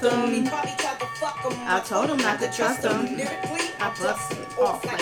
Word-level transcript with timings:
Bust 0.00 0.14
him. 0.14 0.48
I 1.66 1.82
told 1.84 2.10
him 2.10 2.16
not 2.18 2.40
to 2.40 2.50
trust 2.50 2.84
him. 2.84 3.20
I 3.80 3.94
bust 4.00 4.32
it 4.32 4.58
off 4.58 4.84
like 4.84 5.00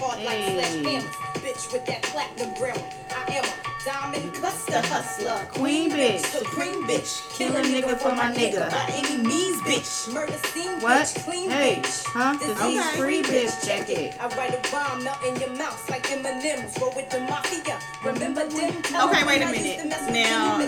oh, 0.00 0.10
Hey. 0.16 1.00
Bitch 1.44 1.72
with 1.72 1.84
that 1.86 2.02
platinum 2.02 2.54
grill. 2.54 2.76
I 3.10 3.32
am 3.34 3.44
a 3.44 3.84
diamond 3.84 4.32
cluster 4.34 4.80
hustler. 4.88 5.46
Queen 5.52 5.90
bitch. 5.90 6.20
Supreme 6.20 6.86
bitch. 6.86 7.28
Kill 7.36 7.54
a 7.54 7.60
nigga 7.60 7.98
for 7.98 8.14
my 8.14 8.32
nigga. 8.32 8.70
By 8.70 8.90
any 8.94 9.22
means, 9.22 9.60
bitch. 9.62 10.12
Murder 10.12 10.32
scene, 10.48 10.80
What? 10.80 11.06
bitch. 11.06 11.24
Clean 11.24 11.50
Hey, 11.50 11.76
bitch. 11.82 12.04
huh? 12.06 12.38
Disease 12.38 12.90
free 12.96 13.22
Bitch, 13.22 13.50
bitch. 13.50 13.66
check 13.66 13.90
it. 13.90 14.14
I 14.20 14.28
write 14.36 14.54
a 14.54 14.74
rhyme 14.74 15.04
melt 15.04 15.22
in 15.26 15.36
your 15.36 15.50
mouth 15.58 15.90
like 15.90 16.10
M&M's. 16.10 16.78
Roll 16.80 16.92
with 16.96 17.10
the 17.10 17.20
mafia. 17.20 17.78
Remember 18.14 18.46
them? 18.46 18.74
Okay, 19.10 19.24
wait 19.26 19.42
a 19.42 19.46
minute. 19.50 19.86
Now, 20.12 20.60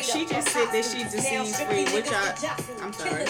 she 0.00 0.24
just 0.26 0.48
said 0.48 0.66
that 0.72 0.84
she's 0.84 1.12
disease 1.12 1.60
free, 1.60 1.84
which 1.94 2.10
I- 2.10 2.34
I'm 2.82 2.92
sorry. 2.92 3.24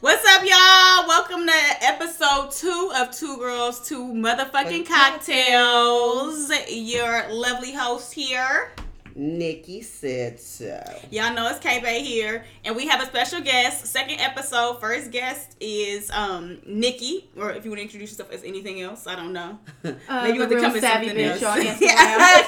What's 0.00 0.26
up, 0.26 0.42
y'all? 0.42 1.06
Welcome 1.06 1.46
to 1.46 1.84
episode 1.84 2.50
two 2.50 2.92
of 2.96 3.10
Two 3.10 3.36
Girls, 3.36 3.86
Two 3.86 4.04
Motherfucking 4.06 4.86
Cocktails. 4.88 6.50
Your 6.70 7.26
lovely 7.30 7.72
host 7.74 8.14
here. 8.14 8.72
Nikki 9.16 9.80
said 9.82 10.40
so. 10.40 10.82
Y'all 11.10 11.32
know 11.34 11.48
it's 11.48 11.60
K 11.60 11.80
Bay 11.80 12.02
here, 12.02 12.44
and 12.64 12.74
we 12.74 12.88
have 12.88 13.00
a 13.00 13.06
special 13.06 13.40
guest. 13.40 13.86
Second 13.86 14.18
episode, 14.20 14.80
first 14.80 15.10
guest 15.12 15.56
is 15.60 16.10
um 16.10 16.58
Nikki, 16.66 17.30
or 17.36 17.52
if 17.52 17.64
you 17.64 17.70
want 17.70 17.78
to 17.78 17.82
introduce 17.84 18.10
yourself 18.10 18.32
as 18.32 18.42
anything 18.42 18.80
else, 18.80 19.06
I 19.06 19.14
don't 19.16 19.32
know. 19.32 19.58
Uh, 20.08 20.22
Maybe 20.24 20.34
you 20.34 20.40
want 20.40 20.52
to 20.52 20.60
come 20.60 20.74
as 20.74 20.80
savvy 20.80 21.06
something 21.08 21.24
bitch 21.24 21.42
else. 21.42 21.44
on 21.44 21.60
Instagram. 21.60 21.80
Yeah, 21.80 22.42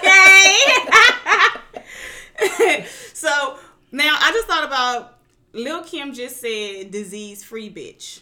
okay. 2.43 2.87
so 3.15 3.59
now 3.93 4.17
I 4.21 4.31
just 4.33 4.47
thought 4.47 4.65
about 4.65 5.19
Lil 5.53 5.83
Kim 5.85 6.13
just 6.13 6.41
said 6.41 6.91
disease 6.91 7.45
free 7.45 7.71
bitch. 7.73 8.21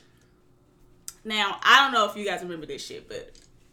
Now 1.24 1.58
I 1.62 1.80
don't 1.80 1.92
know 1.92 2.06
if 2.08 2.16
you 2.16 2.24
guys 2.24 2.42
remember 2.42 2.66
this 2.66 2.84
shit, 2.84 3.08
but 3.08 3.32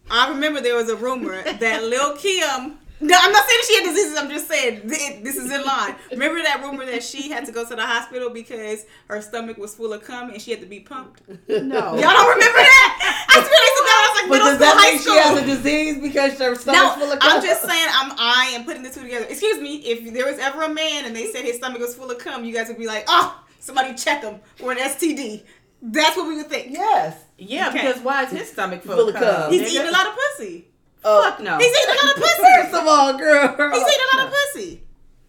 I 0.09 0.29
remember 0.29 0.61
there 0.61 0.75
was 0.75 0.89
a 0.89 0.95
rumor 0.95 1.41
that 1.59 1.83
Lil 1.83 2.15
Kim. 2.17 2.77
No, 3.01 3.17
I'm 3.19 3.31
not 3.31 3.45
saying 3.47 3.59
she 3.67 3.75
had 3.75 3.83
diseases. 3.85 4.17
I'm 4.17 4.29
just 4.29 4.47
saying 4.47 4.81
th- 4.89 5.23
this 5.23 5.35
is 5.35 5.51
in 5.51 5.63
line. 5.63 5.95
Remember 6.11 6.41
that 6.43 6.61
rumor 6.61 6.85
that 6.85 7.03
she 7.03 7.29
had 7.31 7.45
to 7.47 7.51
go 7.51 7.65
to 7.67 7.75
the 7.75 7.85
hospital 7.85 8.29
because 8.29 8.85
her 9.07 9.21
stomach 9.21 9.57
was 9.57 9.73
full 9.73 9.91
of 9.93 10.03
cum 10.03 10.29
and 10.29 10.41
she 10.41 10.51
had 10.51 10.59
to 10.61 10.67
be 10.67 10.79
pumped. 10.81 11.21
No. 11.27 11.35
Y'all 11.57 12.01
don't 12.01 12.29
remember 12.29 12.57
that? 12.59 13.25
I 13.29 13.33
swear 13.33 13.43
they 13.43 13.71
said 13.75 13.85
that. 13.87 13.97
I 13.97 14.07
was 14.07 14.21
like 14.21 14.29
But 14.29 14.35
middle 14.35 14.47
does 14.47 14.55
school, 14.55 14.65
that 14.67 14.77
high 14.77 14.91
mean 14.91 14.99
school. 15.01 15.13
she 15.13 15.19
has 15.19 15.37
a 15.41 15.45
disease 15.45 16.01
because 16.01 16.39
her 16.39 16.51
No, 16.51 16.55
stomach's 16.55 16.95
full 17.01 17.11
of 17.11 17.19
cum? 17.19 17.31
I'm 17.37 17.41
just 17.43 17.61
saying 17.63 17.87
I'm 17.91 18.11
I 18.17 18.51
am 18.55 18.65
putting 18.65 18.83
the 18.83 18.89
two 18.89 19.01
together. 19.01 19.25
Excuse 19.29 19.59
me, 19.59 19.77
if 19.77 20.13
there 20.13 20.25
was 20.25 20.37
ever 20.39 20.61
a 20.63 20.69
man 20.69 21.05
and 21.05 21.15
they 21.15 21.31
said 21.31 21.43
his 21.43 21.55
stomach 21.57 21.79
was 21.79 21.95
full 21.95 22.11
of 22.11 22.17
cum, 22.19 22.45
you 22.45 22.53
guys 22.53 22.67
would 22.67 22.77
be 22.77 22.87
like, 22.87 23.05
oh, 23.07 23.43
somebody 23.59 23.95
check 23.95 24.21
him 24.23 24.39
for 24.57 24.71
an 24.71 24.77
STD. 24.77 25.43
That's 25.81 26.15
what 26.15 26.27
we 26.27 26.35
would 26.37 26.47
think. 26.47 26.67
Yes. 26.71 27.17
Yeah, 27.39 27.69
Okay. 27.69 27.81
because 27.81 28.01
why 28.03 28.25
is 28.25 28.31
his 28.31 28.51
stomach 28.51 28.83
full, 28.83 28.95
Full 28.95 29.09
of 29.09 29.15
of 29.15 29.21
cum? 29.21 29.35
cum. 29.43 29.51
He's 29.51 29.73
eating 29.73 29.87
a 29.87 29.91
lot 29.91 30.05
of 30.07 30.13
pussy. 30.15 30.67
Oh, 31.03 31.23
Fuck 31.29 31.39
no. 31.39 31.57
He's 31.57 31.67
eating 31.67 31.95
a 32.01 32.05
lot 32.05 32.15
of 32.15 32.21
pussy. 32.21 32.41
First 32.55 32.73
of 32.75 32.87
all, 32.87 33.17
girl. 33.17 33.71
He's 33.71 33.81
eating 33.81 34.05
a 34.13 34.17
lot 34.17 34.27
of 34.27 34.33
pussy. 34.33 34.83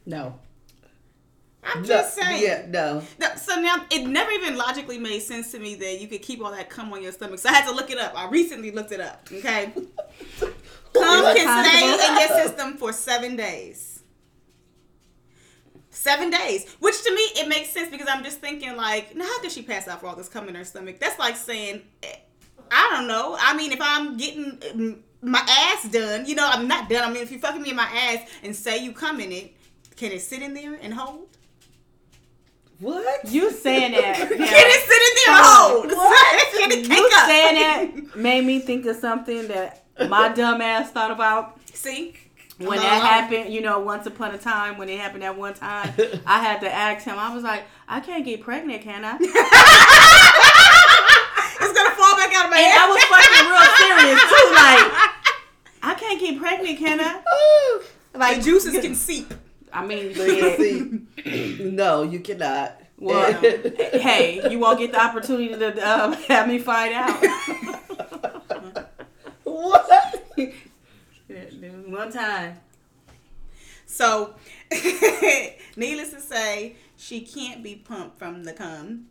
No. 0.06 0.38
I'm 1.64 1.84
just 1.84 2.18
No, 2.18 2.24
saying. 2.24 2.42
Yeah, 2.42 2.66
no. 2.68 3.02
So 3.36 3.60
now 3.60 3.86
it 3.90 4.06
never 4.06 4.30
even 4.32 4.56
logically 4.56 4.98
made 4.98 5.20
sense 5.20 5.52
to 5.52 5.58
me 5.58 5.76
that 5.76 6.00
you 6.00 6.08
could 6.08 6.20
keep 6.22 6.44
all 6.44 6.50
that 6.50 6.68
cum 6.68 6.92
on 6.92 7.02
your 7.02 7.12
stomach. 7.12 7.38
So 7.38 7.48
I 7.48 7.52
had 7.52 7.66
to 7.68 7.74
look 7.74 7.90
it 7.90 7.98
up. 7.98 8.18
I 8.18 8.28
recently 8.28 8.72
looked 8.72 8.90
it 8.92 9.00
up. 9.00 9.28
Okay, 9.32 9.72
cum 10.92 11.36
can 11.36 11.64
stay 11.64 12.08
in 12.12 12.18
your 12.18 12.44
system 12.44 12.76
for 12.76 12.92
seven 12.92 13.36
days. 13.36 14.02
Seven 15.90 16.30
days, 16.30 16.68
which 16.80 17.00
to 17.04 17.14
me 17.14 17.20
it 17.36 17.48
makes 17.48 17.68
sense 17.68 17.90
because 17.90 18.08
I'm 18.10 18.24
just 18.24 18.40
thinking 18.40 18.76
like, 18.76 19.14
now 19.14 19.24
how 19.24 19.40
did 19.40 19.52
she 19.52 19.62
pass 19.62 19.86
out 19.86 20.00
for 20.00 20.06
all 20.08 20.16
this 20.16 20.28
cum 20.28 20.48
in 20.48 20.54
her 20.56 20.64
stomach? 20.64 20.98
That's 20.98 21.18
like 21.18 21.36
saying, 21.36 21.82
eh, 22.02 22.16
I 22.72 22.88
don't 22.92 23.06
know. 23.06 23.36
I 23.38 23.54
mean, 23.56 23.70
if 23.70 23.78
I'm 23.80 24.16
getting 24.16 25.02
my 25.22 25.38
ass 25.48 25.88
done, 25.88 26.26
you 26.26 26.34
know, 26.34 26.46
I'm 26.50 26.66
not 26.68 26.88
done. 26.88 27.08
I 27.08 27.12
mean, 27.12 27.22
if 27.22 27.30
you're 27.30 27.40
fucking 27.40 27.62
me 27.62 27.70
in 27.70 27.76
my 27.76 27.84
ass 27.84 28.18
and 28.42 28.54
say 28.54 28.78
you 28.82 28.92
come 28.92 29.20
in 29.20 29.30
it, 29.32 29.54
can 29.96 30.10
it 30.12 30.20
sit 30.20 30.42
in 30.42 30.52
there 30.54 30.74
and 30.82 30.92
hold? 30.92 31.28
What? 32.80 33.28
You 33.30 33.52
saying 33.52 33.92
that? 33.92 34.16
Can 34.28 34.28
it 34.30 34.38
sit 34.38 35.02
in 35.08 35.14
there 35.16 35.34
and 35.36 35.44
hold? 35.46 35.86
What? 35.96 36.52
You 36.88 37.10
saying 37.26 37.54
that 37.54 38.16
made 38.16 38.44
me 38.44 38.58
think 38.58 38.84
of 38.86 38.96
something 38.96 39.46
that 39.46 39.84
my 40.08 40.30
dumb 40.30 40.60
ass 40.60 40.90
thought 40.90 41.12
about 41.12 41.60
See? 41.72 42.16
when 42.58 42.78
Uh-huh. 42.80 42.88
that 42.88 43.02
happened. 43.02 43.54
You 43.54 43.60
know, 43.60 43.78
once 43.78 44.06
upon 44.06 44.34
a 44.34 44.38
time 44.38 44.78
when 44.78 44.88
it 44.88 44.98
happened 44.98 45.22
that 45.22 45.38
one 45.38 45.54
time, 45.54 45.94
I 46.26 46.40
had 46.42 46.60
to 46.62 46.72
ask 46.72 47.04
him. 47.06 47.16
I 47.18 47.32
was 47.32 47.44
like, 47.44 47.62
I 47.86 48.00
can't 48.00 48.24
get 48.24 48.40
pregnant, 48.42 48.82
can 48.82 49.04
I? 49.04 49.16
It's 52.24 52.32
back 52.32 52.38
out 52.38 52.44
of 52.44 52.50
my 52.50 52.58
And 52.58 52.66
head. 52.66 52.78
I 52.78 52.88
was 52.88 53.02
fucking 53.10 53.48
real 53.50 53.66
serious 53.82 54.20
too. 54.22 54.46
Like, 54.54 54.86
I 55.82 55.94
can't 55.94 56.20
get 56.20 56.38
pregnant, 56.40 56.78
can 56.78 57.00
I? 57.00 57.82
Like 58.14 58.36
the 58.36 58.42
juices 58.42 58.80
can 58.80 58.94
seep. 58.94 59.34
I 59.72 59.84
mean, 59.84 60.12
yeah. 60.14 60.56
see. 60.56 61.64
no, 61.70 62.02
you 62.02 62.20
cannot. 62.20 62.80
Well, 62.98 63.32
hey, 63.42 64.40
you 64.48 64.58
won't 64.60 64.78
get 64.78 64.92
the 64.92 65.02
opportunity 65.02 65.48
to 65.48 65.90
um, 65.90 66.12
have 66.28 66.46
me 66.46 66.58
find 66.58 66.94
out. 66.94 67.24
what? 69.42 70.24
One 71.86 72.12
time. 72.12 72.60
So, 73.86 74.34
needless 75.76 76.10
to 76.12 76.20
say, 76.20 76.76
she 76.96 77.22
can't 77.22 77.62
be 77.62 77.74
pumped 77.74 78.18
from 78.18 78.44
the 78.44 78.52
cum. 78.52 79.06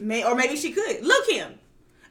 May 0.00 0.24
or 0.24 0.34
maybe 0.34 0.56
she 0.56 0.72
could. 0.72 1.02
Look 1.04 1.30
him. 1.30 1.58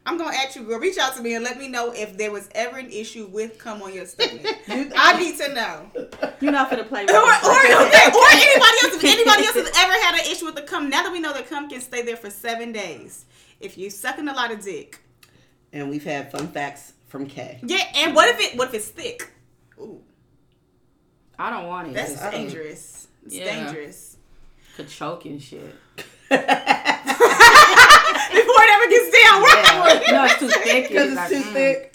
I'm 0.06 0.18
gonna 0.18 0.36
ask 0.36 0.56
you, 0.58 0.64
girl, 0.64 0.80
reach 0.80 0.98
out 0.98 1.16
to 1.16 1.22
me 1.22 1.34
and 1.36 1.44
let 1.46 1.58
me 1.58 1.70
know 1.70 1.92
if 1.94 2.18
there 2.18 2.30
was 2.32 2.50
ever 2.54 2.78
an 2.78 2.90
issue 2.92 3.26
with 3.28 3.58
come 3.58 3.82
on 3.82 3.94
your 3.94 4.06
stomach. 4.06 4.46
I 4.70 5.18
need 5.18 5.38
to 5.38 5.54
know. 5.54 5.90
You're 6.42 6.52
not 6.52 6.70
gonna 6.70 6.84
play 6.84 7.06
with 7.06 7.16
Or, 7.16 7.22
or, 7.22 7.28
okay, 7.30 8.12
or 8.12 8.28
anybody 8.32 8.78
else, 8.84 8.96
if 8.96 9.04
anybody 9.06 9.46
else 9.46 9.56
has 9.56 9.72
ever 9.78 9.94
had 9.94 10.16
an 10.16 10.30
issue 10.32 10.46
with 10.46 10.56
the 10.56 10.62
cum, 10.64 10.90
now 10.90 11.04
that 11.04 11.12
we 11.12 11.20
know 11.22 11.32
that 11.34 11.48
cum 11.50 11.70
can 11.70 11.80
stay 11.80 12.02
there 12.02 12.18
for 12.18 12.30
seven 12.30 12.72
days, 12.74 13.26
if 13.62 13.78
you're 13.78 13.90
sucking 13.90 14.28
a 14.28 14.34
lot 14.34 14.52
of 14.52 14.62
dick, 14.62 15.00
And 15.72 15.90
we've 15.90 16.04
had 16.04 16.32
fun 16.32 16.50
facts 16.50 16.94
from 17.08 17.26
Kay. 17.28 17.60
yeah, 17.64 17.84
and 17.96 18.14
what 18.14 18.28
if 18.28 18.40
it, 18.42 18.58
what 18.58 18.68
if 18.70 18.74
it's 18.74 18.90
thick? 18.90 19.32
Ooh, 19.80 20.02
I 21.40 21.50
don't 21.50 21.68
want 21.68 21.88
it. 21.88 21.94
that's 21.94 22.20
dangerous. 22.30 23.08
It's 23.26 23.36
Yeah. 23.36 23.46
dangerous. 23.46 24.18
Could 24.76 24.90
choke 24.90 25.24
and 25.26 25.42
shit. 25.42 25.74
Before 28.34 28.62
it 28.64 28.70
ever 28.76 28.88
gets 28.90 29.10
down, 29.12 29.42
right? 29.44 30.02
No, 30.12 30.24
it's 30.26 30.40
too 30.40 30.48
thick. 30.64 30.88
Because 30.90 31.08
it's 31.12 31.16
like, 31.16 31.30
too 31.30 31.42
mm. 31.50 31.54
thick. 31.54 31.90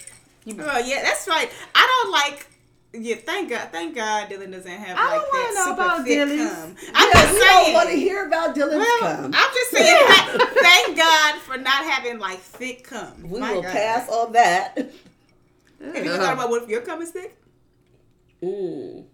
Oh 0.60 0.78
yeah, 0.78 1.02
that's 1.02 1.28
right. 1.28 1.50
I 1.74 2.02
don't 2.02 2.12
like. 2.12 2.46
Yeah, 2.94 3.16
thank 3.16 3.50
God. 3.50 3.68
Thank 3.70 3.94
God 3.94 4.28
Dylan 4.30 4.50
doesn't 4.50 4.70
have 4.70 4.96
I 4.96 5.04
like 5.04 5.20
don't 5.20 5.28
wanna 5.28 5.44
that 5.44 5.54
know 5.54 5.64
super 5.64 5.82
about 5.82 6.04
thick 6.06 6.18
Dylan's. 6.18 6.50
cum. 6.54 6.76
I'm 6.94 7.08
yeah, 7.08 7.12
just 7.22 7.32
we 7.34 7.40
saying. 7.40 7.64
don't 7.64 7.74
want 7.74 7.88
to 7.90 7.96
hear 7.96 8.26
about 8.26 8.56
Dylan's 8.56 8.76
well, 8.76 8.98
cum. 9.00 9.32
I'm 9.34 9.50
just 9.54 9.70
saying. 9.70 10.06
thank- 10.08 10.42
thank 10.62 10.96
God 10.96 11.34
for 11.42 11.56
not 11.58 11.84
having 11.84 12.18
like 12.18 12.38
thick 12.38 12.84
cum. 12.84 13.28
we 13.28 13.40
My 13.40 13.52
will 13.52 13.62
God. 13.62 13.72
pass 13.72 14.08
on 14.08 14.32
that. 14.32 14.74
Have 14.78 16.04
you 16.04 16.10
ever 16.12 16.16
thought 16.16 16.32
about 16.34 16.48
what 16.50 16.62
if 16.62 16.68
your 16.70 16.80
cum 16.80 17.02
is 17.02 17.10
thick? 17.10 17.36
Mm. 18.42 19.04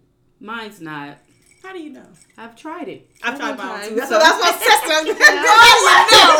Mine's 0.41 0.81
not. 0.81 1.19
How 1.63 1.73
do 1.73 1.81
you 1.81 1.91
know? 1.91 2.07
I've 2.37 2.55
tried 2.57 2.89
it. 2.89 3.09
I've 3.23 3.39
tried 3.39 3.57
Several 3.57 3.69
mine 3.69 3.89
too. 3.89 3.97
times. 3.97 4.11
That's 4.11 4.41
my 4.45 4.53
sister. 4.53 4.89
Girl, 5.05 5.07
you 5.07 5.15
know. 5.15 6.37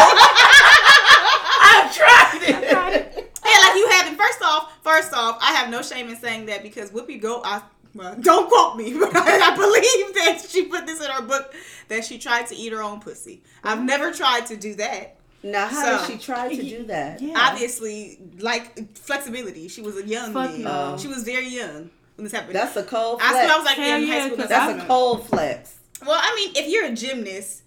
I've 1.67 1.95
tried 1.97 2.41
it. 2.43 2.55
I've 2.55 2.71
tried 2.71 2.93
it. 2.95 3.33
Yeah, 3.45 3.59
like 3.69 3.77
you 3.77 3.89
haven't. 3.89 4.17
First 4.19 4.43
off, 4.43 4.73
first 4.83 5.15
off, 5.15 5.39
I 5.41 5.53
have 5.53 5.69
no 5.69 5.73
shame 5.85 6.09
in 6.09 6.17
saying 6.17 6.47
that 6.47 6.63
because 6.63 6.91
Whoopi 6.91 7.21
Go, 7.21 7.43
I 7.45 7.63
well, 7.95 8.17
don't 8.21 8.49
quote 8.49 8.77
me, 8.77 8.93
but 8.99 9.15
I, 9.15 9.53
I 9.53 9.57
believe 9.57 10.15
that 10.15 10.47
she 10.49 10.65
put 10.67 10.87
this 10.87 11.05
in 11.05 11.11
her 11.11 11.23
book 11.23 11.55
that 11.89 12.05
she 12.05 12.19
tried 12.19 12.47
to 12.49 12.57
eat 12.57 12.73
her 12.73 12.83
own 12.83 13.01
pussy. 13.01 13.43
I've 13.63 13.79
mm-hmm. 13.79 13.87
never 13.87 14.13
tried 14.13 14.47
to 14.47 14.57
do 14.57 14.75
that. 14.75 15.17
Now, 15.43 15.67
how 15.69 15.99
So- 15.99 16.07
did 16.07 16.21
she 16.21 16.25
try 16.25 16.55
to 16.55 16.63
do 16.63 16.85
that? 16.87 17.21
Yeah. 17.21 17.35
Obviously, 17.37 18.19
like 18.39 18.97
flexibility. 18.97 19.69
She 19.69 19.83
was 19.83 19.97
a 19.97 20.07
young 20.07 20.33
Fuck 20.33 20.53
man. 20.53 20.63
no. 20.63 20.97
She 20.99 21.07
was 21.07 21.23
very 21.23 21.49
young 21.49 21.91
when 22.17 22.25
this 22.25 22.33
happened. 22.33 22.55
That's 22.55 22.77
a 22.77 22.83
cold 22.83 23.21
flex. 23.21 23.35
I 23.53 23.57
was 23.57 23.65
like 23.65 23.77
Hell 23.77 24.01
in 24.01 24.09
yeah, 24.09 24.15
high 24.15 24.27
school. 24.27 24.37
'cause 24.39 24.49
That's 24.49 24.73
That's 24.73 24.85
a 24.85 24.87
cold 24.87 25.29
flex. 25.29 25.79
Well, 26.05 26.19
I 26.21 26.35
mean, 26.35 26.53
if 26.57 26.71
you're 26.71 26.87
a 26.87 26.93
gymnast, 26.93 27.63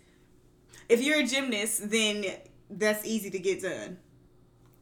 if 0.90 1.04
you're 1.04 1.20
a 1.20 1.24
gymnast, 1.24 1.90
then 1.90 2.26
that's 2.70 3.06
easy 3.06 3.30
to 3.30 3.40
get 3.40 3.62
done. 3.62 3.98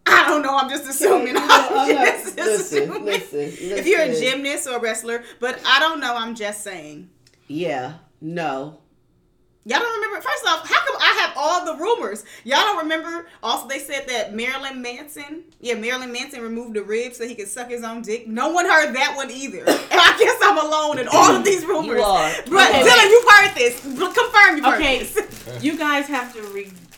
I 0.07 0.27
don't 0.27 0.41
know. 0.43 0.55
I'm 0.57 0.69
just 0.69 0.87
assuming. 0.87 1.35
You 1.35 1.41
I'm 1.41 1.89
just 1.95 2.37
listen, 2.37 2.83
assuming. 2.83 3.05
listen, 3.05 3.39
If 3.39 3.87
you're 3.87 4.01
a 4.01 4.13
gymnast 4.13 4.67
or 4.67 4.77
a 4.77 4.79
wrestler, 4.79 5.23
but 5.39 5.59
I 5.65 5.79
don't 5.79 5.99
know. 5.99 6.15
I'm 6.15 6.35
just 6.35 6.61
saying. 6.63 7.09
Yeah, 7.47 7.93
no. 8.21 8.79
Y'all 9.67 9.79
don't 9.79 9.95
remember? 9.99 10.21
First 10.21 10.45
off, 10.47 10.67
how 10.69 10.85
come 10.85 10.95
I 11.01 11.21
have 11.25 11.33
all 11.35 11.65
the 11.65 11.81
rumors? 11.81 12.23
Y'all 12.43 12.59
don't 12.59 12.77
remember? 12.83 13.25
Also, 13.41 13.67
they 13.67 13.79
said 13.79 14.07
that 14.09 14.35
Marilyn 14.35 14.79
Manson, 14.79 15.43
yeah, 15.59 15.73
Marilyn 15.73 16.11
Manson 16.11 16.41
removed 16.43 16.75
the 16.75 16.83
rib 16.83 17.13
so 17.15 17.27
he 17.27 17.33
could 17.33 17.47
suck 17.47 17.69
his 17.71 17.83
own 17.83 18.03
dick. 18.03 18.27
No 18.27 18.49
one 18.49 18.65
heard 18.67 18.93
that 18.95 19.13
one 19.15 19.31
either. 19.31 19.63
And 19.65 20.01
I 20.01 20.17
guess 20.19 20.37
I'm 20.43 20.57
alone 20.59 20.99
in 20.99 21.07
all 21.07 21.35
of 21.35 21.43
these 21.43 21.65
rumors. 21.65 21.97
You 21.97 22.03
are. 22.03 22.31
But 22.47 22.69
Okay, 22.69 22.81
Dylan, 22.83 22.97
wait. 22.97 23.09
you've 23.09 23.31
heard 23.31 23.55
this. 23.55 23.81
Confirm 23.81 24.55
you've 24.57 24.65
heard 24.65 24.75
Okay, 24.81 24.99
this. 25.03 25.63
you 25.63 25.77
guys 25.79 26.05
have 26.07 26.31
to 26.35 26.41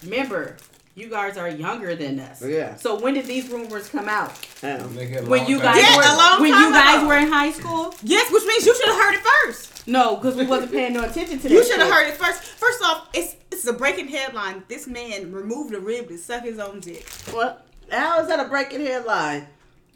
remember, 0.04 0.58
you 0.98 1.10
guys 1.10 1.38
are 1.38 1.48
younger 1.48 1.96
than 1.96 2.20
us. 2.20 2.44
Yeah. 2.44 2.76
So 2.76 3.00
when 3.00 3.14
did 3.14 3.26
these 3.28 3.48
rumors 3.50 3.88
come 3.88 4.10
out? 4.10 4.32
Um, 4.64 4.96
When 5.28 5.46
you 5.48 5.60
guys 5.60 5.78
Yeah, 5.78 5.96
were 5.96 6.42
when 6.42 6.50
you 6.52 6.72
guys 6.72 6.98
ago. 6.98 7.08
were 7.08 7.18
in 7.18 7.32
high 7.32 7.52
school? 7.52 7.94
Yes, 8.02 8.32
which 8.34 8.44
means 8.46 8.66
you 8.66 8.76
should 8.76 8.88
have 8.88 8.98
heard 9.04 9.14
it 9.14 9.22
first. 9.22 9.88
No, 9.88 10.16
because 10.16 10.36
we 10.36 10.46
wasn't 10.48 10.72
paying 10.72 10.94
no 10.94 11.04
attention 11.04 11.38
to 11.38 11.44
that. 11.44 11.52
You 11.52 11.64
should 11.64 11.80
have 11.80 11.92
heard 11.94 12.08
it 12.08 12.16
first. 12.16 12.42
First 12.42 12.84
off, 12.84 13.08
it's 13.14 13.36
it's 13.52 13.66
a 13.68 13.74
breaking 13.74 14.08
headline. 14.08 14.64
This 14.68 14.88
man 14.88 15.32
removed 15.32 15.74
a 15.76 15.80
rib 15.80 16.08
to 16.10 16.18
suck 16.18 16.44
his 16.44 16.58
own 16.60 16.80
dick. 16.80 17.08
what? 17.32 17.66
How 17.92 18.20
is 18.22 18.28
that 18.28 18.40
a 18.46 18.50
breaking 18.50 18.82
headline? 18.86 19.48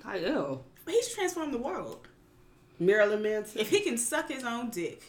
I 0.06 0.19
know. 0.19 0.62
He's 0.88 1.13
transformed 1.13 1.53
the 1.53 1.57
world. 1.57 2.07
Marilyn 2.80 3.21
Manson. 3.21 3.59
If 3.62 3.69
he 3.69 3.81
can 3.81 3.98
suck 3.98 4.30
his 4.30 4.44
own 4.44 4.69
dick. 4.69 5.01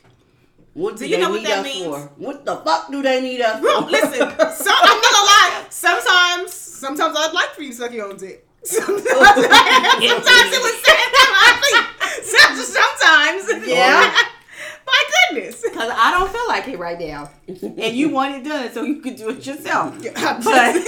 What 0.75 0.97
do, 0.97 1.05
Do 1.05 1.11
you 1.11 1.19
know 1.19 1.31
what 1.31 1.43
that 1.45 1.63
means? 1.65 1.85
for? 1.85 1.99
What 2.17 2.45
the 2.47 2.57
fuck 2.57 2.91
do 2.91 3.03
they 3.03 3.21
need 3.21 3.41
us 3.43 3.61
Bro, 3.61 3.83
for? 3.83 3.91
listen. 3.91 4.11
So, 4.21 4.71
I'm 4.73 4.97
not 4.97 5.03
gonna 5.03 5.27
lie. 5.27 5.67
Sometimes, 5.69 6.51
sometimes 6.53 7.15
I'd 7.19 7.33
like 7.35 7.51
for 7.51 7.61
you 7.63 7.71
to 7.71 7.77
suck 7.77 7.93
your 7.93 8.07
own 8.09 8.17
dick. 8.17 8.47
Sometimes, 8.65 9.05
sometimes 9.05 10.53
it 10.55 10.63
was 10.63 10.75
sad. 10.85 11.09
Sometimes, 12.23 12.69
sometimes, 12.69 13.67
Yeah. 13.69 14.15
My 14.87 15.03
goodness. 15.31 15.61
Because 15.63 15.91
I 15.95 16.11
don't 16.13 16.31
feel 16.31 16.47
like 16.49 16.67
it 16.69 16.79
right 16.79 16.99
now. 16.99 17.31
and 17.47 17.95
you 17.97 18.09
want 18.11 18.35
it 18.35 18.45
done 18.49 18.71
so 18.73 18.83
you 18.83 18.97
could 19.01 19.17
do 19.17 19.29
it 19.31 19.47
yourself. 19.47 19.95
But- 20.03 20.13
I'm 20.17 20.43
just 20.43 20.49
saying. 20.49 20.85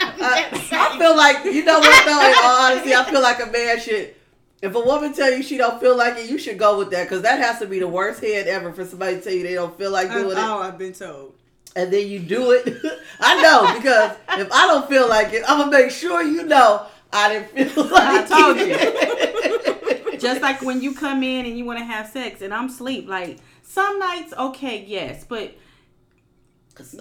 I'm 0.00 0.22
I, 0.22 0.24
just 0.52 0.68
saying. 0.68 0.70
Uh, 0.72 0.72
I 0.72 0.98
feel 0.98 1.16
like 1.16 1.44
you 1.44 1.64
know 1.64 1.78
what 1.78 2.04
though. 2.04 2.28
In 2.28 2.34
all 2.42 2.70
honesty, 2.72 2.94
I 2.94 3.04
feel 3.10 3.22
like 3.22 3.40
a 3.42 3.46
man 3.50 3.80
should. 3.80 4.14
If 4.62 4.74
a 4.74 4.80
woman 4.80 5.14
tell 5.14 5.30
you 5.32 5.42
she 5.42 5.56
don't 5.56 5.80
feel 5.80 5.96
like 5.96 6.18
it, 6.18 6.28
you 6.28 6.38
should 6.38 6.58
go 6.58 6.76
with 6.78 6.90
that 6.90 7.04
because 7.04 7.22
that 7.22 7.38
has 7.38 7.58
to 7.60 7.66
be 7.66 7.78
the 7.78 7.88
worst 7.88 8.20
head 8.20 8.46
ever 8.46 8.72
for 8.72 8.84
somebody 8.84 9.16
to 9.16 9.22
tell 9.22 9.32
you 9.32 9.42
they 9.42 9.54
don't 9.54 9.76
feel 9.78 9.90
like 9.90 10.10
doing 10.10 10.36
it, 10.36 10.38
oh, 10.38 10.60
I've 10.60 10.76
been 10.76 10.92
told. 10.92 11.34
and 11.76 11.90
then 11.92 12.06
you 12.08 12.18
do 12.20 12.50
it. 12.52 12.66
I 13.20 13.40
know 13.42 13.74
because 13.78 14.16
if 14.38 14.52
I 14.52 14.66
don't 14.66 14.86
feel 14.88 15.08
like 15.08 15.32
it, 15.32 15.42
I'm 15.48 15.58
gonna 15.60 15.70
make 15.70 15.90
sure 15.90 16.22
you 16.22 16.44
know 16.44 16.86
I 17.12 17.28
didn't 17.32 17.70
feel 17.70 17.84
like 17.90 18.30
I 18.30 18.42
told 18.42 18.56
it. 18.60 20.20
Just 20.20 20.42
like 20.42 20.60
when 20.60 20.82
you 20.82 20.94
come 20.94 21.22
in 21.22 21.46
and 21.46 21.56
you 21.56 21.64
want 21.64 21.78
to 21.78 21.84
have 21.86 22.06
sex 22.08 22.42
and 22.42 22.52
I'm 22.52 22.68
sleep. 22.68 23.08
Like 23.08 23.38
some 23.62 23.98
nights, 23.98 24.34
okay, 24.36 24.84
yes, 24.86 25.24
but 25.26 25.54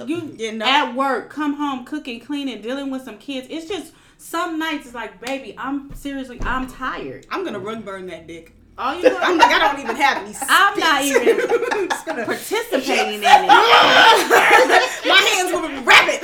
you 0.06 0.36
You 0.38 0.52
know. 0.54 0.66
at 0.66 0.94
work, 0.96 1.30
come 1.30 1.54
home, 1.56 1.86
cooking, 1.86 2.20
cleaning, 2.20 2.62
dealing 2.62 2.90
with 2.92 3.04
some 3.04 3.18
kids. 3.18 3.48
It's 3.50 3.68
just 3.68 3.94
some 4.18 4.60
nights 4.60 4.86
it's 4.86 4.96
like, 4.96 5.20
baby, 5.26 5.56
I'm 5.58 5.94
seriously, 5.96 6.40
I'm 6.42 6.68
tired. 6.68 7.26
I'm 7.32 7.44
gonna 7.46 7.60
run 7.60 7.82
burn 7.82 8.08
that 8.08 8.28
dick. 8.28 8.54
All 8.78 8.96
you 8.96 9.08
I'm 9.22 9.38
like, 9.38 9.52
I 9.52 9.60
don't 9.60 9.80
even 9.84 9.96
have 9.98 10.18
any. 10.24 10.36
I'm 10.50 10.80
not 10.80 11.04
even 11.04 11.40
I'm 11.72 11.90
just 11.90 12.06
gonna- 12.06 12.26
participating 12.26 13.16
in 13.16 13.24
it. 13.24 13.48
My 15.08 15.22
hands 15.34 15.52
will 15.52 15.68
be 15.68 15.78
rabbit. 15.86 16.20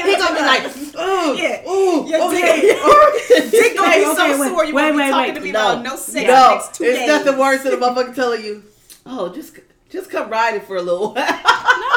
He 0.00 0.16
gonna 0.16 0.34
be 0.34 0.42
like, 0.42 0.64
ooh, 0.96 1.36
Yeah. 1.36 1.68
ooh, 1.70 2.06
Your 2.08 2.22
okay. 2.28 2.60
dick, 2.62 3.50
dick 3.50 3.76
gonna 3.76 3.90
be 3.90 3.96
Okay, 3.96 4.04
so 4.04 4.12
okay, 4.12 4.40
wait, 4.40 4.48
sore 4.48 4.64
you 4.64 4.74
wait, 4.74 4.82
won't 4.84 4.96
wait, 4.96 5.04
be 5.06 5.10
talking 5.10 5.34
wait. 5.34 5.38
to 5.38 5.44
me 5.44 5.52
No. 5.52 5.72
about 5.72 5.84
no 5.84 5.96
sex 5.96 6.26
no, 6.26 6.32
the 6.48 6.54
next 6.54 6.74
two 6.74 6.84
it's 6.84 6.98
days. 6.98 7.08
nothing 7.08 7.38
worse 7.38 7.62
than 7.62 7.74
a 7.74 7.76
motherfucker 7.76 8.14
telling 8.14 8.44
you, 8.44 8.62
oh, 9.06 9.32
just 9.32 9.58
just 9.90 10.10
come 10.10 10.30
ride 10.30 10.54
it 10.56 10.64
for 10.64 10.76
a 10.76 10.82
little 10.82 11.12
while. 11.14 11.26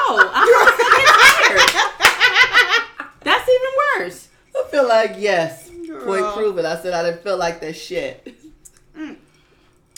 No, 0.10 0.20
I'm 0.34 0.48
tired. 0.48 1.70
That's 3.24 3.50
even 3.50 3.72
worse. 4.00 4.28
I 4.56 4.68
feel 4.70 4.88
like 4.88 5.16
yes. 5.18 5.70
Girl. 5.70 6.06
Point 6.06 6.26
proven. 6.36 6.66
I 6.66 6.76
said 6.82 6.94
I 6.94 7.04
didn't 7.04 7.24
feel 7.24 7.38
like 7.38 7.62
that 7.62 7.76
shit. 7.76 8.36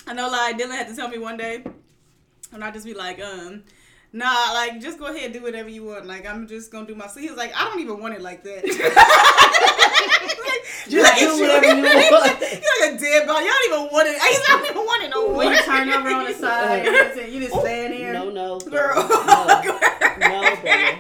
I 0.07 0.13
know, 0.13 0.30
like 0.30 0.57
Dylan 0.57 0.72
had 0.72 0.88
to 0.88 0.96
tell 0.96 1.10
me 1.10 1.18
one 1.18 1.38
day, 1.38 1.63
and 2.52 2.63
I 2.63 2.69
just 2.69 2.86
be 2.86 2.94
like, 2.94 3.19
um, 3.19 3.63
nah, 4.15 4.51
like 4.53 4.81
just 4.81 4.97
go 4.97 5.06
ahead, 5.07 5.25
and 5.25 5.33
do 5.33 5.44
whatever 5.44 5.69
you 5.69 5.83
want. 5.83 6.07
Like 6.07 6.25
I'm 6.25 6.47
just 6.47 6.71
gonna 6.71 6.88
do 6.88 6.95
my. 6.95 7.07
So 7.07 7.19
he 7.19 7.29
was 7.29 7.38
like, 7.38 7.53
I 7.56 7.65
don't 7.65 7.79
even 7.79 8.00
want 8.00 8.15
it 8.15 8.21
like 8.21 8.41
that. 8.44 8.65
Just 10.88 11.19
do 11.19 11.41
whatever 11.41 11.65
you 11.65 11.81
want. 11.83 12.41
You're 12.41 12.81
like 12.81 12.94
a 12.94 12.97
dead 13.00 13.27
body. 13.27 13.45
Y'all 13.45 13.53
don't 13.53 13.73
even 13.73 13.89
want 13.91 14.07
it. 14.07 14.17
I 14.21 14.44
don't 14.47 14.65
even 14.65 14.77
want 14.77 15.03
it 15.03 15.09
no 15.09 15.27
more. 15.27 15.38
When 15.38 15.51
you 15.51 15.57
turn 15.63 15.89
over 15.89 16.09
on 16.09 16.25
the 16.25 16.33
side, 16.33 16.88
uh, 16.88 17.21
and 17.21 17.33
you 17.33 17.39
just 17.39 17.59
stand 17.59 17.94
there. 17.94 18.13
No, 18.13 18.29
no, 18.29 18.59
Girl. 18.59 18.95
no, 18.95 19.79
no, 20.19 20.56
baby. 20.63 21.00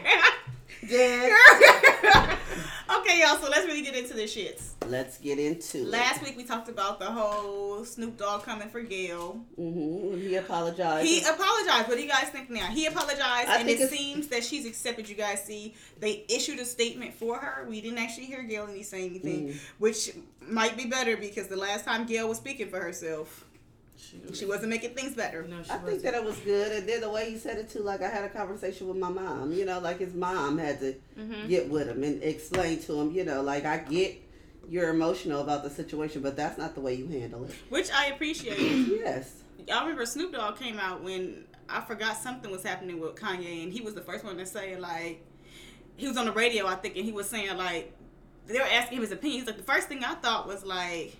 Okay, 2.87 3.19
y'all. 3.21 3.37
So 3.37 3.49
let's 3.49 3.65
really 3.65 3.81
get 3.81 3.95
into 3.95 4.13
the 4.13 4.23
shits. 4.23 4.71
Let's 4.87 5.17
get 5.17 5.39
into 5.39 5.79
it. 5.79 5.87
Last 5.87 6.23
week 6.23 6.37
we 6.37 6.43
talked 6.43 6.69
about 6.69 6.99
the 6.99 7.05
whole 7.05 7.83
Snoop 7.83 8.17
Dogg 8.17 8.43
coming 8.43 8.69
for 8.69 8.81
Gayle. 8.81 9.41
Mm-hmm. 9.59 10.19
He 10.19 10.35
apologized. 10.35 11.07
He 11.07 11.19
apologized. 11.21 11.87
What 11.87 11.97
do 11.97 12.03
you 12.03 12.09
guys 12.09 12.29
think 12.29 12.49
now? 12.51 12.67
He 12.67 12.85
apologized, 12.85 13.49
I 13.49 13.59
and 13.59 13.69
it 13.69 13.89
seems 13.89 14.27
that 14.27 14.43
she's 14.43 14.65
accepted. 14.67 15.09
You 15.09 15.15
guys 15.15 15.43
see, 15.43 15.73
they 15.99 16.25
issued 16.29 16.59
a 16.59 16.65
statement 16.65 17.13
for 17.15 17.37
her. 17.39 17.65
We 17.67 17.81
didn't 17.81 17.97
actually 17.97 18.25
hear 18.27 18.43
Gayle 18.43 18.67
any 18.69 18.83
say 18.83 19.05
anything, 19.05 19.47
Mm. 19.49 19.57
which 19.79 20.11
might 20.41 20.77
be 20.77 20.85
better 20.85 21.17
because 21.17 21.47
the 21.47 21.57
last 21.57 21.85
time 21.85 22.05
Gayle 22.05 22.27
was 22.29 22.37
speaking 22.37 22.69
for 22.69 22.79
herself, 22.79 23.45
she 24.33 24.45
wasn't 24.45 24.69
making 24.69 24.91
things 24.91 25.15
better. 25.15 25.43
No, 25.43 25.63
she 25.63 25.69
I 25.71 25.73
think 25.75 25.83
wasn't. 25.85 26.03
that 26.03 26.13
it 26.15 26.23
was 26.23 26.37
good, 26.39 26.71
and 26.71 26.87
then 26.89 27.01
the 27.01 27.09
way 27.09 27.29
he 27.31 27.37
said 27.37 27.57
it 27.57 27.69
too, 27.69 27.79
like 27.79 28.01
I 28.01 28.09
had 28.09 28.23
a 28.23 28.29
conversation 28.29 28.87
with 28.87 28.97
my 28.97 29.09
mom. 29.09 29.51
You 29.53 29.65
know, 29.65 29.79
like 29.79 29.99
his 29.99 30.13
mom 30.13 30.57
had 30.57 30.79
to 30.81 30.95
Mhm. 31.17 31.47
get 31.47 31.69
with 31.69 31.87
him 31.87 32.03
and 32.03 32.21
explain 32.23 32.79
to 32.83 32.99
him. 32.99 33.11
You 33.11 33.23
know, 33.23 33.41
like 33.41 33.65
I 33.65 33.77
get 33.77 34.21
you're 34.67 34.89
emotional 34.89 35.41
about 35.41 35.63
the 35.63 35.69
situation, 35.69 36.21
but 36.23 36.35
that's 36.35 36.57
not 36.57 36.73
the 36.73 36.81
way 36.81 36.95
you 36.95 37.07
handle 37.07 37.45
it. 37.45 37.53
Which 37.69 37.91
I 37.91 38.07
appreciate. 38.07 38.57
Yes. 39.05 39.43
Y'all 39.67 39.81
remember 39.81 40.05
Snoop 40.05 40.33
Dogg 40.33 40.57
came 40.57 40.77
out 40.79 41.03
when 41.03 41.45
I 41.69 41.81
forgot 41.81 42.17
something 42.17 42.51
was 42.51 42.63
happening 42.63 42.99
with 42.99 43.15
Kanye, 43.15 43.63
and 43.63 43.71
he 43.71 43.81
was 43.81 43.93
the 43.93 44.01
first 44.01 44.23
one 44.23 44.37
to 44.37 44.45
say 44.45 44.75
like 44.77 45.23
he 45.97 46.07
was 46.07 46.17
on 46.17 46.25
the 46.25 46.31
radio, 46.31 46.67
I 46.67 46.75
think, 46.75 46.95
and 46.97 47.05
he 47.05 47.11
was 47.11 47.29
saying 47.29 47.55
like 47.57 47.93
they 48.47 48.59
were 48.59 48.65
asking 48.65 48.97
him 48.97 49.01
his 49.03 49.11
opinion. 49.11 49.39
He's 49.39 49.47
like 49.47 49.57
the 49.57 49.63
first 49.63 49.87
thing 49.87 50.03
I 50.03 50.15
thought 50.15 50.47
was 50.47 50.65
like. 50.65 51.15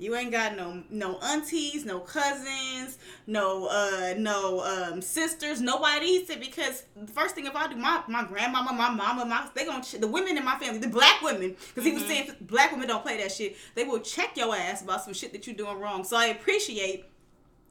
You 0.00 0.14
ain't 0.14 0.30
got 0.30 0.56
no 0.56 0.84
no 0.90 1.18
aunties, 1.20 1.84
no 1.84 1.98
cousins, 1.98 2.98
no 3.26 3.66
uh 3.66 4.14
no 4.16 4.60
um 4.60 5.02
sisters, 5.02 5.60
nobody. 5.60 6.06
He 6.06 6.24
said 6.24 6.38
because 6.40 6.84
the 6.94 7.10
first 7.12 7.34
thing 7.34 7.46
if 7.46 7.56
I 7.56 7.66
do, 7.68 7.76
my 7.76 8.02
my 8.06 8.24
grandmama, 8.24 8.72
my 8.72 8.90
mama, 8.90 9.24
my 9.24 9.48
they 9.54 9.64
gonna 9.64 9.82
ch- 9.82 9.92
the 10.00 10.06
women 10.06 10.36
in 10.38 10.44
my 10.44 10.56
family, 10.58 10.78
the 10.78 10.88
black 10.88 11.20
women, 11.22 11.56
because 11.68 11.84
he 11.84 11.92
was 11.92 12.04
saying 12.04 12.30
black 12.42 12.70
women 12.70 12.86
don't 12.86 13.02
play 13.02 13.16
that 13.18 13.32
shit. 13.32 13.56
They 13.74 13.82
will 13.84 13.98
check 13.98 14.36
your 14.36 14.54
ass 14.54 14.82
about 14.82 15.02
some 15.04 15.14
shit 15.14 15.32
that 15.32 15.46
you're 15.48 15.56
doing 15.56 15.78
wrong. 15.78 16.04
So 16.04 16.16
I 16.16 16.26
appreciate 16.26 17.04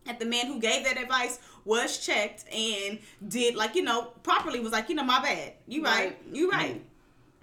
that 0.06 0.20
the 0.20 0.26
man 0.26 0.48
who 0.48 0.60
gave 0.60 0.84
that 0.84 0.98
advice 1.02 1.40
was 1.64 1.98
checked 2.06 2.46
and 2.54 3.00
did 3.28 3.56
like 3.56 3.76
you 3.76 3.84
know 3.84 4.12
properly 4.24 4.60
was 4.60 4.72
like 4.74 4.90
you 4.90 4.96
know 4.96 5.04
my 5.04 5.22
bad 5.22 5.54
you 5.68 5.84
right, 5.84 6.08
Right. 6.08 6.18
you 6.32 6.50
right 6.50 6.82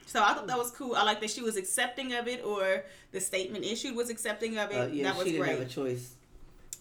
so 0.07 0.23
i 0.23 0.35
thought 0.35 0.47
that 0.47 0.59
was 0.59 0.71
cool 0.71 0.95
i 0.97 1.03
like 1.03 1.21
that 1.21 1.31
she 1.31 1.43
was 1.43 1.57
accepting 1.57 2.13
of 2.15 2.29
it 2.29 2.45
or 2.45 2.83
the 3.13 3.21
statement 3.21 3.65
issued 3.65 3.95
was 3.97 4.11
accepting 4.11 4.59
of 4.59 4.71
it 4.71 4.77
Uh, 4.77 4.87
yeah, 4.87 5.05
that 5.05 5.17
was 5.17 5.25
she 5.27 5.33
didn't 5.33 5.47
great 5.47 5.59
have 5.59 5.67
a 5.67 5.71
choice 5.71 6.13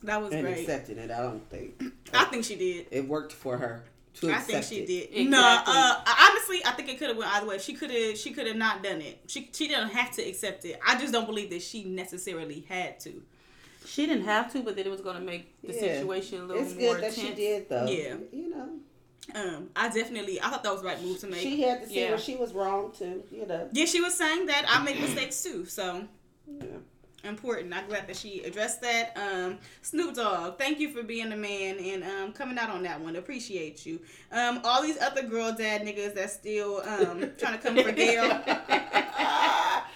that 0.04 0.22
was 0.22 0.34
in 0.34 0.42
great 0.42 0.60
accepting 0.60 0.98
it. 0.98 1.10
I 1.12 1.22
don't 1.22 1.50
think 1.50 1.82
i 2.14 2.26
think 2.26 2.44
she 2.46 2.56
did 2.56 2.88
it 2.92 3.08
worked 3.08 3.32
for 3.34 3.58
her 3.58 3.84
to 4.16 4.30
I 4.30 4.34
accept 4.34 4.48
think 4.48 4.64
she 4.66 4.76
it. 4.84 4.86
did. 4.86 5.04
Exactly. 5.06 5.24
No, 5.26 5.42
uh, 5.42 6.04
honestly, 6.30 6.62
I 6.64 6.72
think 6.74 6.88
it 6.88 7.00
could 7.00 7.08
have 7.08 7.18
went 7.18 7.32
either 7.36 7.48
way. 7.48 7.58
She 7.58 7.74
could 7.74 7.90
have, 7.90 8.16
she 8.16 8.30
could 8.30 8.46
have 8.46 8.56
not 8.58 8.84
done 8.84 9.02
it. 9.02 9.20
She, 9.26 9.50
she 9.52 9.68
didn't 9.68 9.90
have 9.90 10.12
to 10.12 10.22
accept 10.22 10.66
it. 10.66 10.80
I 10.88 11.00
just 11.00 11.12
don't 11.12 11.26
believe 11.26 11.50
that 11.50 11.64
she 11.64 11.84
necessarily 11.86 12.64
had 12.70 13.00
to. 13.00 13.24
She 13.88 14.06
didn't 14.06 14.26
have 14.26 14.54
to, 14.54 14.62
but 14.62 14.76
then 14.76 14.86
it 14.86 14.92
was 14.92 15.02
going 15.02 15.16
to 15.16 15.24
make 15.24 15.60
the 15.64 15.74
Yeah. 15.74 15.80
situation 15.96 16.42
a 16.42 16.46
little 16.46 16.62
It's 16.62 16.76
more 16.76 16.94
good 16.94 17.04
that 17.06 17.14
tense. 17.16 17.28
she 17.28 17.34
did 17.34 17.68
though. 17.70 17.88
Yeah. 17.88 18.16
You 18.32 18.50
know, 18.52 18.70
Um, 19.36 19.70
I 19.76 19.88
definitely, 19.90 20.42
I 20.42 20.50
thought 20.50 20.64
that 20.64 20.72
was 20.72 20.82
the 20.82 20.88
right 20.88 21.02
move 21.02 21.20
to 21.20 21.28
make. 21.28 21.40
she 21.42 21.62
had 21.62 21.82
to 21.82 21.88
see 21.88 22.02
Yeah. 22.02 22.10
where 22.10 22.18
she 22.20 22.36
was 22.36 22.54
wrong 22.54 22.92
too. 22.98 23.24
You 23.32 23.46
know. 23.48 23.70
Yeah, 23.72 23.86
she 23.86 24.02
was 24.02 24.16
saying 24.16 24.48
that 24.48 24.66
I 24.68 24.84
make 24.84 25.00
mistakes 25.00 25.42
too, 25.42 25.66
so 25.66 26.06
Yeah. 26.48 26.66
important. 27.24 27.74
I'm 27.74 27.88
glad 27.88 28.06
that 28.08 28.18
she 28.18 28.42
addressed 28.44 28.82
that. 28.82 29.16
Um, 29.16 29.60
Snoop 29.82 30.16
Dogg, 30.16 30.58
thank 30.58 30.80
you 30.82 30.90
for 30.90 31.04
being 31.04 31.32
a 31.32 31.38
man 31.38 31.78
and 31.80 32.04
um, 32.04 32.34
coming 32.34 32.58
out 32.58 32.70
on 32.70 32.84
that 32.84 33.00
one. 33.00 33.16
Appreciate 33.16 33.86
you. 33.86 34.02
Um, 34.32 34.60
all 34.66 34.82
these 34.82 35.00
other 35.00 35.24
girl 35.24 35.54
dad 35.54 35.84
niggas 35.84 36.16
that 36.16 36.30
still 36.30 36.82
um 36.86 37.32
trying 37.38 37.54
to 37.54 37.60
come 37.60 37.78
for 37.78 37.92
Gayle. 37.94 38.24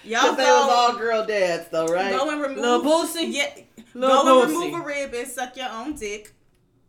Y'all 0.04 0.22
Cause 0.22 0.38
they 0.38 0.44
was 0.44 0.70
all 0.72 0.98
girl 0.98 1.26
dads 1.26 1.68
though, 1.70 1.88
right? 1.88 2.12
go 2.16 2.30
and 2.30 2.42
remove. 2.42 2.60
Lil 2.60 2.82
Boosie? 2.84 3.28
Yeah, 3.34 3.50
Lil 3.94 4.24
go 4.24 4.44
and 4.44 4.52
remove 4.54 4.74
a 4.82 4.86
rib 4.86 5.14
and 5.14 5.28
suck 5.28 5.58
your 5.58 5.70
own 5.70 5.96
dick. 5.96 6.34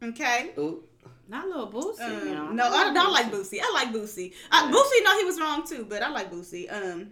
Okay. 0.02 0.52
Ooh. 0.56 0.84
Not 1.28 1.46
little 1.46 1.70
Boosie. 1.70 2.00
Um, 2.00 2.26
you 2.28 2.34
know. 2.34 2.50
no, 2.50 2.64
I 2.68 2.92
don't 2.94 3.12
like 3.12 3.30
Boosie. 3.30 3.58
I 3.62 3.70
like 3.74 3.92
Boosie. 3.92 4.32
Uh, 4.50 4.70
Boosie, 4.72 5.04
no, 5.04 5.18
he 5.18 5.24
was 5.24 5.38
wrong 5.40 5.66
too, 5.66 5.84
but 5.88 6.02
I 6.02 6.08
like 6.08 6.30
Boosie. 6.32 6.66
Um, 6.72 7.10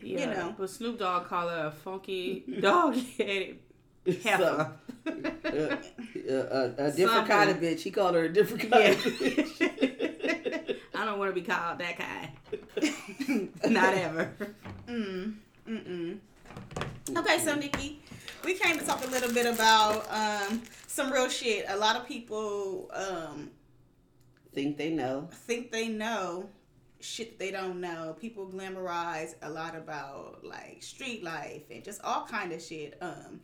Yeah, 0.00 0.26
know. 0.34 0.54
But 0.58 0.68
Snoop 0.70 0.98
Dogg 0.98 1.26
called 1.28 1.50
her 1.50 1.66
a 1.68 1.70
funky 1.70 2.44
dog 2.60 2.94
headed 3.18 3.58
heifer. 4.22 4.72
Uh, 5.06 6.32
uh, 6.32 6.72
a 6.78 6.90
different 6.90 6.96
Something. 6.96 7.26
kind 7.26 7.50
of 7.50 7.58
bitch. 7.58 7.80
He 7.80 7.90
called 7.90 8.14
her 8.14 8.24
a 8.24 8.28
different 8.32 8.70
kind 8.70 8.84
Yeah. 8.84 8.90
of 8.90 8.96
bitch. 8.98 10.76
I 10.94 11.04
don't 11.04 11.18
want 11.18 11.34
to 11.34 11.40
be 11.40 11.46
called 11.46 11.78
that 11.78 11.98
kind. 11.98 13.50
Not 13.70 13.94
ever. 13.94 14.32
Mm, 14.88 15.34
mm-mm. 15.68 16.18
Okay, 17.16 17.38
so 17.38 17.54
Nikki, 17.56 18.00
we 18.44 18.54
came 18.54 18.78
to 18.78 18.84
talk 18.84 19.04
a 19.04 19.08
little 19.10 19.32
bit 19.32 19.46
about 19.46 20.06
um, 20.10 20.62
some 20.86 21.10
real 21.12 21.28
shit. 21.28 21.64
A 21.68 21.76
lot 21.76 21.96
of 21.96 22.06
people 22.06 22.90
um, 22.92 23.50
Think 24.52 24.76
they 24.76 24.90
know. 24.90 25.28
think 25.32 25.72
they 25.72 25.88
know 25.88 26.48
shit 27.00 27.30
that 27.30 27.38
they 27.38 27.50
don't 27.50 27.80
know. 27.80 28.16
People 28.20 28.46
glamorize 28.46 29.34
a 29.42 29.50
lot 29.50 29.74
about 29.76 30.44
like 30.44 30.82
street 30.82 31.22
life 31.24 31.62
and 31.70 31.82
just 31.84 32.00
all 32.02 32.24
kind 32.26 32.52
of 32.52 32.62
shit. 32.62 32.96
Um, 33.00 33.40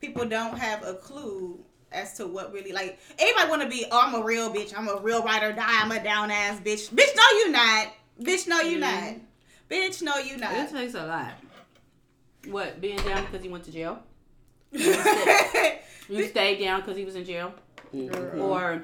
people 0.00 0.24
don't 0.24 0.56
have 0.58 0.84
a 0.86 0.94
clue 0.94 1.58
as 1.90 2.14
to 2.14 2.26
what 2.26 2.52
really 2.52 2.72
like. 2.72 2.98
Everybody 3.18 3.50
want 3.50 3.62
to 3.62 3.68
be. 3.68 3.84
Oh, 3.90 4.00
I'm 4.00 4.14
a 4.14 4.22
real 4.24 4.52
bitch. 4.52 4.72
I'm 4.76 4.88
a 4.88 4.96
real 5.00 5.22
ride 5.22 5.42
or 5.42 5.52
die. 5.52 5.64
I'm 5.82 5.90
a 5.92 6.02
down 6.02 6.30
ass 6.30 6.60
bitch. 6.60 6.88
Bitch, 6.90 7.14
no, 7.16 7.38
you 7.38 7.50
not. 7.50 7.88
Bitch, 8.22 8.46
no, 8.46 8.60
you 8.60 8.78
not. 8.78 9.14
Bitch, 9.70 10.00
no, 10.02 10.16
you 10.18 10.34
It 10.34 10.40
not. 10.40 10.70
takes 10.70 10.94
a 10.94 11.04
lot. 11.06 11.32
What, 12.46 12.80
being 12.80 12.98
down 12.98 13.24
because 13.24 13.44
you 13.44 13.50
went 13.50 13.64
to 13.64 13.72
jail? 13.72 14.02
You 16.08 16.26
stayed 16.26 16.58
down 16.60 16.80
because 16.80 16.96
he 16.96 17.04
was 17.04 17.14
in 17.16 17.24
jail? 17.24 17.54
Mhm. 17.94 18.38
Or, 18.40 18.82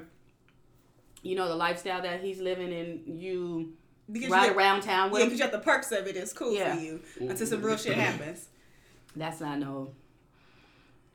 you 1.23 1.35
know, 1.35 1.49
the 1.49 1.57
lifestyle 1.57 2.01
that 2.03 2.21
he's 2.21 2.41
living 2.41 2.73
and 2.73 3.21
you 3.21 3.75
because 4.11 4.31
ride 4.31 4.47
you, 4.53 4.57
around 4.57 4.83
town 4.83 5.11
with 5.11 5.21
him? 5.21 5.29
because 5.29 5.39
you 5.39 5.45
got 5.45 5.53
the 5.53 5.59
perks 5.65 5.93
of 5.93 6.07
it. 6.07 6.17
It's 6.17 6.33
cool 6.33 6.55
Yeah. 6.55 6.75
for 6.75 6.81
you 6.81 7.01
until 7.21 7.47
some 7.47 7.61
real 7.63 7.77
shit 7.77 7.95
happens. 7.95 8.47
That's 9.17 9.41
not 9.41 9.59
no. 9.59 9.91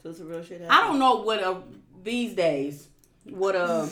So 0.04 0.10
it's 0.10 0.20
a 0.20 0.26
real 0.26 0.44
shit. 0.44 0.62
happens. 0.62 0.70
I 0.72 0.88
don't 0.88 1.00
know 1.00 1.16
what 1.22 1.40
a, 1.40 1.62
these 2.04 2.34
days, 2.36 2.90
what 3.24 3.56
a, 3.56 3.90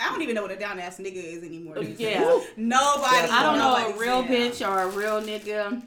I 0.00 0.10
don't 0.10 0.20
even 0.22 0.34
know 0.34 0.42
what 0.42 0.50
a 0.50 0.56
down 0.56 0.78
ass 0.80 0.98
nigga 0.98 1.14
is 1.22 1.42
anymore. 1.44 1.78
yeah. 1.98 2.20
Nobody. 2.56 3.28
I 3.30 3.42
don't 3.42 3.58
know 3.58 3.74
a 3.94 3.98
real 3.98 4.22
bitch 4.24 4.66
or 4.68 4.82
a 4.82 4.88
real 4.88 5.22
nigga. 5.22 5.80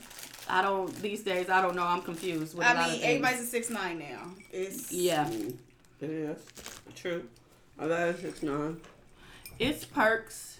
I 0.51 0.61
don't, 0.61 0.93
these 1.01 1.23
days, 1.23 1.49
I 1.49 1.61
don't 1.61 1.75
know. 1.75 1.83
I'm 1.85 2.01
confused 2.01 2.55
with 2.57 2.65
a 2.65 2.69
lot 2.69 2.75
I 2.77 2.81
mean, 2.83 2.91
things. 2.99 3.03
everybody's 3.05 3.41
a 3.41 3.45
six 3.45 3.69
nine 3.69 3.99
now. 3.99 4.23
It's 4.51 4.91
Yeah. 4.91 5.29
It 5.29 6.09
is 6.09 6.37
true. 6.95 7.23
I 7.79 7.87
got 7.87 8.09
a 8.09 8.17
six 8.19 8.43
nine. 8.43 8.77
it's 9.59 9.85
perks 9.85 10.59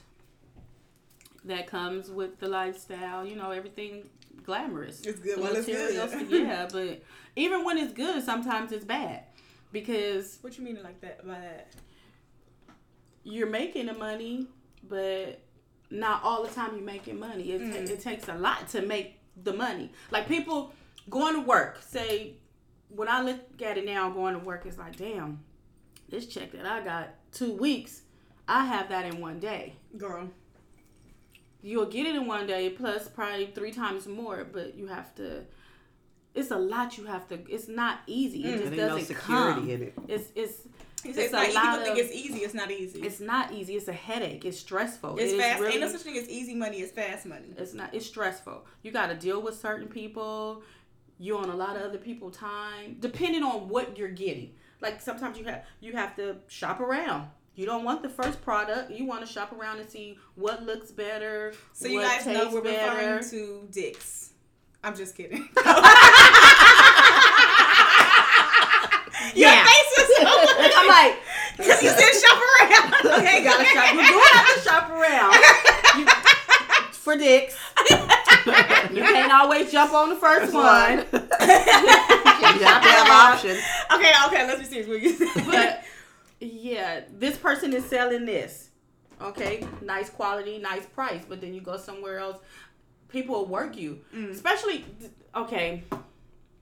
that 1.46 1.68
comes 1.68 2.10
with 2.10 2.40
the 2.40 2.48
lifestyle. 2.48 3.26
You 3.26 3.36
know, 3.36 3.52
everything 3.52 4.10
glamorous. 4.46 5.02
It's 5.02 5.20
good 5.20 5.38
The 5.38 5.42
while 5.42 5.56
it's 5.56 5.66
good. 5.66 5.96
materials- 5.96 6.32
yeah, 6.32 6.68
but 6.72 7.02
even 7.36 7.64
when 7.66 7.78
it's 7.78 7.94
good, 7.94 8.24
sometimes 8.24 8.72
it's 8.72 8.86
bad 8.86 9.24
because 9.72 10.38
What 10.42 10.58
you 10.58 10.64
mean 10.64 10.80
like 10.84 11.02
that 11.02 11.26
by 11.28 11.34
that? 11.40 11.68
you're 13.24 13.48
making 13.50 13.86
the 13.88 13.94
money, 13.94 14.48
but 14.88 15.40
not 15.90 16.24
all 16.24 16.44
the 16.44 16.50
time 16.50 16.72
you're 16.76 16.84
making 16.86 17.20
money. 17.20 17.52
It, 17.52 17.60
ta- 17.60 17.78
Mm. 17.80 17.90
it 17.90 18.02
takes 18.02 18.28
a 18.30 18.36
lot 18.36 18.68
to 18.70 18.82
make 18.82 19.18
the 19.44 19.54
money. 19.54 19.92
Like 20.10 20.28
people 20.28 20.74
going 21.10 21.36
to 21.36 21.42
work, 21.42 21.80
say, 21.82 22.34
when 22.90 23.08
I 23.08 23.22
look 23.22 23.40
at 23.62 23.78
it 23.78 23.86
now, 23.86 24.10
going 24.10 24.34
to 24.34 24.40
work, 24.40 24.66
it's 24.66 24.78
like, 24.78 24.98
damn, 24.98 25.40
this 26.10 26.28
check 26.28 26.52
that 26.52 26.66
I 26.66 26.82
got 26.82 27.10
two 27.32 27.54
weeks, 27.54 28.02
I 28.48 28.66
have 28.66 28.90
that 28.90 29.06
in 29.06 29.20
one 29.22 29.40
day. 29.40 29.76
Girl. 29.98 30.30
You'll 31.64 31.86
get 31.86 32.08
it 32.08 32.16
in 32.16 32.26
one 32.26 32.48
day, 32.48 32.70
plus 32.70 33.08
probably 33.08 33.48
three 33.48 33.72
times 33.72 34.08
more, 34.08 34.46
but 34.52 34.76
you 34.76 34.88
have 34.88 35.14
to. 35.16 35.44
It's 36.34 36.50
a 36.50 36.58
lot 36.58 36.98
you 36.98 37.06
have 37.06 37.28
to. 37.28 37.40
It's 37.50 37.68
not 37.68 38.00
easy. 38.08 38.44
It 38.44 38.48
mm. 38.48 38.52
just 38.52 38.64
There 38.64 38.66
ain't 38.72 38.78
no 38.78 38.88
doesn't 38.98 39.16
security 39.16 39.62
come. 39.62 39.70
in 39.70 39.82
it. 39.84 39.94
It's 40.08 40.32
it's 40.34 40.68
It's 41.06 41.18
it's 41.18 41.34
a 41.34 41.36
not, 41.36 41.54
lot 41.54 41.64
people 41.80 41.86
think 41.86 41.98
it's 42.06 42.14
easy. 42.16 42.40
It's 42.40 42.54
not 42.54 42.72
easy. 42.72 43.02
It's, 43.02 43.20
not 43.20 43.52
easy. 43.54 43.76
It's 43.76 43.88
a 43.88 43.94
headache. 43.94 44.46
It's 44.46 44.60
stressful. 44.60 45.18
it's 45.18 45.34
It 45.34 45.40
fast. 45.40 45.60
really- 45.62 45.74
Ain't 45.74 45.82
no 45.82 45.88
such 45.90 46.02
thing 46.02 46.18
as 46.18 46.30
easy 46.30 46.56
money. 46.56 46.78
It's 46.78 46.92
fast 46.92 47.26
money. 47.26 47.54
It's 47.58 47.74
not. 47.74 47.94
It's 47.94 48.06
stressful. 48.06 48.66
You 48.84 48.92
got 48.92 49.08
to 49.08 49.16
deal 49.16 49.42
with 49.42 49.56
certain 49.60 49.88
people. 49.88 50.64
You're 51.18 51.38
on 51.40 51.50
a 51.50 51.56
lot 51.56 51.76
of 51.76 51.84
other 51.84 52.00
people 52.00 52.32
time, 52.32 52.98
depending 53.00 53.44
on 53.44 53.70
what 53.70 53.98
you're 53.98 54.10
getting. 54.10 54.54
Like 54.82 55.00
sometimes 55.02 55.38
you 55.38 55.46
have 55.46 55.64
you 55.80 55.94
have 55.94 56.16
to 56.16 56.38
shop 56.48 56.80
around. 56.80 57.30
You 57.54 57.66
don't 57.66 57.84
want 57.84 58.02
the 58.02 58.10
first 58.10 58.42
product. 58.42 58.92
You 58.92 59.06
want 59.06 59.26
to 59.26 59.32
shop 59.32 59.52
around 59.54 59.80
and 59.80 59.90
see 59.90 60.18
what 60.36 60.64
looks 60.64 60.90
better. 60.92 61.54
So 61.74 61.88
you 61.88 62.02
guys 62.02 62.26
know 62.26 62.50
we're 62.52 62.62
referring 62.62 63.30
to 63.30 63.68
dicks. 63.70 64.32
I'm 64.84 64.96
just 64.96 65.16
kidding. 65.16 65.48
Your 69.36 69.50
Yeah. 69.50 69.66
face 69.66 69.92
is 70.00 70.08
so 70.18 70.24
I'm 70.78 70.88
like, 70.88 71.16
because 71.58 71.82
you 71.84 71.90
said 71.90 72.14
shop 72.22 72.40
around. 72.42 73.20
Okay, 73.20 73.38
you 73.40 73.44
gotta 73.44 73.66
shop. 73.66 73.94
You 73.94 74.08
do 74.08 74.22
have 74.34 74.48
to 74.56 74.62
shop 74.62 74.90
around 74.92 75.34
You- 75.98 76.06
for 76.94 77.16
dicks. 77.18 77.56
You 77.90 79.02
can't 79.04 79.32
always 79.32 79.72
jump 79.72 79.94
on 79.94 80.10
the 80.10 80.16
first 80.16 80.54
one. 80.54 81.06
You 82.42 82.68
have 82.68 82.82
to 82.84 82.90
have 82.90 83.34
options. 83.34 83.60
Okay, 83.94 84.12
okay. 84.28 84.46
Let's 84.48 84.60
be 84.60 84.66
serious. 84.66 84.88
What 84.88 85.02
you 85.02 85.14
said. 85.16 85.46
but 85.46 85.84
yeah, 86.40 87.02
this 87.18 87.38
person 87.38 87.72
is 87.74 87.86
selling 87.86 88.26
this. 88.26 88.70
Okay, 89.22 89.66
nice 89.82 90.10
quality, 90.10 90.58
nice 90.58 90.86
price. 90.86 91.22
But 91.28 91.40
then 91.42 91.54
you 91.54 91.62
go 91.62 91.78
somewhere 91.78 92.20
else, 92.20 92.38
people 93.10 93.36
will 93.36 93.46
work 93.46 93.78
you. 93.78 94.02
Mm. 94.14 94.32
Especially, 94.32 94.84
okay, 95.36 95.84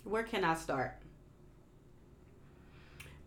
where 0.03 0.23
can 0.23 0.43
I 0.43 0.53
start? 0.55 0.95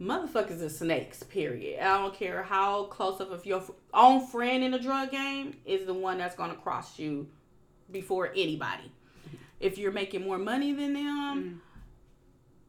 Motherfuckers 0.03 0.61
are 0.61 0.69
snakes. 0.69 1.23
Period. 1.23 1.81
I 1.81 1.99
don't 1.99 2.15
care 2.15 2.43
how 2.43 2.85
close 2.85 3.21
up 3.21 3.31
of 3.31 3.41
if 3.41 3.47
your 3.47 3.61
f- 3.61 3.71
own 3.95 4.27
friend 4.27 4.65
in 4.65 4.73
the 4.73 4.79
drug 4.79 5.13
game 5.13 5.57
is 5.65 5.87
the 5.87 5.95
one 5.95 6.19
that's 6.19 6.35
gonna 6.35 6.57
cross 6.57 6.99
you 6.99 7.29
before 7.91 8.33
anybody. 8.35 8.91
If 9.61 9.79
you're 9.79 9.93
making 9.93 10.25
more 10.25 10.39
money 10.39 10.73
than 10.73 10.95
them, 10.95 11.63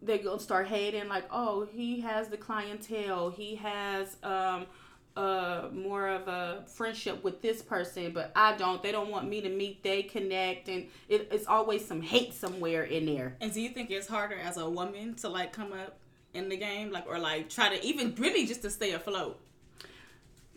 they're 0.04 0.20
gonna 0.20 0.40
start 0.40 0.68
hating 0.68 1.08
like, 1.08 1.26
oh, 1.32 1.68
he 1.72 2.02
has 2.02 2.28
the 2.28 2.38
clientele, 2.38 3.32
he 3.32 3.56
has 3.56 4.18
um 4.22 4.68
uh 5.16 5.70
more 5.72 6.10
of 6.10 6.28
a 6.28 6.64
friendship 6.68 7.24
with 7.24 7.42
this 7.42 7.64
person, 7.64 8.12
but 8.14 8.32
I 8.36 8.56
don't. 8.58 8.84
They 8.84 8.92
don't 8.92 9.10
want 9.10 9.28
me 9.28 9.42
to 9.42 9.50
meet. 9.50 9.82
They 9.82 10.04
connect, 10.04 10.70
and 10.70 10.88
it, 11.10 11.30
it's 11.32 11.48
always 11.48 11.84
some 11.86 12.02
hate 12.02 12.34
somewhere 12.34 12.84
in 12.84 13.06
there. 13.08 13.38
And 13.42 13.52
do 13.52 13.60
you 13.62 13.70
think 13.70 13.90
it's 13.90 14.08
harder 14.08 14.36
as 14.36 14.58
a 14.58 14.70
woman 14.70 15.16
to 15.16 15.30
like 15.30 15.52
come 15.52 15.74
up 15.74 15.98
in 16.34 16.50
the 16.50 16.58
game, 16.58 16.92
like 16.92 17.08
or 17.08 17.20
like 17.20 17.50
try 17.50 17.76
to 17.76 17.86
even 17.86 18.16
really 18.16 18.46
just 18.46 18.62
to 18.64 18.70
stay 18.70 18.92
afloat? 18.92 19.40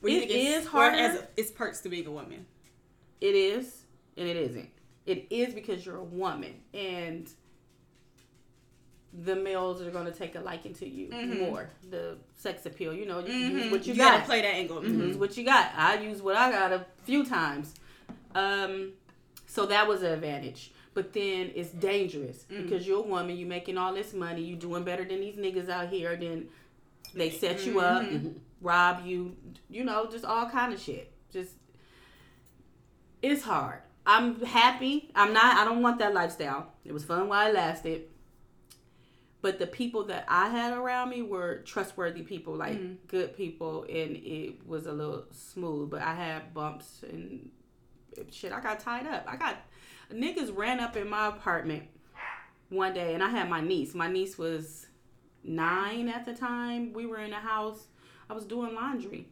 You 0.03 0.21
It 0.21 0.31
it's- 0.31 0.67
harder. 0.67 0.97
As 0.97 1.15
a, 1.21 1.29
it's 1.37 1.51
perks 1.51 1.81
to 1.81 1.89
being 1.89 2.07
a 2.07 2.11
woman. 2.13 2.47
It 3.21 3.35
is, 3.35 3.85
and 4.17 4.29
it 4.29 4.37
isn't. 4.37 4.69
It 5.07 5.27
is 5.31 5.55
because 5.55 5.85
you're 5.87 5.97
a 5.97 6.05
woman, 6.05 6.55
and 6.75 7.29
the 9.25 9.35
males 9.35 9.81
are 9.81 9.91
gonna 9.91 10.13
take 10.13 10.35
a 10.35 10.41
liking 10.41 10.75
to 10.75 10.87
you 10.89 11.09
more. 11.39 11.71
The 11.91 12.19
sex 12.37 12.67
appeal, 12.67 12.93
you 12.93 13.07
know, 13.07 13.21
you 13.21 13.33
use 13.33 13.73
what 13.73 13.87
you, 13.87 13.95
You 13.95 13.99
got. 13.99 14.13
gotta 14.13 14.25
play 14.27 14.43
that 14.43 14.55
angle. 14.55 14.81
Mhm. 14.83 15.07
use 15.09 15.17
what 15.17 15.37
you 15.39 15.45
got. 15.45 15.73
I 15.75 15.99
use 16.01 16.21
what 16.21 16.37
I 16.37 16.51
got 16.51 16.73
a 16.73 16.85
few 17.05 17.25
times. 17.25 17.73
Um, 18.35 18.93
so 19.47 19.65
that 19.67 19.89
was 19.89 20.03
an 20.03 20.13
advantage. 20.13 20.71
But 20.97 21.13
then 21.13 21.53
it's 21.55 21.73
dangerous 21.73 22.47
mm. 22.51 22.63
because 22.63 22.87
you're 22.87 23.01
a 23.01 23.07
woman, 23.07 23.37
you're 23.37 23.47
making 23.47 23.77
all 23.77 23.93
this 23.93 24.15
money, 24.15 24.41
you're 24.41 24.59
doing 24.59 24.83
better 24.83 25.05
than 25.05 25.21
these 25.21 25.37
niggas 25.37 25.69
out 25.69 25.91
here. 25.91 26.17
Then 26.17 26.49
they 27.13 27.29
set 27.29 27.67
you 27.67 27.81
up, 27.81 28.03
mm-hmm. 28.03 28.31
rob 28.63 29.05
you, 29.05 29.37
you 29.69 29.85
know, 29.85 30.09
just 30.11 30.25
all 30.25 30.49
kind 30.49 30.73
of 30.73 30.81
shit. 30.81 31.13
Just 31.31 31.51
it's 33.21 33.43
hard. 33.43 33.81
I'm 34.07 34.43
happy. 34.43 35.11
I'm 35.15 35.35
not. 35.35 35.59
I 35.59 35.67
don't 35.67 35.83
want 35.83 35.99
that 35.99 36.15
lifestyle. 36.15 36.73
It 36.83 36.95
was 36.95 37.05
fun 37.05 37.29
while 37.29 37.47
it 37.47 37.55
lasted. 37.55 38.05
But 39.43 39.59
the 39.59 39.67
people 39.67 40.05
that 40.05 40.25
I 40.29 40.49
had 40.49 40.73
around 40.73 41.11
me 41.11 41.21
were 41.21 41.59
trustworthy 41.67 42.23
people, 42.23 42.57
like 42.57 42.81
mm. 42.81 42.97
good 43.07 43.37
people, 43.37 43.83
and 43.83 44.17
it 44.17 44.67
was 44.67 44.87
a 44.87 44.93
little 44.93 45.27
smooth. 45.31 45.91
But 45.91 46.01
I 46.01 46.15
had 46.15 46.55
bumps 46.55 47.05
and 47.07 47.51
shit. 48.31 48.51
I 48.51 48.61
got 48.61 48.81
tied 48.81 49.07
up. 49.07 49.27
I 49.29 49.37
got 49.37 49.59
niggas 50.13 50.57
ran 50.57 50.81
up 50.81 50.97
in 50.97 51.09
my 51.09 51.29
apartment 51.29 51.85
one 52.69 52.95
day, 52.95 53.15
and 53.15 53.23
I 53.23 53.29
had 53.29 53.49
my 53.49 53.61
niece. 53.61 53.95
My 53.95 54.09
niece 54.09 54.39
was 54.39 54.87
nine 55.45 56.09
at 56.09 56.25
the 56.25 56.35
time. 56.35 56.93
We 56.93 57.07
were 57.07 57.19
in 57.19 57.31
the 57.31 57.37
house. 57.37 57.87
I 58.29 58.35
was 58.35 58.45
doing 58.45 58.75
laundry, 58.75 59.29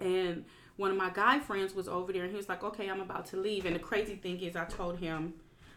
and 0.00 0.44
one 0.76 0.90
of 0.90 0.96
my 0.96 1.10
guy 1.10 1.38
friends 1.40 1.74
was 1.74 1.88
over 1.88 2.12
there, 2.12 2.22
and 2.22 2.30
he 2.30 2.36
was 2.36 2.48
like, 2.48 2.62
"Okay, 2.62 2.88
I'm 2.88 3.00
about 3.00 3.26
to 3.26 3.36
leave." 3.36 3.66
And 3.66 3.74
the 3.74 3.80
crazy 3.80 4.16
thing 4.16 4.40
is, 4.40 4.56
I 4.56 4.64
told 4.64 4.98
him 4.98 5.34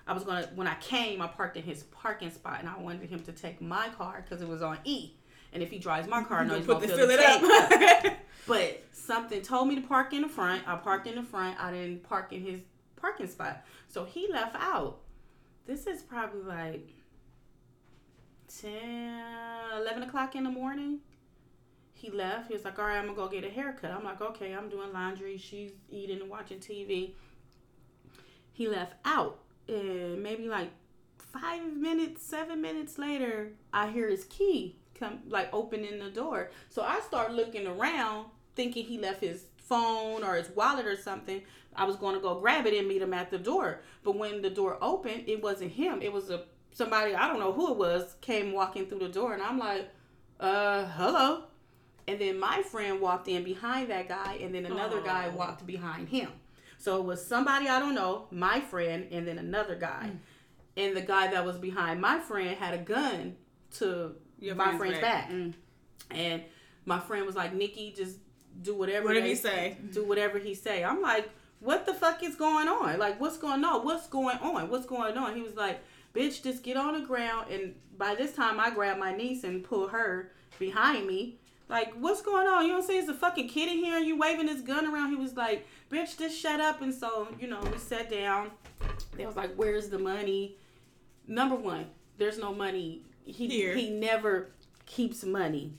I 0.08 0.14
was 0.14 0.24
gonna 0.24 0.50
when 0.56 0.68
I 0.68 0.76
came, 0.76 1.22
I 1.22 1.28
parked 1.28 1.58
in 1.58 1.64
his 1.64 1.84
parking 1.84 2.32
spot, 2.32 2.60
and 2.60 2.70
I 2.70 2.78
wanted 2.78 3.10
him 3.10 3.20
to 3.22 3.32
take 3.32 3.62
my 3.62 3.90
car 3.90 4.24
because 4.24 4.42
it 4.42 4.48
was 4.48 4.62
on 4.62 4.78
E. 4.84 5.12
And 5.54 5.64
if 5.64 5.70
he 5.72 5.80
drives 5.80 6.08
my 6.08 6.24
car, 6.24 6.42
I 6.42 6.46
know 6.46 6.56
he's 6.56 6.68
gonna 6.68 6.88
fill, 6.88 7.10
it 7.10 7.20
up. 7.20 8.14
But 8.48 8.84
something 8.94 9.42
told 9.42 9.68
me 9.68 9.76
to 9.76 9.82
park 9.82 10.14
in 10.14 10.22
the 10.22 10.30
front. 10.30 10.66
I 10.68 10.76
parked 10.78 11.06
in 11.06 11.16
the 11.16 11.24
front. 11.24 11.62
I 11.62 11.72
didn't 11.72 12.04
park 12.04 12.32
in 12.32 12.42
his 12.42 12.62
parking 12.96 13.28
spot. 13.28 13.64
So 13.88 14.06
he 14.06 14.28
left 14.32 14.56
out. 14.56 15.00
This 15.66 15.88
is 15.88 16.02
probably 16.02 16.42
like 16.42 16.90
10, 18.62 18.72
11 19.82 20.04
o'clock 20.04 20.36
in 20.36 20.44
the 20.44 20.50
morning. 20.50 21.00
He 21.94 22.10
left. 22.10 22.48
He 22.48 22.54
was 22.54 22.64
like, 22.64 22.78
all 22.78 22.86
right, 22.86 22.98
I'm 22.98 23.06
going 23.06 23.16
to 23.16 23.22
go 23.22 23.28
get 23.28 23.44
a 23.44 23.50
haircut. 23.50 23.92
I'm 23.92 24.04
like, 24.04 24.22
okay, 24.22 24.54
I'm 24.54 24.70
doing 24.70 24.94
laundry. 24.94 25.38
She's 25.38 25.72
eating 25.90 26.22
and 26.22 26.30
watching 26.30 26.60
TV. 26.60 27.14
He 28.54 28.68
left 28.68 28.94
out. 29.04 29.40
And 29.68 30.22
maybe 30.22 30.48
like 30.48 30.70
five 31.18 31.76
minutes, 31.76 32.24
seven 32.24 32.62
minutes 32.62 32.98
later, 32.98 33.50
I 33.74 33.90
hear 33.90 34.10
his 34.10 34.26
key 34.26 34.78
come, 34.98 35.20
like 35.28 35.50
opening 35.54 36.00
the 36.00 36.10
door. 36.10 36.52
So 36.70 36.84
I 36.84 37.00
start 37.02 37.34
looking 37.34 37.68
around 37.68 38.28
thinking 38.56 38.86
he 38.86 38.98
left 38.98 39.22
his 39.22 39.46
phone 39.68 40.24
or 40.24 40.36
his 40.36 40.50
wallet 40.50 40.86
or 40.86 40.96
something. 40.96 41.42
I 41.76 41.86
was 41.86 41.96
going 41.96 42.16
to 42.16 42.22
go 42.22 42.40
grab 42.40 42.66
it 42.66 42.74
and 42.74 42.88
meet 42.88 43.02
him 43.02 43.14
at 43.14 43.30
the 43.30 43.38
door. 43.38 43.82
But 44.04 44.18
when 44.18 44.42
the 44.42 44.50
door 44.50 44.78
opened, 44.82 45.26
it 45.28 45.42
wasn't 45.42 45.72
him. 45.72 46.02
It 46.02 46.12
was 46.12 46.30
a 46.30 46.46
somebody 46.72 47.16
I 47.16 47.28
don't 47.28 47.40
know 47.40 47.52
who 47.52 47.72
it 47.72 47.78
was 47.78 48.16
came 48.22 48.52
walking 48.52 48.88
through 48.88 49.00
the 49.00 49.10
door, 49.10 49.34
and 49.34 49.42
I'm 49.42 49.58
like, 49.58 49.90
uh, 50.40 50.86
hello. 50.86 51.44
And 52.08 52.20
then 52.20 52.40
my 52.40 52.62
friend 52.62 53.02
walked 53.02 53.28
in 53.28 53.44
behind 53.44 53.90
that 53.90 54.08
guy, 54.08 54.38
and 54.42 54.56
then 54.56 54.66
another 54.66 55.02
guy 55.02 55.28
walked 55.30 55.66
behind 55.68 56.08
him. 56.10 56.30
So 56.78 56.98
it 56.98 57.04
was 57.04 57.26
somebody 57.26 57.68
I 57.68 57.80
don't 57.80 57.96
know, 57.96 58.28
my 58.32 58.62
friend, 58.62 59.08
and 59.12 59.28
then 59.28 59.38
another 59.40 59.76
guy. 59.76 60.12
And 60.78 60.96
the 60.96 61.02
guy 61.02 61.28
that 61.28 61.44
was 61.44 61.58
behind 61.58 62.00
my 62.00 62.20
friend 62.20 62.56
had 62.58 62.74
a 62.76 62.78
gun 62.78 63.36
to 63.80 64.16
Your 64.40 64.56
my 64.56 64.66
friend's 64.66 64.78
friend's 64.80 65.00
back. 65.00 65.30
back. 65.30 65.54
And 66.12 66.44
my 66.86 67.00
friend 67.00 67.26
was 67.26 67.36
like, 67.36 67.54
Nikki, 67.54 67.94
just 67.98 68.18
do 68.62 68.76
whatever 68.76 69.06
What 69.06 69.14
did 69.14 69.24
they 69.24 69.30
he 69.30 69.36
say? 69.36 69.78
Do 69.94 70.04
whatever 70.06 70.40
he 70.40 70.54
say. 70.54 70.84
I'm 70.84 71.02
like, 71.02 71.30
what 71.60 71.86
the 71.86 71.94
fuck 71.94 72.24
is 72.24 72.36
going 72.36 72.68
on? 72.68 73.00
Like, 73.00 73.20
what's 73.20 73.38
going 73.38 73.64
on? 73.64 73.84
What's 73.84 74.08
going 74.08 74.38
on? 74.38 74.70
What's 74.70 74.86
going 74.86 75.18
on? 75.18 75.36
He 75.36 75.42
was 75.42 75.56
like, 75.56 75.80
bitch, 76.14 76.44
just 76.44 76.64
get 76.64 76.78
on 76.78 77.00
the 77.00 77.06
ground. 77.06 77.52
And 77.52 77.76
by 77.98 78.16
this 78.16 78.34
time, 78.34 78.60
I 78.60 78.70
grabbed 78.70 79.00
my 79.00 79.16
niece 79.16 79.44
and 79.44 79.64
pulled 79.64 79.92
her 79.92 80.32
behind 80.60 81.08
me. 81.08 81.40
Like, 81.70 81.94
what's 82.00 82.22
going 82.22 82.48
on? 82.48 82.66
You 82.66 82.72
don't 82.74 82.84
see 82.84 82.98
it's 82.98 83.10
a 83.10 83.14
fucking 83.14 83.50
kid 83.50 83.70
in 83.70 83.78
here 83.78 83.98
and 83.98 84.06
you 84.06 84.18
waving 84.18 84.46
this 84.46 84.62
gun 84.62 84.86
around. 84.86 85.10
He 85.10 85.16
was 85.16 85.36
like, 85.36 85.68
bitch, 85.92 86.18
just 86.18 86.40
shut 86.40 86.62
up. 86.62 86.82
And 86.82 86.94
so, 86.94 87.28
you 87.40 87.48
know, 87.48 87.60
we 87.72 87.78
sat 87.78 88.10
down. 88.10 88.52
They 89.16 89.26
was 89.26 89.36
like, 89.36 89.54
where's 89.56 89.90
the 89.90 90.00
money? 90.00 90.58
Number 91.28 91.56
one, 91.56 91.88
there's 92.18 92.38
no 92.38 92.54
money. 92.54 93.02
He, 93.26 93.50
Here. 93.50 93.76
he 93.76 93.90
never 93.90 94.52
keeps 94.86 95.26
money 95.26 95.74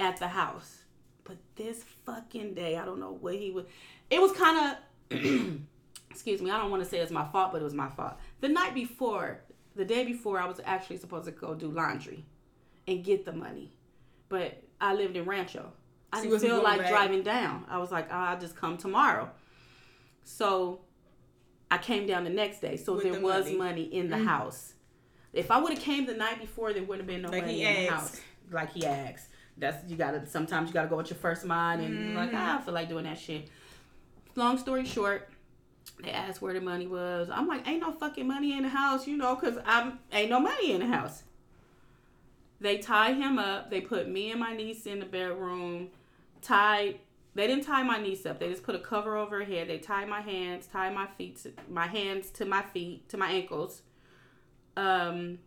at 0.00 0.16
the 0.16 0.28
house. 0.28 0.79
But 1.24 1.36
this 1.56 1.84
fucking 2.06 2.54
day, 2.54 2.76
I 2.76 2.84
don't 2.84 3.00
know 3.00 3.16
what 3.20 3.34
he 3.34 3.50
was. 3.50 3.66
It 4.10 4.20
was 4.20 4.32
kind 4.32 4.76
of, 5.10 5.60
excuse 6.10 6.42
me, 6.42 6.50
I 6.50 6.58
don't 6.58 6.70
want 6.70 6.82
to 6.82 6.88
say 6.88 6.98
it's 6.98 7.12
my 7.12 7.26
fault, 7.26 7.52
but 7.52 7.60
it 7.60 7.64
was 7.64 7.74
my 7.74 7.88
fault. 7.88 8.14
The 8.40 8.48
night 8.48 8.74
before, 8.74 9.40
the 9.76 9.84
day 9.84 10.04
before, 10.04 10.40
I 10.40 10.46
was 10.46 10.60
actually 10.64 10.96
supposed 10.98 11.26
to 11.26 11.32
go 11.32 11.54
do 11.54 11.70
laundry 11.70 12.24
and 12.86 13.04
get 13.04 13.24
the 13.24 13.32
money. 13.32 13.72
But 14.28 14.62
I 14.80 14.94
lived 14.94 15.16
in 15.16 15.24
Rancho. 15.24 15.72
I 16.12 16.22
didn't 16.22 16.40
feel 16.40 16.62
like 16.62 16.80
back? 16.80 16.90
driving 16.90 17.22
down. 17.22 17.64
I 17.68 17.78
was 17.78 17.92
like, 17.92 18.08
ah, 18.10 18.30
I'll 18.30 18.40
just 18.40 18.56
come 18.56 18.76
tomorrow. 18.76 19.30
So 20.24 20.80
I 21.70 21.78
came 21.78 22.06
down 22.06 22.24
the 22.24 22.30
next 22.30 22.60
day. 22.60 22.76
So 22.76 22.94
With 22.94 23.04
there 23.04 23.12
the 23.12 23.20
was 23.20 23.44
money. 23.46 23.56
money 23.56 23.82
in 23.82 24.10
the 24.10 24.16
mm. 24.16 24.26
house. 24.26 24.74
If 25.32 25.50
I 25.50 25.58
would 25.58 25.72
have 25.72 25.82
came 25.82 26.06
the 26.06 26.14
night 26.14 26.40
before, 26.40 26.72
there 26.72 26.82
wouldn't 26.82 27.00
have 27.00 27.06
been 27.06 27.22
no 27.22 27.30
Like 27.30 27.42
money 27.42 27.58
he 27.58 27.64
in 27.64 27.86
the 27.86 27.92
house. 27.92 28.20
Like 28.50 28.72
he 28.72 28.84
asked. 28.84 29.28
That's 29.60 29.88
you 29.88 29.96
gotta 29.96 30.26
sometimes 30.26 30.68
you 30.68 30.74
gotta 30.74 30.88
go 30.88 30.96
with 30.96 31.10
your 31.10 31.18
first 31.18 31.44
mind 31.44 31.82
and 31.82 32.08
you're 32.08 32.16
like, 32.16 32.30
ah, 32.34 32.58
I 32.58 32.62
feel 32.62 32.74
like 32.74 32.88
doing 32.88 33.04
that 33.04 33.18
shit. 33.18 33.48
Long 34.34 34.58
story 34.58 34.86
short, 34.86 35.28
they 36.02 36.10
asked 36.10 36.40
where 36.40 36.54
the 36.54 36.60
money 36.60 36.86
was. 36.86 37.28
I'm 37.30 37.46
like, 37.46 37.68
ain't 37.68 37.80
no 37.80 37.92
fucking 37.92 38.26
money 38.26 38.56
in 38.56 38.62
the 38.62 38.68
house, 38.68 39.06
you 39.06 39.16
know, 39.16 39.36
cause 39.36 39.58
I'm 39.64 39.98
ain't 40.12 40.30
no 40.30 40.40
money 40.40 40.72
in 40.72 40.80
the 40.80 40.86
house. 40.86 41.22
They 42.60 42.78
tie 42.78 43.12
him 43.12 43.38
up. 43.38 43.70
They 43.70 43.80
put 43.80 44.08
me 44.08 44.30
and 44.30 44.40
my 44.40 44.54
niece 44.54 44.86
in 44.86 45.00
the 45.00 45.06
bedroom. 45.06 45.88
Tied. 46.42 46.98
They 47.34 47.46
didn't 47.46 47.64
tie 47.64 47.82
my 47.82 47.98
niece 47.98 48.26
up. 48.26 48.38
They 48.38 48.50
just 48.50 48.64
put 48.64 48.74
a 48.74 48.80
cover 48.80 49.16
over 49.16 49.38
her 49.38 49.44
head. 49.44 49.68
They 49.68 49.78
tied 49.78 50.08
my 50.08 50.20
hands, 50.20 50.66
tied 50.66 50.94
my 50.94 51.06
feet, 51.16 51.42
to, 51.42 51.52
my 51.68 51.86
hands 51.86 52.30
to 52.32 52.44
my 52.44 52.62
feet, 52.62 53.08
to 53.10 53.16
my 53.16 53.30
ankles. 53.30 53.82
Um, 54.76 55.38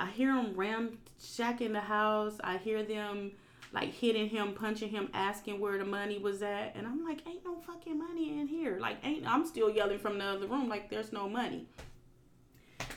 I 0.00 0.10
hear 0.10 0.34
them 0.34 0.54
ramshacking 0.54 1.72
the 1.72 1.80
house. 1.80 2.38
I 2.42 2.56
hear 2.56 2.82
them 2.82 3.32
like 3.72 3.92
hitting 3.92 4.28
him, 4.28 4.54
punching 4.54 4.90
him, 4.90 5.08
asking 5.12 5.60
where 5.60 5.78
the 5.78 5.84
money 5.84 6.18
was 6.18 6.42
at, 6.42 6.74
and 6.74 6.86
I'm 6.86 7.04
like, 7.04 7.26
ain't 7.26 7.44
no 7.44 7.56
fucking 7.56 7.98
money 7.98 8.40
in 8.40 8.46
here. 8.46 8.78
Like, 8.80 8.98
ain't 9.04 9.26
I'm 9.26 9.46
still 9.46 9.70
yelling 9.70 9.98
from 9.98 10.18
the 10.18 10.24
other 10.24 10.46
room, 10.46 10.68
like, 10.68 10.90
there's 10.90 11.12
no 11.12 11.28
money. 11.28 11.66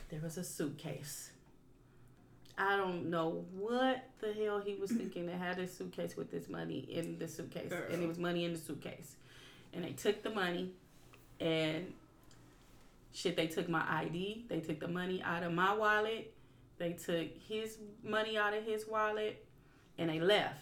There 0.10 0.22
was 0.22 0.38
a 0.38 0.44
suitcase. 0.44 1.32
I 2.58 2.76
don't 2.78 3.10
know 3.10 3.46
what 3.54 4.04
the 4.20 4.34
hell 4.34 4.62
he 4.64 4.76
was 4.76 4.92
thinking 4.92 5.26
that 5.28 5.38
had 5.38 5.58
a 5.58 5.68
suitcase 5.68 6.16
with 6.16 6.32
this 6.32 6.48
money 6.48 6.80
in 6.80 7.18
the 7.18 7.28
suitcase. 7.28 7.72
And 7.92 8.04
it 8.04 8.08
was 8.08 8.20
money 8.20 8.46
in 8.46 8.54
the 8.54 8.60
suitcase. 8.60 9.16
And 9.74 9.84
they 9.84 9.94
took 9.94 10.22
the 10.22 10.30
money 10.30 10.72
and 11.40 11.94
shit, 13.14 13.36
they 13.36 13.48
took 13.48 13.68
my 13.68 13.84
ID. 13.90 14.46
They 14.48 14.60
took 14.60 14.80
the 14.80 14.88
money 14.88 15.24
out 15.24 15.44
of 15.44 15.54
my 15.54 15.74
wallet. 15.74 16.34
They 16.78 16.94
took 16.94 17.28
his 17.48 17.78
money 18.04 18.38
out 18.38 18.54
of 18.54 18.64
his 18.64 18.88
wallet 18.88 19.44
and 20.02 20.10
they 20.10 20.20
left. 20.20 20.60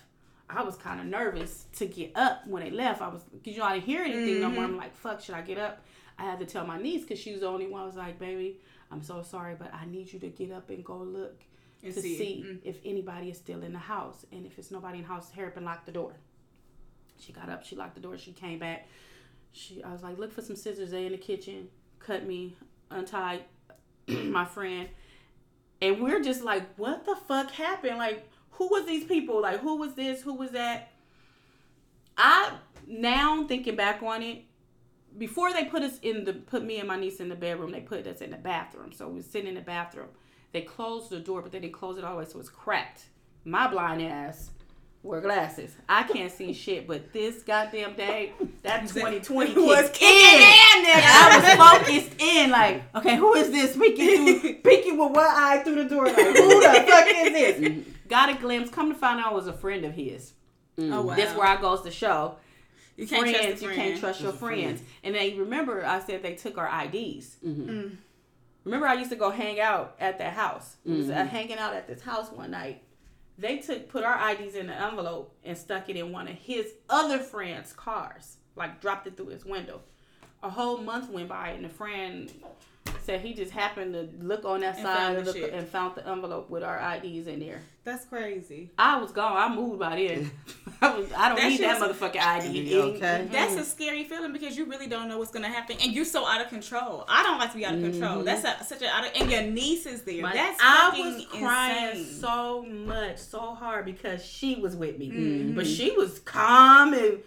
I 0.49 0.63
was 0.63 0.75
kind 0.75 0.99
of 0.99 1.05
nervous 1.05 1.65
to 1.73 1.85
get 1.85 2.11
up 2.15 2.45
when 2.47 2.63
they 2.63 2.71
left. 2.71 3.01
I 3.01 3.07
was, 3.07 3.21
cause 3.21 3.53
you 3.53 3.59
know, 3.59 3.65
I 3.65 3.73
didn't 3.75 3.85
hear 3.85 4.01
anything 4.03 4.41
no 4.41 4.49
more. 4.49 4.63
I'm 4.63 4.77
like, 4.77 4.95
fuck, 4.95 5.21
should 5.21 5.35
I 5.35 5.41
get 5.41 5.57
up? 5.59 5.83
I 6.17 6.23
had 6.23 6.39
to 6.39 6.45
tell 6.45 6.65
my 6.65 6.81
niece 6.81 7.03
because 7.03 7.19
she 7.19 7.31
was 7.31 7.41
the 7.41 7.47
only 7.47 7.67
one. 7.67 7.81
I 7.83 7.85
was 7.85 7.95
like, 7.95 8.17
baby, 8.19 8.59
I'm 8.91 9.03
so 9.03 9.21
sorry, 9.21 9.55
but 9.57 9.71
I 9.73 9.85
need 9.85 10.11
you 10.11 10.19
to 10.19 10.27
get 10.27 10.51
up 10.51 10.69
and 10.71 10.83
go 10.83 10.97
look 10.97 11.39
And 11.83 11.93
to 11.93 12.01
see. 12.01 12.17
see, 12.17 12.43
Mm. 12.47 12.59
if 12.63 12.77
anybody 12.83 13.29
is 13.29 13.37
still 13.37 13.61
in 13.63 13.73
the 13.73 13.79
house. 13.79 14.25
And 14.31 14.45
if 14.45 14.57
it's 14.57 14.71
nobody 14.71 14.97
in 14.97 15.03
the 15.03 15.07
house, 15.09 15.31
hurry 15.31 15.47
up 15.47 15.57
and 15.57 15.65
lock 15.65 15.85
the 15.85 15.91
door. 15.91 16.13
She 17.19 17.31
got 17.31 17.47
up, 17.49 17.63
she 17.63 17.75
locked 17.75 17.95
the 17.95 18.01
door, 18.01 18.17
she 18.17 18.31
came 18.31 18.59
back. 18.59 18.87
She 19.51 19.83
I 19.83 19.91
was 19.91 20.01
like, 20.03 20.17
look 20.17 20.31
for 20.33 20.41
some 20.41 20.55
scissors, 20.55 20.91
they 20.91 21.05
in 21.05 21.11
the 21.11 21.17
kitchen, 21.17 21.67
cut 21.99 22.25
me, 22.25 22.55
untied 22.89 23.43
my 24.07 24.45
friend. 24.45 24.89
And 25.81 26.01
we're 26.01 26.21
just 26.21 26.43
like, 26.43 26.63
what 26.77 27.05
the 27.05 27.15
fuck 27.15 27.51
happened? 27.51 27.97
Like, 27.97 28.27
who 28.59 28.67
was 28.67 28.85
these 28.85 29.05
people? 29.05 29.41
Like, 29.41 29.61
who 29.61 29.77
was 29.77 29.93
this? 29.93 30.21
Who 30.21 30.33
was 30.33 30.51
that? 30.51 30.91
I 32.17 32.51
now 32.85 33.47
thinking 33.47 33.77
back 33.77 34.03
on 34.03 34.21
it, 34.21 34.43
before 35.17 35.53
they 35.53 35.63
put 35.63 35.81
us 35.81 35.97
in 35.99 36.25
the 36.25 36.33
put 36.33 36.63
me 36.63 36.77
and 36.77 36.87
my 36.87 36.97
niece 36.97 37.21
in 37.21 37.29
the 37.29 37.35
bedroom, 37.35 37.71
they 37.71 37.79
put 37.79 38.05
us 38.05 38.19
in 38.19 38.31
the 38.31 38.37
bathroom. 38.37 38.91
So 38.91 39.07
we 39.07 39.21
sitting 39.21 39.47
in 39.47 39.55
the 39.55 39.61
bathroom. 39.61 40.09
They 40.51 40.61
closed 40.61 41.09
the 41.09 41.19
door, 41.19 41.41
but 41.41 41.53
they 41.53 41.59
didn't 41.59 41.73
close 41.73 41.97
it 41.97 42.03
all 42.03 42.15
the 42.15 42.19
way, 42.19 42.25
so 42.25 42.37
it's 42.37 42.49
cracked. 42.49 43.05
My 43.45 43.67
blind 43.67 44.01
ass 44.01 44.49
wear 45.03 45.21
glasses. 45.21 45.71
I 45.87 46.03
can't 46.03 46.31
see 46.31 46.51
shit, 46.51 46.85
but 46.85 47.13
this 47.13 47.43
goddamn 47.43 47.93
day, 47.95 48.33
that 48.63 48.81
2020 48.89 49.53
Was 49.55 49.89
kicking 49.91 50.41
in, 50.41 50.85
nigga. 50.85 51.01
I 51.05 51.77
was 51.77 51.87
focused 51.87 52.21
in, 52.21 52.49
like, 52.49 52.83
okay, 52.95 53.15
who 53.15 53.35
is 53.35 53.51
this 53.51 53.77
peeking 53.77 54.41
through, 54.41 54.53
peeking 54.63 54.97
with 54.97 55.11
one 55.11 55.25
eye 55.25 55.61
through 55.63 55.83
the 55.83 55.89
door? 55.89 56.07
Like, 56.07 56.15
who 56.15 56.61
the 56.61 56.85
fuck 56.87 57.07
is 57.07 57.31
this? 57.31 57.85
Got 58.09 58.29
a 58.29 58.33
glimpse. 58.35 58.69
Come 58.69 58.89
to 58.91 58.97
find 58.97 59.19
out, 59.19 59.27
I 59.27 59.33
was 59.33 59.47
a 59.47 59.53
friend 59.53 59.85
of 59.85 59.93
his. 59.93 60.33
Oh 60.77 61.01
wow. 61.03 61.15
This 61.15 61.33
where 61.35 61.47
I 61.47 61.59
goes 61.59 61.81
to 61.81 61.91
show 61.91 62.35
you 62.97 63.05
can't 63.07 63.21
friends, 63.29 63.37
trust 63.59 63.61
a 63.61 63.65
you 63.65 63.71
can't 63.75 63.99
trust 63.99 64.21
your 64.21 64.31
Just 64.31 64.41
a 64.41 64.45
friend. 64.45 64.61
friends. 64.77 64.81
And 65.03 65.15
they 65.15 65.33
remember 65.35 65.85
I 65.85 65.99
said 65.99 66.23
they 66.23 66.35
took 66.35 66.57
our 66.57 66.67
IDs. 66.67 67.37
Mhm. 67.45 67.97
Remember 68.65 68.87
I 68.87 68.93
used 68.95 69.09
to 69.11 69.15
go 69.15 69.29
hang 69.31 69.59
out 69.59 69.95
at 69.99 70.17
that 70.19 70.33
house. 70.33 70.77
We 70.85 70.97
was, 70.97 71.09
uh, 71.09 71.13
Mhm. 71.15 71.27
hanging 71.27 71.57
out 71.57 71.73
at 71.73 71.87
this 71.87 72.01
house 72.01 72.29
one 72.31 72.51
night. 72.51 72.83
They 73.37 73.57
took 73.59 73.87
put 73.89 74.03
our 74.03 74.17
IDs 74.31 74.55
in 74.55 74.69
an 74.69 74.83
envelope 74.83 75.33
and 75.43 75.57
stuck 75.57 75.89
it 75.89 75.95
in 75.95 76.11
one 76.11 76.27
of 76.27 76.35
his 76.35 76.73
other 76.89 77.19
friends' 77.19 77.71
cars. 77.73 78.37
Like 78.55 78.81
dropped 78.81 79.07
it 79.07 79.15
through 79.17 79.27
his 79.27 79.45
window. 79.45 79.81
A 80.43 80.49
whole 80.49 80.77
month 80.77 81.09
went 81.09 81.27
by 81.29 81.49
and 81.49 81.63
the 81.65 81.69
friend 81.69 82.31
said 83.09 83.21
he 83.21 83.33
just 83.33 83.51
happened 83.51 83.93
to 83.93 84.07
look 84.23 84.45
on 84.45 84.59
that 84.59 84.75
And 84.75 84.83
side 84.83 84.97
found 84.97 85.17
of 85.17 85.25
the 85.25 85.31
the, 85.33 85.53
and 85.55 85.67
found 85.67 85.95
the 85.95 86.07
envelope 86.07 86.49
with 86.49 86.63
our 86.63 86.77
IDs 86.95 87.27
in 87.27 87.39
there. 87.39 87.61
That's 87.83 88.05
crazy. 88.05 88.69
I 88.77 88.99
was 89.01 89.11
gone. 89.11 89.35
I 89.35 89.53
moved 89.53 89.79
by 89.79 89.95
then. 89.95 90.31
I, 90.81 90.95
was, 90.95 91.11
I 91.17 91.29
don't 91.29 91.39
That 91.39 91.49
need 91.49 91.57
shit 91.57 91.67
that 91.67 91.81
motherfucking 91.81 92.21
ID. 92.21 92.59
You 92.59 92.81
okay? 92.81 92.97
Mm-hmm. 92.99 93.33
That's 93.33 93.53
a 93.53 93.57
mm-hmm. 93.57 93.63
scary 93.63 94.03
feeling 94.03 94.31
because 94.31 94.55
you 94.55 94.65
really 94.65 94.85
don't 94.87 95.09
know 95.09 95.17
what's 95.17 95.31
gonna 95.31 95.47
happen, 95.47 95.77
and 95.81 95.91
you're 95.91 96.05
so 96.05 96.25
out 96.25 96.39
of 96.41 96.49
control. 96.49 97.05
I 97.09 97.23
don't 97.23 97.39
like 97.39 97.51
to 97.51 97.57
be 97.57 97.65
out 97.65 97.73
of 97.73 97.81
control. 97.81 98.17
Mm-hmm. 98.17 98.25
That's 98.25 98.45
a, 98.45 98.63
such 98.63 98.83
a 98.83 98.89
out 98.89 99.05
of, 99.07 99.11
and 99.15 99.31
your 99.31 99.41
niece 99.41 99.87
is 99.87 100.03
there. 100.03 100.21
My- 100.21 100.33
That's 100.33 100.59
I 100.61 100.91
fucking 100.91 101.15
was 101.15 101.25
crying 101.25 101.97
insane. 101.97 102.19
so 102.21 102.63
much, 102.63 103.17
so 103.17 103.39
hard 103.55 103.85
because 103.85 104.23
she 104.23 104.55
was 104.55 104.75
with 104.75 104.97
me, 104.99 105.09
Mm-hmm. 105.09 105.55
but 105.55 105.65
she 105.65 105.91
was 105.91 106.19
calm 106.19 106.93
and 106.93 107.19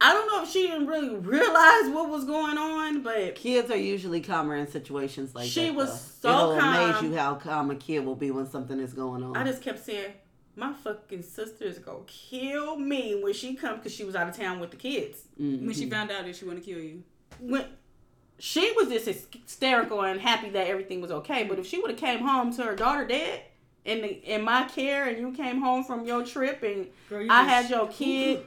I 0.00 0.12
don't 0.12 0.26
know 0.26 0.42
if 0.42 0.50
she 0.50 0.66
didn't 0.66 0.86
really 0.86 1.14
realize 1.14 1.88
what 1.94 2.10
was 2.10 2.24
going 2.24 2.58
on, 2.58 3.02
but 3.02 3.34
Kids 3.36 3.70
are 3.70 3.76
usually 3.76 4.20
calmer 4.20 4.56
in 4.56 4.66
situations 4.66 5.34
like 5.34 5.48
She 5.48 5.60
that. 5.60 5.66
She 5.66 5.70
was 5.72 6.16
though. 6.20 6.28
so 6.30 6.52
It'll 6.56 6.58
amaze 6.58 7.02
you 7.02 7.16
how 7.16 7.34
calm 7.36 7.70
a 7.70 7.76
kid 7.76 8.04
will 8.04 8.16
be 8.16 8.30
when 8.30 8.48
something 8.50 8.78
is 8.80 8.92
going 8.92 9.22
on. 9.22 9.36
I 9.36 9.44
just 9.44 9.62
kept 9.62 9.84
saying, 9.84 10.12
"My 10.56 10.72
fucking 10.72 11.22
sister 11.22 11.64
is 11.64 11.78
gonna 11.78 12.00
kill 12.06 12.76
me 12.76 13.20
when 13.22 13.32
she 13.32 13.54
comes 13.54 13.78
because 13.78 13.94
she 13.94 14.04
was 14.04 14.14
out 14.14 14.28
of 14.28 14.36
town 14.36 14.60
with 14.60 14.70
the 14.72 14.76
kids." 14.76 15.22
Mhm. 15.40 15.66
when 15.66 15.72
she 15.74 15.88
found 15.88 16.10
out 16.10 16.24
that 16.26 16.36
she 16.36 16.44
want 16.44 16.62
to 16.62 16.64
kill 16.64 16.82
you. 16.82 17.02
When 17.40 17.64
she 18.38 18.72
was 18.72 18.88
just 18.88 19.06
hysterical 19.32 20.02
and 20.02 20.20
happy 20.20 20.50
that 20.50 20.66
everything 20.66 21.00
was 21.00 21.10
okay, 21.12 21.44
but 21.44 21.58
if 21.58 21.66
she 21.66 21.78
would 21.80 21.90
have 21.90 22.00
came 22.00 22.20
home 22.20 22.52
to 22.56 22.62
her 22.64 22.74
daughter 22.74 23.06
dead, 23.06 23.42
in 23.84 24.00
the 24.00 24.08
in 24.08 24.42
my 24.42 24.64
care 24.64 25.06
and 25.08 25.18
you 25.18 25.30
came 25.32 25.60
home 25.60 25.84
from 25.84 26.04
your 26.06 26.24
trip 26.24 26.62
and 26.62 26.88
Girl, 27.08 27.22
you 27.22 27.28
I 27.30 27.44
had 27.44 27.68
your 27.70 27.86
kid 27.88 28.44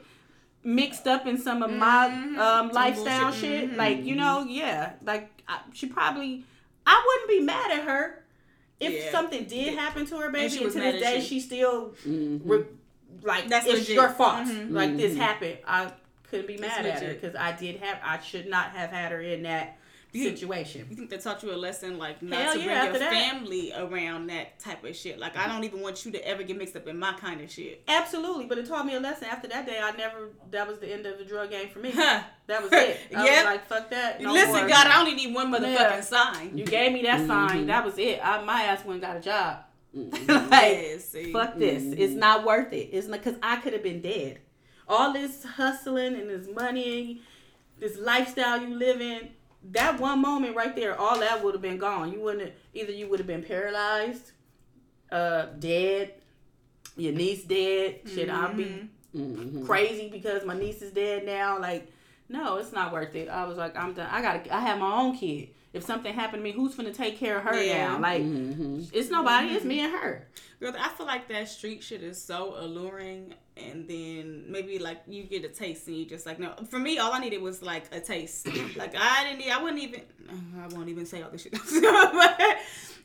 mixed 0.68 1.06
up 1.06 1.26
in 1.26 1.38
some 1.38 1.62
of 1.62 1.70
my 1.72 2.06
um, 2.38 2.68
lifestyle 2.70 3.24
bullshit. 3.30 3.70
shit. 3.70 3.76
Like 3.76 4.04
you 4.04 4.14
know, 4.14 4.44
yeah, 4.48 4.92
like 5.04 5.30
I, 5.48 5.60
she 5.72 5.86
probably 5.86 6.44
I 6.86 7.02
wouldn't 7.06 7.30
be 7.40 7.44
mad 7.44 7.70
at 7.72 7.84
her 7.84 8.22
if 8.80 8.92
Yeah. 8.92 9.10
something 9.10 9.44
did 9.44 9.74
happen 9.78 10.06
to 10.06 10.16
her, 10.18 10.30
baby. 10.30 10.54
she 10.54 10.64
And, 10.64 10.72
to 10.72 10.78
this 10.80 11.00
day, 11.02 11.16
you. 11.16 11.22
she 11.22 11.40
still 11.40 11.94
Mm-hmm. 12.06 12.48
re- 12.48 12.64
like 13.22 13.48
That's 13.48 13.66
it's 13.66 13.80
legit. 13.80 13.94
your 13.96 14.10
fault. 14.10 14.46
Mhm. 14.46 14.70
Like 14.72 14.96
this 14.96 15.16
happened. 15.16 15.58
I 15.66 15.90
couldn't 16.30 16.46
be 16.46 16.56
That's 16.56 16.76
mad 16.76 16.86
at 16.86 17.02
her 17.02 17.14
because 17.14 17.34
I 17.34 17.52
did 17.52 17.76
have. 17.80 17.98
I 18.04 18.20
should 18.20 18.46
not 18.48 18.70
have 18.72 18.90
had 18.90 19.10
her 19.12 19.20
in 19.20 19.42
that 19.44 19.64
You- 19.66 19.72
situation. 20.12 20.86
You 20.88 20.96
think 20.96 21.10
they 21.10 21.18
taught 21.18 21.42
you 21.42 21.52
a 21.52 21.56
lesson 21.56 21.98
like 21.98 22.22
not 22.22 22.40
Hell 22.40 22.52
to 22.54 22.58
yeah, 22.60 22.64
bring 22.64 22.76
after 22.76 22.90
your 22.90 22.98
that. 23.10 23.12
family 23.32 23.72
around 23.76 24.28
that 24.28 24.58
type 24.58 24.82
of 24.84 24.96
shit? 24.96 25.18
Like 25.18 25.36
I 25.36 25.46
don't 25.48 25.64
even 25.64 25.80
want 25.80 26.04
you 26.04 26.12
to 26.12 26.26
ever 26.28 26.42
get 26.42 26.56
mixed 26.56 26.76
up 26.76 26.86
in 26.88 26.98
my 26.98 27.12
kind 27.14 27.40
of 27.40 27.50
shit. 27.50 27.82
Absolutely, 27.88 28.46
but 28.46 28.58
it 28.58 28.66
taught 28.66 28.86
me 28.86 28.94
a 28.94 29.00
lesson. 29.00 29.28
After 29.30 29.48
that 29.48 29.66
day, 29.66 29.78
I 29.82 29.90
never. 29.96 30.30
That 30.50 30.66
was 30.66 30.78
the 30.78 30.92
end 30.92 31.06
of 31.06 31.18
the 31.18 31.24
drug 31.24 31.50
game 31.50 31.68
for 31.68 31.78
me. 31.80 31.90
Huh. 31.94 32.22
That 32.46 32.62
was 32.62 32.72
it. 32.72 33.00
I 33.16 33.24
Yeah. 33.26 33.36
was 33.36 33.44
like, 33.44 33.66
fuck 33.66 33.90
that. 33.90 34.20
No 34.20 34.32
Listen, 34.32 34.52
more. 34.54 34.68
God, 34.68 34.86
I 34.86 34.98
only 35.00 35.14
need 35.14 35.34
one 35.34 35.52
motherfucking 35.52 35.74
Yeah. 35.74 36.00
sign. 36.00 36.56
You 36.56 36.64
gave 36.64 36.92
me 36.92 37.02
that 37.02 37.18
Mm-hmm. 37.20 37.28
sign. 37.28 37.66
That 37.66 37.84
was 37.84 37.98
it. 37.98 38.20
I, 38.24 38.42
my 38.44 38.62
ass 38.62 38.84
went 38.84 39.02
and 39.02 39.02
got 39.02 39.16
a 39.16 39.20
job. 39.20 39.58
Yeah, 39.94 40.46
like, 40.50 41.00
see. 41.00 41.32
fuck 41.32 41.58
this. 41.58 41.82
It's 41.82 42.12
not 42.14 42.44
worth 42.44 42.72
it. 42.72 42.90
It's 42.92 43.06
not 43.08 43.22
because 43.22 43.38
I 43.42 43.56
could 43.56 43.72
have 43.72 43.82
been 43.82 44.00
dead. 44.02 44.38
All 44.86 45.12
this 45.12 45.44
hustling 45.44 46.14
and 46.14 46.28
this 46.30 46.46
money, 46.54 47.22
this 47.78 47.98
lifestyle 47.98 48.60
you 48.62 48.74
live 48.74 49.00
in. 49.00 49.30
That 49.70 50.00
one 50.00 50.20
moment 50.22 50.56
right 50.56 50.74
there, 50.74 50.98
all 50.98 51.18
that 51.20 51.42
would 51.44 51.54
have 51.54 51.62
been 51.62 51.78
gone. 51.78 52.12
You 52.12 52.20
wouldn't. 52.20 52.44
Have, 52.44 52.52
either 52.74 52.92
you 52.92 53.08
would 53.08 53.18
have 53.18 53.26
been 53.26 53.42
paralyzed, 53.42 54.32
uh, 55.10 55.46
dead, 55.58 56.14
your 56.96 57.12
niece 57.12 57.44
dead. 57.44 58.00
Shit, 58.06 58.30
I'll 58.30 58.54
be 58.54 58.88
Mm-hmm. 59.16 59.64
crazy 59.66 60.10
because 60.10 60.44
my 60.44 60.56
niece 60.56 60.82
is 60.82 60.92
dead 60.92 61.24
now. 61.24 61.58
Like, 61.58 61.90
no, 62.28 62.56
it's 62.58 62.72
not 62.72 62.92
worth 62.92 63.14
it. 63.14 63.28
I 63.28 63.44
was 63.46 63.56
like, 63.56 63.74
I'm 63.76 63.94
done. 63.94 64.08
I 64.10 64.20
gotta. 64.20 64.54
I 64.54 64.60
have 64.60 64.78
my 64.78 64.96
own 65.00 65.16
kid. 65.16 65.48
If 65.72 65.82
something 65.82 66.12
happened 66.14 66.40
to 66.40 66.44
me, 66.44 66.52
who's 66.52 66.74
gonna 66.74 66.92
take 66.92 67.18
care 67.18 67.38
of 67.38 67.44
her 67.44 67.60
Yeah. 67.62 67.88
now? 67.88 68.00
Like, 68.00 68.22
Mm-hmm. 68.22 68.82
it's 68.92 69.10
nobody. 69.10 69.48
It's 69.48 69.64
me 69.64 69.80
and 69.80 69.92
her. 69.92 70.28
Girl, 70.60 70.74
I 70.78 70.88
feel 70.90 71.06
like 71.06 71.26
that 71.28 71.48
street 71.48 71.82
shit 71.82 72.02
is 72.02 72.22
so 72.22 72.54
alluring, 72.58 73.34
and 73.58 73.88
then 73.88 74.44
maybe 74.48 74.78
like 74.78 75.02
you 75.06 75.24
get 75.24 75.44
a 75.44 75.48
taste, 75.48 75.86
and 75.88 75.96
you 75.96 76.06
just 76.06 76.26
like 76.26 76.38
no. 76.38 76.54
For 76.68 76.78
me, 76.78 76.98
all 76.98 77.12
I 77.12 77.18
needed 77.18 77.42
was 77.42 77.62
like 77.62 77.84
a 77.92 78.00
taste. 78.00 78.46
like 78.76 78.94
I 78.96 79.24
didn't. 79.24 79.38
Need, 79.38 79.50
I 79.50 79.62
wouldn't 79.62 79.82
even. 79.82 80.02
I 80.60 80.66
won't 80.74 80.88
even 80.88 81.06
say 81.06 81.22
all 81.22 81.30
this 81.30 81.42
shit. 81.42 81.52
but 81.52 82.58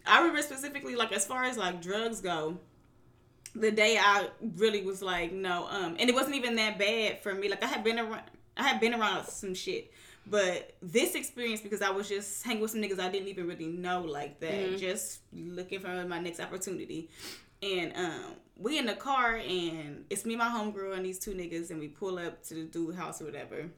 I 0.05 0.19
remember 0.19 0.41
specifically, 0.41 0.95
like 0.95 1.11
as 1.11 1.25
far 1.25 1.43
as 1.43 1.57
like 1.57 1.81
drugs 1.81 2.21
go, 2.21 2.57
the 3.55 3.71
day 3.71 3.97
I 3.97 4.27
really 4.57 4.83
was 4.83 5.01
like 5.01 5.31
no, 5.31 5.67
um, 5.69 5.95
and 5.99 6.09
it 6.09 6.15
wasn't 6.15 6.35
even 6.35 6.55
that 6.55 6.77
bad 6.77 7.21
for 7.21 7.33
me. 7.33 7.49
Like 7.49 7.63
I 7.63 7.67
had 7.67 7.83
been 7.83 7.99
around. 7.99 8.21
I 8.55 8.63
had 8.63 8.79
been 8.79 8.93
around 8.93 9.25
some 9.25 9.53
shit. 9.53 9.91
But 10.25 10.71
this 10.81 11.15
experience, 11.15 11.59
because 11.59 11.81
I 11.81 11.89
was 11.89 12.07
just 12.07 12.43
hanging 12.45 12.61
with 12.61 12.71
some 12.71 12.81
niggas 12.81 12.99
I 12.99 13.09
didn't 13.09 13.27
even 13.27 13.45
really 13.45 13.65
know 13.65 14.01
like 14.01 14.39
that, 14.39 14.77
just 14.77 15.19
looking 15.33 15.81
for 15.81 15.89
my 16.05 16.19
next 16.19 16.39
opportunity. 16.39 17.09
And 17.63 17.93
um, 17.95 18.35
we 18.57 18.77
in 18.77 18.85
the 18.85 18.95
car, 18.95 19.35
and 19.37 20.05
it's 20.09 20.25
me, 20.25 20.35
my 20.35 20.49
homegirl, 20.49 20.95
and 20.95 21.05
these 21.05 21.19
two 21.19 21.31
niggas, 21.31 21.69
and 21.71 21.79
we 21.79 21.87
pull 21.87 22.19
up 22.19 22.43
to 22.45 22.55
the 22.55 22.63
dude 22.63 22.95
house 22.95 23.21
or 23.21 23.25
whatever. 23.25 23.69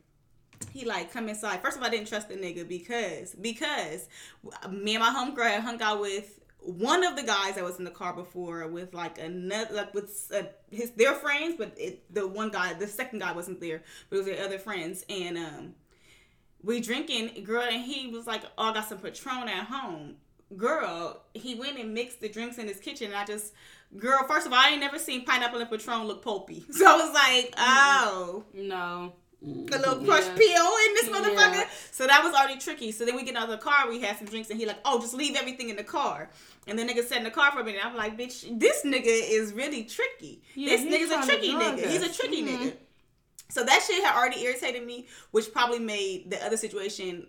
He 0.71 0.85
like 0.85 1.11
come 1.11 1.29
inside. 1.29 1.61
First 1.61 1.77
of 1.77 1.83
all, 1.83 1.89
I 1.89 1.91
didn't 1.91 2.07
trust 2.07 2.29
the 2.29 2.35
nigga 2.35 2.67
because 2.67 3.35
because 3.35 4.07
me 4.69 4.95
and 4.95 5.03
my 5.03 5.09
homegirl 5.09 5.51
had 5.51 5.61
hung 5.61 5.81
out 5.81 5.99
with 5.99 6.39
one 6.59 7.03
of 7.03 7.15
the 7.15 7.23
guys 7.23 7.55
that 7.55 7.63
was 7.63 7.77
in 7.77 7.85
the 7.85 7.91
car 7.91 8.13
before 8.13 8.67
with 8.67 8.93
like 8.93 9.19
another 9.19 9.75
like 9.75 9.93
with 9.93 10.31
uh, 10.33 10.43
his 10.71 10.91
their 10.91 11.13
friends, 11.13 11.55
but 11.57 11.73
it, 11.77 12.03
the 12.13 12.27
one 12.27 12.49
guy, 12.49 12.73
the 12.73 12.87
second 12.87 13.19
guy 13.19 13.33
wasn't 13.33 13.59
there, 13.59 13.83
but 14.09 14.15
it 14.15 14.19
was 14.19 14.25
their 14.25 14.43
other 14.43 14.57
friends, 14.57 15.05
and 15.09 15.37
um 15.37 15.75
we 16.63 16.81
drinking, 16.81 17.43
girl, 17.43 17.61
and 17.61 17.83
he 17.83 18.07
was 18.07 18.25
like, 18.25 18.43
"Oh, 18.57 18.69
I 18.69 18.73
got 18.73 18.89
some 18.89 18.97
Patron 18.97 19.47
at 19.47 19.65
home." 19.65 20.15
Girl, 20.57 21.21
he 21.33 21.55
went 21.55 21.77
and 21.77 21.93
mixed 21.93 22.21
the 22.21 22.29
drinks 22.29 22.57
in 22.57 22.67
his 22.67 22.79
kitchen. 22.79 23.07
And 23.07 23.15
I 23.15 23.25
just, 23.25 23.53
girl, 23.97 24.25
first 24.27 24.45
of 24.47 24.53
all, 24.53 24.59
I 24.59 24.69
ain't 24.69 24.79
never 24.79 24.99
seen 24.99 25.25
pineapple 25.25 25.59
and 25.59 25.69
Patron 25.69 26.03
look 26.05 26.21
pulpy. 26.23 26.65
So 26.71 26.85
I 26.85 26.95
was 26.97 27.13
like, 27.13 27.53
oh, 27.57 28.43
No. 28.53 29.13
a 29.41 29.45
little 29.77 30.03
crushed 30.03 30.27
Yeah. 30.29 30.35
peel 30.37 30.71
in 30.87 30.93
this 30.95 31.09
motherfucker. 31.09 31.55
Yeah. 31.55 31.69
So 31.91 32.07
that 32.07 32.23
was 32.23 32.33
already 32.33 32.59
tricky. 32.59 32.91
So 32.91 33.05
then 33.05 33.15
we 33.15 33.23
get 33.23 33.35
out 33.35 33.43
of 33.43 33.49
the 33.49 33.57
car, 33.57 33.87
we 33.89 34.01
had 34.01 34.17
some 34.17 34.27
drinks, 34.27 34.49
and 34.49 34.59
he 34.59 34.65
like, 34.65 34.79
oh, 34.85 34.99
just 34.99 35.13
leave 35.13 35.35
everything 35.35 35.69
in 35.69 35.75
the 35.75 35.83
car. 35.83 36.29
And 36.67 36.77
the 36.79 36.83
nigga 36.83 37.03
sat 37.05 37.19
in 37.19 37.23
the 37.23 37.31
car 37.31 37.51
for 37.51 37.59
a 37.59 37.63
minute. 37.63 37.85
I'm 37.85 37.95
like, 37.95 38.17
bitch, 38.17 38.59
this 38.59 38.83
nigga 38.83 39.03
is 39.05 39.53
really 39.53 39.83
tricky. 39.83 40.41
Yeah, 40.55 40.75
this 40.77 40.81
nigga's 40.81 41.11
a 41.11 41.27
tricky 41.27 41.51
nigga. 41.53 41.85
He's 41.87 42.01
a 42.01 42.09
us. 42.09 42.17
tricky 42.17 42.43
Mhm. 42.43 42.47
nigga. 42.59 42.73
So 43.49 43.63
that 43.63 43.83
shit 43.85 44.03
had 44.03 44.15
already 44.17 44.41
irritated 44.43 44.85
me, 44.85 45.07
which 45.31 45.53
probably 45.53 45.77
made 45.79 46.31
the 46.31 46.43
other 46.43 46.57
situation 46.57 47.27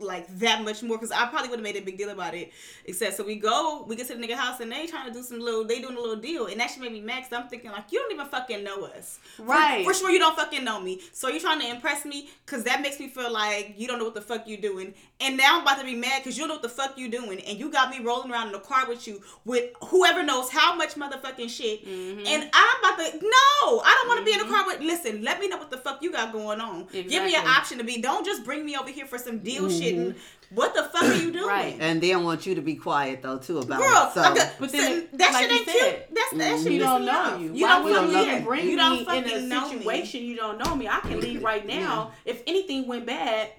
like 0.00 0.28
that 0.38 0.62
much 0.62 0.82
more 0.82 0.96
because 0.96 1.10
I 1.10 1.26
probably 1.26 1.48
would 1.50 1.58
have 1.58 1.64
made 1.64 1.76
a 1.76 1.84
big 1.84 1.98
deal 1.98 2.10
about 2.10 2.34
it. 2.34 2.52
Except 2.84 3.16
so 3.16 3.24
we 3.24 3.36
go, 3.36 3.84
we 3.88 3.96
get 3.96 4.06
to 4.08 4.14
the 4.14 4.24
nigga 4.24 4.34
house 4.34 4.60
and 4.60 4.70
they 4.70 4.86
trying 4.86 5.06
to 5.06 5.12
do 5.12 5.22
some 5.22 5.40
little, 5.40 5.64
they 5.64 5.80
doing 5.80 5.96
a 5.96 6.00
little 6.00 6.16
deal, 6.16 6.46
and 6.46 6.60
that 6.60 6.70
shit 6.70 6.80
made 6.80 6.92
me 6.92 7.00
mad. 7.00 7.24
Cause 7.24 7.32
I'm 7.32 7.48
thinking 7.48 7.70
like 7.72 7.90
you 7.90 7.98
don't 7.98 8.12
even 8.12 8.26
fucking 8.26 8.62
know 8.62 8.84
us, 8.84 9.18
For- 9.36 9.44
Right. 9.44 9.84
For, 9.84 9.92
sure, 9.94 10.10
you 10.10 10.18
don't 10.18 10.36
fucking 10.36 10.64
know 10.64 10.80
me. 10.80 11.00
So 11.12 11.28
you 11.28 11.40
trying 11.40 11.60
to 11.60 11.68
impress 11.68 12.04
me 12.04 12.30
because 12.46 12.64
that 12.64 12.80
makes 12.80 13.00
me 13.00 13.08
feel 13.08 13.32
like 13.32 13.74
you 13.76 13.88
don't 13.88 13.98
know 13.98 14.04
what 14.04 14.14
the 14.14 14.20
fuck 14.20 14.46
you 14.46 14.56
doing. 14.56 14.94
And 15.20 15.36
now 15.36 15.56
I'm 15.56 15.62
about 15.62 15.78
to 15.80 15.84
be 15.84 15.96
mad 15.96 16.22
because 16.22 16.38
you 16.38 16.42
don't 16.42 16.48
know 16.48 16.54
what 16.54 16.62
the 16.62 16.68
fuck 16.68 16.96
you 16.96 17.10
doing, 17.10 17.40
and 17.40 17.58
you 17.58 17.70
got 17.70 17.90
me 17.90 17.98
rolling 18.00 18.30
around 18.30 18.46
in 18.48 18.52
the 18.52 18.60
car 18.60 18.86
with 18.88 19.06
you 19.08 19.20
with 19.44 19.72
whoever 19.86 20.22
knows 20.22 20.48
how 20.50 20.76
much 20.76 20.94
motherfucking 20.94 21.50
shit. 21.50 21.84
Mm-hmm. 21.84 22.24
And 22.26 22.50
I'm 22.52 22.78
about 22.78 22.98
to 22.98 23.18
no, 23.18 23.80
I 23.80 23.96
don't 23.98 24.08
want 24.08 24.20
to 24.20 24.24
be 24.24 24.32
in 24.32 24.38
the 24.46 24.52
car 24.52 24.64
with. 24.66 24.80
Listen, 24.80 25.22
let 25.22 25.40
me 25.40 25.48
know 25.48 25.56
what 25.56 25.70
the 25.72 25.76
fuck 25.76 26.02
you 26.02 26.12
got 26.12 26.32
going 26.32 26.60
on. 26.60 26.86
Give 26.92 27.24
me 27.24 27.34
an 27.34 27.46
option 27.46 27.78
to 27.78 27.84
be. 27.84 28.00
Don't 28.00 28.24
just 28.24 28.44
bring 28.44 28.64
me 28.64 28.76
over 28.76 28.90
here 28.90 29.06
for 29.06 29.18
some 29.18 29.40
deal 29.40 29.68
shit. 29.68 29.87
And 29.96 30.14
what 30.50 30.74
the 30.74 30.82
fuck 30.84 31.02
are 31.04 31.14
you 31.14 31.30
doing? 31.32 31.46
Right. 31.46 31.76
And 31.78 32.00
then 32.02 32.24
want 32.24 32.46
you 32.46 32.54
to 32.54 32.62
be 32.62 32.74
quiet 32.76 33.22
though 33.22 33.38
too 33.38 33.58
about 33.58 33.80
Girl, 33.80 34.06
it. 34.08 34.14
So 34.14 34.20
like 34.22 34.38
a- 34.38 34.52
But 34.58 34.72
then, 34.72 35.00
so 35.10 35.16
that 35.18 35.32
like 35.32 35.42
shit 35.42 35.52
ain't 35.52 35.66
said, 35.68 35.74
cute. 36.06 36.14
That's 36.14 36.32
that 36.32 36.60
shit 36.62 36.72
You 36.72 36.80
pisses 36.80 36.82
don't 36.84 37.04
know 37.04 37.36
you. 37.38 37.52
You 37.54 37.62
Why 37.64 37.68
don't 37.68 37.84
would 37.84 37.94
fucking 37.94 38.08
you 38.10 38.14
know 38.26 38.38
me. 38.38 38.44
bring 38.44 38.68
You 38.70 38.76
don't 38.76 38.92
me 38.92 39.18
in 39.18 39.24
a 39.24 39.40
know 39.46 39.68
me. 39.72 39.78
situation 39.78 40.22
you 40.24 40.36
don't 40.36 40.58
know 40.58 40.74
me? 40.74 40.88
I 40.88 41.00
can 41.00 41.20
leave 41.20 41.42
right 41.42 41.66
now. 41.78 42.12
If 42.24 42.42
anything 42.46 42.86
went 42.86 43.04
bad, 43.06 43.50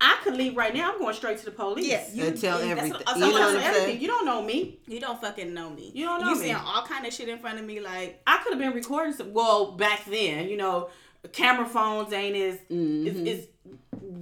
I 0.00 0.18
could 0.22 0.34
leave 0.36 0.56
right 0.56 0.74
now. 0.74 0.92
I'm 0.92 0.98
going 0.98 1.14
straight 1.14 1.38
to 1.38 1.44
the 1.46 1.50
police. 1.50 1.86
Yeah, 1.86 2.04
you 2.12 2.24
And 2.24 2.38
tell 2.40 2.58
that's 2.58 2.70
everything. 2.70 2.92
what- 2.92 3.14
You 3.16 3.20
know 3.20 3.26
what 3.26 3.32
what 3.34 3.42
I'm 3.42 3.56
I'm 3.56 3.62
saying. 3.62 3.74
saying? 3.86 4.00
You 4.00 4.08
don't 4.08 4.24
know 4.26 4.42
me. 4.42 4.78
You 4.86 5.00
don't 5.00 5.20
fucking 5.20 5.54
know 5.54 5.70
me. 5.70 5.92
You 5.94 6.04
don't 6.06 6.20
know 6.20 6.30
You 6.30 6.34
me. 6.36 6.42
seeing 6.42 6.56
all 6.56 6.82
kind 6.82 7.06
of 7.06 7.12
shit 7.12 7.28
in 7.28 7.38
front 7.38 7.58
of 7.58 7.64
me, 7.64 7.80
like 7.80 8.20
I 8.26 8.38
could 8.38 8.52
have 8.52 8.58
been 8.60 8.72
recording 8.72 9.12
some. 9.14 9.32
Well, 9.32 9.72
back 9.72 10.04
then, 10.06 10.48
you 10.48 10.56
know, 10.56 10.90
camera 11.32 11.66
phones 11.66 12.12
ain't 12.12 12.36
as 12.36 12.58
Mhm. 12.70 13.06
it's, 13.06 13.18
it's 13.42 13.46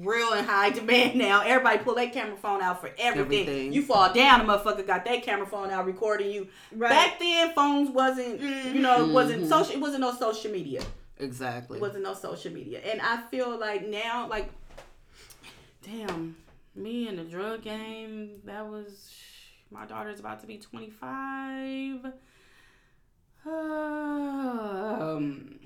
real 0.04 0.32
in 0.34 0.44
high 0.44 0.70
demand 0.70 1.14
now. 1.18 1.42
Everybody 1.42 1.78
pull 1.84 1.94
their 1.94 2.10
camera 2.10 2.36
phone 2.36 2.62
out 2.62 2.80
for 2.80 2.90
everything. 2.98 3.42
Everything. 3.42 3.72
You 3.72 3.82
fall 3.82 4.12
down, 4.12 4.40
a 4.40 4.44
motherfucker 4.44 4.86
got 4.86 5.04
their 5.04 5.20
camera 5.20 5.46
phone 5.46 5.70
out 5.70 5.86
recording 5.86 6.30
you. 6.30 6.48
Right. 6.74 6.90
Back 6.90 7.18
then, 7.18 7.52
phones 7.54 7.90
wasn't 7.90 8.40
you 8.40 8.80
know 8.80 9.08
it 9.08 9.12
wasn't 9.12 9.44
Mhm. 9.44 9.48
social. 9.48 9.74
It 9.74 9.80
wasn't 9.80 10.00
no 10.00 10.12
social 10.14 10.50
media. 10.50 10.82
exactly. 11.18 11.78
It 11.78 11.80
wasn't 11.80 12.04
no 12.04 12.14
social 12.14 12.52
media. 12.52 12.80
And 12.80 13.00
I 13.00 13.18
feel 13.30 13.58
like 13.58 13.86
now, 13.86 14.26
like, 14.28 14.50
damn, 15.84 16.36
me 16.74 17.08
in 17.08 17.16
the 17.16 17.24
drug 17.24 17.62
game. 17.62 18.40
That 18.44 18.66
was 18.66 19.10
my 19.70 19.86
daughter's 19.86 20.20
about 20.20 20.40
to 20.40 20.46
be 20.46 20.58
twenty 20.58 20.90
five. 20.90 22.12
Um, 25.04 25.58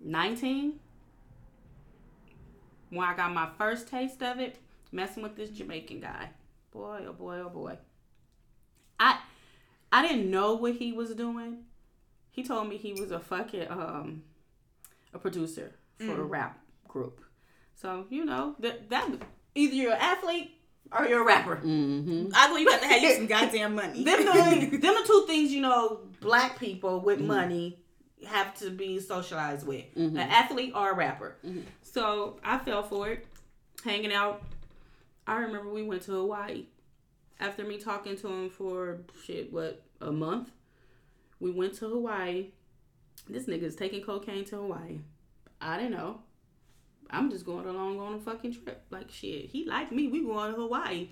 nineteen. 0.00 0.78
When 2.94 3.06
I 3.06 3.14
got 3.14 3.32
my 3.32 3.48
first 3.58 3.88
taste 3.88 4.22
of 4.22 4.38
it, 4.38 4.58
messing 4.92 5.22
with 5.22 5.36
this 5.36 5.50
Jamaican 5.50 6.00
guy. 6.00 6.30
Boy, 6.70 7.04
oh 7.08 7.12
boy, 7.12 7.40
oh 7.44 7.48
boy. 7.48 7.78
I 8.98 9.18
I 9.92 10.06
didn't 10.06 10.30
know 10.30 10.54
what 10.54 10.74
he 10.74 10.92
was 10.92 11.14
doing. 11.14 11.64
He 12.30 12.42
told 12.42 12.68
me 12.68 12.76
he 12.76 12.92
was 12.92 13.10
a 13.10 13.20
fucking 13.20 13.70
um 13.70 14.22
a 15.12 15.18
producer 15.18 15.72
for 15.98 16.20
a 16.20 16.24
rap 16.24 16.58
group. 16.88 17.20
So, 17.74 18.06
you 18.10 18.24
know, 18.24 18.56
that 18.60 18.90
that 18.90 19.08
either 19.54 19.74
you're 19.74 19.92
an 19.92 20.00
athlete 20.00 20.52
or 20.92 21.06
you're 21.06 21.22
a 21.22 21.24
rapper. 21.24 21.56
Mm-hmm. 21.56 22.28
I 22.34 22.48
go, 22.48 22.56
you 22.56 22.66
got 22.66 22.82
to 22.82 22.86
have 22.88 23.02
you 23.02 23.14
some 23.14 23.26
goddamn 23.28 23.74
money. 23.74 24.04
Them 24.04 24.24
the, 24.24 24.76
them 24.76 24.94
the 24.94 25.04
two 25.06 25.24
things 25.26 25.52
you 25.52 25.60
know 25.60 26.00
black 26.20 26.58
people 26.58 27.00
with 27.00 27.20
money 27.20 27.78
have 28.26 28.54
to 28.58 28.70
be 28.70 29.00
socialized 29.00 29.66
with. 29.66 29.84
Mm-hmm. 29.94 30.16
An 30.16 30.30
athlete 30.30 30.72
or 30.74 30.92
a 30.92 30.94
rapper. 30.94 31.36
Mm-hmm. 31.44 31.60
So 31.82 32.38
I 32.44 32.58
fell 32.58 32.82
for 32.82 33.08
it. 33.10 33.26
Hanging 33.84 34.12
out. 34.12 34.42
I 35.26 35.36
remember 35.36 35.70
we 35.70 35.82
went 35.82 36.02
to 36.02 36.12
Hawaii. 36.12 36.66
After 37.40 37.64
me 37.64 37.78
talking 37.78 38.16
to 38.18 38.28
him 38.28 38.50
for 38.50 39.00
shit, 39.24 39.52
what, 39.52 39.82
a 40.00 40.12
month? 40.12 40.50
We 41.40 41.50
went 41.50 41.74
to 41.74 41.88
Hawaii. 41.88 42.48
This 43.28 43.46
nigga's 43.46 43.76
taking 43.76 44.02
cocaine 44.02 44.44
to 44.46 44.56
Hawaii. 44.56 45.00
I 45.60 45.78
didn't 45.78 45.92
know. 45.92 46.20
I'm 47.14 47.30
just 47.30 47.46
going 47.46 47.66
along 47.66 48.00
on 48.00 48.14
a 48.14 48.18
fucking 48.18 48.52
trip. 48.54 48.82
Like 48.90 49.10
shit, 49.10 49.46
he 49.46 49.64
liked 49.64 49.92
me. 49.92 50.08
We 50.08 50.22
going 50.24 50.52
to 50.54 50.60
Hawaii. 50.60 51.08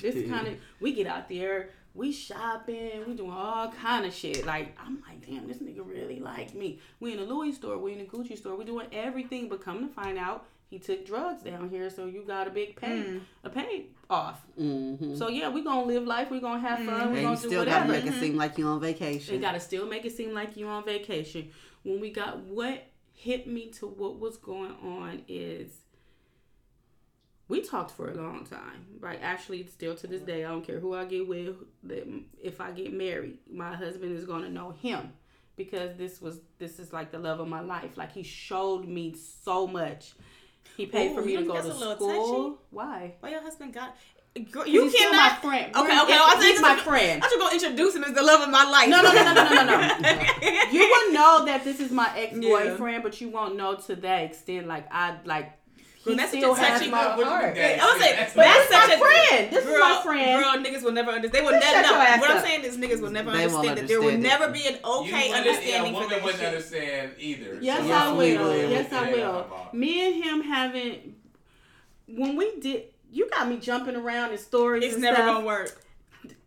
This 0.00 0.28
kind 0.30 0.48
of 0.48 0.54
we 0.80 0.92
get 0.92 1.06
out 1.06 1.28
there. 1.28 1.70
we 1.94 2.10
shopping, 2.10 3.04
we 3.06 3.14
doing 3.14 3.30
all 3.30 3.70
kind 3.72 4.06
of 4.06 4.14
shit. 4.14 4.46
Like 4.46 4.76
I'm 4.84 5.02
like, 5.06 5.26
damn, 5.26 5.46
this 5.46 5.58
nigga 5.58 5.86
really 5.86 6.20
like 6.20 6.54
me. 6.54 6.80
We 7.00 7.12
in 7.12 7.18
a 7.18 7.24
Louis 7.24 7.52
store, 7.52 7.78
we 7.78 7.92
in 7.92 8.00
a 8.00 8.04
Gucci 8.04 8.36
store, 8.36 8.56
we 8.56 8.64
doing 8.64 8.86
everything. 8.92 9.48
But 9.48 9.62
come 9.62 9.86
to 9.86 9.92
find 9.92 10.18
out, 10.18 10.46
he 10.70 10.78
took 10.78 11.04
drugs 11.06 11.42
down 11.42 11.68
here, 11.68 11.90
so 11.90 12.06
you 12.06 12.22
got 12.26 12.46
a 12.46 12.50
big 12.50 12.76
pay, 12.76 13.02
Mm. 13.02 13.20
a 13.44 13.50
pay 13.50 13.86
off. 14.08 14.40
Mm-hmm. 14.58 15.14
So 15.16 15.28
yeah, 15.28 15.50
we 15.50 15.62
gonna 15.62 15.84
live 15.86 16.04
life. 16.04 16.30
We 16.30 16.40
gonna 16.40 16.60
have 16.60 16.78
fun. 16.78 17.12
We 17.12 17.18
And 17.18 17.18
you 17.18 17.22
gonna 17.22 17.36
do 17.36 17.42
that. 17.42 17.48
still 17.48 17.64
gotta 17.66 17.86
whatever. 17.88 17.92
make 17.92 18.06
it 18.16 18.20
seem 18.20 18.36
like 18.36 18.56
you 18.58 18.66
on 18.66 18.80
vacation. 18.80 19.34
You 19.34 19.40
gotta 19.40 19.60
still 19.60 19.86
make 19.86 20.04
it 20.06 20.12
seem 20.16 20.32
like 20.32 20.56
you 20.56 20.66
on 20.68 20.84
vacation. 20.84 21.50
When 21.84 22.00
we 22.00 22.10
got 22.10 22.38
what 22.38 22.86
hit 23.22 23.46
me 23.46 23.68
to 23.68 23.86
what 23.86 24.18
was 24.18 24.36
going 24.36 24.74
on 24.82 25.22
is 25.28 25.70
we 27.46 27.60
talked 27.60 27.92
for 27.92 28.10
a 28.10 28.14
long 28.14 28.44
time, 28.44 28.86
right? 28.98 29.20
Actually, 29.22 29.64
still 29.66 29.94
to 29.96 30.06
this 30.08 30.22
day, 30.22 30.44
I 30.44 30.48
don't 30.48 30.66
care 30.66 30.80
who 30.80 30.94
I 30.94 31.04
get 31.04 31.28
with. 31.28 31.54
If 32.42 32.60
I 32.60 32.72
get 32.72 32.92
married, 32.92 33.38
my 33.50 33.76
husband 33.76 34.16
is 34.16 34.24
gonna 34.24 34.48
know 34.48 34.70
him 34.70 35.12
because 35.56 35.96
this 35.96 36.20
was 36.20 36.40
this 36.58 36.80
is 36.80 36.92
like 36.92 37.12
the 37.12 37.18
love 37.18 37.38
of 37.38 37.46
my 37.46 37.60
life. 37.60 37.96
Like 37.96 38.12
he 38.12 38.24
showed 38.24 38.88
me 38.88 39.14
so 39.14 39.66
much. 39.68 40.14
He 40.76 40.86
paid 40.86 41.12
Ooh, 41.12 41.14
for 41.14 41.22
me 41.22 41.36
to 41.36 41.44
go 41.44 41.54
to 41.62 41.74
school. 41.74 41.96
touchy? 41.96 42.62
Why? 42.70 43.14
Why 43.20 43.30
your 43.30 43.42
husband 43.42 43.74
got? 43.74 43.96
Girl, 44.50 44.66
You 44.66 44.72
you 44.72 44.82
he's 44.88 44.94
still 44.94 45.12
my 45.12 45.28
friend. 45.42 45.76
Okay, 45.76 45.88
We're- 45.88 46.02
okay. 46.04 46.14
I 46.16 46.34
was 46.34 46.44
he's 46.44 46.62
like, 46.62 46.78
my 46.78 46.82
friend. 46.82 47.22
I 47.22 47.28
should 47.28 47.38
go 47.38 47.50
introduce 47.50 47.94
him 47.94 48.04
as 48.04 48.14
the 48.14 48.22
love 48.22 48.40
of 48.40 48.48
my 48.50 48.64
life. 48.64 48.88
No, 48.88 49.02
no, 49.02 49.12
no, 49.12 49.24
no, 49.24 49.34
no, 49.34 49.44
no, 49.44 49.64
no, 49.66 49.76
no. 50.00 50.10
you 50.72 50.80
will 50.88 51.12
know 51.12 51.44
that 51.44 51.64
this 51.64 51.80
is 51.80 51.90
my 51.90 52.10
ex 52.16 52.38
boyfriend, 52.38 53.02
but 53.02 53.20
you 53.20 53.28
won't 53.28 53.56
know 53.56 53.74
to 53.76 53.94
that 53.96 54.22
extent. 54.24 54.66
Like 54.66 54.86
I 54.90 55.16
like. 55.26 55.58
He 56.04 56.16
that's 56.16 56.30
still 56.32 56.56
such 56.56 56.64
a 56.64 56.66
has 56.66 56.78
touchy- 56.80 56.90
my 56.90 57.14
What 57.16 57.26
heart. 57.28 57.44
mean 57.54 57.62
that 57.62 57.80
I 57.80 57.84
was 57.92 58.00
like, 58.00 58.16
That's 58.16 58.34
but 58.34 58.42
that's 58.42 58.70
my 58.72 58.94
a 58.94 58.98
friend. 58.98 59.52
This 59.52 59.64
is 59.66 59.78
my 59.78 60.00
friend. 60.02 60.42
Girl, 60.42 60.64
niggas 60.64 60.82
will 60.82 60.90
never 60.92 61.10
understand. 61.12 61.32
They 61.34 61.48
will 61.48 61.60
never. 61.60 61.82
No, 61.82 61.90
your 61.92 61.98
ass 62.00 62.20
what 62.20 62.30
I'm 62.32 62.42
saying 62.42 62.64
is 62.64 62.76
niggas 62.78 63.00
will 63.02 63.10
never 63.10 63.30
They 63.30 63.46
won't 63.46 63.68
understand 63.68 63.78
that 63.78 63.86
there 63.88 64.00
will 64.00 64.08
it. 64.08 64.18
never 64.18 64.48
be 64.50 64.66
an 64.66 64.78
okay 64.82 65.28
wouldn't- 65.28 65.34
understanding 65.46 65.70
yeah, 65.70 65.82
for 65.84 65.92
woman 65.92 66.08
that 66.08 66.22
wouldn't 66.24 66.40
shit. 66.40 66.48
understand 66.48 67.12
either. 67.20 67.58
Yes, 67.60 67.86
So 67.86 67.92
I 67.92 68.08
will. 68.08 68.16
will. 68.18 68.70
Yes, 68.70 68.92
I 68.92 69.12
will. 69.12 69.46
Me 69.74 70.06
and 70.06 70.24
him 70.24 70.40
haven't. 70.42 71.14
When 72.08 72.34
we 72.36 72.58
did, 72.60 72.84
you 73.12 73.28
got 73.30 73.48
me 73.48 73.58
jumping 73.58 73.94
around 73.96 74.32
in 74.32 74.38
stories. 74.38 74.82
It's 74.84 74.94
and 74.94 75.02
never 75.02 75.16
stuff. 75.16 75.26
gonna 75.34 75.46
work. 75.46 75.78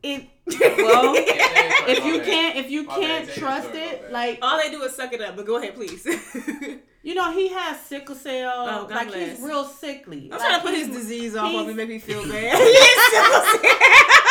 It 0.03 0.27
well, 0.77 1.15
Yeah, 1.15 1.21
yeah, 1.25 1.87
if 1.89 2.05
you 2.05 2.21
can't, 2.21 2.55
if 2.57 2.69
you 2.69 2.83
My 2.83 2.95
can't 2.99 3.29
trust 3.29 3.69
it, 3.73 4.11
like 4.11 4.39
All 4.41 4.57
they 4.61 4.69
do 4.71 4.81
is 4.83 4.95
suck 4.95 5.13
it 5.13 5.21
up. 5.21 5.35
But 5.35 5.45
go 5.45 5.57
ahead, 5.57 5.73
please. 5.75 6.05
you 7.03 7.13
know, 7.15 7.31
he 7.31 7.49
has 7.49 7.79
sickle 7.81 8.15
cell. 8.15 8.67
Oh, 8.69 8.87
God 8.87 8.91
like 8.95 9.07
bless. 9.09 9.37
he's 9.37 9.41
real 9.47 9.65
sickly. 9.65 10.25
I'm 10.31 10.37
Like, 10.37 10.39
trying 10.39 10.59
to 10.61 10.65
put 10.65 10.75
his 10.75 10.87
disease 10.89 11.35
off 11.35 11.45
of 11.47 11.51
he's- 11.51 11.67
me, 11.67 11.73
make 11.73 11.89
me 11.89 11.99
feel 11.99 12.23
bad. 12.29 12.57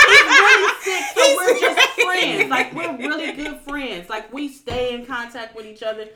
He's 0.07 0.23
really 0.41 0.73
sick, 0.83 1.05
so 1.15 1.23
He's 1.23 1.37
we're 1.37 1.61
just 1.61 2.01
friends. 2.01 2.51
Like 2.51 2.73
we're 2.75 2.97
really 2.97 3.33
good 3.33 3.61
friends. 3.61 4.09
Like 4.09 4.33
we 4.33 4.49
stay 4.49 4.95
in 4.95 5.07
contact 5.07 5.57
with 5.57 5.67
each 5.67 5.83
other. 5.83 6.09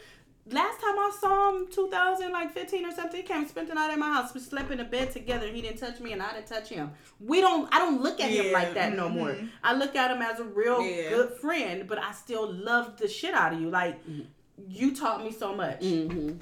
Last 0.50 0.80
time 0.80 0.98
I 0.98 1.12
saw 1.20 1.56
him, 1.56 1.66
2000, 1.70 2.32
like 2.32 2.52
15 2.52 2.86
or 2.86 2.90
something, 2.92 3.20
he 3.20 3.26
came 3.26 3.38
and 3.38 3.48
spent 3.48 3.68
the 3.68 3.74
night 3.74 3.90
at 3.90 3.98
my 3.98 4.06
house. 4.14 4.32
We 4.32 4.40
slept 4.40 4.70
in 4.70 4.80
a 4.80 4.84
bed 4.84 5.12
together. 5.12 5.46
He 5.48 5.60
didn't 5.60 5.78
touch 5.78 6.00
me, 6.00 6.12
and 6.12 6.22
I 6.22 6.32
didn't 6.32 6.46
touch 6.46 6.68
him. 6.70 6.90
We 7.20 7.40
don't. 7.40 7.68
I 7.74 7.78
don't 7.78 8.00
look 8.02 8.18
at 8.20 8.30
him 8.30 8.52
like 8.52 8.72
that 8.74 8.96
no 8.96 9.08
more. 9.08 9.30
mhm. 9.30 9.50
I 9.62 9.74
look 9.74 9.94
at 9.94 10.10
him 10.10 10.22
as 10.22 10.40
a 10.40 10.44
real 10.44 10.82
Yeah. 10.82 11.10
good 11.10 11.32
friend, 11.38 11.86
but 11.86 11.98
I 11.98 12.12
still 12.12 12.50
love 12.52 12.96
the 12.96 13.08
shit 13.08 13.34
out 13.34 13.52
of 13.52 13.60
you. 13.60 13.68
Like 13.68 13.98
you 14.68 14.94
taught 14.96 15.22
me 15.24 15.32
so 15.32 15.54
much. 15.54 15.80
Mm-hmm. 15.80 16.38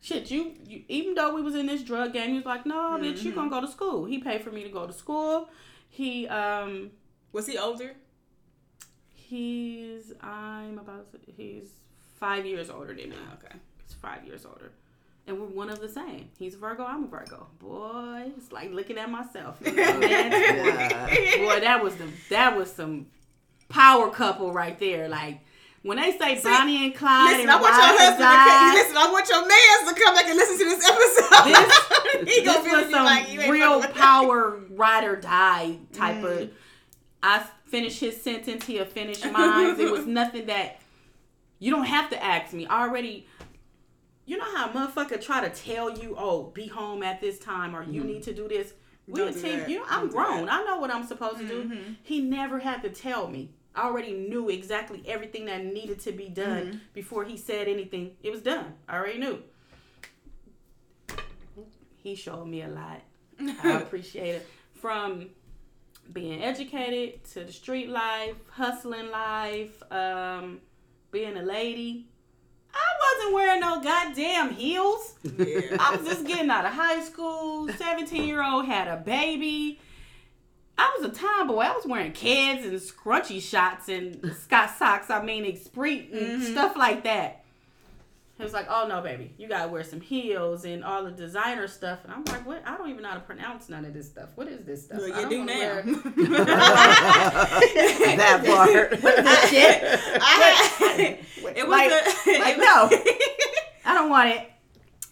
Shit, 0.00 0.30
you, 0.30 0.52
you 0.68 0.82
even 0.88 1.14
though 1.14 1.34
we 1.34 1.40
was 1.40 1.54
in 1.54 1.64
this 1.66 1.82
drug 1.82 2.12
game, 2.12 2.30
he 2.30 2.36
was 2.36 2.44
like, 2.44 2.66
"No, 2.66 2.98
bitch, 3.00 3.22
you 3.22 3.32
gonna 3.32 3.48
go 3.48 3.60
to 3.62 3.68
school." 3.68 4.04
He 4.04 4.18
paid 4.18 4.42
for 4.42 4.50
me 4.50 4.62
to 4.64 4.68
go 4.68 4.86
to 4.86 4.92
school. 4.92 5.48
He 5.88 6.28
um 6.28 6.90
Was 7.32 7.46
he 7.46 7.56
older? 7.56 7.94
He's 9.08 10.12
I'm 10.20 10.78
about 10.78 11.10
to, 11.12 11.18
he's 11.26 11.70
five 12.14 12.46
years 12.46 12.70
older 12.70 12.94
than 12.94 13.10
me. 13.10 13.16
Okay. 13.34 13.54
He's 13.84 13.94
five 13.94 14.24
years 14.26 14.44
older. 14.46 14.70
And 15.26 15.40
we're 15.40 15.46
one 15.46 15.70
of 15.70 15.80
the 15.80 15.88
same. 15.88 16.28
He's 16.38 16.54
a 16.54 16.58
Virgo, 16.58 16.84
I'm 16.84 17.04
a 17.04 17.06
Virgo. 17.06 17.46
Boy, 17.58 18.30
it's 18.36 18.52
like 18.52 18.72
looking 18.72 18.98
at 18.98 19.10
myself. 19.10 19.58
Boy, 19.60 19.70
boy, 19.72 21.60
that 21.60 21.80
was 21.82 21.94
the 21.96 22.08
that 22.30 22.56
was 22.56 22.70
some 22.72 23.06
power 23.68 24.10
couple 24.10 24.52
right 24.52 24.78
there. 24.78 25.08
Like 25.08 25.40
when 25.82 25.96
they 25.98 26.12
say 26.18 26.40
Bonnie 26.42 26.84
and 26.86 26.94
Clyde 26.94 27.24
Listen, 27.38 27.40
and 27.42 27.50
I 27.50 27.60
want 27.60 27.74
your 27.74 27.98
husband 27.98 28.18
to. 28.18 28.74
Listen, 28.78 28.96
I 28.98 29.10
want 29.12 29.28
your 29.28 29.48
man 29.48 29.94
to 29.94 30.00
come 30.00 30.14
back 30.14 30.26
and 30.26 30.36
listen 30.36 30.58
to 30.58 30.64
this 30.64 30.84
episode. 30.88 31.44
This- 32.24 32.34
he 32.36 32.44
gonna 32.44 32.62
this 32.62 32.72
was 32.84 32.90
some 32.90 33.04
like 33.04 33.28
real 33.50 33.82
power 33.94 34.60
ride 34.70 35.04
or 35.04 35.16
die 35.16 35.78
type 35.92 36.16
Mm. 36.16 36.42
of. 36.42 36.50
I 37.22 37.46
finished 37.66 38.00
his 38.00 38.20
sentence. 38.20 38.66
He'll 38.66 38.84
finish 38.84 39.24
mine. 39.24 39.80
it 39.80 39.90
was 39.90 40.04
nothing 40.06 40.46
that 40.46 40.80
you 41.58 41.70
don't 41.70 41.86
have 41.86 42.10
to 42.10 42.22
ask 42.22 42.52
me. 42.52 42.66
I 42.66 42.82
already. 42.82 43.26
You 44.26 44.38
know 44.38 44.56
how 44.56 44.70
a 44.70 44.72
motherfucker 44.72 45.20
try 45.20 45.46
to 45.46 45.50
tell 45.54 45.98
you, 45.98 46.14
"Oh, 46.18 46.44
be 46.44 46.66
home 46.66 47.02
at 47.02 47.20
this 47.20 47.38
time," 47.38 47.76
or 47.76 47.82
"You 47.82 48.02
need 48.04 48.22
to 48.24 48.32
do 48.32 48.48
this." 48.48 48.72
We 49.06 49.20
a 49.22 49.32
team. 49.32 49.64
You 49.68 49.78
know, 49.80 49.84
I'm 49.88 50.08
grown. 50.08 50.48
I 50.48 50.62
know 50.64 50.78
what 50.78 50.90
I'm 50.90 51.06
supposed 51.06 51.38
to 51.38 51.46
do. 51.48 51.70
He 52.02 52.20
never 52.20 52.58
had 52.58 52.82
to 52.82 52.88
tell 52.90 53.28
me. 53.28 53.50
I 53.74 53.82
already 53.82 54.12
knew 54.12 54.48
exactly 54.48 55.02
everything 55.06 55.46
that 55.46 55.64
needed 55.64 55.98
to 56.00 56.12
be 56.12 56.28
done 56.28 56.80
before 56.94 57.24
he 57.24 57.36
said 57.36 57.68
anything. 57.68 58.12
It 58.22 58.30
was 58.30 58.40
done. 58.40 58.74
I 58.88 58.96
already 58.96 59.18
knew. 59.18 59.42
He 61.96 62.14
showed 62.14 62.46
me 62.46 62.62
a 62.62 62.68
lot. 62.68 63.02
I 63.62 63.72
appreciate 63.82 64.36
it. 64.36 64.46
From 64.74 65.30
being 66.12 66.42
educated 66.42 67.24
to 67.32 67.44
the 67.44 67.52
street 67.52 67.88
life, 67.88 68.36
hustling 68.50 69.10
life, 69.10 69.82
um, 69.90 70.60
being 71.14 71.36
a 71.36 71.42
lady. 71.42 72.08
I 72.74 73.16
wasn't 73.16 73.34
wearing 73.34 73.60
no 73.60 73.80
goddamn 73.80 74.50
heels. 74.50 75.14
Yeah. 75.22 75.76
I 75.78 75.96
was 75.96 76.06
just 76.06 76.26
getting 76.26 76.50
out 76.50 76.66
of 76.66 76.72
high 76.72 77.02
school. 77.04 77.68
17 77.68 78.26
year 78.26 78.42
old 78.42 78.66
had 78.66 78.88
a 78.88 78.96
baby. 78.96 79.78
I 80.76 80.96
was 80.98 81.08
a 81.08 81.14
tomboy. 81.14 81.60
I 81.60 81.72
was 81.72 81.86
wearing 81.86 82.10
kids 82.10 82.66
and 82.66 82.74
scrunchy 82.80 83.40
shots 83.40 83.88
and 83.88 84.34
Scott 84.40 84.70
socks. 84.76 85.08
I 85.08 85.24
mean, 85.24 85.44
Esprit 85.44 86.10
and 86.12 86.42
mm-hmm. 86.42 86.52
stuff 86.52 86.76
like 86.76 87.04
that. 87.04 87.43
It 88.36 88.42
was 88.42 88.52
like, 88.52 88.66
oh 88.68 88.86
no, 88.88 89.00
baby, 89.00 89.32
you 89.38 89.48
gotta 89.48 89.70
wear 89.70 89.84
some 89.84 90.00
heels 90.00 90.64
and 90.64 90.82
all 90.84 91.04
the 91.04 91.12
designer 91.12 91.68
stuff. 91.68 92.00
And 92.02 92.12
I'm 92.12 92.24
like, 92.24 92.44
what? 92.44 92.62
I 92.66 92.76
don't 92.76 92.90
even 92.90 93.02
know 93.04 93.10
how 93.10 93.14
to 93.14 93.20
pronounce 93.20 93.68
none 93.68 93.84
of 93.84 93.94
this 93.94 94.08
stuff. 94.08 94.30
What 94.34 94.48
is 94.48 94.64
this 94.66 94.86
stuff? 94.86 94.98
Well, 94.98 95.12
I 95.12 95.20
you 95.20 95.22
don't 95.22 95.30
do 95.30 95.38
wanna 95.38 95.54
now. 95.54 95.58
wear- 95.58 95.84
that 98.16 98.42
part. 98.44 99.02
What 99.02 99.18
is 99.18 99.24
this 99.24 99.50
shit? 99.50 99.82
I, 100.20 101.18
it 101.56 101.68
was 101.68 101.70
Like- 101.70 101.90
a, 101.90 102.38
like, 102.40 102.56
it 102.56 102.58
was- 102.58 102.90
no. 102.90 103.14
I 103.84 103.94
don't 103.94 104.10
want 104.10 104.30
it. 104.30 104.50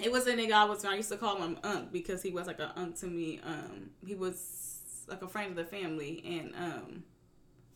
It 0.00 0.10
was 0.10 0.26
a 0.26 0.32
nigga 0.34 0.52
I 0.52 0.64
was 0.64 0.84
I 0.84 0.96
used 0.96 1.10
to 1.10 1.16
call 1.16 1.36
him 1.40 1.58
Unc 1.62 1.92
because 1.92 2.22
he 2.22 2.30
was 2.32 2.46
like 2.48 2.58
an 2.58 2.70
Unc 2.74 2.96
to 3.00 3.06
me. 3.06 3.40
Um, 3.46 3.90
he 4.04 4.14
was 4.16 5.04
like 5.08 5.22
a 5.22 5.28
friend 5.28 5.50
of 5.50 5.56
the 5.56 5.64
family, 5.64 6.22
and 6.26 6.52
um, 6.56 7.04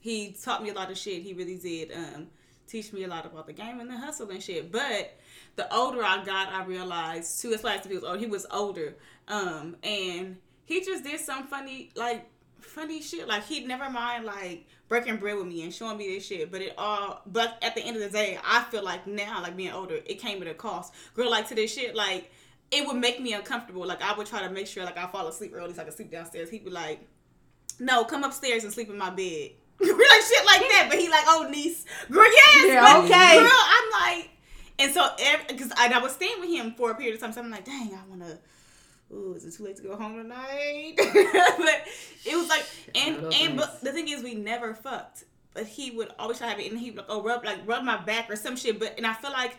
he 0.00 0.32
taught 0.42 0.62
me 0.62 0.70
a 0.70 0.74
lot 0.74 0.90
of 0.90 0.98
shit. 0.98 1.22
He 1.22 1.34
really 1.34 1.56
did 1.56 1.92
um, 1.92 2.26
teach 2.66 2.92
me 2.92 3.04
a 3.04 3.08
lot 3.08 3.26
about 3.26 3.46
the 3.46 3.52
game 3.52 3.78
and 3.78 3.88
the 3.88 3.96
hustle 3.96 4.28
and 4.30 4.42
shit. 4.42 4.72
But 4.72 5.16
the 5.56 5.74
older 5.74 6.02
I 6.04 6.24
got, 6.24 6.48
I 6.52 6.64
realized 6.64 7.40
too. 7.40 7.50
That's 7.50 7.62
why 7.62 7.74
I 7.74 7.78
he 7.78 7.94
was 7.94 8.04
older. 8.04 8.18
He 8.18 8.26
was 8.26 8.46
older, 8.50 8.96
um, 9.28 9.76
and 9.82 10.36
he 10.64 10.84
just 10.84 11.02
did 11.04 11.18
some 11.20 11.46
funny 11.46 11.90
like 11.96 12.28
funny 12.60 13.00
shit. 13.02 13.26
Like 13.26 13.44
he'd 13.46 13.66
never 13.66 13.88
mind 13.90 14.24
like 14.24 14.66
breaking 14.88 15.16
bread 15.16 15.36
with 15.36 15.46
me 15.46 15.62
and 15.62 15.72
showing 15.74 15.96
me 15.96 16.14
this 16.14 16.26
shit. 16.26 16.50
But 16.52 16.60
it 16.62 16.74
all 16.76 17.22
but 17.26 17.58
at 17.62 17.74
the 17.74 17.82
end 17.82 17.96
of 17.96 18.02
the 18.02 18.10
day, 18.10 18.38
I 18.44 18.64
feel 18.64 18.84
like 18.84 19.06
now, 19.06 19.42
like 19.42 19.56
being 19.56 19.72
older, 19.72 19.98
it 20.04 20.20
came 20.20 20.42
at 20.42 20.48
a 20.48 20.54
cost. 20.54 20.92
Girl, 21.14 21.30
like 21.30 21.48
to 21.48 21.54
this 21.54 21.72
shit, 21.74 21.94
like 21.94 22.30
it 22.70 22.86
would 22.86 22.96
make 22.96 23.20
me 23.20 23.32
uncomfortable. 23.32 23.86
Like 23.86 24.02
I 24.02 24.14
would 24.16 24.26
try 24.26 24.42
to 24.42 24.50
make 24.50 24.66
sure 24.66 24.84
like 24.84 24.98
I 24.98 25.06
fall 25.06 25.26
asleep 25.26 25.52
early 25.54 25.72
so 25.74 25.82
I 25.82 25.84
could 25.84 25.94
sleep 25.94 26.10
downstairs. 26.10 26.50
He'd 26.50 26.64
be 26.64 26.70
like, 26.70 27.00
No, 27.78 28.04
come 28.04 28.24
upstairs 28.24 28.64
and 28.64 28.72
sleep 28.72 28.90
in 28.90 28.98
my 28.98 29.10
bed. 29.10 29.52
We're 29.78 29.88
like 29.96 30.22
shit 30.22 30.44
like 30.46 30.60
that. 30.62 30.86
But 30.90 30.98
he 30.98 31.08
like, 31.08 31.24
oh 31.26 31.48
niece. 31.50 31.84
Girl, 32.10 32.24
yes, 32.24 32.66
Yeah, 32.68 32.82
but 32.82 33.04
okay. 33.04 33.38
girl, 33.38 33.50
I'm 33.50 33.90
like 34.16 34.30
and 34.78 34.92
so, 34.92 35.08
because 35.48 35.72
I, 35.76 35.92
I 35.92 35.98
was 35.98 36.12
staying 36.12 36.40
with 36.40 36.50
him 36.50 36.72
for 36.72 36.90
a 36.90 36.94
period 36.94 37.14
of 37.14 37.20
time, 37.20 37.32
so 37.32 37.40
I'm 37.40 37.50
like, 37.50 37.64
dang, 37.64 37.94
I 37.94 38.08
want 38.08 38.22
to. 38.22 38.38
Ooh, 39.14 39.34
is 39.34 39.44
it 39.44 39.54
too 39.54 39.64
late 39.64 39.76
to 39.76 39.82
go 39.82 39.96
home 39.96 40.16
tonight? 40.16 40.94
but 40.96 41.86
it 42.24 42.36
was 42.36 42.48
like, 42.48 42.66
and 42.94 43.32
and 43.32 43.56
nights. 43.56 43.72
but 43.72 43.80
the 43.82 43.92
thing 43.92 44.08
is, 44.08 44.22
we 44.22 44.34
never 44.34 44.74
fucked. 44.74 45.24
But 45.54 45.66
he 45.66 45.92
would 45.92 46.12
always 46.18 46.38
try 46.38 46.48
to 46.48 46.50
have 46.50 46.60
it, 46.60 46.70
and 46.70 46.78
he 46.78 46.90
would 46.90 46.98
like, 46.98 47.06
oh 47.08 47.22
rub 47.22 47.44
like 47.44 47.60
rub 47.66 47.84
my 47.84 47.96
back 47.98 48.28
or 48.28 48.36
some 48.36 48.56
shit. 48.56 48.78
But 48.78 48.94
and 48.96 49.06
I 49.06 49.14
feel 49.14 49.30
like 49.30 49.56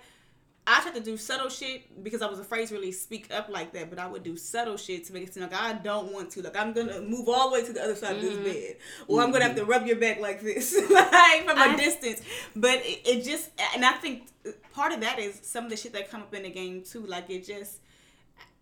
I 0.70 0.82
tried 0.82 0.96
to 0.96 1.00
do 1.00 1.16
subtle 1.16 1.48
shit 1.48 2.04
because 2.04 2.22
I 2.22 2.28
was 2.28 2.40
afraid 2.40 2.68
to 2.68 2.74
really 2.74 2.92
speak 2.92 3.34
up 3.34 3.48
like 3.48 3.72
that. 3.72 3.90
But 3.90 4.00
I 4.00 4.08
would 4.08 4.24
do 4.24 4.36
subtle 4.36 4.76
shit 4.76 5.06
to 5.06 5.14
make 5.14 5.24
it 5.24 5.34
seem 5.34 5.44
like 5.44 5.54
I 5.54 5.72
don't 5.74 6.12
want 6.12 6.30
to. 6.32 6.42
Like 6.42 6.58
I'm 6.58 6.74
gonna 6.74 7.00
move 7.00 7.30
all 7.30 7.50
the 7.50 7.54
way 7.54 7.66
to 7.66 7.72
the 7.72 7.82
other 7.82 7.96
side 7.96 8.18
of 8.18 8.22
this 8.22 8.34
mm-hmm. 8.34 8.44
bed, 8.44 8.76
or 9.08 9.24
I'm 9.24 9.32
gonna 9.32 9.46
have 9.46 9.56
to 9.56 9.62
mm-hmm. 9.62 9.72
rub 9.72 9.88
your 9.88 9.96
back 9.96 10.20
like 10.20 10.42
this, 10.42 10.76
like 10.92 11.46
from 11.46 11.58
a 11.58 11.62
I- 11.62 11.76
distance. 11.78 12.22
But 12.54 12.80
it, 12.86 13.08
it 13.08 13.24
just, 13.24 13.50
and 13.76 13.86
I 13.86 13.94
think 13.94 14.28
part 14.74 14.92
of 14.92 15.00
that 15.00 15.20
is 15.20 15.40
some 15.42 15.64
of 15.64 15.70
the 15.70 15.78
shit 15.78 15.94
that 15.94 16.12
come 16.12 16.22
up 16.22 16.34
in 16.34 16.44
the 16.44 16.50
game 16.50 16.84
too. 16.84 17.06
Like 17.06 17.30
it 17.30 17.46
just. 17.46 17.80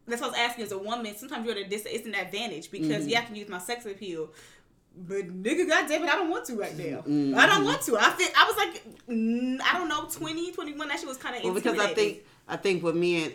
That's 0.08 0.22
what 0.22 0.28
I 0.28 0.32
was 0.34 0.52
asking 0.52 0.66
as 0.66 0.72
a 0.72 0.78
woman. 0.78 1.16
Sometimes 1.18 1.48
you're 1.48 1.58
at 1.58 1.66
a 1.66 1.68
dis- 1.68 1.88
it's 1.90 2.06
an 2.06 2.14
advantage 2.14 2.70
because 2.70 2.90
mm-hmm. 2.90 3.10
yeah, 3.10 3.22
I 3.22 3.24
can 3.24 3.36
use 3.36 3.50
my 3.50 3.58
sex 3.58 3.88
appeal, 3.88 4.30
But 4.98 5.44
nigga, 5.44 5.68
goddamn 5.68 6.04
it, 6.04 6.10
I 6.10 6.16
don't 6.16 6.30
want 6.30 6.46
to 6.46 6.56
right 6.56 6.78
now. 6.78 7.04
Mm-hmm. 7.08 7.38
I 7.38 7.46
don't 7.46 7.66
want 7.66 7.82
to. 7.84 7.98
I 7.98 8.10
think 8.12 8.32
I 8.38 8.46
was 8.46 8.56
like, 8.58 8.84
I 9.66 9.78
don't 9.78 9.90
know, 9.90 10.08
20, 10.10 10.52
21. 10.54 10.88
That 10.88 11.00
shit 11.00 11.08
was 11.08 11.18
kind 11.18 11.36
of 11.36 11.44
Well, 11.44 11.54
because 11.54 11.78
I 11.78 11.94
think 11.94 12.24
I 12.48 12.56
think 12.56 12.82
with 12.84 12.96
me 12.96 13.22
men, 13.22 13.34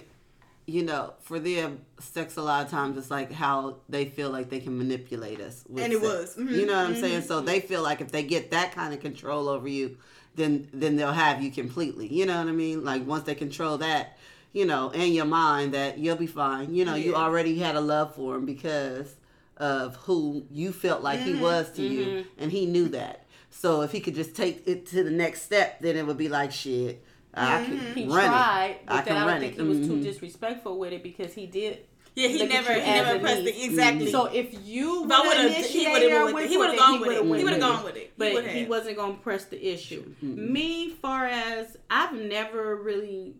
you 0.67 0.85
know, 0.85 1.15
for 1.21 1.39
them, 1.39 1.81
sex 1.99 2.37
a 2.37 2.43
lot 2.43 2.65
of 2.65 2.71
times 2.71 2.97
it's 2.97 3.11
like 3.11 3.33
how 3.33 3.77
they 3.89 4.05
feel 4.07 4.31
like 4.31 4.49
they 4.51 4.61
can 4.61 4.79
manipulate 4.79 5.41
us. 5.41 5.65
And 5.69 5.93
it 5.93 6.01
sex. 6.01 6.03
was. 6.03 6.37
Mhm, 6.37 6.51
You 6.53 6.67
know 6.67 6.77
what 6.77 6.87
I'm 6.87 6.97
saying? 6.97 7.23
So 7.23 7.41
they 7.41 7.61
feel 7.61 7.83
like 7.83 8.01
if 8.01 8.13
they 8.13 8.23
get 8.23 8.53
that 8.53 8.73
kind 8.73 8.95
of 8.95 9.01
control 9.01 9.49
over 9.49 9.69
you, 9.69 9.97
then 10.37 10.69
then 10.73 10.97
they'll 10.97 11.13
have 11.13 11.43
you 11.43 11.51
completely. 11.51 12.07
You 12.07 12.25
know 12.27 12.39
what 12.39 12.49
I 12.49 12.53
mean? 12.53 12.85
Like 12.85 13.07
once 13.07 13.25
they 13.25 13.35
control 13.35 13.79
that, 13.79 14.17
you 14.53 14.65
know, 14.65 14.91
in 14.91 15.13
your 15.13 15.25
mind, 15.27 15.75
that 15.75 15.99
you'll 15.99 16.17
be 16.17 16.27
fine. 16.29 16.73
You 16.75 16.85
know, 16.85 16.95
you 16.95 17.15
already 17.17 17.59
had 17.59 17.75
a 17.75 17.81
love 17.81 18.15
for 18.15 18.37
him 18.37 18.47
because 18.47 19.15
of 19.61 19.97
who 19.97 20.45
you 20.51 20.73
felt 20.73 21.03
like 21.03 21.21
he 21.21 21.35
was 21.35 21.71
to 21.73 21.83
you, 21.83 22.01
mm-hmm. 22.07 22.11
Mm-hmm. 22.19 22.43
and 22.43 22.51
he 22.53 22.67
knew 22.67 22.89
that. 22.89 23.27
So 23.51 23.83
if 23.83 23.93
he 23.93 24.01
could 24.01 24.15
just 24.15 24.35
take 24.35 24.63
it 24.67 24.87
to 24.87 25.05
the 25.05 25.11
next 25.11 25.43
step, 25.43 25.81
then 25.81 25.97
it 25.97 26.07
would 26.07 26.17
be 26.17 26.29
like 26.29 26.51
shit. 26.53 27.05
I 27.35 27.65
can 27.65 27.79
He 27.95 28.07
run 28.07 28.27
tried, 28.29 28.71
it. 28.71 28.87
but 28.87 28.93
I 28.93 28.97
then 28.97 29.05
can 29.05 29.17
I 29.17 29.19
don't 29.21 29.29
run 29.29 29.41
think 29.41 29.53
it. 29.55 29.61
he 29.63 29.69
was 29.69 29.79
too 29.79 29.95
Mhm. 29.97 30.03
disrespectful 30.03 30.79
with 30.79 30.93
it 30.93 31.03
because 31.03 31.33
he 31.35 31.47
did. 31.47 31.79
yeah, 32.17 32.27
he 32.29 32.39
look 32.41 32.49
never, 32.49 32.73
he 32.75 32.81
never 32.81 33.19
pressed 33.21 33.43
niece. 33.45 33.57
it 33.57 33.65
exactly. 33.71 34.07
Mm-hmm. 34.07 34.11
So 34.13 34.25
if 34.27 34.67
you 34.67 35.05
If 35.05 35.11
I 35.13 35.21
would 35.21 35.29
would've- 35.53 35.67
he 35.67 35.89
would've 35.89 36.13
or 36.13 36.25
went- 36.25 36.35
went 36.35 36.51
he 36.51 36.57
would've 36.59 36.77
gone 36.77 37.01
with 37.01 37.11
it. 37.13 37.23
He 37.39 37.45
would've 37.45 37.61
gone 37.61 37.85
with 37.85 37.97
it. 37.97 38.03
He 38.03 38.11
But 38.19 38.33
would 38.33 38.47
he 38.49 38.65
wasn't 38.65 38.97
gonna 38.97 39.15
press 39.15 39.45
the 39.45 39.65
issue. 39.65 40.13
Me, 40.23 40.89
far 40.91 41.27
as 41.27 41.77
I've 41.89 42.15
never 42.15 42.75
really 42.77 43.35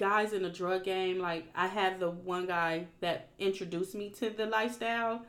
guys 0.00 0.32
in 0.32 0.42
the 0.42 0.50
drug 0.50 0.82
game. 0.82 1.18
Like 1.18 1.46
I 1.54 1.68
had 1.68 2.00
the 2.00 2.10
one 2.10 2.46
guy 2.46 2.86
that 3.00 3.28
introduced 3.38 3.94
me 3.94 4.10
to 4.18 4.30
the 4.30 4.46
lifestyle 4.46 5.22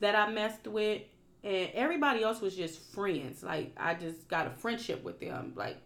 that 0.00 0.14
I 0.14 0.30
messed 0.30 0.66
with, 0.66 1.02
and 1.44 1.68
everybody 1.74 2.22
else 2.22 2.40
was 2.40 2.56
just 2.56 2.80
friends. 2.94 3.42
Like 3.42 3.72
I 3.76 3.94
just 3.94 4.28
got 4.28 4.46
a 4.46 4.50
friendship 4.50 5.02
with 5.02 5.20
them, 5.20 5.52
like 5.56 5.76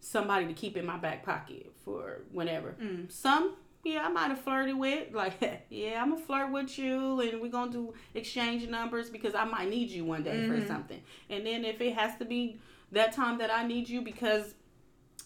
somebody 0.00 0.46
to 0.46 0.54
keep 0.54 0.76
in 0.76 0.86
my 0.86 0.96
back 0.96 1.24
pocket 1.24 1.72
for 1.84 2.22
whenever. 2.32 2.76
Mm. 2.80 3.12
Some. 3.12 3.56
Yeah, 3.84 4.04
I 4.04 4.08
might 4.08 4.28
have 4.28 4.40
flirted 4.40 4.76
with. 4.76 5.08
Like, 5.14 5.64
yeah, 5.70 6.02
I'm 6.02 6.10
gonna 6.10 6.22
flirt 6.22 6.52
with 6.52 6.78
you, 6.78 7.20
and 7.20 7.40
we're 7.40 7.50
gonna 7.50 7.72
do 7.72 7.94
exchange 8.14 8.68
numbers 8.68 9.10
because 9.10 9.34
I 9.34 9.44
might 9.44 9.68
need 9.68 9.90
you 9.90 10.04
one 10.04 10.22
day 10.22 10.46
for 10.46 10.54
mm-hmm. 10.54 10.66
something. 10.66 11.00
And 11.30 11.46
then 11.46 11.64
if 11.64 11.80
it 11.80 11.94
has 11.94 12.16
to 12.18 12.24
be 12.24 12.60
that 12.92 13.12
time 13.12 13.38
that 13.38 13.52
I 13.52 13.66
need 13.66 13.88
you 13.88 14.00
because 14.00 14.54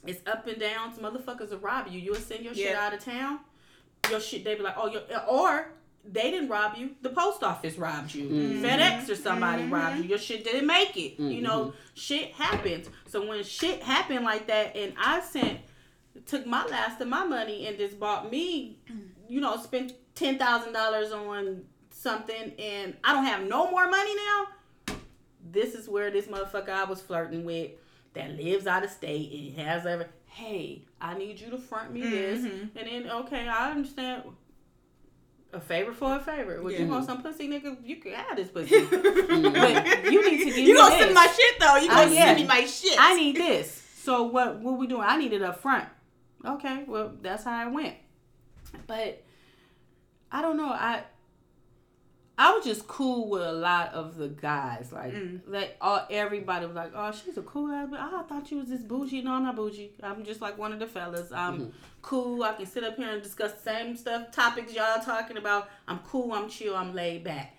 it's 0.06 0.20
up 0.28 0.46
and 0.46 0.58
down, 0.58 0.94
some 0.94 1.04
motherfuckers 1.04 1.50
will 1.50 1.58
rob 1.58 1.88
you. 1.88 2.00
You'll 2.00 2.16
send 2.16 2.44
your 2.44 2.54
shit 2.54 2.74
out 2.74 2.92
of 2.94 3.04
town. 3.04 3.40
Your 4.10 4.20
shit, 4.20 4.44
they 4.44 4.56
be 4.56 4.62
like, 4.62 4.74
oh, 4.76 4.88
your, 4.88 5.02
or 5.28 5.72
they 6.04 6.30
didn't 6.32 6.48
rob 6.48 6.76
you. 6.76 6.90
The 7.02 7.10
post 7.10 7.44
office 7.44 7.76
robbed 7.76 8.14
you. 8.14 8.24
Mm-hmm. 8.24 8.64
FedEx 8.64 9.08
or 9.08 9.14
somebody 9.14 9.62
mm-hmm. 9.62 9.74
robbed 9.74 9.98
you. 9.98 10.04
Your 10.04 10.18
shit 10.18 10.42
didn't 10.44 10.66
make 10.66 10.96
it. 10.96 11.20
You 11.20 11.42
know, 11.42 11.66
mm-hmm. 11.66 11.76
shit 11.94 12.32
happens. 12.32 12.88
So 13.06 13.26
when 13.26 13.44
shit 13.44 13.82
happened 13.82 14.24
like 14.24 14.48
that, 14.48 14.74
and 14.76 14.94
I 14.98 15.20
sent, 15.20 15.60
took 16.26 16.46
my 16.46 16.64
last 16.66 17.00
of 17.00 17.08
my 17.08 17.24
money 17.24 17.66
and 17.68 17.78
just 17.78 18.00
bought 18.00 18.30
me, 18.30 18.78
you 19.28 19.40
know, 19.40 19.56
spent 19.56 19.92
ten 20.16 20.38
thousand 20.38 20.72
dollars 20.72 21.12
on 21.12 21.62
something, 21.90 22.52
and 22.58 22.96
I 23.04 23.12
don't 23.12 23.24
have 23.24 23.46
no 23.46 23.70
more 23.70 23.88
money 23.88 24.14
now. 24.16 24.96
This 25.50 25.74
is 25.74 25.88
where 25.88 26.10
this 26.10 26.26
motherfucker 26.26 26.70
I 26.70 26.84
was 26.84 27.00
flirting 27.00 27.44
with 27.44 27.70
that 28.14 28.36
lives 28.36 28.66
out 28.66 28.84
of 28.84 28.90
state 28.90 29.54
and 29.56 29.66
has 29.66 29.86
ever. 29.86 30.08
Hey, 30.26 30.84
I 31.00 31.16
need 31.16 31.40
you 31.40 31.50
to 31.50 31.58
front 31.58 31.92
me 31.92 32.02
this, 32.02 32.40
mm-hmm. 32.40 32.78
and 32.78 32.88
then 32.88 33.10
okay, 33.10 33.46
I 33.48 33.70
understand. 33.70 34.24
A 35.54 35.60
favor 35.60 35.92
for 35.92 36.16
a 36.16 36.18
favor. 36.18 36.62
Would 36.62 36.78
you 36.78 36.86
want 36.86 37.04
some 37.04 37.22
pussy, 37.22 37.46
nigga? 37.46 37.76
You 37.84 37.96
can 37.96 38.12
have 38.12 38.36
this 38.36 38.48
pussy, 38.48 38.86
but 38.90 39.04
you 40.10 40.30
need 40.30 40.38
to 40.38 40.44
give 40.46 40.56
You 40.56 40.72
me 40.72 40.74
gonna 40.74 40.94
this. 40.94 41.02
send 41.02 41.14
my 41.14 41.26
shit 41.26 41.60
though? 41.60 41.76
You 41.76 41.88
gonna 41.90 42.10
yeah. 42.10 42.24
send 42.24 42.40
me 42.40 42.46
my 42.46 42.64
shit? 42.64 42.96
I 42.98 43.14
need 43.16 43.36
this. 43.36 43.82
So 44.02 44.22
what 44.22 44.60
what 44.60 44.78
we 44.78 44.86
doing? 44.86 45.02
I 45.04 45.18
need 45.18 45.34
it 45.34 45.42
up 45.42 45.60
front. 45.60 45.86
Okay, 46.42 46.84
well 46.86 47.12
that's 47.20 47.44
how 47.44 47.52
I 47.52 47.66
went. 47.66 47.96
But 48.86 49.22
I 50.30 50.40
don't 50.40 50.56
know. 50.56 50.70
I 50.70 51.02
I 52.38 52.52
was 52.54 52.64
just 52.64 52.86
cool 52.86 53.28
with 53.28 53.42
a 53.42 53.52
lot 53.52 53.92
of 53.92 54.16
the 54.16 54.28
guys. 54.28 54.90
Like 54.92 55.12
mm. 55.12 55.40
like 55.46 55.76
all 55.80 56.06
everybody 56.10 56.66
was 56.66 56.74
like, 56.74 56.92
Oh, 56.94 57.12
she's 57.12 57.36
a 57.36 57.42
cool 57.42 57.70
ass 57.70 57.88
but 57.90 58.00
I 58.00 58.22
thought 58.22 58.50
you 58.50 58.58
was 58.58 58.68
this 58.68 58.82
bougie. 58.82 59.22
No, 59.22 59.32
I'm 59.34 59.44
not 59.44 59.56
bougie. 59.56 59.92
I'm 60.02 60.24
just 60.24 60.40
like 60.40 60.56
one 60.56 60.72
of 60.72 60.78
the 60.78 60.86
fellas. 60.86 61.30
I'm 61.32 61.58
mm-hmm. 61.58 61.70
cool. 62.00 62.42
I 62.42 62.54
can 62.54 62.66
sit 62.66 62.84
up 62.84 62.96
here 62.96 63.10
and 63.10 63.22
discuss 63.22 63.52
the 63.52 63.62
same 63.62 63.96
stuff, 63.96 64.32
topics 64.32 64.72
y'all 64.72 65.02
talking 65.02 65.36
about. 65.36 65.68
I'm 65.86 65.98
cool, 66.00 66.32
I'm 66.32 66.48
chill, 66.48 66.74
I'm 66.74 66.94
laid 66.94 67.24
back. 67.24 67.58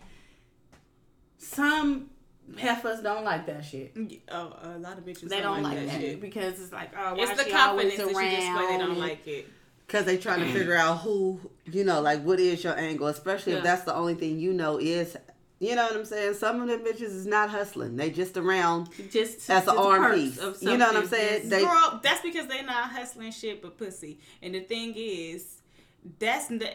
Some 1.37 2.09
heifers 2.57 3.01
don't 3.01 3.23
like 3.23 3.45
that 3.45 3.63
shit. 3.63 3.95
Mm, 3.95 4.19
oh, 4.31 4.53
a 4.63 4.79
lot 4.79 4.97
of 4.97 5.05
bitches 5.05 5.29
They 5.29 5.41
don't 5.41 5.61
like, 5.61 5.77
that 5.77 5.87
that 5.87 6.01
shit. 6.01 6.21
because 6.21 6.59
it's 6.59 6.71
like, 6.71 6.91
oh, 6.97 7.15
why 7.15 7.23
It's 7.23 7.43
the 7.43 7.49
she 7.49 7.53
always 7.53 7.95
confidence 7.95 7.97
that 7.97 8.29
display. 8.29 8.67
They 8.67 8.77
don't 8.77 8.99
like 8.99 9.27
it. 9.27 9.47
Cause 9.93 10.05
they 10.05 10.17
trying 10.17 10.39
to 10.39 10.51
figure 10.51 10.73
out 10.75 11.01
who, 11.01 11.39
you 11.71 11.83
know, 11.83 12.01
like 12.01 12.23
what 12.23 12.39
is 12.39 12.63
your 12.63 12.75
angle, 12.75 13.05
especially 13.07 13.51
Yeah. 13.51 13.59
if 13.59 13.63
that's 13.63 13.83
the 13.83 13.93
only 13.93 14.15
thing 14.15 14.39
you 14.39 14.51
know 14.51 14.79
is, 14.79 15.15
you 15.59 15.75
know 15.75 15.83
what 15.85 15.95
I'm 15.95 16.03
saying. 16.05 16.33
Some 16.33 16.59
of 16.61 16.67
them 16.67 16.79
bitches 16.79 17.13
is 17.15 17.27
not 17.27 17.51
hustling; 17.51 17.95
they 17.95 18.09
just 18.09 18.35
around 18.35 18.89
just 19.11 19.47
as 19.51 19.67
an 19.67 19.75
just 19.75 19.77
arm 19.77 20.01
perks 20.01 20.15
piece. 20.19 20.61
You 20.63 20.77
know 20.77 20.87
what 20.87 20.95
I'm 20.95 21.01
something. 21.03 21.09
saying? 21.19 21.49
They 21.49 21.61
Girl, 21.61 21.99
that's 22.01 22.21
because 22.21 22.47
they 22.47 22.63
not 22.63 22.89
hustling 22.89 23.31
shit 23.31 23.61
but 23.61 23.77
pussy. 23.77 24.19
And 24.41 24.55
the 24.55 24.61
thing 24.61 24.93
is, 24.97 25.61
that's 26.17 26.47
the. 26.47 26.69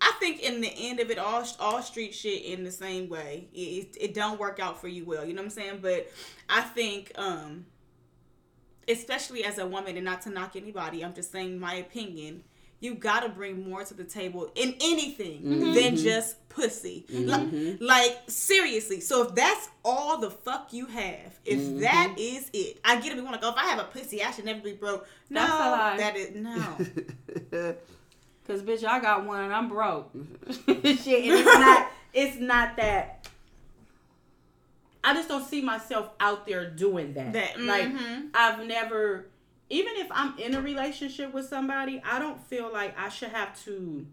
I 0.00 0.12
think 0.20 0.40
in 0.42 0.62
the 0.62 0.72
end 0.74 1.00
of 1.00 1.10
it, 1.10 1.18
all 1.18 1.44
all 1.60 1.82
street 1.82 2.14
shit 2.14 2.44
in 2.44 2.64
the 2.64 2.72
same 2.72 3.10
way. 3.10 3.48
It, 3.52 3.58
it 3.58 3.96
it 4.00 4.14
don't 4.14 4.40
work 4.40 4.58
out 4.58 4.80
for 4.80 4.88
you 4.88 5.04
well. 5.04 5.24
You 5.24 5.34
know 5.34 5.42
what 5.42 5.46
I'm 5.48 5.50
saying? 5.50 5.78
But 5.82 6.10
I 6.48 6.62
think, 6.62 7.12
um, 7.16 7.66
especially 8.88 9.44
as 9.44 9.58
a 9.58 9.66
woman, 9.66 9.96
and 9.96 10.04
not 10.04 10.22
to 10.22 10.30
knock 10.30 10.56
anybody, 10.56 11.04
I'm 11.04 11.14
just 11.14 11.32
saying 11.32 11.58
my 11.58 11.74
opinion. 11.74 12.44
You 12.80 12.94
gotta 12.94 13.28
bring 13.28 13.68
more 13.68 13.82
to 13.82 13.92
the 13.92 14.04
table 14.04 14.52
in 14.54 14.76
anything 14.80 15.40
mm-hmm. 15.40 15.60
than 15.72 15.94
mm-hmm. 15.94 15.96
just 15.96 16.48
pussy. 16.48 17.04
Mm-hmm. 17.10 17.84
Like, 17.84 18.08
like 18.08 18.18
seriously. 18.28 19.00
So 19.00 19.24
if 19.24 19.34
that's 19.34 19.68
all 19.84 20.18
the 20.18 20.30
fuck 20.30 20.72
you 20.72 20.86
have, 20.86 21.40
if 21.44 21.80
that 21.80 22.14
is 22.16 22.48
it, 22.52 22.78
I 22.84 23.00
get 23.00 23.10
it. 23.10 23.16
We 23.16 23.22
want 23.22 23.34
to 23.34 23.40
go. 23.40 23.50
If 23.50 23.56
I 23.56 23.66
have 23.66 23.80
a 23.80 23.84
pussy, 23.84 24.22
I 24.22 24.30
should 24.30 24.44
never 24.44 24.60
be 24.60 24.74
broke. 24.74 25.08
No, 25.28 25.44
That's 25.44 26.00
that 26.00 26.16
is 26.16 26.34
no. 26.36 27.74
Cause 28.46 28.62
bitch, 28.62 28.82
I 28.82 28.98
got 28.98 29.26
one 29.26 29.44
and 29.44 29.52
I'm 29.52 29.68
broke. 29.68 30.10
Shit, 30.66 30.78
and 30.78 31.04
it's 31.04 31.44
not. 31.44 31.90
It's 32.14 32.36
not 32.38 32.76
that. 32.76 33.28
I 35.04 35.14
just 35.14 35.28
don't 35.28 35.44
see 35.46 35.62
myself 35.62 36.10
out 36.20 36.46
there 36.46 36.68
doing 36.70 37.14
that. 37.14 37.32
That- 37.32 37.60
like 37.60 37.84
mhm. 37.92 38.30
I've 38.34 38.66
never, 38.66 39.26
even 39.70 39.94
if 39.96 40.08
I'm 40.10 40.36
in 40.38 40.54
a 40.54 40.60
relationship 40.60 41.32
with 41.32 41.46
somebody, 41.46 42.02
I 42.04 42.18
don't 42.18 42.40
feel 42.46 42.72
like 42.72 42.98
I 42.98 43.08
should 43.08 43.30
have 43.30 43.58
to 43.64 44.06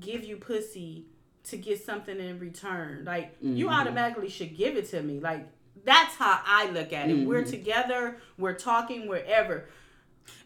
give 0.00 0.24
you 0.24 0.36
pussy 0.36 1.06
to 1.44 1.56
get 1.56 1.84
something 1.84 2.18
in 2.18 2.38
return. 2.38 3.04
Like 3.04 3.36
you 3.42 3.68
automatically 3.68 4.28
should 4.30 4.56
give 4.56 4.76
it 4.76 4.88
to 4.90 5.02
me. 5.02 5.20
Like 5.20 5.46
that's 5.84 6.14
how 6.16 6.40
I 6.46 6.70
look 6.70 6.92
at 6.92 7.10
it. 7.10 7.26
We're 7.26 7.44
together. 7.44 8.18
We're 8.38 8.54
talking 8.54 9.08
wherever. 9.08 9.68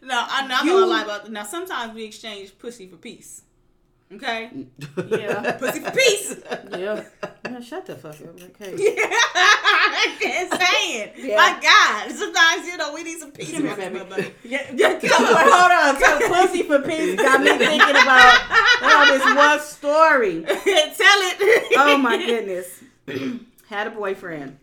No, 0.01 0.25
I'm 0.27 0.49
not 0.49 0.65
You- 0.65 0.73
gonna 0.73 0.85
lie 0.87 1.03
about. 1.03 1.31
Now, 1.31 1.43
sometimes 1.43 1.93
we 1.93 2.03
exchange 2.03 2.57
pussy 2.59 2.87
for 2.87 2.97
peace. 2.97 3.43
Okay, 4.11 4.65
Yeah. 5.07 5.51
pussy 5.59 5.81
for 5.81 5.91
peace. 5.91 6.35
Yeah. 6.71 7.03
Man, 7.47 7.61
shut 7.61 7.85
the 7.85 7.95
fuck 7.95 8.15
up. 8.15 8.41
Okay. 8.41 8.73
Yeah. 8.75 9.05
I'm 9.35 10.59
saying. 10.59 11.11
Yeah. 11.15 11.35
My 11.35 11.59
God, 11.61 12.11
sometimes 12.11 12.65
you 12.65 12.77
know 12.77 12.91
we 12.91 13.03
need 13.03 13.19
some 13.19 13.31
peace. 13.31 13.51
Come 13.51 13.67
here, 13.67 13.75
baby. 13.77 14.33
Yeah, 14.43 14.65
yeah, 14.73 14.99
come 14.99 15.25
on, 15.25 15.35
hold 15.35 15.71
on. 15.71 15.99
So 16.01 16.27
pussy 16.27 16.63
for 16.63 16.81
peace 16.81 17.15
got 17.17 17.41
me 17.41 17.55
thinking 17.57 17.89
about 17.89 18.39
oh, 18.81 19.07
this 19.11 19.35
one 19.35 19.59
story. 19.59 20.43
Tell 20.43 20.57
it. 20.57 21.73
Oh 21.77 21.97
my 21.99 22.17
goodness. 22.17 22.81
Had 23.69 23.87
a 23.87 23.91
boyfriend. 23.91 24.57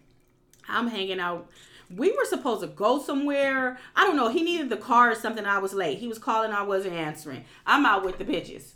I'm 0.68 0.88
hanging 0.88 1.20
out. 1.20 1.48
We 1.94 2.10
were 2.10 2.24
supposed 2.24 2.62
to 2.62 2.66
go 2.66 2.98
somewhere. 3.00 3.78
I 3.94 4.04
don't 4.04 4.16
know. 4.16 4.28
He 4.28 4.42
needed 4.42 4.70
the 4.70 4.76
car 4.76 5.12
or 5.12 5.14
something. 5.14 5.46
I 5.46 5.58
was 5.58 5.72
late. 5.72 5.98
He 5.98 6.08
was 6.08 6.18
calling. 6.18 6.50
I 6.50 6.62
wasn't 6.62 6.94
answering. 6.94 7.44
I'm 7.64 7.86
out 7.86 8.04
with 8.04 8.18
the 8.18 8.24
bitches. 8.24 8.72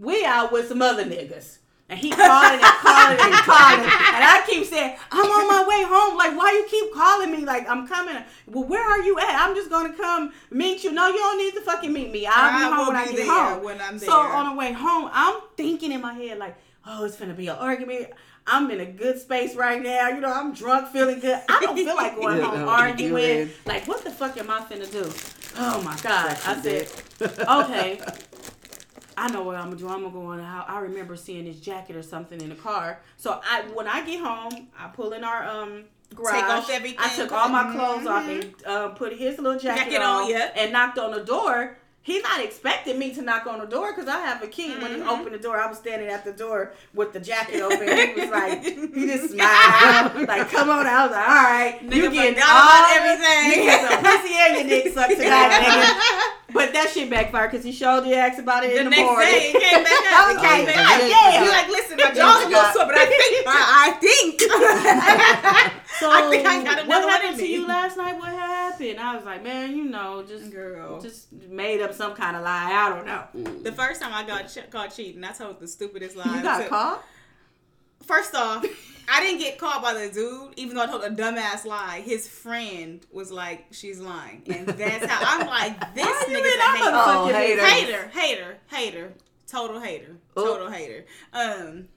We 0.00 0.24
out 0.24 0.50
with 0.50 0.66
some 0.68 0.80
other 0.82 1.04
niggas. 1.04 1.58
And 1.90 1.98
he 1.98 2.08
calling 2.10 2.52
and 2.52 2.62
calling 2.62 3.18
and 3.20 3.34
calling. 3.44 3.80
And 3.80 4.22
I 4.24 4.44
keep 4.48 4.64
saying, 4.64 4.96
I'm 5.10 5.26
on 5.26 5.48
my 5.48 5.66
way 5.68 5.82
home. 5.86 6.16
Like, 6.16 6.38
why 6.38 6.52
you 6.52 6.66
keep 6.70 6.94
calling 6.94 7.32
me? 7.32 7.44
Like, 7.44 7.68
I'm 7.68 7.86
coming. 7.86 8.16
Well, 8.46 8.64
where 8.64 8.82
are 8.82 9.02
you 9.02 9.18
at? 9.18 9.44
I'm 9.44 9.56
just 9.56 9.68
going 9.70 9.90
to 9.90 9.96
come 9.98 10.32
meet 10.50 10.84
you. 10.84 10.92
No, 10.92 11.08
you 11.08 11.18
don't 11.18 11.38
need 11.38 11.52
to 11.54 11.60
fucking 11.62 11.92
meet 11.92 12.12
me. 12.12 12.26
I'll 12.26 12.32
I 12.34 12.58
be 12.58 12.64
home 12.64 12.78
will 12.78 12.86
when 12.86 12.96
I 12.96 13.06
get 13.06 13.16
there 13.16 13.26
home. 13.26 13.64
when 13.64 13.80
I'm 13.80 13.98
So 13.98 14.12
on 14.12 14.50
the 14.50 14.56
way 14.56 14.72
home, 14.72 15.10
I'm 15.12 15.40
thinking 15.56 15.90
in 15.92 16.00
my 16.00 16.14
head, 16.14 16.38
like, 16.38 16.56
oh, 16.86 17.04
it's 17.04 17.16
gonna 17.16 17.34
be 17.34 17.48
an 17.48 17.56
argument. 17.56 18.10
I'm 18.46 18.70
in 18.70 18.80
a 18.80 18.86
good 18.86 19.20
space 19.20 19.54
right 19.56 19.82
now. 19.82 20.08
You 20.08 20.20
know, 20.20 20.32
I'm 20.32 20.54
drunk, 20.54 20.88
feeling 20.88 21.18
good. 21.20 21.40
I 21.48 21.60
don't 21.60 21.76
feel 21.76 21.94
like 21.96 22.14
going 22.16 22.40
home 22.42 22.60
no, 22.60 22.68
arguing. 22.68 23.50
Like, 23.66 23.86
what 23.88 24.02
the 24.04 24.10
fuck 24.10 24.36
am 24.38 24.48
I 24.48 24.60
finna 24.60 24.90
do? 24.90 25.12
Oh 25.58 25.82
my 25.82 25.96
god! 26.02 26.38
I 26.46 26.60
said, 26.62 26.88
okay. 27.20 28.00
I 29.20 29.28
know 29.28 29.42
what 29.42 29.56
I'm 29.56 29.64
gonna 29.64 29.76
do. 29.76 29.88
I'm 29.88 30.02
gonna 30.02 30.12
go 30.12 30.24
on. 30.26 30.40
I, 30.40 30.64
I 30.66 30.80
remember 30.80 31.14
seeing 31.14 31.44
his 31.44 31.60
jacket 31.60 31.94
or 31.94 32.02
something 32.02 32.40
in 32.40 32.48
the 32.48 32.54
car. 32.54 33.00
So 33.18 33.40
I, 33.44 33.62
when 33.74 33.86
I 33.86 34.04
get 34.04 34.20
home, 34.20 34.68
I 34.78 34.88
pull 34.88 35.12
in 35.12 35.24
our 35.24 35.44
um 35.46 35.84
garage. 36.14 36.34
Take 36.34 36.44
off 36.44 36.70
everything. 36.70 36.98
I 36.98 37.14
took 37.14 37.30
all 37.30 37.48
my 37.50 37.70
clothes 37.72 38.06
off 38.06 38.26
and 38.26 38.54
uh, 38.66 38.88
put 38.88 39.12
his 39.12 39.38
little 39.38 39.58
jacket, 39.58 39.84
Jacket 39.84 40.02
on, 40.02 40.24
on, 40.24 40.30
yeah. 40.30 40.50
and 40.56 40.72
knocked 40.72 40.98
on 40.98 41.12
the 41.12 41.22
door. 41.22 41.76
He's 42.02 42.22
not 42.22 42.40
expecting 42.42 42.98
me 42.98 43.12
to 43.14 43.20
knock 43.22 43.46
on 43.46 43.58
the 43.60 43.66
door 43.66 43.92
because 43.92 44.08
I 44.08 44.20
have 44.20 44.42
a 44.42 44.46
key. 44.46 44.70
When 44.72 44.80
Mm-hmm. 44.92 45.02
he 45.02 45.08
opened 45.08 45.34
the 45.34 45.38
door, 45.38 45.60
I 45.60 45.66
was 45.68 45.76
standing 45.78 46.08
at 46.08 46.24
the 46.24 46.32
door 46.32 46.72
with 46.94 47.12
the 47.12 47.20
jacket 47.20 47.60
open. 47.60 47.86
he 47.86 48.20
was 48.20 48.30
like, 48.40 48.64
he 48.64 49.06
just 49.06 49.30
smiled, 49.34 50.26
like, 50.28 50.48
"Come 50.50 50.70
on!" 50.70 50.86
I 50.86 51.02
was 51.06 51.12
like, 51.12 51.28
"All 51.28 51.44
right, 51.44 51.78
you 51.82 51.88
Nigga 51.90 52.12
getting 52.12 52.34
forgot 52.34 52.48
all 52.50 52.86
everything." 52.96 53.46
You 53.60 53.68
get 53.68 53.84
some 53.90 54.00
pussy 54.02 54.34
and 54.34 54.56
your 54.56 54.64
dick 54.80 54.92
sucked 54.94 55.12
tonight, 55.20 55.50
nigga." 55.60 56.36
But 56.52 56.72
that 56.72 56.90
shit 56.90 57.08
backfired 57.10 57.50
because 57.52 57.64
he 57.64 57.70
showed 57.70 58.04
you 58.06 58.14
asked 58.14 58.40
about 58.40 58.64
it 58.64 58.72
The 58.74 58.78
in 58.80 58.84
the 58.86 58.90
next 58.90 59.02
morning. 59.06 59.30
day, 59.30 59.52
it 59.54 59.60
came 59.62 59.84
back 59.84 60.02
up. 60.10 60.34
Okay, 60.34 60.56
came 60.56 60.66
back 60.66 60.74
God 60.82 60.98
up. 60.98 61.06
damn. 61.06 61.44
You're 61.44 61.52
like, 61.52 61.68
listen, 61.68 61.96
my 62.00 62.10
jaw's 62.10 62.42
a 62.42 62.48
little 62.48 62.72
sore, 62.74 62.86
but 62.90 62.96
I 62.98 63.06
think, 63.06 63.46
I, 63.46 63.60
I 63.86 63.88
think. 64.02 64.34
So 66.00 66.10
I 66.10 66.28
think 66.30 66.46
I 66.46 66.64
got 66.64 66.84
another 66.84 67.06
what 67.06 67.10
happened 67.22 67.32
in 67.34 67.36
to 67.38 67.42
me. 67.44 67.52
you 67.54 67.66
last 67.66 67.96
night? 67.96 68.16
What 68.18 68.28
happened? 68.30 68.98
I 68.98 69.14
was 69.16 69.24
like, 69.24 69.44
man, 69.44 69.76
you 69.76 69.84
know, 69.84 70.24
just 70.26 70.50
Girl. 70.50 71.00
just 71.00 71.30
made 71.32 71.80
up 71.82 71.92
some 71.94 72.14
kind 72.14 72.36
of 72.36 72.42
lie. 72.42 72.72
I 72.72 72.88
don't 72.88 73.06
know. 73.06 73.52
The 73.62 73.72
first 73.72 74.00
time 74.00 74.12
I 74.14 74.24
got 74.26 74.48
ch- 74.48 74.68
caught 74.70 74.94
cheating, 74.96 75.22
I 75.24 75.32
told 75.32 75.60
the 75.60 75.68
stupidest 75.68 76.16
lie. 76.16 76.36
You 76.36 76.42
got 76.42 76.62
So- 76.62 76.68
caught? 76.68 77.04
First 78.02 78.34
off, 78.34 78.64
I 79.12 79.20
didn't 79.20 79.40
get 79.40 79.58
caught 79.58 79.82
by 79.82 79.92
the 79.92 80.08
dude, 80.12 80.54
even 80.56 80.74
though 80.74 80.82
I 80.82 80.86
told 80.86 81.04
a 81.04 81.10
dumbass 81.10 81.64
lie. 81.66 82.00
His 82.04 82.26
friend 82.26 83.04
was 83.12 83.30
like, 83.30 83.66
"She's 83.72 84.00
lying," 84.00 84.42
and 84.48 84.66
that's 84.66 85.04
how 85.04 85.38
I'm 85.40 85.46
like, 85.46 85.94
"This 85.94 86.06
Why 86.06 86.24
you 86.28 86.36
nigga's 86.38 86.54
a 86.56 86.62
our 86.62 86.76
hater. 86.76 86.90
Oh, 86.94 87.26
hater. 87.28 87.66
hater, 87.66 88.08
hater, 88.08 88.58
hater, 88.68 89.12
total 89.46 89.80
hater, 89.80 90.16
Oh. 90.36 90.44
total 90.46 90.70
hater." 90.70 91.04
Um, 91.34 91.88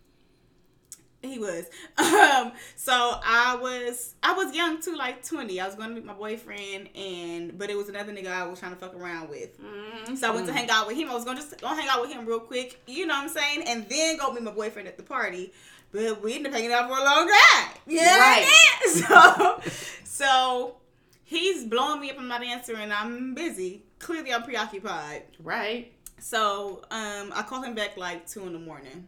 he 1.24 1.40
was. 1.40 1.66
Um, 2.34 2.52
so 2.76 2.94
I 2.94 3.58
was, 3.62 4.16
I 4.24 4.34
was 4.34 4.56
young 4.56 4.82
too, 4.82 4.96
like 4.96 5.26
twenty. 5.26 5.60
I 5.60 5.66
was 5.66 5.76
going 5.76 5.90
to 5.90 5.96
meet 5.96 6.06
my 6.06 6.14
boyfriend, 6.14 6.90
and 6.96 7.58
but 7.58 7.70
it 7.70 7.78
was 7.78 7.90
another 7.90 8.12
nigga 8.12 8.28
I 8.28 8.46
was 8.46 8.60
trying 8.60 8.74
to 8.74 8.78
fuck 8.78 8.96
around 8.96 9.30
with. 9.30 9.60
Mm-hmm. 9.62 10.16
So 10.16 10.32
I 10.32 10.36
went 10.36 10.48
to 10.48 10.54
hang 10.54 10.70
out 10.70 10.88
with 10.88 10.98
him. 10.98 11.10
I 11.10 11.14
was 11.14 11.26
gonna 11.26 11.40
just 11.40 11.60
go 11.60 11.68
hang 11.68 11.88
out 11.90 12.02
with 12.02 12.12
him 12.12 12.26
real 12.26 12.40
quick, 12.40 12.82
you 12.88 13.06
know 13.06 13.14
what 13.14 13.24
I'm 13.24 13.30
saying, 13.30 13.64
and 13.68 13.88
then 13.90 14.18
go 14.18 14.32
meet 14.32 14.44
my 14.44 14.52
boyfriend 14.52 14.88
at 14.88 14.98
the 14.98 15.04
party. 15.04 15.54
But 15.92 16.22
we 16.24 16.36
ended 16.36 16.52
up 16.52 16.54
hanging 16.54 16.74
out 16.74 16.90
for 16.90 16.98
a 16.98 17.04
long 17.04 17.30
time. 17.30 17.72
Yeah, 17.86 18.18
Right. 18.20 18.52
So, 18.88 19.62
so 20.04 20.76
he's 21.24 21.66
blowing 21.66 22.02
me 22.02 22.10
up. 22.10 22.20
I'm 22.20 22.28
not 22.28 22.44
answering. 22.44 22.92
I'm 22.92 23.34
busy. 23.36 23.84
Clearly, 24.00 24.34
I'm 24.34 24.44
preoccupied. 24.44 25.24
Right. 25.40 25.94
So 26.20 26.84
um, 26.90 27.32
I 27.36 27.44
call 27.48 27.62
him 27.62 27.76
back 27.76 27.98
like 27.98 28.28
two 28.28 28.46
in 28.48 28.54
the 28.54 28.60
morning. 28.60 29.08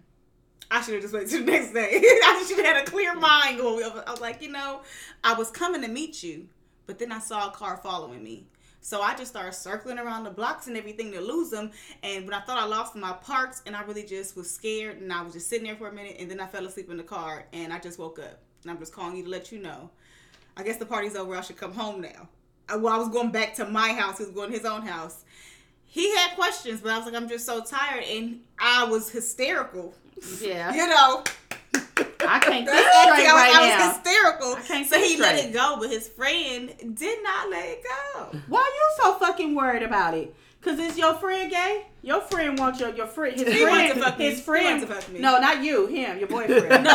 I 0.71 0.81
should 0.81 0.95
have 0.95 1.03
just 1.03 1.13
waited 1.13 1.29
till 1.29 1.45
the 1.45 1.51
next 1.51 1.73
day. 1.73 1.89
I 2.03 2.45
should 2.47 2.57
have 2.57 2.75
had 2.75 2.87
a 2.87 2.89
clear 2.89 3.13
mind 3.15 3.59
going. 3.59 3.83
I 3.83 4.11
was 4.11 4.21
like, 4.21 4.41
you 4.41 4.51
know, 4.51 4.81
I 5.23 5.33
was 5.33 5.51
coming 5.51 5.81
to 5.81 5.87
meet 5.87 6.23
you, 6.23 6.47
but 6.87 6.99
then 6.99 7.11
I 7.11 7.19
saw 7.19 7.49
a 7.49 7.51
car 7.51 7.77
following 7.77 8.23
me. 8.23 8.45
So 8.81 9.01
I 9.01 9.15
just 9.15 9.31
started 9.31 9.53
circling 9.53 9.97
around 9.97 10.25
the 10.25 10.29
blocks 10.29 10.67
and 10.67 10.77
everything 10.77 11.11
to 11.13 11.21
lose 11.21 11.49
them. 11.49 11.71
And 12.03 12.25
when 12.25 12.33
I 12.33 12.41
thought 12.41 12.59
I 12.59 12.65
lost 12.65 12.95
my 12.95 13.13
parts, 13.13 13.63
and 13.65 13.75
I 13.75 13.81
really 13.81 14.03
just 14.03 14.35
was 14.35 14.49
scared. 14.49 15.01
And 15.01 15.11
I 15.11 15.23
was 15.23 15.33
just 15.33 15.49
sitting 15.49 15.65
there 15.65 15.75
for 15.75 15.87
a 15.87 15.93
minute 15.93 16.17
and 16.19 16.29
then 16.29 16.39
I 16.39 16.45
fell 16.45 16.65
asleep 16.65 16.89
in 16.91 16.97
the 16.97 17.03
car 17.03 17.45
and 17.51 17.73
I 17.73 17.79
just 17.79 17.97
woke 17.97 18.19
up. 18.19 18.39
And 18.61 18.71
I'm 18.71 18.77
just 18.77 18.93
calling 18.93 19.17
you 19.17 19.23
to 19.23 19.29
let 19.29 19.51
you 19.51 19.59
know. 19.59 19.89
I 20.57 20.63
guess 20.63 20.77
the 20.77 20.85
party's 20.85 21.15
over. 21.15 21.35
I 21.35 21.41
should 21.41 21.57
come 21.57 21.73
home 21.73 22.01
now. 22.01 22.29
I, 22.69 22.75
well, 22.77 22.93
I 22.93 22.97
was 22.97 23.09
going 23.09 23.31
back 23.31 23.55
to 23.55 23.65
my 23.65 23.93
house. 23.93 24.19
He 24.19 24.25
was 24.25 24.33
going 24.33 24.51
to 24.51 24.57
his 24.57 24.65
own 24.65 24.83
house 24.83 25.23
he 25.95 26.13
had 26.13 26.35
questions, 26.35 26.81
but 26.81 26.91
I 26.91 26.97
was 26.97 27.05
like, 27.05 27.15
I'm 27.15 27.29
just 27.29 27.45
so 27.45 27.63
tired, 27.63 28.03
and 28.03 28.41
I 28.59 28.83
was 28.83 29.09
hysterical. 29.09 29.93
Yeah. 30.41 30.73
You 30.73 30.87
know, 30.87 31.23
I 32.27 32.39
can't 32.39 32.43
think 32.45 32.65
that's 32.67 33.01
straight 33.03 33.27
I 33.27 33.33
was, 33.33 33.41
right 33.41 33.55
I 33.55 33.61
was 33.61 33.69
now. 33.79 33.93
hysterical. 33.93 34.53
I 34.55 34.61
can't 34.61 34.87
so 34.87 34.99
he 34.99 35.17
let 35.17 35.43
it 35.43 35.53
go, 35.53 35.77
but 35.79 35.89
his 35.89 36.07
friend 36.07 36.73
did 36.95 37.23
not 37.23 37.49
let 37.49 37.65
it 37.67 37.83
go. 37.83 38.37
Why 38.47 38.59
are 38.59 38.63
you 38.63 38.89
so 39.01 39.13
fucking 39.19 39.55
worried 39.55 39.83
about 39.83 40.13
it? 40.13 40.33
Cause 40.61 40.79
is 40.79 40.97
your 40.97 41.13
friend 41.13 41.51
gay? 41.51 41.85
Your 42.01 42.21
friend 42.21 42.57
wants 42.57 42.79
your 42.79 42.89
your 42.95 43.05
friend. 43.05 43.35
His 43.39 43.47
He 43.53 43.61
friend. 43.61 43.69
wants 43.77 43.93
to 43.93 43.99
fuck 44.01 44.17
me. 44.17 44.25
his 44.31 44.41
friend. 44.41 44.81
wants 44.81 44.85
to 44.87 44.93
fuck 44.95 45.13
me. 45.13 45.19
No, 45.19 45.39
not 45.39 45.63
you. 45.63 45.85
Him. 45.85 46.17
Your 46.17 46.27
boyfriend. 46.37 46.83
No, 46.83 46.93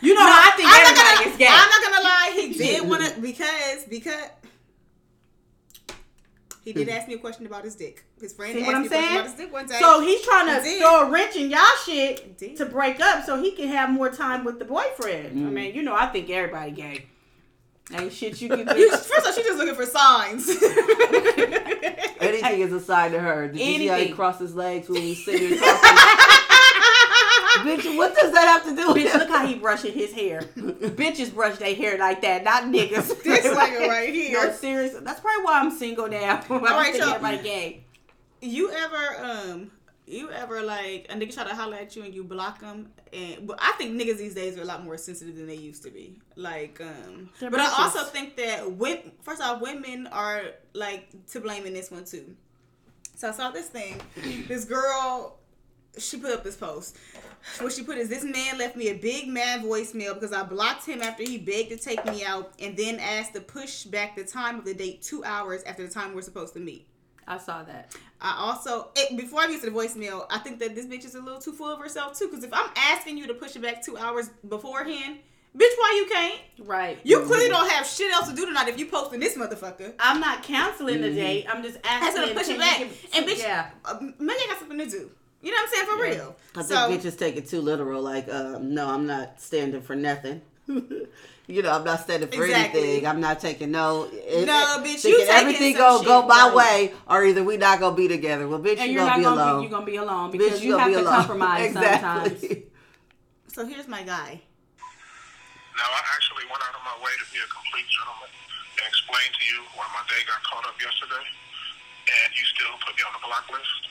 You 0.00 0.14
know 0.14 0.20
no, 0.20 0.32
I 0.32 0.52
think 0.56 0.68
I'm 0.70 0.82
not 0.82 0.90
everybody 0.90 1.16
gonna, 1.18 1.30
is 1.30 1.36
gay. 1.36 1.48
I'm 1.50 1.68
not 1.68 1.82
gonna 1.82 2.02
lie. 2.02 2.32
He 2.34 2.54
did 2.54 2.88
want 2.88 3.04
to 3.04 3.20
because 3.20 3.84
because 3.90 4.24
he 6.62 6.72
did 6.72 6.88
hmm. 6.88 6.94
ask 6.94 7.08
me 7.08 7.14
a 7.14 7.18
question 7.18 7.46
about 7.46 7.64
his 7.64 7.74
dick. 7.74 8.04
His 8.20 8.32
friend 8.32 8.52
See 8.52 8.60
asked 8.60 8.66
what 8.66 8.76
I'm 8.76 8.82
me 8.82 8.86
a 8.86 8.90
question 8.90 9.08
saying? 9.08 9.18
about 9.18 9.30
his 9.30 9.38
dick 9.38 9.52
one 9.52 9.66
day. 9.66 9.78
So 9.80 10.00
he's 10.00 10.22
trying 10.22 10.46
to 10.46 10.62
He 10.62 10.70
did. 10.74 10.80
throw 10.80 11.08
a 11.08 11.10
wrench 11.10 11.36
in 11.36 11.50
y'all 11.50 11.60
shit 11.84 12.56
to 12.56 12.66
break 12.66 13.00
up 13.00 13.24
so 13.24 13.40
he 13.40 13.52
can 13.52 13.68
have 13.68 13.90
more 13.90 14.10
time 14.10 14.44
with 14.44 14.58
the 14.58 14.64
boyfriend. 14.64 15.26
I 15.26 15.30
hmm. 15.30 15.54
mean, 15.54 15.74
you 15.74 15.82
know, 15.82 15.94
I 15.94 16.06
think 16.06 16.28
everybody 16.30 16.72
gay. 16.72 17.06
Ain't 17.92 18.12
shit 18.12 18.40
you 18.40 18.48
can 18.48 18.60
You 18.60 18.64
do. 18.74 18.88
just, 18.88 19.08
first 19.08 19.26
off, 19.26 19.34
she's 19.34 19.44
just 19.44 19.58
looking 19.58 19.74
for 19.74 19.86
signs. 19.86 20.48
Anything 22.20 22.60
is 22.60 22.72
a 22.72 22.80
sign 22.80 23.12
to 23.12 23.18
her. 23.18 23.48
Did 23.48 23.58
you 23.58 23.64
see 23.64 23.86
how 23.86 23.94
he 23.94 24.00
Anything. 24.02 24.14
crossed 24.14 24.40
his 24.40 24.54
legs 24.54 24.88
when 24.88 25.02
he 25.02 25.10
was 25.10 25.24
sitting 25.24 25.50
there 25.58 25.58
talking? 25.58 26.39
Bitch, 27.64 27.96
what 27.96 28.14
does 28.14 28.32
that 28.32 28.44
have 28.44 28.64
to 28.64 28.76
do 28.76 28.92
with 28.92 28.96
Bitch, 28.96 29.18
look 29.18 29.28
how 29.28 29.46
he 29.46 29.54
brushing 29.54 29.92
his 29.92 30.12
hair. 30.12 30.42
Bitches 30.56 31.32
brush 31.32 31.58
their 31.58 31.74
hair 31.74 31.98
like 31.98 32.22
that, 32.22 32.44
not 32.44 32.64
niggas. 32.64 33.22
This 33.24 33.46
nigga 33.46 33.88
right 33.88 34.12
here. 34.14 34.46
No, 34.46 34.52
seriously. 34.52 35.00
That's 35.02 35.20
probably 35.20 35.44
why 35.44 35.60
I'm 35.60 35.70
single 35.70 36.08
now. 36.08 36.42
I 36.50 36.54
right, 36.58 36.94
y'all. 36.94 37.10
everybody 37.10 37.42
gay. 37.42 37.84
You 38.40 38.70
ever 38.70 39.24
um 39.24 39.70
you 40.06 40.30
ever 40.30 40.62
like 40.62 41.06
a 41.10 41.14
nigga 41.14 41.32
try 41.32 41.44
to 41.44 41.54
holler 41.54 41.76
at 41.76 41.94
you 41.94 42.02
and 42.02 42.14
you 42.14 42.24
block 42.24 42.60
them 42.60 42.90
and 43.12 43.46
but 43.46 43.58
I 43.60 43.72
think 43.72 44.00
niggas 44.00 44.18
these 44.18 44.34
days 44.34 44.58
are 44.58 44.62
a 44.62 44.64
lot 44.64 44.82
more 44.84 44.96
sensitive 44.96 45.36
than 45.36 45.46
they 45.46 45.54
used 45.56 45.82
to 45.84 45.90
be. 45.90 46.20
Like 46.36 46.80
um 46.80 47.30
They're 47.38 47.50
but 47.50 47.60
I 47.60 47.82
also 47.82 48.04
think 48.04 48.36
that 48.36 48.72
when, 48.72 49.12
first 49.22 49.42
off 49.42 49.60
women 49.60 50.06
are 50.08 50.42
like 50.74 51.08
to 51.28 51.40
blame 51.40 51.66
in 51.66 51.74
this 51.74 51.90
one 51.90 52.04
too. 52.04 52.34
So 53.16 53.28
I 53.28 53.32
saw 53.32 53.50
this 53.50 53.68
thing. 53.68 54.00
This 54.48 54.64
girl 54.64 55.39
she 55.98 56.18
put 56.18 56.30
up 56.32 56.44
this 56.44 56.56
post. 56.56 56.96
What 57.58 57.72
she 57.72 57.82
put 57.82 57.96
is 57.98 58.08
this 58.08 58.22
man 58.24 58.58
left 58.58 58.76
me 58.76 58.88
a 58.88 58.94
big 58.94 59.28
mad 59.28 59.62
voicemail 59.62 60.14
because 60.14 60.32
I 60.32 60.42
blocked 60.42 60.84
him 60.86 61.00
after 61.02 61.22
he 61.22 61.38
begged 61.38 61.70
to 61.70 61.76
take 61.76 62.04
me 62.04 62.22
out 62.24 62.52
and 62.60 62.76
then 62.76 62.98
asked 63.00 63.34
to 63.34 63.40
push 63.40 63.84
back 63.84 64.14
the 64.16 64.24
time 64.24 64.58
of 64.58 64.64
the 64.64 64.74
date 64.74 65.02
two 65.02 65.24
hours 65.24 65.62
after 65.64 65.86
the 65.86 65.92
time 65.92 66.14
we're 66.14 66.20
supposed 66.22 66.52
to 66.54 66.60
meet. 66.60 66.86
I 67.26 67.38
saw 67.38 67.62
that. 67.62 67.94
I 68.20 68.34
also 68.38 68.88
it, 68.96 69.16
before 69.16 69.40
I 69.40 69.46
get 69.46 69.60
to 69.62 69.70
the 69.70 69.76
voicemail, 69.76 70.26
I 70.30 70.38
think 70.38 70.58
that 70.60 70.74
this 70.74 70.86
bitch 70.86 71.04
is 71.04 71.14
a 71.14 71.20
little 71.20 71.40
too 71.40 71.52
full 71.52 71.70
of 71.72 71.78
herself 71.78 72.18
too. 72.18 72.28
Because 72.28 72.44
if 72.44 72.52
I'm 72.52 72.70
asking 72.76 73.16
you 73.18 73.26
to 73.28 73.34
push 73.34 73.56
it 73.56 73.62
back 73.62 73.82
two 73.84 73.96
hours 73.96 74.28
beforehand, 74.48 75.18
bitch, 75.56 75.74
why 75.78 75.94
you 75.96 76.12
can't? 76.12 76.68
Right. 76.68 76.98
You 77.04 77.20
clearly 77.20 77.48
don't 77.48 77.70
have 77.70 77.86
shit 77.86 78.12
else 78.12 78.28
to 78.28 78.34
do 78.34 78.46
tonight 78.46 78.68
if 78.68 78.78
you 78.78 78.86
posting 78.86 79.20
this 79.20 79.36
motherfucker. 79.36 79.94
I'm 79.98 80.20
not 80.20 80.42
canceling 80.42 81.00
the 81.00 81.10
date. 81.12 81.46
I'm 81.48 81.62
just 81.62 81.78
asking. 81.84 82.20
Asking 82.22 82.34
to 82.34 82.40
push 82.40 82.48
it 82.50 82.58
back, 82.58 82.78
give- 82.80 83.06
and 83.14 83.26
bitch, 83.26 83.38
Yeah. 83.38 83.70
uh, 83.84 83.96
maybe 84.18 84.40
I 84.42 84.46
got 84.48 84.58
something 84.58 84.78
to 84.78 84.86
do. 84.86 85.10
You 85.42 85.50
know 85.50 85.56
what 85.56 85.62
I'm 85.62 85.74
saying 85.74 85.86
for 85.86 86.04
Yeah. 86.06 86.10
real. 86.24 86.36
I 86.56 86.62
so 86.62 86.88
think 86.88 87.02
bitches 87.02 87.18
take 87.18 87.36
it 87.36 87.48
too 87.48 87.60
literal. 87.62 88.02
Like, 88.02 88.28
um, 88.32 88.74
no, 88.74 88.88
I'm 88.88 89.06
not 89.06 89.40
standing 89.40 89.80
for 89.80 89.96
nothing. 89.96 90.42
you 90.66 91.62
know, 91.62 91.72
I'm 91.72 91.84
not 91.84 92.00
standing 92.00 92.28
for 92.28 92.44
Exactly. 92.44 92.80
anything. 92.80 93.06
I'm 93.06 93.20
not 93.20 93.40
taking 93.40 93.70
no. 93.70 94.08
It, 94.12 94.46
No, 94.46 94.82
bitch, 94.84 95.02
you 95.04 95.16
taking 95.18 95.32
everything 95.34 95.72
some 95.76 96.04
gonna 96.04 96.04
go 96.04 96.26
my 96.28 96.48
right. 96.48 96.54
way, 96.54 96.94
or 97.08 97.24
either 97.24 97.42
we 97.42 97.56
not 97.56 97.80
gonna 97.80 97.96
be 97.96 98.06
together. 98.06 98.46
Well, 98.46 98.60
bitch, 98.60 98.78
And 98.78 98.92
you 98.92 98.98
you're 99.00 99.06
gonna 99.06 99.10
not 99.10 99.18
be 99.18 99.24
gonna 99.24 99.40
alone. 99.40 99.56
be. 99.56 99.62
You're 99.64 99.70
gonna 99.72 99.86
be 99.86 99.96
alone 99.96 100.28
bitch, 100.28 100.38
because 100.38 100.62
you, 100.64 100.70
gonna 100.72 100.82
have 100.82 100.90
be 100.92 100.96
to 100.96 101.00
alone. 101.02 101.14
compromise 101.14 101.72
sometimes. 101.74 102.32
exactly. 102.42 102.66
so 103.48 103.64
here's 103.66 103.88
my 103.88 104.02
guy. 104.02 104.40
Now, 105.80 105.88
I 105.88 106.00
actually 106.14 106.44
went 106.52 106.60
out 106.60 106.76
of 106.76 106.84
my 106.84 106.92
way 107.00 107.10
to 107.16 107.24
be 107.32 107.40
a 107.40 107.48
complete 107.48 107.88
gentleman 107.88 108.28
and 108.76 108.84
explain 108.84 109.24
to 109.32 109.42
you 109.48 109.64
why 109.74 109.88
my 109.96 110.04
day 110.12 110.20
got 110.28 110.38
caught 110.44 110.68
up 110.68 110.76
yesterday, 110.76 111.24
and 111.24 112.28
you 112.36 112.44
still 112.52 112.76
put 112.84 112.92
me 112.94 113.02
on 113.08 113.16
the 113.16 113.22
block 113.24 113.48
list. 113.48 113.88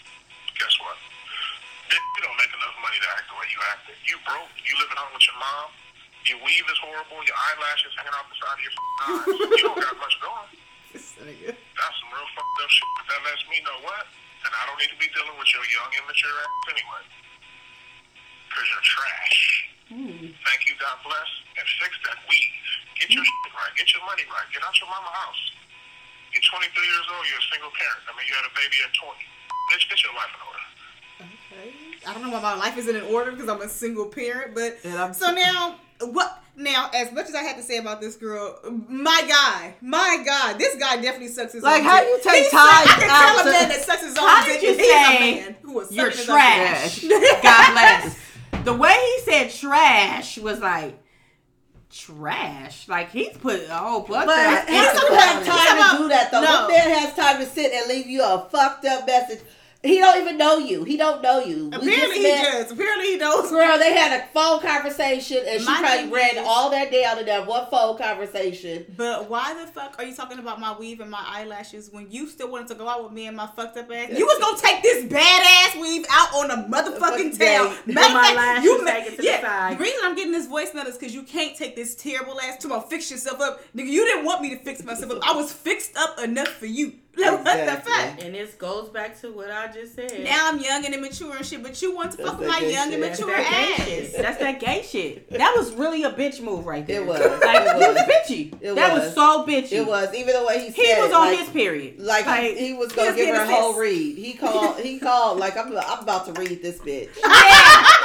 Guess 0.62 0.78
what? 0.86 0.96
You 1.90 2.22
don't 2.22 2.38
make 2.38 2.54
enough 2.54 2.78
money 2.84 3.00
to 3.02 3.10
act 3.18 3.26
the 3.32 3.36
way 3.40 3.48
you 3.50 3.60
acted. 3.74 3.96
You 4.06 4.16
broke. 4.28 4.54
You 4.62 4.78
live 4.78 4.92
at 4.94 4.98
home 5.02 5.14
with 5.16 5.26
your 5.26 5.40
mom. 5.42 5.74
Your 6.30 6.40
weave 6.46 6.68
is 6.70 6.80
horrible. 6.84 7.24
Your 7.26 7.38
eyelashes 7.50 7.96
hanging 7.98 8.14
out 8.14 8.30
the 8.30 8.38
side 8.38 8.58
of 8.60 8.64
your 8.66 8.76
eyes. 8.76 9.26
You 9.58 9.64
don't 9.66 9.82
got 9.82 9.98
much 9.98 10.16
going. 10.22 10.50
That's 10.94 11.96
some 12.02 12.12
real 12.14 12.30
fucked 12.34 12.58
up 12.62 12.70
shit. 12.70 12.90
But 13.00 13.06
that 13.10 13.22
lets 13.26 13.44
me 13.50 13.58
know 13.66 13.78
what? 13.82 14.06
And 14.46 14.52
I 14.54 14.62
don't 14.70 14.78
need 14.78 14.92
to 14.94 15.00
be 15.00 15.10
dealing 15.16 15.38
with 15.38 15.50
your 15.54 15.66
young, 15.70 15.90
immature 15.96 16.36
ass 16.44 16.54
anyway. 16.74 17.04
Because 18.50 18.68
you're 18.70 18.86
trash. 18.86 19.40
Hmm. 19.90 20.30
Thank 20.46 20.62
you, 20.70 20.76
God 20.78 20.98
bless. 21.02 21.30
And 21.58 21.66
fix 21.82 21.94
that 22.06 22.20
weave. 22.30 22.66
Get 23.02 23.10
your 23.16 23.26
hmm. 23.26 23.30
shit 23.30 23.54
right. 23.58 23.74
Get 23.80 23.90
your 23.94 24.06
money 24.06 24.26
right. 24.30 24.48
Get 24.54 24.62
out 24.62 24.76
your 24.78 24.90
mama 24.92 25.10
house. 25.10 25.44
You're 26.34 26.46
23 26.46 26.70
years 26.70 27.08
old. 27.10 27.26
You're 27.26 27.42
a 27.42 27.50
single 27.50 27.74
parent. 27.74 28.06
I 28.06 28.14
mean, 28.14 28.26
you 28.30 28.36
had 28.38 28.46
a 28.46 28.54
baby 28.54 28.78
at 28.86 28.94
20. 28.94 29.18
Bitch, 29.74 29.86
get 29.90 30.02
your 30.02 30.14
life 30.18 30.34
in 30.34 30.42
order. 30.42 30.49
I 32.08 32.14
don't 32.14 32.24
know 32.24 32.30
why 32.30 32.42
my 32.42 32.56
life 32.56 32.78
isn't 32.78 32.96
in 32.96 33.04
order 33.14 33.32
because 33.32 33.50
I'm 33.50 33.62
a 33.62 33.70
single 33.70 34.06
parent, 34.06 34.56
but 34.56 34.78
And 34.84 34.98
I'm- 34.98 35.14
so 35.14 35.32
now 35.32 35.76
what? 36.02 36.42
Now, 36.56 36.90
as 36.94 37.12
much 37.14 37.28
as 37.30 37.36
I 37.36 37.42
had 37.44 37.56
to 37.56 37.64
say 37.64 37.78
about 37.78 38.02
this 38.02 38.18
girl, 38.18 38.60
my 38.90 39.22
guy, 39.30 39.76
my 39.82 40.22
God, 40.26 40.60
this 40.60 40.76
guy 40.76 40.98
definitely 40.98 41.30
sucks 41.30 41.54
his 41.54 41.64
Like, 41.64 41.80
own 41.82 41.86
Like, 41.86 41.94
how 41.94 42.00
dick. 42.02 42.10
you 42.26 42.32
take 42.32 42.52
time 42.52 42.68
suck- 42.86 42.98
I 42.98 43.00
can 43.00 43.10
out 43.10 43.22
tell 43.38 43.48
a 43.48 43.52
man 43.52 43.70
that 43.70 43.86
sucks 43.86 44.02
his 44.04 44.18
own 44.18 44.28
How 44.28 44.46
dick. 44.46 44.60
did 44.60 44.64
you 44.64 44.70
and 44.72 44.80
he's 44.80 44.90
a 44.90 44.94
say? 44.94 45.42
man. 45.42 45.56
who 45.62 45.72
was 45.74 45.92
You're 45.92 46.12
sucking 46.12 46.26
trash. 46.26 47.02
God 47.44 47.72
bless. 47.72 48.18
The 48.66 48.74
way 48.74 48.92
he 48.94 49.32
said 49.32 49.52
trash 49.52 50.38
was 50.38 50.60
like 50.60 51.00
trash. 51.90 52.88
Like 52.88 53.12
he's 53.12 53.38
put 53.38 53.64
a 53.70 53.74
whole 53.76 54.02
bunch 54.02 54.26
But 54.28 54.64
of 54.64 54.68
he 54.70 54.76
doesn't 54.76 55.14
have 55.16 55.46
time 55.46 55.98
to 55.98 56.04
do 56.04 56.10
that 56.10 56.30
though. 56.32 56.42
no. 56.42 56.62
No. 56.64 56.68
man 56.68 56.90
has 57.00 57.14
time 57.16 57.38
to 57.40 57.46
sit 57.46 57.72
and 57.72 57.88
leave 57.88 58.08
you 58.08 58.22
a 58.24 58.48
fucked 58.52 58.86
up 58.86 59.06
message. 59.08 59.40
He 59.82 59.98
don't 60.00 60.22
even 60.22 60.38
know 60.38 60.58
you. 60.58 60.84
He 60.84 60.98
don't 60.98 61.22
know 61.22 61.40
you. 61.40 61.70
We 61.70 61.78
Apparently 61.78 62.18
he 62.18 62.24
met- 62.24 62.52
does. 62.52 62.72
Apparently 62.72 63.12
he 63.12 63.16
knows. 63.18 63.50
Girl, 63.50 63.78
they 63.80 63.94
had 63.94 64.20
a 64.22 64.26
phone 64.34 64.60
conversation 64.60 65.38
and 65.48 65.62
she 65.62 65.66
My 65.66 65.80
probably 65.80 65.98
thing 66.04 66.12
ran 66.12 66.38
is- 66.38 66.44
all 66.46 66.70
that 66.72 66.92
down 66.92 67.20
in 67.20 67.26
that 67.28 67.48
one 67.48 67.66
phone 67.72 67.98
conversation. 67.98 68.86
But 68.98 69.30
why 69.30 69.54
the 69.54 69.72
fuck 69.72 69.96
are 69.98 70.04
you 70.04 70.14
talking 70.14 70.38
about 70.40 70.60
my 70.60 70.78
weave 70.78 71.00
and 71.00 71.10
my 71.10 71.24
eyelashes 71.26 71.90
when 71.92 72.12
you 72.12 72.28
still 72.28 72.52
wanted 72.52 72.68
to 72.68 72.76
go 72.76 72.90
out 72.90 73.04
with 73.06 73.14
me 73.14 73.28
and 73.28 73.38
my 73.38 73.48
fucked 73.56 73.78
up 73.78 73.90
ass? 73.90 74.10
You 74.18 74.26
was 74.26 74.38
gonna 74.40 74.58
take 74.58 74.84
this 74.84 75.06
badass 75.06 75.80
weave 75.82 76.06
out 76.12 76.34
on 76.36 76.52
a 76.52 76.64
motherfucking 76.68 77.38
tail. 77.38 77.70
date. 77.70 77.88
Matter 77.88 78.14
my 78.14 78.22
fact, 78.24 78.36
lashes 78.36 78.64
you 78.66 78.84
ma- 78.84 78.92
taken 78.92 79.12
to 79.12 79.18
the 79.18 79.24
yeah, 79.24 79.42
side. 79.42 79.78
The 79.78 79.82
reason 79.82 80.00
I'm 80.04 80.16
getting 80.16 80.34
this 80.34 80.48
voice 80.48 80.74
note 80.74 80.88
is 80.88 80.98
because 80.98 81.14
you 81.16 81.24
can't 81.24 81.56
take 81.56 81.78
this 81.78 81.96
terrible 81.96 82.38
ass 82.42 82.58
to 82.58 82.68
my 82.68 82.82
fix 82.82 83.10
yourself 83.10 83.40
up. 83.40 83.62
Nigga, 83.74 83.88
you 83.88 84.04
didn't 84.06 84.26
want 84.26 84.42
me 84.42 84.50
to 84.50 84.58
fix 84.58 84.84
myself 84.84 85.14
up. 85.14 85.20
I 85.26 85.34
was 85.38 85.54
fixed 85.54 85.96
up 85.96 86.20
enough 86.20 86.50
for 86.50 86.66
you. 86.66 86.96
Like, 87.20 87.32
what 87.46 87.66
the 87.66 87.90
fuck? 87.90 88.24
And 88.26 88.34
this 88.36 88.54
goes 88.56 88.90
back 88.90 89.20
to 89.22 89.32
what 89.32 89.52
I 89.52 89.72
just 89.72 89.96
said. 89.96 90.24
Now 90.24 90.50
I'm 90.50 90.60
young 90.60 90.86
and 90.86 90.94
immature 90.94 91.36
and 91.36 91.46
shit, 91.46 91.62
but 91.64 91.82
you 91.82 91.96
want 91.96 92.12
to 92.12 92.18
That's 92.18 92.30
fuck 92.30 92.40
with 92.40 92.48
my 92.50 92.60
young 92.60 92.92
and 92.92 92.92
shit. 92.94 93.02
That's 93.02 93.20
mature 93.20 93.36
that 93.36 93.50
gay 93.78 93.84
ass. 93.84 93.88
shit. 93.90 94.18
That's 94.22 94.38
that 94.40 94.60
gay 94.60 94.82
shit. 94.84 95.30
That 95.40 95.54
was 95.58 95.74
really 95.74 96.04
a 96.04 96.12
bitch 96.12 96.42
move 96.42 96.66
right 96.66 96.86
there. 96.86 97.02
It 97.02 97.08
was. 97.08 97.20
Like 97.42 97.62
It 97.62 97.68
it 97.68 97.76
was 97.78 97.96
was. 97.96 97.98
bitchy. 98.08 98.54
It 98.62 98.76
that 98.76 98.94
was. 98.94 99.04
was. 99.06 99.14
so 99.16 99.46
bitchy. 99.46 99.72
It 99.74 99.88
was 99.88 100.14
even 100.14 100.34
the 100.36 100.46
way 100.46 100.60
he 100.60 100.70
He 100.72 100.86
said 100.88 101.02
was 101.04 101.14
on 101.14 101.28
like, 101.28 101.40
his 101.40 101.50
period. 101.50 102.00
Like, 102.00 102.26
he, 102.26 102.68
he 102.68 102.74
was 102.74 102.92
gonna 102.92 103.10
was 103.12 103.16
give 103.16 103.36
her 103.36 103.42
a 103.42 103.48
whole 103.48 103.74
read. 103.80 104.18
He 104.18 104.34
called. 104.34 104.78
He 104.80 105.00
called 105.00 105.40
like 105.40 105.58
I'm. 105.58 105.76
I'm 105.78 106.00
about 106.04 106.26
to 106.28 106.34
read 106.34 106.62
this 106.62 106.78
bitch. 106.80 107.10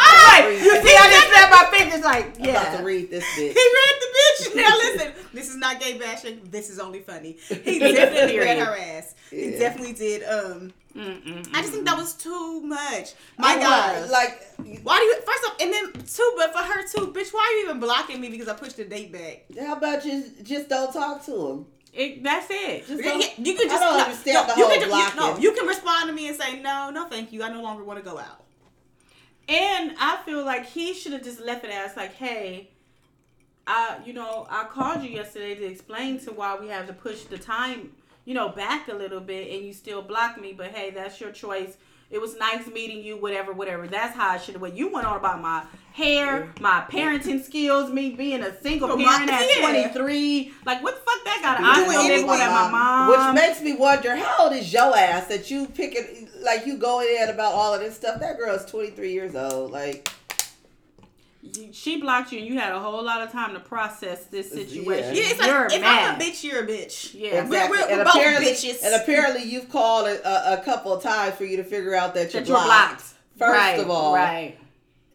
Right. 0.05 0.59
You 0.63 0.71
see, 0.83 0.97
I 0.97 1.11
just 1.11 1.29
snapped 1.29 1.53
my 1.73 1.79
fingers 1.79 2.05
like, 2.05 2.37
I'm 2.41 2.51
about 2.51 2.79
to 2.79 2.85
read 2.85 3.11
this 3.11 3.25
bitch. 3.37 3.39
He 3.39 3.47
read 3.49 3.95
the 4.01 4.07
bitch. 4.07 4.55
Now 4.55 4.77
listen, 4.77 5.13
this 5.33 5.49
is 5.49 5.57
not 5.57 5.81
gay 5.81 5.99
bashing. 5.99 6.41
This 6.51 6.71
is 6.71 6.79
only 6.79 7.01
funny. 7.01 7.37
He 7.49 7.79
definitely 7.95 8.39
read 8.39 8.59
her 8.59 8.77
ass. 8.77 9.15
He 9.31 9.51
definitely 9.53 9.95
did. 9.95 10.23
Um. 10.25 10.73
I 10.97 11.61
just 11.61 11.73
think 11.73 11.87
that 11.87 11.97
was 11.97 12.15
too 12.15 12.61
much. 12.61 13.15
My 13.37 13.57
God, 13.57 14.09
like 14.11 14.43
why 14.85 14.99
do 14.99 15.05
you? 15.05 15.17
First 15.23 15.45
off, 15.49 15.57
and 15.61 15.73
then 15.73 15.93
two, 16.07 16.33
but 16.37 16.53
for 16.53 16.59
her 16.63 16.87
too, 16.87 17.13
bitch. 17.13 17.33
Why 17.33 17.41
are 17.53 17.59
you 17.59 17.65
even 17.65 17.81
blocking 17.81 18.21
me 18.21 18.29
because 18.29 18.47
I 18.49 18.55
pushed 18.55 18.77
the 18.77 18.85
date 18.85 19.13
back? 19.13 19.45
how 19.59 19.75
about 19.77 20.05
you 20.05 20.25
just 20.45 20.69
don't 20.69 20.93
talk 20.93 21.25
to 21.27 21.47
him? 21.51 21.67
It, 21.93 22.23
that's 22.23 22.47
it. 22.51 22.87
Just 22.87 23.03
Yeah, 23.05 23.15
you 23.39 23.55
can 23.55 23.69
I 23.69 23.73
just 23.73 23.83
don't 23.83 23.97
no, 23.99 24.05
understand 24.05 24.49
no, 24.49 24.55
the 24.55 24.61
you 24.61 24.67
whole 24.67 24.75
can, 24.79 24.81
ju- 24.83 24.97
you- 24.97 25.17
no, 25.17 25.39
you 25.39 25.53
can 25.53 25.67
respond 25.67 26.09
to 26.09 26.13
me 26.15 26.29
and 26.29 26.37
say 26.41 26.61
no, 26.61 26.91
no, 26.91 27.09
thank 27.09 27.33
you. 27.33 27.43
I 27.43 27.49
no 27.51 27.63
longer 27.63 27.83
want 27.85 27.99
to 27.99 28.09
go 28.09 28.19
out. 28.19 28.44
And 29.49 29.95
I 29.99 30.19
feel 30.25 30.45
like 30.45 30.67
he 30.67 30.95
should 30.95 31.13
have 31.13 31.23
just 31.23 31.41
left 31.41 31.65
it 31.65 31.71
as 31.71 31.97
like, 31.97 32.15
hey, 32.15 32.71
I, 33.67 33.99
you 34.05 34.13
know, 34.13 34.47
I 34.49 34.65
called 34.65 35.03
you 35.03 35.11
yesterday 35.11 35.55
to 35.55 35.65
explain 35.65 36.19
to 36.21 36.33
why 36.33 36.59
we 36.59 36.69
have 36.69 36.87
to 36.87 36.93
push 36.93 37.25
the 37.25 37.39
time, 37.39 37.93
you 38.25 38.35
know, 38.35 38.49
back 38.49 38.89
a 38.89 38.95
little 38.95 39.21
bit, 39.21 39.55
and 39.55 39.67
you 39.67 39.73
still 39.73 40.03
blocked 40.03 40.41
me. 40.41 40.53
But 40.53 40.73
hey, 40.73 40.91
that's 40.91 41.21
your 41.21 41.31
choice. 41.31 41.77
It 42.11 42.21
was 42.21 42.37
nice 42.37 42.67
meeting 42.69 43.03
you, 43.03 43.17
whatever, 43.17 43.53
whatever. 43.53 43.87
That's 43.89 44.15
how 44.15 44.29
I 44.31 44.39
should 44.39 44.55
have 44.55 44.63
went. 44.63 44.77
You 44.77 44.93
went 44.93 45.07
on 45.07 45.17
about 45.17 45.41
my 45.41 45.65
hair, 45.93 46.53
my 46.61 46.85
parenting 46.89 47.43
skills, 47.43 47.91
me 47.91 48.11
being 48.11 48.43
a 48.43 48.61
single 48.63 48.93
Oh, 48.93 48.97
my- 48.97 49.05
parent 49.05 49.31
at 49.33 49.49
yeah. 49.57 49.63
23. 49.91 50.53
Like, 50.65 50.83
what 50.83 50.95
the 50.95 51.01
fuck 51.01 51.25
that 51.25 51.41
got? 51.43 51.59
I 51.61 51.87
live 51.89 52.27
with 52.29 52.39
my 52.39 52.71
mom. 52.71 53.09
Which 53.35 53.43
makes 53.43 53.61
me 53.63 53.73
wonder 53.75 54.15
how 54.17 54.45
old 54.45 54.53
is 54.53 54.73
your 54.73 54.97
ass 54.97 55.27
that 55.29 55.51
you 55.51 55.67
picking 55.67 56.29
like 56.43 56.67
you 56.67 56.77
going 56.77 57.09
in 57.21 57.31
about 57.31 57.53
all 57.53 57.75
of 57.75 57.81
this 57.81 57.97
stuff. 57.97 58.21
That 58.21 58.37
girl's 58.39 58.65
23 58.67 59.13
years 59.13 59.35
old. 59.35 59.71
Like 59.73 60.09
she 61.73 62.01
blocked 62.01 62.33
you, 62.33 62.39
and 62.39 62.47
you 62.49 62.59
had 62.59 62.73
a 62.73 62.81
whole 62.81 63.03
lot 63.03 63.23
of 63.23 63.31
time 63.33 63.55
to 63.55 63.61
process 63.61 64.25
this 64.27 64.51
situation. 64.51 65.15
Yeah, 65.15 65.23
it's 65.25 65.39
like 65.41 65.49
You're 65.49 65.67
if 65.67 65.81
mad. 65.81 66.15
I'm 66.15 66.21
a 66.21 66.25
bitch, 66.25 66.45
you're 66.45 66.65
a 66.65 66.67
bitch. 66.67 67.15
Yeah. 67.15 67.47
We're- 67.49 67.69
we're- 67.71 67.97
we're 67.97 68.05
both 68.05 68.15
bitches. 68.15 68.83
and 68.83 68.95
apparently 69.01 69.45
you've 69.45 69.69
called 69.69 70.07
a, 70.07 70.29
a, 70.29 70.61
a 70.61 70.65
couple 70.65 70.93
of 70.93 71.03
times 71.03 71.35
for 71.37 71.45
you 71.45 71.57
to 71.59 71.65
figure 71.65 71.95
out 71.95 72.15
that 72.15 72.33
you're, 72.33 72.43
that 72.43 72.49
you're 72.49 72.57
blocked. 72.59 72.69
blocked. 72.99 73.15
First 73.39 73.59
right, 73.59 73.81
of 73.81 73.91
all, 73.91 74.15
right. 74.15 74.57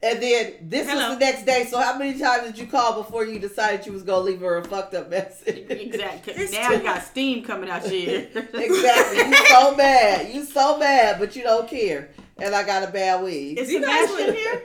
and 0.03 0.21
then 0.21 0.53
this 0.63 0.89
Hello. 0.89 1.09
was 1.09 1.19
the 1.19 1.25
next 1.25 1.45
day. 1.45 1.65
So 1.69 1.79
how 1.79 1.97
many 1.97 2.19
times 2.19 2.47
did 2.47 2.57
you 2.57 2.67
call 2.67 3.01
before 3.01 3.25
you 3.25 3.39
decided 3.39 3.85
you 3.85 3.93
was 3.93 4.03
gonna 4.03 4.21
leave 4.25 4.41
her 4.41 4.57
a 4.57 4.63
fucked 4.65 4.93
up 4.93 5.09
message? 5.09 5.65
Exactly. 5.69 6.47
Now 6.51 6.71
you 6.71 6.79
got 6.83 7.03
steam 7.03 7.43
coming 7.43 7.69
out 7.69 7.83
here. 7.85 8.27
exactly. 8.35 9.19
You 9.29 9.35
so 9.47 9.75
mad. 9.75 10.33
You 10.33 10.43
so 10.43 10.77
mad, 10.77 11.17
but 11.19 11.35
you 11.35 11.43
don't 11.43 11.67
care. 11.69 12.09
And 12.41 12.53
I 12.55 12.63
got 12.65 12.83
a 12.87 12.91
bad 12.91 13.23
weed. 13.23 13.57
Is 13.57 13.71
You 13.71 13.81
guys 13.81 14.09
Sebastian 14.09 14.27
would- 14.27 14.35
here? 14.35 14.63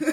No, 0.00 0.10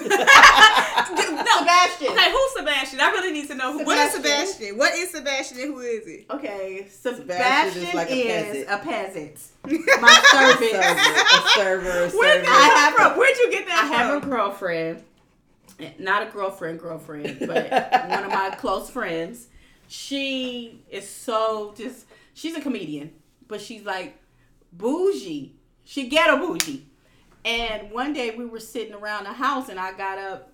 Sebastian. 1.58 2.12
Okay, 2.12 2.30
who's 2.30 2.52
Sebastian? 2.56 3.00
I 3.00 3.10
really 3.12 3.32
need 3.32 3.48
to 3.48 3.54
know 3.54 3.72
who. 3.72 3.84
What 3.84 3.98
is 3.98 4.12
Sebastian. 4.12 4.46
Sebastian? 4.46 4.78
What 4.78 4.94
is 4.94 5.10
Sebastian 5.10 5.58
and 5.60 5.74
who 5.74 5.80
is 5.80 6.06
he? 6.06 6.26
Okay, 6.30 6.86
Sebastian 6.90 7.28
Sebastian, 7.28 7.82
is 7.82 7.94
like 7.94 8.10
a 8.10 8.14
is 8.14 8.66
peasant. 8.66 8.68
a 8.70 8.84
peasant. 8.84 9.40
My 10.00 10.22
servant. 10.32 10.72
server, 11.54 12.04
a 12.04 12.10
server, 12.10 12.18
Where'd 12.18 12.44
that 12.44 12.72
I 12.74 12.80
have 12.80 12.96
come 12.96 13.10
from? 13.10 13.18
Where'd 13.18 13.36
you 13.38 13.50
get 13.50 13.66
that? 13.66 13.84
I 13.84 13.88
that 13.88 13.96
have 13.96 14.22
a 14.22 14.26
girlfriend, 14.26 15.02
not 15.98 16.26
a 16.26 16.30
girlfriend, 16.30 16.80
girlfriend, 16.80 17.38
but 17.40 17.70
one 18.08 18.24
of 18.24 18.30
my 18.30 18.54
close 18.58 18.90
friends. 18.90 19.48
She 19.88 20.80
is 20.90 21.08
so 21.08 21.74
just. 21.76 22.06
She's 22.32 22.56
a 22.56 22.60
comedian, 22.60 23.12
but 23.46 23.60
she's 23.60 23.84
like 23.84 24.18
bougie. 24.72 25.54
She 25.84 26.08
ghetto 26.08 26.38
bougie. 26.38 26.86
And 27.44 27.90
one 27.90 28.12
day 28.12 28.30
we 28.36 28.46
were 28.46 28.60
sitting 28.60 28.94
around 28.94 29.24
the 29.24 29.32
house, 29.32 29.68
and 29.68 29.78
I 29.78 29.92
got 29.92 30.18
up. 30.18 30.50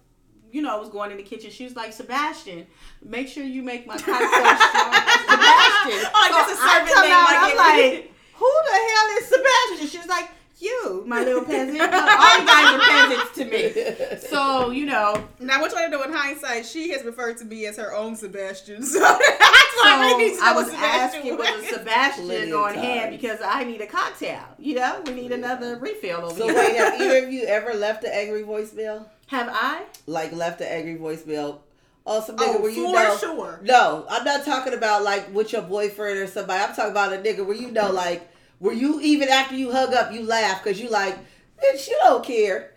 You 0.52 0.62
know, 0.62 0.76
I 0.76 0.80
was 0.80 0.88
going 0.88 1.12
in 1.12 1.16
the 1.16 1.22
kitchen. 1.22 1.50
She 1.50 1.62
was 1.64 1.76
like, 1.76 1.92
"Sebastian, 1.92 2.66
make 3.04 3.28
sure 3.28 3.44
you 3.44 3.62
make 3.62 3.86
my 3.86 3.94
cocktail 3.98 4.16
strong." 4.18 4.92
Sebastian. 5.30 6.10
Oh, 6.12 6.20
like, 6.20 6.32
that's 6.32 6.52
a 6.52 6.60
I 6.60 6.84
servant 6.84 7.02
name, 7.02 7.12
out, 7.12 7.24
like 7.24 7.38
I'm 7.38 7.56
like, 7.56 8.12
who 8.34 8.52
the 8.66 8.76
hell 8.90 9.08
is 9.18 9.26
Sebastian? 9.28 10.00
She's 10.00 10.08
like, 10.08 10.30
you, 10.62 11.02
my 11.06 11.22
little 11.24 11.44
peasant. 11.44 11.80
All 11.80 12.38
you 12.40 12.46
guys 12.46 12.74
are 12.74 12.78
peasants 12.80 13.34
to 13.36 13.44
me. 13.44 14.18
So, 14.28 14.70
you 14.70 14.86
know, 14.86 15.22
Now, 15.38 15.60
what 15.60 15.70
you 15.72 15.76
want 15.78 15.90
to 15.92 15.98
know 15.98 16.02
in 16.04 16.12
hindsight, 16.12 16.66
she 16.66 16.90
has 16.90 17.04
referred 17.04 17.38
to 17.38 17.44
me 17.44 17.66
as 17.66 17.76
her 17.76 17.94
own 17.94 18.16
Sebastian. 18.16 18.82
So 18.90 18.98
that's 19.00 19.82
why 19.82 19.94
I 19.96 20.00
really 20.00 20.24
need 20.24 20.34
to 20.36 20.40
know 20.40 20.46
I 20.46 20.52
was 20.54 20.66
Sebastian 20.66 21.00
asking 21.20 21.38
was. 21.38 21.48
was 21.50 21.66
Sebastian 21.68 22.24
Plenty 22.26 22.52
on 22.52 22.74
hand 22.74 23.10
because 23.10 23.38
I 23.44 23.64
need 23.64 23.80
a 23.80 23.86
cocktail. 23.86 24.40
You 24.58 24.74
know, 24.76 25.02
we 25.06 25.12
need 25.14 25.32
another 25.32 25.76
refill 25.78 26.24
over 26.26 26.34
So 26.34 26.46
here. 26.48 26.54
wait, 26.56 26.76
have 26.76 26.94
either 27.00 27.26
of 27.26 27.32
you 27.32 27.44
ever 27.46 27.74
left 27.74 28.04
an 28.04 28.10
angry 28.12 28.42
voicemail? 28.42 29.06
Have 29.28 29.48
I? 29.50 29.84
Like 30.06 30.32
left 30.32 30.60
an 30.60 30.66
angry 30.68 30.96
voicemail? 30.96 31.58
Oh, 32.06 32.20
some 32.20 32.36
nigga 32.36 32.56
Oh, 32.56 32.60
where 32.62 32.70
you 32.70 32.86
for 32.86 32.92
know. 32.92 33.16
sure. 33.18 33.60
No, 33.62 34.06
I'm 34.10 34.24
not 34.24 34.44
talking 34.44 34.74
about 34.74 35.02
like 35.04 35.32
with 35.34 35.52
your 35.52 35.62
boyfriend 35.62 36.18
or 36.18 36.26
somebody. 36.26 36.62
I'm 36.64 36.74
talking 36.74 36.90
about 36.90 37.12
a 37.12 37.18
nigga 37.18 37.46
where 37.46 37.56
you 37.56 37.70
know, 37.70 37.90
like, 37.92 38.28
where 38.60 38.74
you 38.74 39.00
even 39.00 39.28
after 39.28 39.56
you 39.56 39.72
hug 39.72 39.92
up, 39.92 40.12
you 40.12 40.22
laugh 40.24 40.62
because 40.62 40.80
you 40.80 40.88
like, 40.88 41.18
bitch, 41.62 41.88
you 41.88 41.98
don't 42.04 42.24
care. 42.24 42.70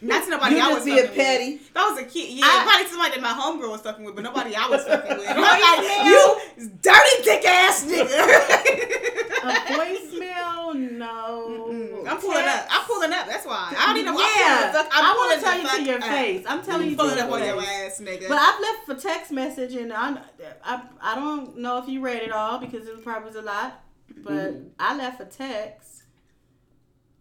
Not 0.00 0.22
to 0.24 0.30
nobody 0.30 0.54
You 0.54 0.60
I 0.60 0.68
just 0.68 0.74
was 0.76 0.84
being 0.84 0.98
fucking 0.98 1.14
petty. 1.16 1.52
With. 1.54 1.74
That 1.74 1.90
was 1.90 1.98
a 2.00 2.04
kid. 2.04 2.30
Yeah, 2.30 2.44
I- 2.46 2.62
probably 2.62 2.86
somebody 2.86 3.10
that 3.18 3.20
my 3.20 3.34
homegirl 3.34 3.70
was 3.72 3.80
fucking 3.80 4.04
with, 4.04 4.14
but 4.14 4.22
nobody 4.22 4.54
I 4.54 4.68
was 4.68 4.84
fucking 4.84 5.16
with. 5.18 5.26
Voicemail? 5.26 6.06
you 6.06 6.70
dirty 6.80 7.22
dick 7.24 7.44
ass 7.44 7.84
nigga. 7.84 8.06
A 8.06 9.50
nigga. 9.50 9.74
voicemail? 9.74 10.90
No. 10.92 12.04
I'm 12.06 12.18
pulling 12.18 12.44
up. 12.46 12.66
I'm 12.70 12.84
pulling 12.86 13.12
up. 13.12 13.26
That's 13.26 13.44
why. 13.44 13.74
I 13.76 13.86
don't 13.86 13.96
even 13.96 14.14
know. 14.14 14.20
Yeah, 14.20 14.26
I'm 14.28 14.70
pulling 14.70 14.86
the. 14.88 14.94
I'm 14.94 15.04
I 15.04 15.14
want 15.14 15.38
to 15.40 15.44
tell 15.44 15.58
you 15.58 15.68
to 15.84 15.90
your 15.90 15.98
up. 15.98 16.04
face. 16.04 16.44
I'm 16.46 16.62
telling 16.62 16.86
you 16.86 16.92
I'm 16.92 16.96
to 16.96 17.02
pulling 17.02 17.16
your 17.16 17.26
up 17.26 17.32
on 17.32 17.44
your 17.44 17.60
face. 17.60 18.00
ass, 18.00 18.00
nigga. 18.00 18.28
But 18.28 18.38
I've 18.38 18.60
left 18.60 18.86
for 18.86 18.94
text 18.94 19.32
message 19.32 19.74
and 19.74 19.92
I, 19.92 20.18
I, 20.64 20.82
I 21.00 21.14
don't 21.16 21.58
know 21.58 21.78
if 21.78 21.88
you 21.88 22.00
read 22.00 22.22
it 22.22 22.30
all 22.30 22.58
because 22.58 22.86
it 22.86 23.02
probably 23.02 23.26
was 23.26 23.36
a 23.36 23.42
lot. 23.42 23.80
But 24.22 24.32
Mm-hmm. 24.54 24.68
I 24.78 24.96
left 24.96 25.20
a 25.20 25.24
text. 25.24 26.02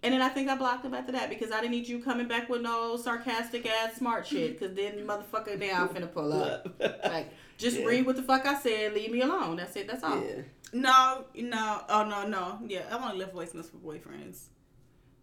And 0.03 0.13
then 0.13 0.21
I 0.21 0.29
think 0.29 0.47
I 0.47 0.55
blocked 0.55 0.85
him 0.85 0.93
after 0.93 1.11
that 1.13 1.27
because 1.29 1.51
I 1.51 1.59
didn't 1.59 1.71
need 1.71 1.87
you 1.87 1.99
coming 2.03 2.27
back 2.27 2.49
with 2.49 2.61
no 2.61 2.97
sarcastic 2.97 3.65
ass 3.65 3.95
smart 3.95 4.27
shit. 4.27 4.57
Because 4.59 4.75
then 4.75 4.93
motherfucker, 5.05 5.57
then 5.59 5.75
I'm 5.75 5.89
finna 5.89 6.11
pull 6.11 6.31
up. 6.33 6.67
Like, 7.03 7.31
just 7.57 7.77
Yeah. 7.79 7.85
read 7.85 8.05
what 8.05 8.15
the 8.15 8.21
fuck 8.23 8.45
I 8.45 8.59
said. 8.59 8.93
Leave 8.93 9.11
me 9.11 9.21
alone. 9.21 9.57
That's 9.57 9.75
it. 9.75 9.87
That's 9.87 10.03
all. 10.03 10.23
Yeah. 10.23 10.41
no, 10.71 11.25
no, 11.35 11.81
oh 11.89 12.03
no, 12.05 12.27
no. 12.27 12.59
Yeah, 12.67 12.83
I've 12.91 13.01
only 13.01 13.17
left 13.17 13.33
voicemails 13.33 13.71
for 13.71 13.77
boyfriends. 13.77 14.45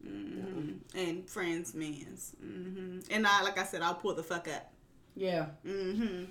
hmm 0.02 0.72
And 0.94 1.28
friends, 1.30 1.72
mans. 1.74 2.34
hmm 2.40 2.98
And 3.10 3.26
I, 3.26 3.42
like 3.42 3.58
I 3.58 3.64
said, 3.64 3.80
I'll 3.82 3.94
pull 3.94 4.14
the 4.14 4.22
fuck 4.24 4.48
up. 4.48 4.72
Yeah. 5.14 5.46
hmm 5.64 6.24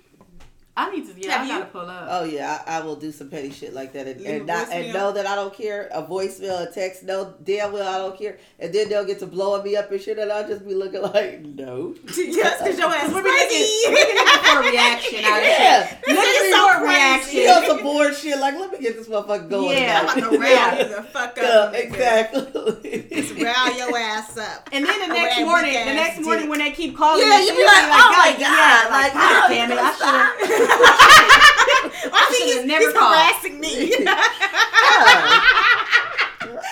I 0.76 0.90
need 0.90 1.06
to. 1.06 1.14
Yeah, 1.16 1.32
Have 1.38 1.42
I 1.46 1.48
gotta 1.48 1.64
you- 1.66 1.70
pull 1.70 1.88
up. 1.88 2.06
Oh 2.10 2.24
yeah, 2.24 2.62
I, 2.66 2.78
I 2.78 2.80
will 2.84 2.96
do 2.96 3.12
some 3.12 3.30
petty 3.30 3.50
shit 3.52 3.74
like 3.74 3.92
that 3.92 4.08
and, 4.08 4.20
and 4.22 4.44
not 4.46 4.72
and 4.72 4.92
know 4.92 5.12
that 5.12 5.24
I 5.24 5.36
don't 5.36 5.54
care. 5.54 5.88
A 5.92 6.02
voicemail, 6.02 6.68
a 6.68 6.72
text, 6.72 7.04
no 7.04 7.32
damn 7.44 7.72
well 7.72 7.86
I 7.94 7.98
don't 7.98 8.18
care. 8.18 8.38
And 8.58 8.72
then 8.74 8.88
they'll 8.88 9.04
get 9.04 9.20
to 9.20 9.26
blowing 9.26 9.62
me 9.62 9.76
up 9.76 9.92
and 9.92 10.00
shit, 10.00 10.18
and 10.18 10.32
I'll 10.32 10.48
just 10.48 10.66
be 10.66 10.74
looking 10.74 11.02
like, 11.14 11.42
no. 11.42 11.94
yes, 12.16 12.58
because 12.60 12.76
your 12.76 12.88
ass 12.88 13.08
is 13.08 13.14
We're 13.14 13.22
looking, 13.22 13.46
crazy. 13.48 13.82
we're 13.86 14.14
looking 14.14 14.42
for 14.42 14.58
a 14.58 14.62
reaction 14.72 15.24
out 15.24 15.38
of 15.38 15.44
Yeah. 15.46 15.86
shit. 15.86 15.98
This 16.06 16.16
Looking 16.16 16.44
is 16.48 16.54
so 16.54 16.68
for 16.68 16.74
a 16.74 16.78
crazy. 16.80 16.94
reaction. 16.96 17.36
You 17.36 17.46
know 17.46 17.64
some 17.68 17.82
bored 17.84 18.14
shit. 18.16 18.38
Like, 18.40 18.54
let 18.54 18.72
me 18.72 18.78
get 18.80 18.96
this 18.96 19.06
motherfucker 19.08 19.48
going. 19.48 19.78
Yeah. 19.78 20.06
I'm 20.08 20.14
tonight. 20.14 20.26
about 20.26 20.32
to 20.32 20.38
round 20.40 20.78
you 20.90 20.96
the 20.96 21.02
fuck 21.04 21.38
up. 21.38 21.72
nigga. 21.72 21.84
exactly. 21.84 23.06
It's 23.14 23.30
rile 23.32 23.76
your 23.78 23.96
ass 23.96 24.36
up. 24.38 24.68
And 24.72 24.84
then 24.84 25.00
the 25.08 25.14
next 25.14 25.40
morning, 25.40 25.74
the 25.74 25.94
next 25.94 26.20
morning 26.20 26.48
when 26.48 26.58
they 26.58 26.72
keep 26.72 26.96
calling, 26.96 27.22
Yeah, 27.24 27.38
you 27.38 27.46
you 27.46 27.58
be 27.58 27.64
like, 27.64 27.84
oh 27.84 28.14
my 28.18 28.32
God, 28.32 28.40
yeah, 28.40 28.86
like, 28.90 28.90
like, 28.90 29.12
God 29.14 29.40
how 29.40 29.48
damn 29.48 29.70
it, 29.70 29.78
I 29.78 29.92
should 29.92 30.58
have. 30.58 30.63
I 30.70 32.28
think 32.30 32.44
he's, 32.44 32.64
never 32.64 32.84
he's 32.84 32.92
called. 32.92 33.14
harassing 33.14 33.60
me. 33.60 33.90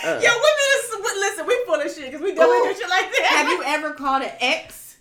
Yo, 0.05 0.30
women 0.30 0.68
is 0.76 0.93
listen. 1.20 1.47
We 1.47 1.57
full 1.66 1.80
of 1.80 1.90
shit 1.90 2.07
because 2.11 2.20
we 2.20 2.34
don't 2.34 2.68
do 2.68 2.74
shit 2.78 2.88
like 2.90 3.11
that. 3.11 3.26
Have 3.36 3.49
you 3.49 3.62
ever 3.64 3.93
called 3.95 4.22
an 4.22 4.32
ex? 4.40 4.97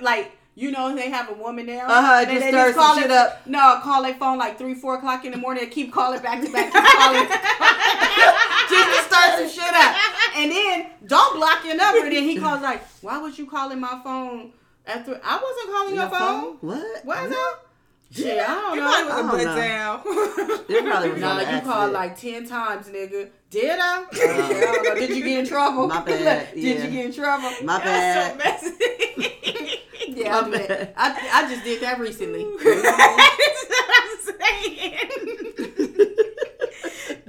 Like, 0.00 0.32
you 0.54 0.70
know, 0.70 0.94
they 0.94 1.10
have 1.10 1.30
a 1.30 1.34
woman 1.34 1.66
now. 1.66 1.86
Uh-huh, 1.86 2.12
and 2.20 2.28
then 2.28 2.36
just 2.36 2.44
they 2.46 2.50
stir 2.50 2.72
some 2.72 2.74
call 2.82 2.94
shit 2.96 3.04
it- 3.06 3.10
up. 3.10 3.46
No, 3.46 3.80
call 3.82 4.02
their 4.02 4.14
phone 4.14 4.38
like 4.38 4.58
three, 4.58 4.74
four 4.74 4.96
o'clock 4.96 5.24
in 5.24 5.32
the 5.32 5.38
morning 5.38 5.64
and 5.64 5.72
keep 5.72 5.92
calling 5.92 6.20
back 6.20 6.42
to 6.44 6.50
back, 6.52 6.72
keep 6.72 6.82
calling. 6.84 7.26
just 8.70 8.88
to 8.98 9.02
start 9.14 9.38
some 9.38 9.48
shit 9.48 9.74
up. 9.74 9.96
And 10.36 10.50
then 10.50 10.86
don't 11.06 11.36
block 11.36 11.64
your 11.64 11.76
number. 11.76 12.02
Then 12.10 12.22
he 12.24 12.38
calls 12.38 12.60
like, 12.62 12.82
why 13.02 13.18
was 13.18 13.38
you 13.38 13.46
calling 13.46 13.80
my 13.80 14.00
phone 14.04 14.52
after 14.86 15.18
I 15.24 15.40
wasn't 15.42 15.74
calling 15.74 15.94
your, 15.94 16.04
Your 16.04 16.10
phone? 16.10 16.58
phone? 16.58 16.58
What? 16.60 17.04
What 17.04 17.24
is 17.24 17.36
that? 18.14 18.22
Shit, 18.22 18.38
I 18.38 18.54
don't 18.54 18.74
You 18.74 18.80
know. 18.80 18.90
probably 18.90 19.04
was 19.04 19.14
a 19.14 19.16
I 19.16 19.22
butt 19.30 19.44
don't 19.44 19.56
down. 19.56 20.00
It 20.68 20.84
probably 20.90 21.10
was 21.10 21.20
Nah, 21.20 21.34
you 21.34 21.40
accident. 21.42 21.64
called 21.64 21.92
like 21.92 22.18
ten 22.18 22.46
times, 22.48 22.86
nigga. 22.88 23.28
Did 23.50 23.78
I? 23.80 24.04
Shit, 24.12 24.30
I. 24.90 24.94
Did 24.94 25.10
you 25.16 25.22
get 25.24 25.38
in 25.40 25.46
trouble? 25.46 25.86
My 25.88 26.00
bad, 26.04 26.54
Did 26.54 26.62
yeah. 26.64 26.84
you 26.84 26.90
get 26.90 27.06
in 27.06 27.12
trouble? 27.12 27.50
My 27.64 27.78
That's 27.84 27.84
bad. 27.84 28.60
so 28.62 28.68
messy. 28.68 29.80
Yeah, 30.06 30.32
My 30.42 30.46
I, 30.46 30.50
bad. 30.66 30.94
I, 30.96 31.30
I 31.32 31.48
just 31.50 31.64
did 31.64 31.82
that 31.82 31.98
recently. 31.98 32.44
That's 32.62 33.64
what 33.70 33.90
I'm 33.98 34.18
saying. 34.62 36.14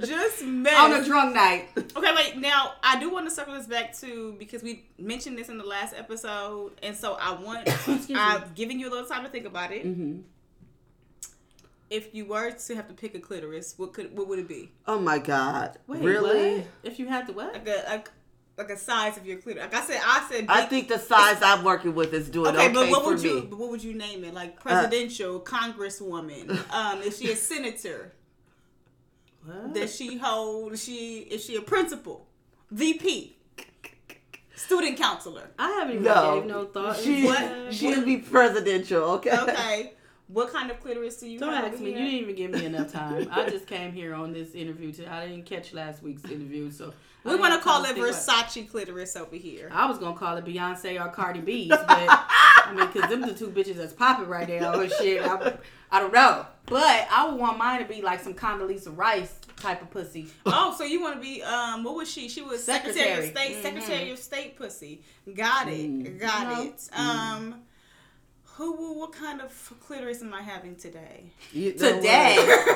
Just 0.00 0.44
mess. 0.44 0.74
On 0.78 0.92
a 0.92 1.04
drunk 1.04 1.34
night. 1.34 1.68
Okay, 1.96 2.14
wait. 2.14 2.36
Now 2.36 2.74
I 2.82 3.00
do 3.00 3.10
want 3.10 3.26
to 3.28 3.34
circle 3.34 3.54
this 3.54 3.66
back 3.66 3.96
to 4.00 4.36
because 4.38 4.62
we 4.62 4.84
mentioned 4.98 5.36
this 5.38 5.48
in 5.48 5.58
the 5.58 5.64
last 5.64 5.94
episode, 5.96 6.72
and 6.82 6.94
so 6.96 7.14
I 7.20 7.32
want 7.32 7.68
I've 8.14 8.54
given 8.54 8.78
you 8.78 8.88
a 8.88 8.90
little 8.90 9.06
time 9.08 9.24
to 9.24 9.30
think 9.30 9.46
about 9.46 9.72
it. 9.72 9.84
Mm-hmm. 9.86 10.20
If 11.88 12.14
you 12.14 12.24
were 12.26 12.50
to 12.50 12.74
have 12.76 12.88
to 12.88 12.94
pick 12.94 13.14
a 13.14 13.20
clitoris, 13.20 13.74
what 13.76 13.92
could 13.92 14.16
what 14.16 14.26
would 14.28 14.38
it 14.40 14.48
be? 14.48 14.72
Oh 14.86 14.98
my 14.98 15.18
God. 15.18 15.78
Wait, 15.86 16.02
really? 16.02 16.56
what? 16.58 16.66
If 16.82 16.98
you 16.98 17.06
had 17.06 17.26
to 17.28 17.32
what? 17.32 17.52
Like 17.52 17.68
a 17.68 17.84
like, 17.88 18.10
like 18.58 18.70
a 18.70 18.76
size 18.76 19.16
of 19.16 19.24
your 19.26 19.38
clitoris. 19.38 19.72
Like 19.72 19.82
I 19.82 19.86
said, 19.86 20.00
I 20.04 20.26
said. 20.30 20.46
I 20.48 20.62
think 20.66 20.88
the 20.88 20.98
size 20.98 21.40
I'm 21.42 21.62
working 21.62 21.94
with 21.94 22.12
is 22.12 22.28
doing 22.28 22.54
okay, 22.56 22.66
Okay, 22.66 22.74
but 22.74 22.90
what 22.90 23.04
for 23.04 23.10
would 23.10 23.22
you 23.22 23.34
me. 23.34 23.40
Uh, 23.40 23.44
but 23.44 23.58
what 23.58 23.70
would 23.70 23.84
you 23.84 23.94
name 23.94 24.24
it? 24.24 24.34
Like 24.34 24.58
presidential, 24.58 25.40
congresswoman. 25.40 26.50
Um, 26.72 27.02
is 27.02 27.18
she 27.18 27.30
a 27.30 27.36
senator? 27.36 28.12
What? 29.44 29.74
Does 29.74 29.94
she 29.94 30.16
hold? 30.18 30.72
Is 30.72 30.82
she 30.82 31.18
is 31.20 31.44
she 31.44 31.54
a 31.54 31.60
principal, 31.62 32.26
VP, 32.72 33.36
student 34.56 34.98
counselor? 34.98 35.50
I 35.56 35.68
haven't 35.70 35.92
even 35.94 36.02
No. 36.04 36.40
gave 36.40 36.48
no 36.50 36.64
thought. 36.64 36.96
She, 36.96 37.24
What? 37.26 37.72
she'll 37.72 38.04
be 38.04 38.16
presidential, 38.16 39.02
okay? 39.04 39.38
Okay, 39.38 39.92
what 40.28 40.52
kind 40.52 40.70
of 40.70 40.80
clitoris 40.80 41.16
do 41.18 41.28
you 41.28 41.38
Don't 41.38 41.52
have? 41.52 41.72
ask 41.72 41.80
me. 41.80 41.90
You 41.90 41.94
didn't 41.96 42.10
even 42.14 42.34
give 42.34 42.50
me 42.50 42.64
enough 42.64 42.92
time. 42.92 43.28
I 43.30 43.48
just 43.50 43.66
came 43.66 43.92
here 43.92 44.14
on 44.14 44.32
this 44.32 44.54
interview. 44.54 44.92
To, 44.94 45.12
I 45.12 45.26
didn't 45.28 45.44
catch 45.46 45.72
last 45.72 46.02
week's 46.02 46.24
interview, 46.24 46.70
so 46.70 46.92
We 47.24 47.36
want 47.36 47.54
to 47.54 47.60
call 47.60 47.84
it 47.84 47.96
Versace 47.96 48.68
clitoris 48.70 49.16
over 49.16 49.36
here. 49.36 49.68
I 49.72 49.86
was 49.86 49.98
gonna 49.98 50.16
call 50.16 50.36
it 50.36 50.44
Beyonce 50.44 51.04
or 51.04 51.08
Cardi 51.10 51.40
B's, 51.40 51.68
but 51.68 51.86
I 51.88 52.72
mean, 52.74 52.88
cause 52.88 53.08
them 53.10 53.20
the 53.22 53.34
two 53.34 53.48
bitches 53.48 53.76
that's 53.76 53.92
popping 53.92 54.28
right 54.28 54.48
now 54.48 54.80
and 54.80 54.90
shit. 54.92 55.22
I, 55.22 55.56
I 55.90 56.00
don't 56.00 56.12
know, 56.12 56.46
but 56.66 57.06
I 57.10 57.28
would 57.28 57.38
want 57.38 57.58
mine 57.58 57.80
to 57.80 57.86
be 57.86 58.02
like 58.02 58.20
some 58.20 58.34
Condoleezza 58.34 58.96
Rice 58.96 59.34
type 59.56 59.80
of 59.80 59.90
pussy. 59.90 60.26
Oh, 60.44 60.74
so 60.76 60.84
you 60.84 61.00
want 61.00 61.14
to 61.14 61.20
be 61.20 61.42
um? 61.42 61.84
What 61.84 61.94
was 61.94 62.10
she? 62.10 62.28
She 62.28 62.42
was 62.42 62.62
Secretary, 62.64 63.04
Secretary. 63.04 63.28
of 63.28 63.36
State. 63.36 63.56
Mhm. 63.56 63.62
Secretary 63.62 64.10
of 64.10 64.18
State 64.18 64.56
pussy. 64.56 65.02
Got 65.34 65.68
it. 65.68 66.18
Got 66.20 66.48
No. 66.48 66.62
it. 66.64 66.88
Um, 66.92 67.54
who? 68.56 68.94
What 68.98 69.12
kind 69.12 69.40
of 69.40 69.72
clitoris 69.86 70.22
am 70.22 70.32
I 70.34 70.42
having 70.42 70.76
today? 70.76 71.24
You 71.52 71.74
know 71.76 71.96
Today. 71.96 72.36
what? 72.38 72.66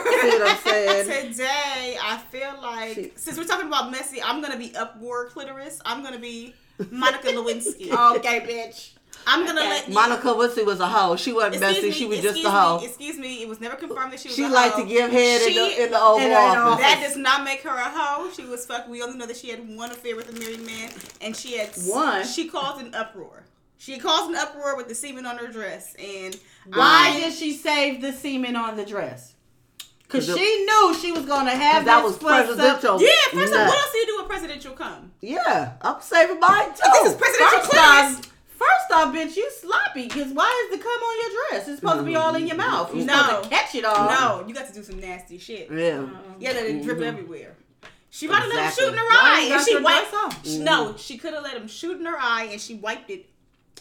What 0.41 0.51
I'm 0.51 0.57
saying? 0.59 1.31
Today, 1.33 1.97
I 2.03 2.19
feel 2.31 2.55
like 2.63 2.95
She- 2.95 3.13
since 3.17 3.39
we're 3.39 3.45
talking 3.45 3.67
about 3.67 3.91
messy, 3.91 4.23
I'm 4.23 4.41
gonna 4.43 4.59
be 4.59 4.75
upward 4.77 5.31
clitoris. 5.31 5.81
I'm 5.85 6.03
gonna 6.03 6.19
be 6.19 6.55
Monica 6.91 7.29
Lewinsky. 7.33 7.91
okay, 8.17 8.41
bitch. 8.41 8.91
I'm 9.27 9.45
gonna 9.45 9.61
Okay. 9.61 9.69
let 9.71 9.89
you. 9.89 9.95
Monica 9.95 10.33
Woodsy 10.35 10.63
was 10.63 10.81
a 10.81 10.87
hoe. 10.87 11.15
She 11.17 11.33
wasn't 11.33 11.57
Excuse 11.57 11.75
messy. 11.77 11.87
me, 11.89 11.93
she 11.93 12.07
was 12.07 12.21
just 12.21 12.41
a 12.41 12.43
me, 12.45 12.49
hoe. 12.51 12.81
Excuse 12.83 13.19
me. 13.19 13.43
It 13.43 13.49
was 13.49 13.61
never 13.61 13.77
confirmed 13.77 14.13
that 14.15 14.21
she 14.21 14.29
was. 14.29 14.37
She 14.37 14.45
a 14.45 14.49
liked 14.49 14.77
hoe. 14.77 14.83
to 14.83 14.89
give 14.89 15.11
head 15.11 15.43
in 15.43 15.55
the, 15.55 15.83
in 15.85 15.91
the 15.91 16.01
Oval 16.01 16.21
in 16.25 16.31
the 16.31 16.37
Office. 16.37 16.85
That 16.85 17.01
does 17.07 17.17
not 17.19 17.45
make 17.45 17.61
her 17.63 17.69
a 17.77 17.91
hoe. 17.91 18.31
She 18.35 18.45
was 18.45 18.65
fuck. 18.65 18.89
We 18.89 19.03
only 19.03 19.19
know 19.19 19.27
that 19.27 19.37
she 19.37 19.51
had 19.51 19.77
one 19.77 19.91
affair 19.91 20.17
with 20.17 20.31
a 20.31 20.39
married 20.39 20.65
man, 20.65 20.91
and 21.21 21.37
she 21.37 21.59
had 21.59 21.69
One? 21.85 22.27
She 22.27 22.49
caused 22.49 22.81
an 22.85 22.95
uproar. 22.95 23.43
She 23.81 23.99
caused 23.99 24.29
an 24.29 24.37
uproar 24.37 24.77
with 24.77 24.89
the 24.89 24.95
semen 24.95 25.25
on 25.25 25.39
her 25.39 25.47
dress, 25.47 25.95
and 25.99 26.39
Why 26.67 27.15
I- 27.15 27.19
did 27.19 27.33
she 27.33 27.55
save 27.55 28.03
the 28.03 28.13
semen 28.13 28.55
on 28.55 28.77
the 28.77 28.85
dress? 28.85 29.33
Because 30.03 30.27
she 30.27 30.65
knew 30.67 30.95
she 31.01 31.13
was 31.13 31.25
gonna 31.25 31.53
have 31.57 31.87
that 31.87 32.01
that 32.01 32.05
was 32.05 32.17
split 32.17 32.45
presidential. 32.45 33.01
Yeah, 33.01 33.09
first 33.33 33.55
of 33.55 33.59
all, 33.59 33.67
what 33.69 33.79
else 33.79 33.93
do 33.93 33.99
you 33.99 34.07
do 34.07 34.17
with 34.19 34.29
presidential 34.29 34.75
cum? 34.75 35.13
Yeah, 35.23 35.73
I'm 35.81 35.99
saving 36.03 36.41
mine 36.41 36.69
too. 36.75 36.91
This 36.93 37.13
is 37.13 37.17
presidential 37.17 37.61
First 37.61 37.75
off, 37.79 38.27
first 38.49 38.93
off, 38.93 39.15
bitch, 39.15 39.37
you 39.37 39.51
sloppy. 39.51 40.09
Cause 40.09 40.29
why 40.35 40.69
is 40.69 40.77
the 40.77 40.83
cum 40.83 40.93
on 40.93 41.17
your 41.23 41.41
dress? 41.49 41.69
It's 41.69 41.81
supposed 41.81 42.01
to 42.01 42.05
be 42.05 42.17
all 42.17 42.35
in 42.35 42.47
your 42.47 42.57
mouth. 42.59 42.95
You're 42.95 43.07
No. 43.07 43.17
supposed 43.23 43.45
to 43.45 43.49
catch 43.49 43.75
it 43.77 43.87
all. 43.87 44.11
No, 44.11 44.47
you 44.47 44.53
got 44.53 44.67
to 44.69 44.75
do 44.75 44.83
some 44.83 45.01
nasty 45.01 45.39
shit. 45.39 45.71
yeah. 45.73 46.01
Um, 46.01 46.19
yeah, 46.39 46.53
let 46.53 46.67
it 46.67 46.83
drip 46.83 46.99
mm-hmm. 46.99 47.07
everywhere. 47.07 47.57
She 48.11 48.29
might 48.29 48.41
have 48.43 48.53
let 48.53 48.67
him 48.67 48.73
shoot 48.73 48.93
in 48.93 48.99
her 48.99 49.07
eye, 49.09 49.49
and 49.51 49.65
she 49.65 49.77
wiped. 49.77 50.11
dress 50.11 50.23
off? 50.23 50.47
She- 50.47 50.59
No, 50.59 50.97
she 50.99 51.17
could 51.17 51.33
have 51.33 51.45
let 51.45 51.57
him 51.57 51.67
shoot 51.67 51.99
in 51.99 52.05
her 52.05 52.19
eye, 52.19 52.49
and 52.53 52.61
she 52.61 52.75
wiped 52.75 53.09
it 53.09 53.31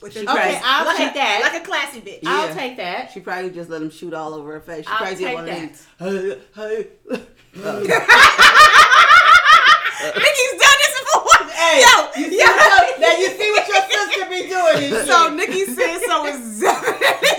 with 0.01 0.13
her 0.13 0.19
She 0.21 0.25
dress. 0.25 0.37
Okay, 0.55 0.61
I'll 0.63 0.85
like 0.85 0.97
take 0.97 1.13
that. 1.15 1.39
like 1.51 1.61
a 1.61 1.65
classy 1.65 2.01
bitch. 2.01 2.19
Yeah. 2.23 2.31
I'll 2.31 2.53
take 2.53 2.77
that. 2.77 3.11
She 3.11 3.19
probably 3.19 3.49
just 3.51 3.69
let 3.69 3.81
him 3.81 3.89
shoot 3.89 4.13
all 4.13 4.33
over 4.33 4.53
her 4.53 4.61
face. 4.61 4.85
She 4.85 4.91
I'll 4.91 4.97
probably 4.97 5.15
take 5.23 5.35
one 5.35 5.45
that. 5.45 5.63
of 5.63 5.69
these. 5.69 5.87
Hey, 5.99 6.37
hey. 6.55 6.87
Nikki's 9.99 10.55
done 10.55 10.77
this 10.79 10.95
before. 11.01 11.43
Hey, 11.51 11.83
yo, 11.83 12.07
you 12.15 12.29
see 12.29 12.39
yo. 12.39 12.45
now 12.99 13.17
you 13.17 13.29
see 13.31 13.51
what 13.51 13.67
your 13.67 13.83
sister 13.91 14.25
be 14.29 14.47
doing. 14.47 15.05
So 15.05 15.27
shit. 15.27 15.33
Nikki 15.35 15.65
said 15.65 15.99
so 16.07 16.25
is 16.25 16.59
definitely 16.61 17.27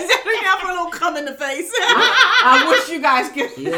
out 0.51 0.59
for 0.61 0.67
a 0.67 0.73
little 0.73 0.91
cum 0.91 1.17
in 1.17 1.25
the 1.25 1.33
face. 1.33 1.71
I 1.75 2.65
wish 2.69 2.89
you 2.89 3.01
guys 3.01 3.29
could. 3.31 3.51
Yeah. 3.57 3.71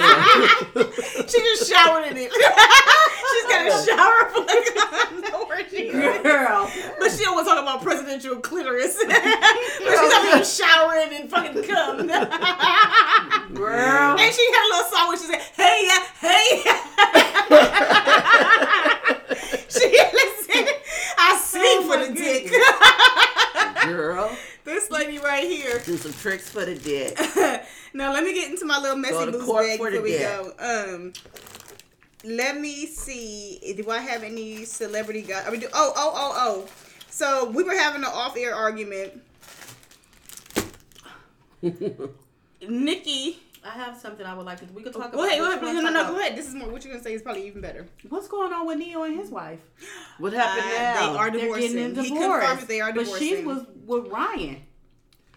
she 1.27 1.39
just 1.39 1.69
showered 1.71 2.05
in 2.07 2.17
it. 2.17 2.31
She's 3.33 3.45
got 3.49 3.67
a 3.67 3.71
shower 3.85 4.29
full 4.29 4.43
of 4.43 4.65
cum. 4.75 5.47
Where 5.47 5.69
she. 5.69 5.89
Girl. 5.91 6.69
But 6.99 7.11
she 7.11 7.23
don't 7.23 7.35
want 7.35 7.47
to 7.47 7.53
talk 7.53 7.61
about 7.61 7.81
presidential 7.81 8.37
clitoris. 8.37 8.97
but 9.05 9.11
she's 9.11 10.11
talking 10.11 10.29
about 10.31 10.45
showering 10.45 11.13
and 11.19 11.29
fucking 11.29 11.63
cum. 11.63 12.07
Girl. 13.53 14.17
And 14.19 14.33
she 14.33 14.43
had 14.51 14.63
a 14.65 14.69
little 14.73 14.89
song 14.91 15.07
where 15.09 15.17
she 15.17 15.25
said, 15.25 15.41
"Hey 15.55 15.87
ya, 15.87 15.99
hey 16.21 16.63
ya." 16.65 16.75
she 19.69 19.89
listen. 19.89 20.67
I 21.17 21.37
sing 21.43 21.61
Oh 21.63 21.81
for 21.83 21.97
my 21.97 22.07
the 22.07 22.13
dick. 22.13 22.43
Girl, 23.85 24.35
this 24.63 24.89
lady 24.91 25.19
right 25.19 25.45
here. 25.45 25.81
do 25.85 25.97
some 25.97 26.13
tricks 26.13 26.49
for 26.49 26.65
the 26.65 26.75
dick. 26.75 27.17
now 27.93 28.13
let 28.13 28.23
me 28.23 28.33
get 28.33 28.49
into 28.49 28.65
my 28.65 28.79
little 28.79 28.97
messy 28.97 29.31
boots 29.31 29.51
bag 29.51 29.79
before 29.79 30.01
we 30.01 30.11
dick. 30.11 30.21
go. 30.21 30.53
Um, 30.59 31.13
let 32.23 32.59
me 32.59 32.85
see. 32.85 33.59
Do 33.75 33.89
I 33.89 33.99
have 33.99 34.23
any 34.23 34.65
celebrity 34.65 35.21
guys? 35.21 35.45
Do, 35.45 35.67
oh, 35.73 35.93
oh, 35.95 36.13
oh, 36.15 36.33
oh. 36.35 36.67
So 37.09 37.49
we 37.51 37.63
were 37.63 37.75
having 37.75 38.03
an 38.03 38.09
off-air 38.11 38.55
argument. 38.55 39.21
Nikki, 42.67 43.42
I 43.65 43.69
have 43.69 43.97
something 43.97 44.25
I 44.25 44.33
would 44.33 44.45
like 44.45 44.59
to. 44.59 44.65
We 44.73 44.83
could 44.83 44.93
talk 44.93 45.13
about. 45.13 45.13
go 45.13 45.25
ahead, 45.25 45.39
go 45.39 45.49
ahead, 45.51 45.61
no, 45.61 45.81
no, 45.81 45.89
no, 45.89 46.11
go 46.11 46.19
ahead. 46.19 46.35
This 46.35 46.47
is 46.47 46.53
more. 46.53 46.69
What 46.69 46.83
you're 46.83 46.93
gonna 46.93 47.03
say 47.03 47.13
is 47.13 47.21
probably 47.21 47.47
even 47.47 47.61
better. 47.61 47.85
What's 48.09 48.27
going 48.27 48.51
on 48.53 48.65
with 48.67 48.77
Ne-Yo 48.77 49.03
and 49.03 49.17
his 49.17 49.29
wife? 49.29 49.59
What 50.17 50.33
happened 50.33 50.65
Uh, 50.65 50.79
now? 50.79 51.11
They 51.13 51.17
are 51.17 51.31
They're 51.31 51.39
divorcing. 51.41 51.73
getting 51.73 51.97
a 51.97 52.03
He 52.03 52.09
divorce. 52.09 52.45
confirmed 52.45 52.67
they 52.67 52.81
are 52.81 52.91
divorcing. 52.91 53.13
but 53.13 53.39
she 53.41 53.45
was 53.45 53.65
with 53.85 54.07
Ryan 54.11 54.63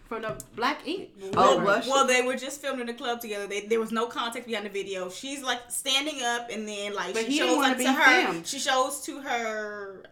from 0.09 0.21
the 0.23 0.41
Black 0.55 0.85
Ink. 0.87 1.09
Oh, 1.35 1.57
whatever. 1.57 1.65
was 1.65 1.85
she? 1.85 1.91
Well, 1.91 2.07
they 2.07 2.21
were 2.21 2.35
just 2.35 2.61
filmed 2.61 2.79
in 2.81 2.87
the 2.87 2.93
club 2.93 3.21
together. 3.21 3.47
They, 3.47 3.61
there 3.61 3.79
was 3.79 3.91
no 3.91 4.07
context 4.07 4.47
behind 4.47 4.65
the 4.65 4.69
video. 4.69 5.09
She's 5.09 5.41
like 5.43 5.61
standing 5.69 6.21
up, 6.23 6.49
and 6.49 6.67
then 6.67 6.93
like 6.93 7.13
But 7.13 7.25
she 7.25 7.31
he 7.33 7.37
shows 7.39 7.55
wanna 7.57 7.71
up 7.73 7.77
to 7.77 7.91
her. 7.93 8.23
filmed. 8.25 8.47
She 8.47 8.59
shows 8.59 9.01
to 9.03 9.21
her 9.21 10.03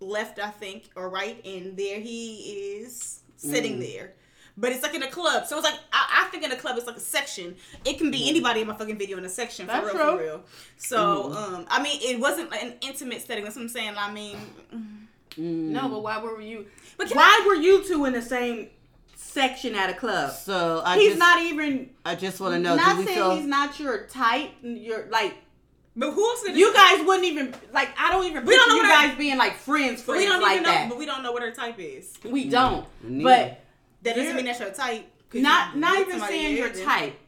left, 0.00 0.38
I 0.38 0.50
think, 0.50 0.84
or 0.94 1.08
right, 1.08 1.44
and 1.44 1.76
there 1.76 2.00
he 2.00 2.78
is 2.80 3.20
sitting 3.36 3.78
Mm. 3.78 3.92
there. 3.92 4.14
But 4.58 4.72
it's 4.72 4.82
like 4.82 4.94
in 4.94 5.02
a 5.02 5.10
club, 5.10 5.46
so 5.46 5.56
it's 5.58 5.64
like 5.64 5.78
I, 5.92 6.24
I 6.24 6.30
think 6.30 6.42
in 6.42 6.50
a 6.50 6.56
club 6.56 6.78
it's 6.78 6.86
like 6.86 6.96
a 6.96 7.00
section. 7.00 7.56
It 7.84 7.98
can 7.98 8.10
be 8.10 8.28
anybody 8.28 8.62
in 8.62 8.66
my 8.66 8.74
fucking 8.74 8.96
video 8.96 9.18
in 9.18 9.24
a 9.24 9.28
section 9.28 9.66
for 9.66 9.72
That's 9.72 9.92
real, 9.92 9.92
true. 9.92 10.16
for 10.16 10.22
real. 10.22 10.44
So, 10.78 11.24
mm-hmm. 11.24 11.54
um, 11.54 11.66
I 11.68 11.82
mean, 11.82 11.98
it 12.00 12.18
wasn't 12.18 12.54
an 12.54 12.74
intimate 12.80 13.20
setting. 13.20 13.44
That's 13.44 13.56
what 13.56 13.62
I'm 13.62 13.68
saying. 13.68 13.94
I 13.98 14.10
mean, 14.10 14.36
mm. 14.72 15.06
No, 15.38 15.88
but 15.88 16.02
why 16.02 16.18
were 16.22 16.40
you? 16.40 16.66
But 16.96 17.08
can 17.08 17.16
why 17.16 17.44
were 17.46 17.54
you 17.54 17.84
two 17.84 18.04
in 18.06 18.14
the 18.14 18.22
same 18.22 18.68
section 19.14 19.74
at 19.74 19.90
a 19.90 19.94
club? 19.94 20.32
So 20.32 20.82
I 20.84 20.96
he's 20.96 21.08
just, 21.08 21.18
not 21.18 21.42
even. 21.42 21.90
I 22.04 22.14
just 22.14 22.40
want 22.40 22.54
to 22.54 22.58
know. 22.58 22.76
not 22.76 22.94
do 22.94 23.00
we 23.00 23.06
saying 23.06 23.18
feel? 23.18 23.36
he's 23.36 23.46
not 23.46 23.78
your 23.78 24.06
type. 24.06 24.52
You're 24.62 25.06
like 25.10 25.34
But 25.94 26.12
who 26.12 26.24
else 26.24 26.44
You 26.48 26.72
guys 26.72 27.04
wouldn't 27.04 27.26
even 27.26 27.54
like. 27.72 27.90
I 27.98 28.10
don't 28.10 28.24
even. 28.24 28.46
We 28.46 28.56
don't 28.56 28.68
know 28.70 28.76
you 28.76 28.82
what 28.82 29.02
her- 29.02 29.08
guys 29.08 29.18
being 29.18 29.36
like 29.36 29.56
friends. 29.56 30.00
But 30.02 30.12
Friends 30.12 30.24
we 30.24 30.32
don't 30.32 30.42
like 30.42 30.52
even 30.52 30.62
know. 30.62 30.70
that. 30.70 30.88
But 30.88 30.98
we 30.98 31.06
don't 31.06 31.22
know 31.22 31.32
what 31.32 31.42
her 31.42 31.52
type 31.52 31.78
is. 31.78 32.14
we 32.24 32.48
don't. 32.48 32.86
Mm, 33.04 33.10
neither. 33.10 33.24
But 33.24 33.65
That 34.06 34.14
doesn't 34.14 34.24
You're- 34.24 34.36
mean 34.36 34.44
that's 34.46 34.60
your 34.60 34.70
type. 34.70 35.04
not 35.34 35.74
you 35.74 35.80
not 35.80 35.98
even 35.98 36.20
saying 36.20 36.56
your 36.56 36.70
type. 36.70 37.18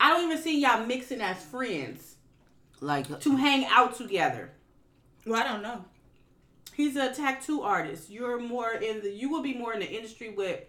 I 0.00 0.10
don't 0.10 0.24
even 0.30 0.42
see 0.42 0.60
y'all 0.60 0.84
mixing 0.84 1.20
as 1.20 1.42
friends 1.44 2.16
Like 2.80 3.20
to 3.20 3.36
hang 3.36 3.64
out 3.66 3.94
together. 3.96 4.50
Well, 5.24 5.40
I 5.40 5.44
don't 5.44 5.62
know. 5.62 5.84
He's 6.74 6.96
a 6.96 7.14
tattoo 7.14 7.62
artist. 7.62 8.10
You're 8.10 8.38
more 8.38 8.72
in 8.72 9.00
the. 9.00 9.10
You 9.10 9.30
will 9.30 9.42
be 9.42 9.54
more 9.54 9.72
in 9.72 9.78
the 9.80 9.88
industry 9.90 10.30
with 10.30 10.60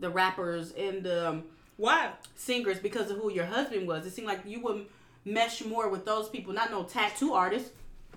the 0.00 0.08
rappers 0.08 0.70
and 0.72 1.02
the 1.02 1.28
um, 1.30 1.44
Why? 1.76 2.12
singers 2.36 2.78
because 2.78 3.10
of 3.10 3.18
who 3.18 3.30
your 3.30 3.44
husband 3.44 3.86
was. 3.88 4.06
It 4.06 4.12
seemed 4.12 4.28
like 4.28 4.40
you 4.46 4.60
would 4.62 4.86
mesh 5.24 5.64
more 5.64 5.88
with 5.88 6.04
those 6.06 6.28
people, 6.28 6.54
not 6.54 6.70
no 6.70 6.84
tattoo 6.84 7.34
artists. 7.34 7.70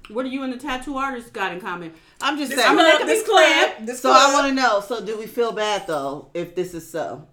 What 0.10 0.24
do 0.24 0.30
you 0.30 0.44
and 0.44 0.52
the 0.52 0.58
tattoo 0.58 0.98
artist 0.98 1.32
got 1.34 1.54
in 1.54 1.62
common? 1.62 1.94
I'm 2.22 2.38
just 2.38 2.50
This 2.52 2.60
saying. 2.62 2.76
gonna 2.76 2.90
club, 2.90 3.00
make 3.00 3.04
a 3.04 3.06
this 3.12 3.20
big 3.24 3.32
plan. 3.32 3.72
club, 3.76 3.86
this 3.88 4.00
so 4.02 4.10
club. 4.10 4.30
I 4.30 4.34
want 4.34 4.48
to 4.48 4.54
know. 4.54 4.82
So 4.82 5.06
do 5.06 5.18
we 5.18 5.28
feel 5.28 5.52
bad 5.52 5.88
though 5.88 6.30
if 6.34 6.56
this 6.56 6.74
is 6.74 6.90
so? 6.90 7.28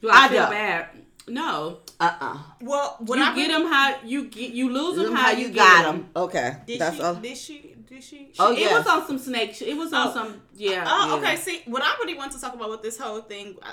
Do 0.00 0.10
I, 0.10 0.24
I 0.26 0.28
feel 0.28 0.38
don't. 0.42 0.50
bad? 0.50 0.86
No. 1.28 1.78
Uh 2.00 2.14
uh 2.20 2.38
Well, 2.60 2.96
when 3.00 3.18
you 3.18 3.24
I 3.24 3.34
get 3.34 3.48
them 3.48 3.66
how 3.66 3.96
you 4.04 4.24
get 4.28 4.52
you 4.52 4.70
lose 4.72 4.96
them 4.96 5.14
how, 5.14 5.30
you, 5.30 5.48
got 5.50 5.84
get 5.84 5.92
them. 5.92 6.08
Okay, 6.16 6.56
Did 6.66 6.80
that's 6.80 6.96
she? 6.96 7.02
all. 7.02 7.14
Did 7.14 7.36
she? 7.36 7.74
Did 7.88 8.04
she? 8.04 8.32
Oh, 8.38 8.52
It 8.52 8.58
yes. 8.60 8.84
was 8.84 8.86
on 8.86 9.06
some 9.06 9.18
snake. 9.18 9.54
Shit. 9.54 9.68
It 9.68 9.76
was 9.76 9.92
on 9.92 10.08
Oh. 10.08 10.12
some 10.14 10.40
yeah. 10.54 10.84
Oh, 10.86 11.08
yeah. 11.08 11.14
okay. 11.28 11.36
See, 11.36 11.62
what 11.66 11.82
I 11.82 11.96
really 12.00 12.14
want 12.14 12.32
to 12.32 12.40
talk 12.40 12.54
about 12.54 12.70
with 12.70 12.82
this 12.82 12.98
whole 12.98 13.20
thing, 13.22 13.56
uh, 13.62 13.72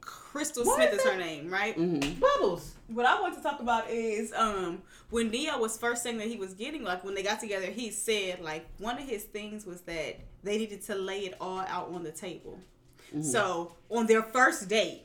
Crystal 0.00 0.64
What 0.64 0.76
Smith 0.76 0.92
is 0.94 0.98
is 1.00 1.04
her 1.06 1.16
name, 1.18 1.50
right? 1.50 1.76
Mhm. 1.78 2.18
Bubbles. 2.20 2.72
What 2.88 3.06
I 3.06 3.20
want 3.20 3.34
to 3.36 3.42
talk 3.42 3.60
about 3.60 3.88
is 3.90 4.32
um 4.34 4.82
when 5.10 5.30
Ne-Yo 5.30 5.58
was 5.58 5.76
first 5.78 6.02
saying 6.02 6.18
that 6.18 6.26
he 6.28 6.36
was 6.36 6.54
getting 6.54 6.82
like 6.82 7.04
when 7.04 7.14
they 7.14 7.22
got 7.22 7.40
together, 7.40 7.66
he 7.66 7.90
said 7.90 8.40
like 8.40 8.66
one 8.78 8.98
of 8.98 9.08
his 9.08 9.24
things 9.24 9.64
was 9.66 9.82
that 9.82 10.18
they 10.42 10.58
needed 10.58 10.82
to 10.84 10.94
lay 10.94 11.20
it 11.20 11.34
all 11.40 11.60
out 11.60 11.90
on 11.92 12.02
the 12.02 12.12
table. 12.12 12.58
So 13.22 13.72
on 13.88 14.06
their 14.06 14.22
first 14.22 14.68
date, 14.68 15.02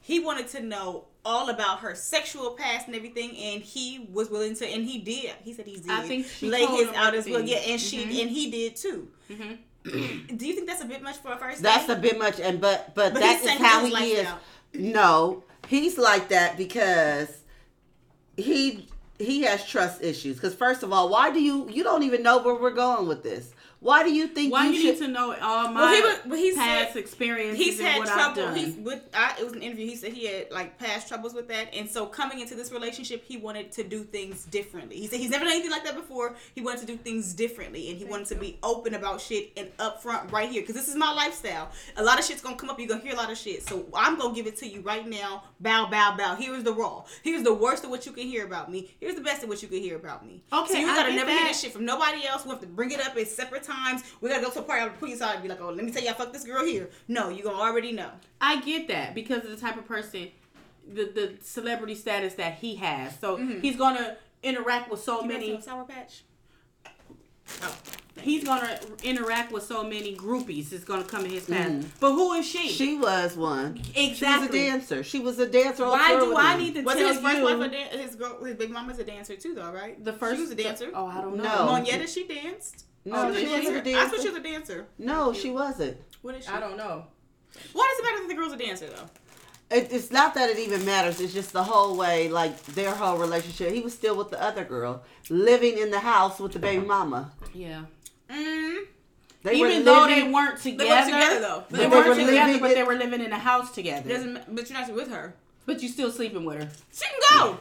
he 0.00 0.20
wanted 0.20 0.48
to 0.48 0.60
know 0.62 1.06
all 1.24 1.50
about 1.50 1.80
her 1.80 1.94
sexual 1.94 2.52
past 2.52 2.86
and 2.86 2.96
everything, 2.96 3.36
and 3.36 3.60
he 3.62 4.08
was 4.12 4.30
willing 4.30 4.54
to, 4.56 4.66
and 4.66 4.84
he 4.86 4.98
did. 4.98 5.32
He 5.42 5.52
said 5.52 5.66
he 5.66 5.76
did. 5.76 5.90
I 5.90 6.02
think 6.02 6.26
she 6.26 6.48
lay 6.48 6.64
his 6.64 6.88
out 6.94 7.14
as 7.14 7.28
well. 7.28 7.40
Yeah, 7.42 7.58
and 7.58 7.78
she 7.80 7.98
Mhm. 8.04 8.22
and 8.22 8.30
he 8.30 8.50
did 8.50 8.76
too. 8.76 9.08
Mhm. 9.28 9.58
Do 10.38 10.46
you 10.46 10.54
think 10.54 10.66
that's 10.68 10.80
a 10.82 10.86
bit 10.86 11.02
much 11.02 11.16
for 11.18 11.32
a 11.32 11.36
first 11.36 11.60
That's 11.60 11.86
date? 11.86 11.98
a 11.98 12.00
bit 12.00 12.18
much, 12.18 12.38
and 12.40 12.60
but 12.60 12.94
but, 12.94 13.12
But 13.12 13.20
that 13.20 13.32
he's 13.32 13.40
is 13.40 13.46
saying 13.46 13.58
how 13.62 13.84
his 13.84 13.98
he 13.98 14.04
is. 14.12 14.18
lifestyle. 14.18 14.40
No, 14.74 15.44
he's 15.68 15.98
like 15.98 16.28
that 16.28 16.56
because 16.56 17.28
he 18.36 18.88
he 19.20 19.42
has 19.42 19.66
trust 19.66 20.02
issues. 20.02 20.36
Because 20.36 20.54
first 20.54 20.82
of 20.82 20.92
all, 20.92 21.08
why 21.08 21.30
do 21.30 21.40
you 21.40 21.68
you 21.70 21.84
don't 21.84 22.02
even 22.02 22.22
know 22.22 22.38
where 22.38 22.54
we're 22.54 22.70
going 22.70 23.06
with 23.06 23.22
this? 23.22 23.52
Why 23.80 24.02
do 24.02 24.12
you 24.12 24.26
think 24.26 24.52
Why 24.52 24.66
you 24.66 24.72
you 24.72 24.82
should? 24.82 25.00
need 25.00 25.06
to 25.06 25.08
know 25.08 25.34
all 25.40 25.68
my 25.72 25.80
Well, 25.80 25.94
he 25.94 26.00
was- 26.02 26.18
well, 26.26 26.38
he 26.38 26.54
past 26.54 26.92
said 26.92 26.96
experiences 27.00 27.64
He's 27.64 27.78
and 27.78 27.88
had 27.88 27.98
what 28.00 28.08
trouble. 28.08 28.42
I've 28.48 28.54
He's 28.56 28.74
done? 28.74 28.84
with. 28.84 29.02
I, 29.14 29.36
it 29.38 29.44
was 29.44 29.54
an 29.54 29.62
interview. 29.62 29.86
He 29.86 29.96
said 29.96 30.12
he 30.12 30.26
had 30.26 30.50
like 30.50 30.78
past 30.78 31.08
troubles 31.08 31.32
with 31.32 31.48
that, 31.48 31.72
and 31.74 31.90
so 31.90 32.04
coming 32.04 32.40
into 32.40 32.54
this 32.54 32.72
relationship, 32.72 33.24
he 33.24 33.38
wanted 33.38 33.72
to 33.72 33.82
do 33.82 34.04
things 34.04 34.44
differently. 34.44 34.96
He 34.96 35.06
said 35.06 35.18
he's 35.18 35.30
never 35.30 35.44
done 35.44 35.54
anything 35.54 35.70
like 35.70 35.84
that 35.84 35.96
before. 35.96 36.36
He 36.54 36.60
wanted 36.60 36.80
to 36.80 36.86
do 36.88 36.96
things 36.98 37.32
differently, 37.32 37.88
and 37.88 37.96
he 37.98 38.04
wanted 38.04 38.26
to 38.26 38.34
be 38.34 38.58
open 38.62 38.92
about 38.94 39.18
shit 39.18 39.50
and 39.56 39.74
upfront 39.78 40.30
right 40.30 40.50
here 40.50 40.60
because 40.60 40.74
this 40.74 40.88
is 40.88 40.94
my 40.96 41.10
lifestyle. 41.14 41.70
A 41.96 42.02
lot 42.02 42.18
of 42.18 42.24
shit's 42.26 42.42
gonna 42.42 42.56
come 42.56 42.68
up. 42.68 42.78
You're 42.78 42.88
gonna 42.88 43.00
hear 43.00 43.14
a 43.14 43.16
lot 43.16 43.30
of 43.32 43.38
shit, 43.38 43.66
so 43.66 43.86
I'm 43.94 44.18
gonna 44.18 44.34
give 44.34 44.46
it 44.46 44.58
to 44.58 44.66
you 44.68 44.82
right 44.82 45.08
now. 45.08 45.44
Bow, 45.58 45.86
bow, 45.90 46.16
bow. 46.18 46.34
Here's 46.36 46.64
the 46.64 46.74
raw. 46.74 47.04
Here's 47.22 47.42
the 47.44 47.54
worst 47.54 47.84
of 47.84 47.88
what 47.90 48.04
you 48.04 48.12
can 48.12 48.24
hear 48.26 48.44
about 48.44 48.70
me. 48.70 48.90
Here's 49.00 49.14
the 49.14 49.22
best 49.22 49.42
of 49.42 49.48
what 49.48 49.62
you 49.62 49.68
can 49.68 49.78
hear 49.78 49.96
about 49.96 50.26
me. 50.26 50.42
Okay, 50.52 50.72
so 50.74 50.78
you 50.78 50.84
gotta 50.86 51.10
get 51.12 51.16
never 51.16 51.30
hear 51.30 51.40
that. 51.40 51.48
this 51.48 51.60
shit 51.62 51.72
from 51.72 51.86
nobody 51.86 52.26
else. 52.26 52.44
We 52.44 52.50
have 52.50 52.60
to 52.60 52.66
bring 52.66 52.90
it 52.90 53.00
up 53.00 53.16
at 53.16 53.26
separate 53.26 53.62
times. 53.62 53.69
We 54.20 54.28
gotta 54.28 54.42
go 54.42 54.50
to 54.50 54.58
a 54.60 54.62
party. 54.62 54.82
I'll 54.82 54.90
put 54.90 55.08
you 55.08 55.14
aside 55.14 55.34
and 55.34 55.42
be 55.42 55.48
like, 55.48 55.60
oh, 55.60 55.70
let 55.70 55.84
me 55.84 55.90
tell 55.92 56.02
you, 56.02 56.10
I 56.10 56.12
fucked 56.12 56.32
this 56.32 56.44
girl 56.44 56.64
here. 56.64 56.90
No, 57.08 57.28
you 57.28 57.42
gonna 57.42 57.58
already 57.58 57.92
know. 57.92 58.10
I 58.40 58.60
get 58.60 58.88
that 58.88 59.14
because 59.14 59.44
of 59.44 59.50
the 59.50 59.56
type 59.56 59.76
of 59.78 59.86
person, 59.86 60.28
the 60.86 61.04
the 61.04 61.34
celebrity 61.42 61.94
status 61.94 62.34
that 62.34 62.54
he 62.54 62.76
has. 62.76 63.18
So 63.18 63.36
Mm-hmm. 63.36 63.60
he's 63.60 63.76
gonna 63.76 64.16
interact 64.42 64.90
with 64.90 65.00
so 65.00 65.22
You 65.22 65.28
many. 65.28 65.50
many 65.50 65.62
sour 65.62 65.84
patch. 65.84 66.22
Oh, 67.62 67.76
He's 68.20 68.44
gonna 68.44 68.78
interact 69.02 69.50
with 69.50 69.62
so 69.62 69.82
many 69.82 70.14
groupies. 70.14 70.72
It's 70.72 70.84
gonna 70.84 71.04
come 71.04 71.24
in 71.24 71.30
his 71.30 71.46
path. 71.46 71.68
Mm-hmm. 71.68 71.88
But 72.00 72.12
who 72.12 72.32
is 72.34 72.46
she? 72.46 72.68
She 72.68 72.96
was 72.98 73.34
one. 73.36 73.80
Exactly. 73.96 74.14
She 74.14 74.24
was 74.36 74.44
a 74.44 74.52
dancer. 74.52 75.02
She 75.02 75.18
was 75.20 75.38
a 75.38 75.48
dancer. 75.48 75.84
on 75.84 75.90
Why 75.92 76.08
do 76.20 76.36
I 76.36 76.56
need 76.58 76.74
to 76.74 76.82
was 76.82 76.96
tell 76.96 77.08
his 77.08 77.18
first 77.18 77.38
you? 77.38 77.44
wife 77.44 77.60
a 77.60 77.68
dan- 77.68 77.98
his 77.98 78.14
girl? 78.16 78.44
His 78.44 78.56
big 78.56 78.70
mama's 78.70 78.98
a 78.98 79.04
dancer 79.04 79.36
too, 79.36 79.54
though, 79.54 79.72
right? 79.72 80.02
the 80.04 80.12
first 80.12 80.36
she 80.36 80.42
was 80.42 80.50
a 80.50 80.54
dancer. 80.54 80.90
Oh, 80.94 81.06
I 81.06 81.20
don't 81.22 81.36
know. 81.36 81.42
No. 81.44 81.50
Monyetta, 81.72 82.06
she 82.12 82.26
danced. 82.28 82.84
No, 83.04 83.28
Oh, 83.28 83.34
she 83.34 83.44
did 83.46 83.50
was 83.64 83.68
a 83.76 83.82
dancer. 83.82 83.90
a 83.90 84.02
I 84.02 84.08
thought 84.08 84.20
she 84.20 84.28
was 84.28 84.36
a 84.38 84.42
dancer. 84.42 84.86
No, 84.98 85.32
she 85.32 85.50
wasn't. 85.50 85.96
What 86.22 86.34
is 86.34 86.44
she? 86.44 86.50
I 86.50 86.60
don't 86.60 86.76
know. 86.76 87.06
Why 87.72 87.88
does 87.90 87.98
it 87.98 88.02
matter 88.10 88.22
that 88.22 88.28
the 88.28 88.34
girl's 88.34 88.52
a 88.52 88.56
dancer 88.56 88.86
though? 88.88 89.08
It, 89.76 89.92
it's 89.92 90.10
not 90.10 90.34
that 90.34 90.50
it 90.50 90.58
even 90.58 90.84
matters. 90.84 91.20
It's 91.20 91.32
just 91.32 91.52
the 91.52 91.62
whole 91.62 91.96
way, 91.96 92.28
like 92.28 92.60
their 92.66 92.92
whole 92.94 93.16
relationship. 93.18 93.72
He 93.72 93.80
was 93.80 93.94
still 93.94 94.16
with 94.16 94.30
the 94.30 94.42
other 94.42 94.64
girl, 94.64 95.02
living 95.30 95.78
in 95.78 95.90
the 95.90 96.00
house 96.00 96.38
with 96.40 96.52
the 96.52 96.58
baby 96.58 96.84
mama. 96.84 97.30
Yeah. 97.54 97.84
Mm. 98.28 98.80
They 99.42 99.54
Even 99.54 99.78
were 99.78 99.84
though 99.84 100.02
living, 100.02 100.24
they 100.26 100.30
weren't 100.32 100.58
together, 100.60 100.84
They 100.84 100.90
weren't 100.90 101.06
together 101.06 101.40
though. 101.40 101.64
They, 101.70 101.76
But 101.76 101.78
they 101.78 101.86
weren't 101.96 102.08
were 102.08 102.14
together, 102.14 102.32
living 102.46 102.60
but 102.60 102.70
it- 102.72 102.74
they 102.74 102.82
were 102.82 102.94
living 102.96 103.20
in 103.22 103.32
a 103.32 103.38
house 103.38 103.70
together. 103.72 104.08
Doesn't. 104.08 104.54
But 104.54 104.68
you're 104.68 104.78
not 104.80 104.92
with 104.92 105.08
her. 105.08 105.34
But 105.66 105.82
you're 105.82 105.90
still 105.92 106.10
sleeping 106.10 106.44
with 106.44 106.62
her. 106.62 106.70
She 106.92 107.04
can 107.06 107.20
go. 107.38 107.58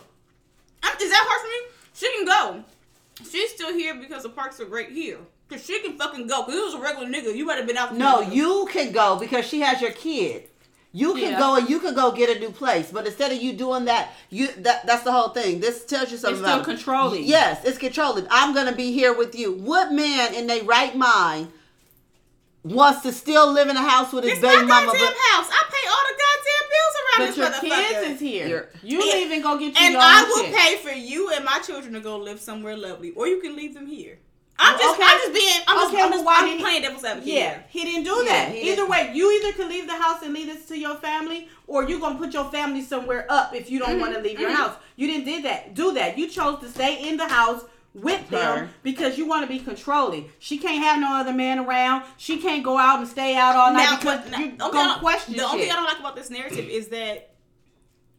I'm, 0.83 0.97
is 0.99 1.09
that 1.09 1.25
hard 1.27 1.41
for 1.41 1.47
me? 1.47 1.75
She 1.93 2.11
can 2.17 2.25
go. 2.25 2.63
She's 3.29 3.51
still 3.51 3.73
here 3.73 3.95
because 3.95 4.23
the 4.23 4.29
parks 4.29 4.59
are 4.59 4.65
great 4.65 4.89
here. 4.89 5.17
Cause 5.49 5.65
she 5.65 5.79
can 5.81 5.97
fucking 5.97 6.27
go. 6.27 6.43
Cause 6.43 6.53
it 6.55 6.63
was 6.63 6.73
a 6.75 6.79
regular 6.79 7.07
nigga. 7.07 7.35
You 7.35 7.45
might 7.45 7.57
have 7.57 7.65
been 7.65 7.77
out. 7.77 7.95
No, 7.95 8.21
you 8.21 8.67
can 8.71 8.91
go 8.91 9.17
because 9.19 9.45
she 9.45 9.61
has 9.61 9.81
your 9.81 9.91
kid. 9.91 10.43
You 10.91 11.13
can 11.13 11.31
Yeah. 11.33 11.39
go 11.39 11.55
and 11.55 11.69
you 11.69 11.79
can 11.79 11.93
go 11.93 12.11
get 12.11 12.35
a 12.35 12.39
new 12.39 12.49
place, 12.51 12.91
but 12.91 13.05
instead 13.05 13.31
of 13.31 13.41
you 13.41 13.53
doing 13.53 13.85
that, 13.85 14.09
you 14.29 14.47
that 14.59 14.85
that's 14.87 15.03
the 15.03 15.11
whole 15.11 15.29
thing. 15.29 15.59
This 15.59 15.85
tells 15.85 16.11
you 16.11 16.17
something 16.17 16.39
It's 16.39 16.47
still 16.47 16.55
about 16.61 16.65
controlling. 16.65 17.23
Yes, 17.25 17.63
it's 17.63 17.77
controlling. 17.77 18.27
I'm 18.31 18.53
gonna 18.55 18.75
be 18.75 18.91
here 18.91 19.13
with 19.13 19.35
you. 19.35 19.51
What 19.53 19.91
man 19.91 20.33
in 20.33 20.47
their 20.47 20.63
right 20.63 20.95
mind 20.95 21.51
wants 22.63 23.01
to 23.01 23.11
still 23.13 23.51
live 23.51 23.69
in 23.69 23.77
a 23.77 23.81
house 23.87 24.11
with 24.13 24.23
his 24.23 24.33
It's 24.33 24.41
my 24.41 24.49
baby 24.49 24.67
goddamn 24.67 24.87
mama? 24.87 24.99
But 24.99 25.15
house. 25.31 25.49
I 25.49 25.63
pay 25.69 25.85
all 25.89 26.05
the 26.09 26.17
goddamn 26.17 26.19
bills 26.19 26.19
around 26.19 26.28
But 27.27 27.37
your 27.37 27.51
kids 27.51 28.09
is 28.13 28.19
here. 28.19 28.47
You're- 28.47 28.65
you 28.83 28.97
Yeah. 29.03 29.13
leave 29.13 29.31
and 29.31 29.43
go 29.43 29.57
get 29.57 29.67
you 29.79 29.85
and 29.85 29.93
your 29.93 30.01
I 30.01 30.23
will 30.23 30.43
shit. 30.43 30.55
pay 30.55 30.77
for 30.77 30.91
you 30.91 31.29
and 31.31 31.43
my 31.45 31.59
children 31.59 31.93
to 31.93 31.99
go 31.99 32.17
live 32.17 32.39
somewhere 32.39 32.75
lovely, 32.77 33.11
or 33.15 33.27
you 33.27 33.39
can 33.41 33.55
leave 33.55 33.73
them 33.73 33.87
here. 33.87 34.19
I'm 34.61 34.73
Well, 34.77 34.81
just, 34.83 34.99
okay. 34.99 35.07
I'm 35.09 35.19
just 35.19 35.33
being, 35.33 35.61
I'm 35.67 35.77
just, 35.91 36.03
I'm 36.03 36.11
just 36.11 36.25
why 36.25 36.39
I'm 36.41 36.59
playing 36.59 36.81
devil's 36.81 37.05
advocate. 37.05 37.31
Yeah, 37.33 37.49
here. 37.49 37.63
he 37.69 37.85
didn't 37.85 38.03
do 38.03 38.25
that. 38.25 38.51
he 38.51 38.71
either 38.73 38.85
way, 38.85 39.09
you 39.13 39.31
either 39.37 39.53
can 39.53 39.69
leave 39.69 39.87
the 39.87 39.93
house 39.95 40.21
and 40.21 40.33
leave 40.33 40.47
this 40.47 40.65
to 40.67 40.77
your 40.77 40.95
family, 40.95 41.47
or 41.65 41.85
you're 41.87 41.99
gonna 42.01 42.19
put 42.19 42.33
your 42.33 42.43
family 42.51 42.81
somewhere 42.81 43.25
up 43.29 43.55
if 43.55 43.71
you 43.71 43.79
don't 43.79 43.91
Mm-hmm, 43.91 43.99
want 44.01 44.13
to 44.15 44.19
leave 44.21 44.37
your 44.37 44.49
house. 44.51 44.75
You 44.97 45.07
didn't 45.07 45.23
did 45.25 45.43
that. 45.45 45.75
Do 45.75 45.93
that. 45.93 46.17
You 46.17 46.27
chose 46.27 46.59
to 46.59 46.69
stay 46.69 47.07
in 47.07 47.15
the 47.15 47.27
house 47.29 47.61
with 47.93 48.29
Her. 48.29 48.37
them 48.37 48.69
because 48.83 49.17
you 49.17 49.25
want 49.27 49.43
to 49.43 49.47
be 49.47 49.59
controlling. 49.59 50.29
She 50.39 50.57
can't 50.57 50.83
have 50.83 50.99
no 50.99 51.13
other 51.15 51.33
man 51.33 51.59
around. 51.59 52.03
She 52.17 52.37
can't 52.37 52.63
go 52.63 52.77
out 52.77 52.99
and 52.99 53.07
stay 53.07 53.35
out 53.35 53.55
all 53.55 53.73
night 53.73 53.83
Now, 53.83 53.97
because 53.97 54.19
but- 54.21 54.31
now, 54.31 54.37
you're 54.39 54.51
the 54.57 54.63
only 54.63 54.71
thing 54.71 54.81
I 54.81 54.87
gonna 54.87 54.99
question 54.99 55.37
The 55.37 55.43
only 55.43 55.61
thing 55.63 55.71
I 55.71 55.75
don't 55.75 55.85
like 55.85 55.99
about 55.99 56.15
this 56.15 56.29
narrative 56.29 56.69
is 56.69 56.89
that 56.89 57.25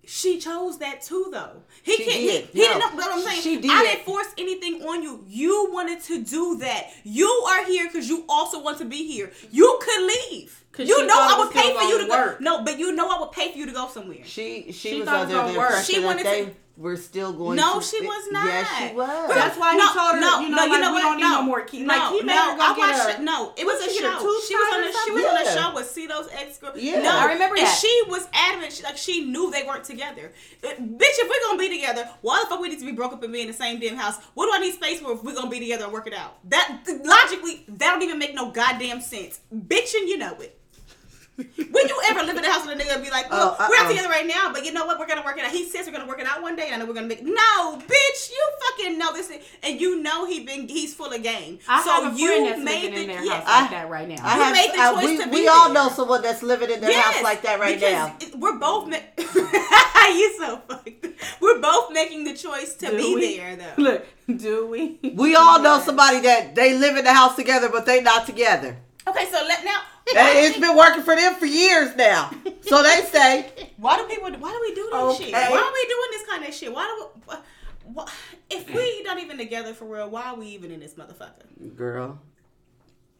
she 0.07 0.39
chose 0.41 0.79
that 0.79 1.03
too, 1.03 1.29
though. 1.31 1.62
He 1.83 1.97
She 1.97 2.05
can't. 2.05 2.16
did. 2.21 2.45
He, 2.47 2.61
he 2.62 2.66
No. 2.66 2.75
didn't 2.75 2.81
know. 2.81 2.97
But 3.03 3.12
I'm 3.12 3.23
saying, 3.23 3.43
She 3.43 3.57
did. 3.61 3.71
I 3.71 3.83
didn't 3.85 4.05
force 4.05 4.27
anything 4.39 4.83
on 4.83 5.03
you. 5.03 5.25
You 5.29 5.68
wanted 5.71 6.03
to 6.05 6.23
do 6.23 6.57
that. 6.59 6.91
You 7.05 7.29
are 7.29 7.64
here 7.64 7.87
because 7.87 8.09
you 8.09 8.25
also 8.29 8.61
want 8.61 8.79
to 8.79 8.85
be 8.85 9.07
here. 9.07 9.31
You 9.53 9.79
could 9.81 10.03
leave. 10.33 10.57
You 10.79 11.07
know 11.07 11.14
I 11.16 11.39
would 11.39 11.53
pay 11.53 11.75
for 11.77 11.83
you 11.83 11.99
to 12.01 12.07
gonna 12.09 12.31
go. 12.33 12.37
No, 12.41 12.64
but 12.64 12.79
you 12.79 12.93
know 12.93 13.09
I 13.09 13.21
would 13.21 13.33
pay 13.33 13.53
for 13.53 13.59
you 13.59 13.66
to 13.66 13.73
go 13.73 13.89
somewhere. 13.89 14.25
she 14.25 14.66
she, 14.66 14.73
She 14.73 14.97
was 15.01 15.05
thought 15.09 15.29
it 15.31 15.35
under 15.37 15.53
the 15.53 15.59
work. 15.59 15.68
impression 15.71 15.95
She 15.95 16.01
that 16.01 16.07
wanted 16.07 16.27
they 16.27 16.45
to- 16.47 16.55
were 16.81 16.97
still 16.97 17.33
going. 17.35 17.57
No, 17.57 17.78
to, 17.78 17.85
she 17.85 18.01
was 18.01 18.33
not. 18.33 18.47
Yes, 18.47 18.66
she 18.78 18.95
was. 18.97 19.28
That's 19.28 19.57
why 19.59 19.74
he 19.74 19.81
told 19.81 20.16
her, 20.16 20.43
you 20.43 20.49
know, 20.49 20.57
like, 20.57 20.70
we 20.70 20.78
don't 20.78 21.16
need 21.16 21.22
no 21.22 21.28
no, 21.41 21.43
more 21.43 21.61
kids. 21.61 21.85
No, 21.87 21.93
Like, 21.95 22.12
he 22.12 22.22
made 22.22 22.35
no, 22.35 22.51
her 22.53 22.57
go 22.57 22.62
I 22.62 22.74
get 22.74 22.89
watched 22.97 23.09
a- 23.18 23.20
it. 23.20 23.24
No, 23.24 23.53
it 23.57 23.66
was 23.66 23.81
What, 23.81 23.91
a 23.91 23.93
she 23.93 23.99
show. 24.01 24.18
She 24.49 24.55
was 24.57 24.74
on 24.74 24.81
tied 24.81 24.89
a 24.91 25.05
she 25.05 25.11
was 25.11 25.24
on 25.26 25.37
a 25.37 25.61
show 25.61 25.74
with 25.74 25.87
Cito's 25.91 26.28
ex 26.33 26.57
girl. 26.57 26.72
Yeah. 26.74 27.03
no, 27.03 27.11
I 27.18 27.33
remember 27.33 27.57
and 27.57 27.66
that. 27.66 27.78
she 27.78 28.03
was 28.09 28.26
adamant. 28.33 28.72
She, 28.72 28.83
like 28.83 28.97
she 28.97 29.24
knew 29.26 29.51
they 29.51 29.62
weren't 29.64 29.85
together. 29.85 30.33
Bitch, 30.62 30.74
if 30.81 31.28
we're 31.28 31.49
gonna 31.49 31.59
be 31.59 31.68
together, 31.78 32.09
why 32.22 32.41
the 32.43 32.49
fuck 32.49 32.61
we 32.61 32.70
need 32.70 32.78
to 32.81 32.87
be 32.87 32.93
broke 32.93 33.12
up 33.12 33.22
and 33.22 33.33
be 33.33 33.43
in 33.43 33.49
the 33.49 33.53
same 33.53 33.78
damn 33.78 33.97
house? 33.97 34.16
What 34.35 34.47
do 34.47 34.53
I 34.55 34.59
need 34.61 34.72
space 34.74 35.01
for 35.01 35.12
if 35.12 35.22
we're 35.22 35.35
gonna 35.35 35.51
be 35.51 35.61
together 35.61 35.85
and 35.85 35.93
work 35.93 36.07
it 36.07 36.14
out? 36.14 36.39
That 36.49 36.81
logically, 37.05 37.64
that 37.68 37.91
don't 37.93 38.03
even 38.03 38.18
make 38.18 38.35
no 38.35 38.51
goddamn 38.51 39.03
sense. 39.03 39.41
Bitch, 39.55 39.95
and 39.95 40.09
you 40.09 40.16
know 40.16 40.35
it. 40.41 40.59
When 41.57 41.88
you 41.88 42.03
ever 42.09 42.22
live 42.22 42.36
in 42.36 42.45
a 42.45 42.51
house 42.51 42.66
with 42.66 42.78
a 42.78 42.82
nigga 42.82 42.95
and 42.95 43.05
be 43.05 43.11
like, 43.11 43.30
well, 43.30 43.57
Oh, 43.59 43.66
we're 43.68 43.76
not 43.76 43.86
uh-uh. 43.86 43.88
together 43.91 44.09
right 44.09 44.26
now, 44.26 44.53
but 44.53 44.64
you 44.64 44.72
know 44.72 44.84
what? 44.86 44.99
We're 44.99 45.07
gonna 45.07 45.22
work 45.24 45.38
it 45.38 45.45
out. 45.45 45.51
He 45.53 45.68
says 45.68 45.86
we're 45.86 45.93
gonna 45.93 46.07
work 46.07 46.20
it 46.20 46.26
out 46.26 46.43
one 46.43 46.57
day, 46.57 46.66
and 46.66 46.74
I 46.74 46.78
know 46.78 46.86
we're 46.86 46.95
gonna 46.95 47.07
make. 47.07 47.22
No, 47.22 47.76
bitch, 47.78 48.30
you 48.30 48.51
fucking 48.68 48.99
know 48.99 49.12
this, 49.12 49.32
and 49.62 49.80
you 49.80 50.03
know 50.03 50.26
he 50.26 50.45
been 50.45 50.68
he's 50.68 50.95
full 50.95 51.12
of 51.12 51.22
game. 51.22 51.59
I 51.68 51.82
so 51.82 51.91
have 52.05 52.14
a 52.14 52.18
you 52.18 52.26
friend 52.28 52.47
that's 52.47 52.61
made 52.64 52.82
living 52.93 52.95
the 52.95 53.01
in 53.03 53.09
their 53.09 53.24
yes. 53.24 53.45
house 53.45 53.62
like 53.62 53.70
that 53.70 53.91
right 53.91 54.09
now. 54.09 54.16
I 54.22 54.36
You 54.36 54.43
have, 54.43 54.53
made 54.53 54.70
the 54.74 54.78
uh, 54.80 54.93
I- 55.01 55.05
we, 55.05 55.16
to 55.24 55.28
we 55.30 55.49
all 55.49 55.64
there. 55.66 55.74
know 55.74 55.88
someone 55.91 56.22
that's 56.22 56.43
living 56.43 56.70
in 56.70 56.80
their 56.80 56.91
Yes, 56.91 57.14
house 57.16 57.24
like 57.24 57.43
that 57.43 57.61
right 57.61 57.80
now. 57.80 58.16
it- 58.20 58.36
We're 58.38 58.59
both. 58.59 58.88
Ma- 58.88 58.97
you 60.09 60.34
so 60.38 60.57
fucked. 60.68 61.07
We're 61.41 61.61
both 61.61 61.93
making 61.93 62.24
the 62.24 62.34
choice 62.34 62.74
to 62.76 62.86
Do 62.91 62.97
be 62.97 63.14
we? 63.14 63.36
there, 63.36 63.57
though. 63.57 63.74
Look, 63.82 64.07
do 64.36 64.66
we? 64.66 64.99
We 65.14 65.36
all 65.36 65.61
know 65.61 65.80
somebody 65.80 66.20
that 66.20 66.55
they 66.55 66.76
live 66.76 66.97
in 66.97 67.05
the 67.05 67.12
house 67.14 67.36
together, 67.36 67.68
but 67.68 67.86
they 67.86 68.01
not 68.03 68.26
together. 68.26 68.76
Okay, 69.07 69.26
so 69.30 69.43
let 69.47 69.64
now. 69.64 69.80
And 70.16 70.38
it's 70.38 70.59
been 70.59 70.76
working 70.76 71.03
for 71.03 71.14
them 71.14 71.34
for 71.36 71.46
years 71.46 71.94
now. 71.96 72.30
So 72.62 72.82
they 72.82 73.03
say, 73.03 73.70
Why 73.76 73.96
do 73.96 74.07
people? 74.07 74.30
Why 74.38 74.51
do 74.51 74.59
we 74.61 74.74
do 74.74 74.88
this 74.92 75.18
shit? 75.18 75.32
Why 75.32 75.46
are 75.46 75.72
we 75.72 75.88
doing 75.88 76.09
this 76.11 76.26
kind 76.28 76.44
of 76.44 76.55
shit? 76.55 76.72
Why 76.74 76.84
do? 76.86 77.07
We, 77.14 77.20
why, 77.26 77.38
why, 77.84 78.12
if 78.51 78.68
we 78.72 79.03
not 79.05 79.18
even 79.18 79.38
together 79.38 79.74
for 79.74 79.84
real, 79.84 80.11
why 80.11 80.30
are 80.30 80.36
we 80.36 80.46
even 80.48 80.70
in 80.70 80.80
this 80.80 80.94
motherfucker? 80.94 81.76
girl, 81.76 82.18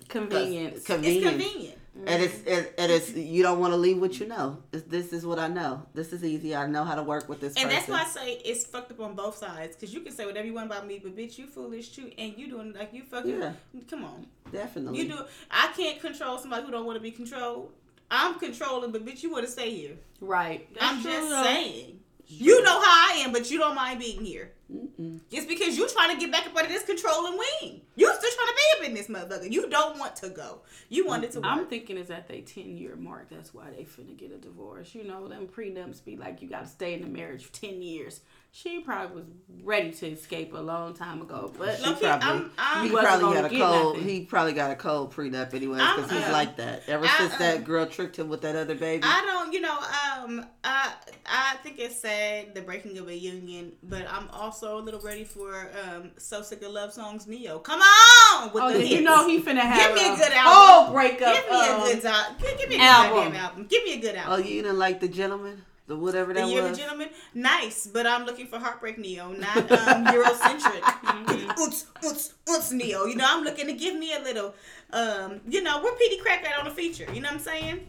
Convenience. 0.09 0.79
It's 0.79 0.87
convenient. 0.87 1.39
convenient. 1.39 1.79
And 2.07 2.23
it's 2.23 2.35
mm-hmm. 2.35 2.53
and, 2.53 2.69
and 2.79 2.93
it's 2.93 3.13
you 3.13 3.43
don't 3.43 3.59
want 3.59 3.73
to 3.73 3.77
leave 3.77 4.01
what 4.01 4.19
you 4.21 4.27
know. 4.27 4.59
It's, 4.73 4.85
this 4.85 5.13
is 5.13 5.27
what 5.27 5.39
I 5.39 5.49
know. 5.49 5.83
This 5.93 6.13
is 6.13 6.25
easy. 6.25 6.55
I 6.55 6.67
know 6.67 6.85
how 6.85 6.95
to 6.95 7.03
work 7.03 7.29
with 7.29 7.41
this 7.41 7.57
And 7.57 7.71
that's 7.71 7.89
why 7.89 8.03
I 8.03 8.05
say 8.05 8.33
it's 8.45 8.65
fucked 8.65 8.93
up 8.93 9.01
on 9.01 9.15
both 9.15 9.37
sides. 9.37 9.77
Cause 9.77 9.93
you 9.93 10.01
can 10.01 10.13
say 10.13 10.25
whatever 10.25 10.47
you 10.47 10.55
want 10.55 10.67
about 10.67 10.87
me, 10.87 11.01
but 11.03 11.17
bitch, 11.17 11.37
you 11.37 11.47
foolish 11.47 11.89
too, 11.91 12.11
and 12.17 12.35
you 12.39 12.49
doing 12.49 12.73
like 12.75 12.95
you 12.95 13.03
fucking. 13.03 13.41
Yeah. 13.41 13.53
Come 13.89 14.05
on, 14.05 14.27
Definitely. 14.53 14.99
you 14.99 15.09
do. 15.09 15.19
I 15.51 15.73
can't 15.77 16.01
control 16.01 16.39
somebody 16.39 16.65
who 16.65 16.71
don't 16.71 16.87
want 16.87 16.97
to 16.97 17.03
be 17.03 17.11
controlled. 17.11 17.73
I'm 18.11 18.39
controlling, 18.39 18.91
but 18.93 19.05
bitch, 19.05 19.23
you 19.23 19.31
want 19.31 19.45
to 19.47 19.51
stay 19.51 19.75
here. 19.75 19.97
Right. 20.21 20.73
That's 20.75 20.85
I'm 20.85 21.03
true, 21.03 21.11
just 21.11 21.29
though. 21.29 21.43
saying. 21.45 22.00
You 22.31 22.63
know 22.63 22.81
how 22.81 23.13
I 23.13 23.23
am, 23.25 23.33
but 23.33 23.51
you 23.51 23.59
don't 23.59 23.75
mind 23.75 23.99
being 23.99 24.25
here. 24.25 24.53
Mm-mm. 24.73 25.21
It's 25.31 25.47
because 25.47 25.77
you 25.77 25.89
trying 25.89 26.15
to 26.15 26.21
get 26.21 26.31
back 26.31 26.47
up 26.47 26.57
under 26.57 26.69
this 26.69 26.85
controlling 26.85 27.37
wing. 27.37 27.81
You 27.97 28.07
still 28.15 28.31
trying 28.37 28.47
to 28.47 28.55
be 28.55 28.79
up 28.79 28.89
in 28.89 28.95
this 28.95 29.09
motherfucker. 29.09 29.51
You 29.51 29.69
don't 29.69 29.99
want 29.99 30.17
to 30.17 30.29
go. 30.29 30.61
You 30.89 31.07
wanted 31.07 31.33
to 31.33 31.41
work. 31.41 31.51
I'm 31.51 31.67
thinking 31.67 31.99
it's 31.99 32.11
at 32.11 32.29
their 32.29 32.41
10 32.41 32.77
year 32.77 32.95
mark. 32.97 33.29
That's 33.31 33.53
why 33.53 33.71
they 33.71 33.83
finna 33.83 34.17
get 34.17 34.31
a 34.31 34.39
divorce. 34.39 34.95
You 34.95 35.05
know, 35.05 35.27
them 35.27 35.49
prenups 35.49 36.05
be 36.05 36.17
like, 36.17 36.41
you 36.41 36.49
gotta 36.49 36.69
stay 36.69 36.95
in 36.95 37.03
the 37.03 37.09
marriage 37.09 37.47
for 37.47 37.53
10 37.53 37.83
years. 37.83 38.21
She 38.53 38.81
probably 38.81 39.15
was 39.23 39.25
ready 39.63 39.93
to 39.93 40.09
escape 40.09 40.53
a 40.55 40.59
long 40.59 40.93
time 40.93 41.23
ago. 41.23 41.53
But 41.57 41.77
She 41.79 41.85
probably, 41.85 42.09
I'm- 42.09 42.51
I'm- 42.59 42.85
he 42.85 42.91
probably 42.91 43.37
had 43.37 43.45
a 43.45 43.49
cold. 43.49 43.95
nothing. 43.97 44.09
He 44.09 44.25
probably 44.25 44.53
got 44.55 44.73
a 44.73 44.75
cold 44.75 45.15
prenup 45.15 45.55
anyway 45.55 45.79
because 45.79 46.11
he's 46.11 46.25
uh, 46.25 46.33
like 46.33 46.57
that. 46.57 46.83
Ever 46.89 47.05
I, 47.07 47.17
since 47.19 47.35
uh, 47.35 47.39
that 47.39 47.65
girl 47.65 47.87
tricked 47.87 48.19
him 48.19 48.29
with 48.29 48.41
that 48.43 48.57
other 48.57 48.75
baby. 48.75 49.05
I 49.07 49.21
don't, 49.25 49.53
you 49.53 49.61
know, 49.61 49.77
um, 49.79 50.45
I 50.65 50.93
I 51.27 51.57
think 51.63 51.79
it's 51.79 52.01
sad 52.01 52.55
the 52.57 52.63
breaking 52.63 52.99
of 52.99 53.07
a 53.09 53.15
union, 53.17 53.71
but 53.85 54.05
I'm 54.11 54.29
also 54.31 54.79
a 54.79 54.83
little 54.83 55.01
ready 55.01 55.23
for 55.23 55.71
um, 55.85 56.11
so 56.19 56.43
sick 56.43 56.63
of 56.63 56.73
love 56.73 56.93
songs. 56.93 57.29
Ne-Yo, 57.29 57.61
come 57.61 57.81
on 57.81 58.53
with 58.53 58.63
oh, 58.65 58.69
you 58.71 58.85
hits. 58.97 59.03
know 59.03 59.29
he 59.29 59.41
finna 59.41 59.61
have 59.61 59.95
Give 59.95 60.03
me 60.03 60.09
a 60.11 60.13
a 60.15 60.17
good 60.17 60.33
whole 60.33 60.81
album. 60.87 60.95
breakup. 60.95 61.35
Give 61.37 61.51
me 61.53 61.69
a 61.69 61.73
um, 61.77 61.81
good 61.83 62.03
time. 62.03 62.35
Give, 62.41 62.59
give 62.59 62.69
me 62.69 62.75
a 62.75 62.79
good 62.79 62.85
album. 62.85 63.15
goddamn 63.25 63.37
album. 63.37 63.67
Give 63.69 63.85
me 63.85 63.95
a 63.95 64.01
good 64.01 64.15
album. 64.17 64.33
oh, 64.35 64.39
you 64.45 64.63
didn't 64.63 64.79
like 64.79 64.99
the 64.99 65.09
gentleman, 65.09 65.63
the 65.91 65.97
whatever 65.97 66.33
the 66.33 66.41
that 66.41 66.49
Year 66.49 66.63
of 66.63 66.69
was. 66.71 66.79
the 66.79 66.85
Gentleman, 66.85 67.09
nice, 67.35 67.87
but 67.87 68.07
I'm 68.07 68.25
looking 68.25 68.47
for 68.47 68.59
Heartbreak 68.61 68.97
Ne-Yo, 68.97 69.33
not 69.33 69.57
um, 69.57 70.07
Eurocentric. 70.07 70.81
Oots, 71.59 71.87
oots, 72.05 72.33
oots, 72.49 72.73
Ne-Yo. 72.73 73.07
You 73.07 73.17
know, 73.17 73.27
I'm 73.29 73.43
looking 73.45 73.67
to 73.67 73.73
give 73.73 73.97
me 73.97 74.15
a 74.15 74.21
little, 74.21 74.55
um, 74.93 75.41
you 75.49 75.63
know, 75.63 75.83
we're 75.83 75.93
Petey 75.97 76.19
Crack 76.19 76.45
that 76.45 76.59
on 76.59 76.65
the 76.65 76.71
feature. 76.71 77.07
You 77.13 77.21
know 77.21 77.29
what 77.29 77.35
I'm 77.35 77.41
saying? 77.41 77.87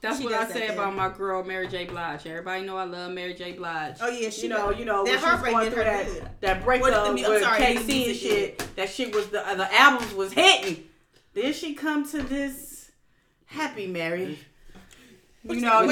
That's 0.00 0.18
She 0.18 0.24
what 0.24 0.34
I 0.34 0.38
that 0.46 0.52
say 0.52 0.58
there. 0.66 0.72
about 0.72 0.96
my 0.96 1.10
girl 1.10 1.44
Mary 1.44 1.68
J. 1.68 1.84
Blige. 1.84 2.26
Everybody 2.26 2.64
know 2.64 2.76
I 2.76 2.82
love 2.84 3.12
Mary 3.12 3.34
J. 3.34 3.52
Blige. 3.52 3.98
Oh, 4.00 4.08
yeah, 4.10 4.30
she 4.30 4.42
you 4.42 4.48
know, 4.48 4.70
you 4.72 4.84
know, 4.84 5.04
That 5.04 5.10
when 5.12 5.12
she 5.12 5.14
was 5.14 5.24
heartbreak 5.24 5.52
going 5.54 5.70
through 5.70 5.84
that 5.84 6.06
good. 6.06 6.28
that 6.40 6.64
breakup 6.64 6.90
What 6.90 7.16
the- 7.16 7.28
with 7.30 7.42
sorry, 7.42 7.58
the 7.60 7.64
K-Ci 7.66 7.76
and 7.78 7.86
music 7.86 8.16
shit. 8.16 8.76
That 8.76 8.88
shit 8.88 9.14
was 9.14 9.26
the 9.28 9.44
the 9.56 9.72
albums 9.72 10.12
was 10.14 10.32
hitting. 10.32 10.88
Then 11.34 11.52
she 11.52 11.74
come 11.74 12.04
to 12.10 12.20
this 12.20 12.90
happy 13.46 13.86
Mary. 13.86 14.40
You 15.44 15.60
know, 15.60 15.84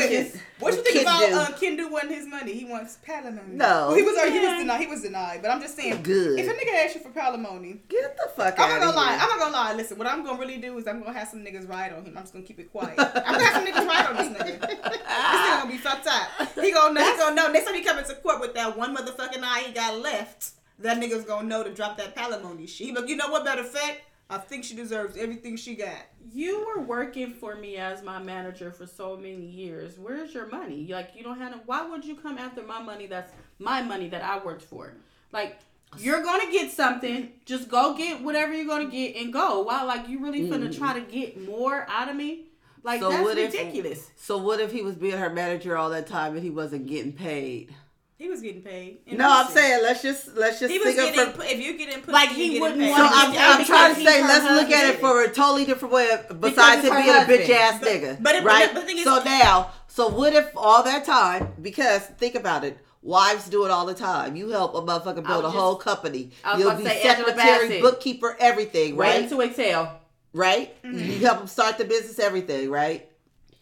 what 0.61 0.74
you 0.74 0.82
think 0.82 1.03
about 1.03 1.32
uh, 1.32 1.46
Kendu 1.57 1.90
wanting 1.90 2.14
his 2.14 2.26
money? 2.26 2.53
He 2.53 2.64
wants 2.64 2.98
palimony. 3.05 3.55
No. 3.55 3.88
Well, 3.88 3.94
he 3.94 4.03
was 4.03 4.16
already, 4.16 4.38
he 4.38 4.46
was 4.46 4.59
denied. 4.61 4.80
He 4.80 4.86
was 4.86 5.03
denied. 5.03 5.42
But 5.42 5.51
I'm 5.51 5.61
just 5.61 5.74
saying, 5.74 6.03
Good. 6.05 6.38
if 6.38 6.46
a 6.46 6.53
nigga 6.53 6.84
asks 6.84 6.94
you 6.94 7.01
for 7.01 7.09
palimony, 7.11 7.80
Get 7.88 8.16
the 8.16 8.30
fuck 8.36 8.59
out 8.59 8.61
of 8.61 8.66
here. 8.66 8.66
I'm 8.66 8.80
not 8.80 8.94
gonna 8.94 8.96
lie. 8.96 9.18
I'm 9.20 9.28
not 9.28 9.38
gonna 9.40 9.53
lie. 9.53 9.74
Listen, 9.74 9.98
what 9.98 10.07
I'm 10.07 10.24
gonna 10.24 10.38
really 10.38 10.59
do 10.59 10.78
is 10.78 10.86
I'm 10.86 11.01
gonna 11.01 11.18
have 11.18 11.28
some 11.28 11.40
niggas 11.40 11.68
ride 11.68 11.92
on 11.92 12.05
him. 12.05 12.16
I'm 12.16 12.22
just 12.22 12.32
gonna 12.32 12.44
keep 12.44 12.61
it 12.61 12.70
quiet. 12.70 12.94
I'm 12.98 13.32
gonna 13.32 13.44
have 13.44 13.55
some 13.55 13.66
niggas 13.66 13.86
ride 13.88 14.07
on 14.07 14.16
this 14.16 14.28
nigga. 14.28 14.61
This 14.61 14.78
nigga 14.78 15.59
gonna 15.59 15.70
be 15.70 15.78
fucked 15.78 16.07
up. 16.07 16.28
He 16.55 16.70
gonna 16.70 16.94
know. 16.94 17.12
He 17.12 17.18
gonna 17.18 17.34
know. 17.34 17.51
Next 17.51 17.66
time 17.66 17.74
he 17.74 17.82
come 17.82 17.98
into 17.98 18.14
court 18.14 18.40
with 18.40 18.55
that 18.55 18.76
one 18.76 18.96
motherfucking 18.96 19.42
eye 19.42 19.64
he 19.66 19.72
got 19.72 19.98
left, 19.98 20.51
that 20.78 20.98
nigga's 21.01 21.24
gonna 21.24 21.48
know 21.48 21.64
to 21.64 21.74
drop 21.74 21.96
that 21.98 22.14
palimony 22.14 22.68
shit. 22.68 22.94
But 22.94 23.09
you 23.09 23.16
know 23.16 23.28
what? 23.30 23.44
Better 23.44 23.64
fact, 23.64 24.03
I 24.30 24.38
think 24.38 24.64
she 24.64 24.74
deserves 24.76 25.16
everything 25.16 25.56
she 25.56 25.74
got. 25.74 26.06
you 26.32 26.64
were 26.64 26.82
working 26.82 27.32
for 27.32 27.56
me 27.56 27.76
as 27.76 28.02
my 28.02 28.18
manager 28.20 28.70
for 28.70 28.86
so 28.86 29.16
many 29.16 29.44
years. 29.44 29.98
Where's 29.98 30.32
your 30.32 30.46
money? 30.46 30.86
Like 30.88 31.10
you 31.16 31.24
don't 31.24 31.38
have. 31.38 31.50
No, 31.50 31.60
why 31.66 31.86
would 31.88 32.04
you 32.04 32.14
come 32.14 32.38
after 32.38 32.62
my 32.62 32.80
money? 32.80 33.06
That's 33.06 33.32
my 33.58 33.82
money 33.82 34.08
that 34.08 34.22
I 34.22 34.38
worked 34.44 34.62
for. 34.62 34.94
Like 35.32 35.58
you're 35.98 36.22
gonna 36.22 36.50
get 36.52 36.70
something. 36.70 37.32
Just 37.44 37.68
go 37.68 37.96
get 37.96 38.22
whatever 38.22 38.52
you're 38.54 38.66
gonna 38.66 38.90
get 38.90 39.16
and 39.16 39.32
go. 39.32 39.62
Why? 39.62 39.82
Like 39.82 40.08
you 40.08 40.22
really 40.22 40.42
finna 40.42 40.68
mm-hmm. 40.68 40.78
try 40.78 40.94
to 40.94 41.00
get 41.00 41.44
more 41.46 41.84
out 41.88 42.08
of 42.08 42.14
me? 42.14 42.46
Like 42.84 43.00
So 43.00 43.10
that's 43.10 43.24
what 43.24 43.36
if- 43.36 43.52
ridiculous. 43.52 44.10
So 44.16 44.38
what 44.38 44.60
if 44.60 44.70
he 44.72 44.82
was 44.82 44.94
being 44.94 45.18
her 45.18 45.30
manager 45.30 45.76
all 45.76 45.90
that 45.90 46.06
time 46.06 46.34
and 46.34 46.42
he 46.42 46.50
wasn't 46.50 46.86
getting 46.86 47.12
paid? 47.12 47.74
He 48.20 48.28
was 48.28 48.42
getting 48.42 48.60
paid. 48.60 48.98
No, 49.10 49.26
I'm 49.26 49.46
Houston. 49.46 49.62
saying 49.62 49.82
let's 49.82 50.02
just 50.02 50.36
let's 50.36 50.60
just 50.60 50.70
He 50.70 50.78
was 50.78 50.88
think 50.94 50.98
of 51.08 51.14
getting. 51.14 51.32
from. 51.32 51.40
If 51.46 51.58
you 51.58 51.78
get 51.78 51.88
in 51.88 52.00
pussy, 52.02 52.12
Like, 52.12 52.30
you 52.36 52.36
he 52.52 52.60
wouldn't 52.60 52.78
paid. 52.78 52.94
So 52.94 53.02
wanna 53.02 53.14
I'm, 53.16 53.60
I'm 53.60 53.64
trying 53.64 53.94
to 53.94 54.00
say 54.04 54.22
let's 54.22 54.44
look 54.44 54.70
at 54.70 54.90
it 54.94 55.00
for 55.00 55.22
a 55.22 55.28
totally 55.32 55.64
different 55.64 55.94
way 55.94 56.06
besides 56.38 56.84
it's 56.84 56.88
him 56.88 57.02
her 57.02 57.26
being 57.26 57.40
a 57.40 57.46
bitch 57.46 57.48
ass 57.48 57.80
But- 57.80 57.88
nigga, 57.88 58.22
but 58.22 58.34
it- 58.34 58.44
right? 58.44 58.68
but 58.74 58.80
the 58.82 58.86
thing 58.86 58.98
is- 58.98 59.04
so 59.04 59.22
now, 59.24 59.70
so 59.88 60.08
what 60.08 60.34
if 60.34 60.50
all 60.54 60.82
that 60.82 61.06
time? 61.06 61.48
Because 61.62 62.02
think 62.02 62.34
about 62.34 62.62
it. 62.62 62.76
Wives 63.02 63.48
do 63.48 63.64
it 63.64 63.70
all 63.70 63.86
the 63.86 63.94
time. 63.94 64.36
You 64.36 64.50
help 64.50 64.74
a 64.74 64.82
motherfucker 64.82 65.26
build 65.26 65.44
a 65.44 65.48
was 65.48 65.54
whole 65.54 65.76
company. 65.76 66.32
I 66.44 66.56
was 66.56 66.62
You'll 66.62 66.74
be 66.76 66.82
to 66.82 66.90
say 66.90 67.02
secretary, 67.02 67.80
bookkeeper, 67.80 68.36
everything, 68.38 68.96
Right 68.96 69.20
right? 69.22 69.28
to 69.30 69.40
exhale. 69.40 69.98
right? 70.34 70.74
Mm-hmm. 70.82 70.98
You 71.10 71.18
help 71.20 71.38
them 71.38 71.46
start 71.46 71.78
the 71.78 71.86
business, 71.86 72.18
everything, 72.18 72.68
right? 72.70 73.08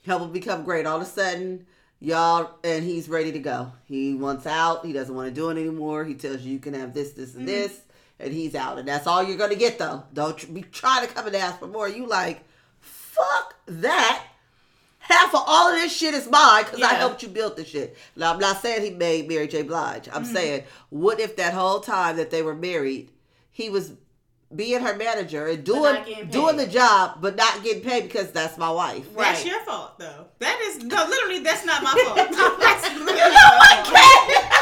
Help 0.05 0.23
them 0.23 0.33
become 0.33 0.65
great. 0.65 0.85
All 0.85 0.97
of 0.97 1.03
a 1.03 1.07
sudden, 1.07 1.65
y'all, 2.01 2.51
and 2.65 2.85
he's 2.85 3.09
ready 3.09 3.33
to 3.33 3.39
go. 3.39 3.73
He 3.85 4.15
wants 4.15 4.47
out. 4.47 4.85
He 4.87 4.93
doesn't 4.93 5.15
want 5.15 5.29
to 5.29 5.35
do 5.35 5.49
it 5.51 5.59
anymore. 5.59 6.05
He 6.05 6.15
tells 6.15 6.43
you 6.43 6.53
you 6.53 6.59
can 6.59 6.75
have 6.75 6.95
this, 6.95 7.13
this, 7.13 7.35
and 7.35 7.47
Mm-hmm. 7.47 7.57
this, 7.57 7.81
and 8.21 8.33
he's 8.33 8.55
out. 8.55 8.79
And 8.79 8.87
that's 8.89 9.07
all 9.07 9.23
you're 9.23 9.37
gonna 9.39 9.55
get, 9.55 9.79
though. 9.79 10.05
Don't 10.13 10.37
tr- 10.37 10.47
be 10.53 10.63
trying 10.63 11.07
to 11.07 11.13
come 11.13 11.27
and 11.27 11.37
ask 11.37 11.59
for 11.59 11.67
more. 11.69 11.89
You 11.89 12.07
like, 12.07 12.43
fuck 12.81 13.55
that. 13.67 14.25
Half 14.99 15.35
of 15.35 15.43
all 15.47 15.69
of 15.73 15.77
this 15.77 15.97
shit 15.97 16.13
is 16.13 16.29
mine 16.29 16.65
because 16.65 16.83
I 16.83 16.93
helped 16.95 17.23
you 17.23 17.29
build 17.29 17.57
this 17.57 17.69
shit. 17.69 17.97
Now, 18.15 18.35
I'm 18.35 18.39
not 18.39 18.61
saying 18.61 18.83
he 18.83 18.91
made 18.91 19.27
Mary 19.27 19.49
J. 19.49 19.63
Blige. 19.63 20.05
Mm-hmm. 20.05 20.17
I'm 20.17 20.25
saying, 20.27 20.65
what 20.91 21.19
if 21.19 21.37
that 21.37 21.55
whole 21.55 21.81
time 21.81 22.17
that 22.19 22.31
they 22.31 22.43
were 22.43 22.55
married, 22.55 23.11
he 23.51 23.71
was 23.71 23.93
being 24.55 24.81
her 24.81 24.97
manager 24.97 25.47
and 25.47 25.63
doing 25.65 25.83
not 25.83 26.07
getting 26.07 26.25
paid. 26.25 26.31
doing 26.33 26.57
the 26.57 26.67
job, 26.67 27.19
but 27.21 27.37
not 27.37 27.63
getting 27.63 27.83
paid 27.83 28.05
because 28.05 28.33
that's 28.33 28.57
my 28.57 28.71
wife. 28.71 29.07
That's 29.15 29.45
your 29.45 29.61
fault, 29.65 29.99
though. 29.99 30.27
That 30.39 30.59
is 30.63 30.83
no, 30.85 31.05
literally, 31.05 31.41
that's 31.41 31.65
not 31.67 31.83
my 31.83 31.91
fault. 32.05 32.17
that's 32.61 32.89
literally 32.95 33.15
my 33.15 33.83
fault. 33.85 34.58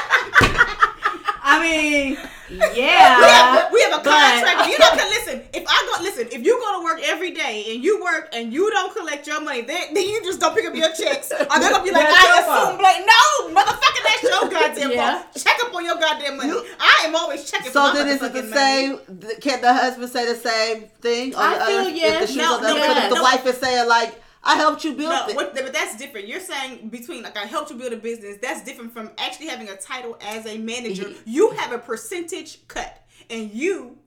I 1.57 1.61
mean, 1.62 2.18
We 2.50 2.57
yeah. 2.80 3.20
have, 3.20 3.72
we 3.72 3.80
have 3.82 4.00
a 4.00 4.02
but- 4.04 4.04
contract. 4.04 4.68
You 4.68 4.76
don't 4.78 4.96
listen. 4.96 5.42
If 5.52 5.64
I 5.66 5.78
go 5.96 6.02
listen, 6.02 6.28
if 6.30 6.44
you 6.44 6.59
go 6.61 6.78
to 6.78 6.84
work 6.84 7.00
every 7.04 7.30
day 7.32 7.64
and 7.72 7.82
you 7.82 8.02
work 8.02 8.28
and 8.32 8.52
you 8.52 8.70
don't 8.70 8.94
collect 8.94 9.26
your 9.26 9.40
money, 9.40 9.62
then, 9.62 9.94
then 9.94 10.04
you 10.09 10.22
just 10.22 10.38
don't 10.40 10.54
pick 10.54 10.66
up 10.66 10.74
your 10.74 10.92
checks. 10.92 11.32
Are 11.32 11.61
they 11.61 11.70
gonna 11.70 11.82
be 11.84 11.90
like, 11.90 12.07
I 12.09 12.40
assume 12.44 12.80
like 12.80 13.00
no, 13.07 13.61
motherfucker, 13.61 14.02
that's 14.07 14.22
your 14.22 14.50
goddamn 14.54 14.90
Yeah. 14.92 15.22
fault. 15.22 15.34
Check 15.44 15.57
up 15.64 15.74
on 15.74 15.84
your 15.84 15.96
goddamn 15.96 16.36
money. 16.36 16.52
I 16.78 17.02
am 17.07 17.16
always 17.16 17.50
checking. 17.50 17.72
So 17.72 17.92
then 17.92 18.09
is 18.09 18.22
it 18.22 18.32
the 18.32 18.42
same? 18.54 18.90
money. 18.92 19.34
Can 19.40 19.61
the 19.61 19.72
husband 19.72 20.11
say 20.11 20.26
the 20.26 20.36
same 20.38 20.84
thing? 21.00 21.34
I 21.36 21.66
feel 21.66 21.78
other, 21.80 21.90
yes. 21.90 22.30
If 22.30 22.36
the 22.36 22.42
No, 22.42 22.57
other 22.59 22.68
no, 23.11 23.14
the 23.16 23.22
wife 23.22 23.44
is 23.46 23.57
saying 23.59 23.88
like, 23.88 24.22
"I 24.47 24.57
helped 24.57 24.84
you 24.84 24.92
build 24.94 25.11
No, 25.11 25.26
it," 25.28 25.36
what, 25.36 25.55
but 25.55 25.72
that's 25.72 25.97
different. 25.97 26.28
You're 26.28 26.40
saying 26.40 26.88
between 26.88 27.22
like 27.22 27.36
I 27.36 27.44
helped 27.47 27.70
you 27.70 27.76
build 27.76 27.92
a 27.92 27.97
business. 27.97 28.36
That's 28.40 28.62
different 28.64 28.92
from 28.92 29.11
actually 29.18 29.49
having 29.49 29.68
a 29.68 29.76
title 29.76 30.16
as 30.20 30.47
a 30.47 30.57
manager. 30.59 31.12
You 31.24 31.51
have 31.51 31.72
a 31.72 31.78
percentage 31.78 32.66
cut, 32.68 33.03
and 33.28 33.51
you 33.53 33.99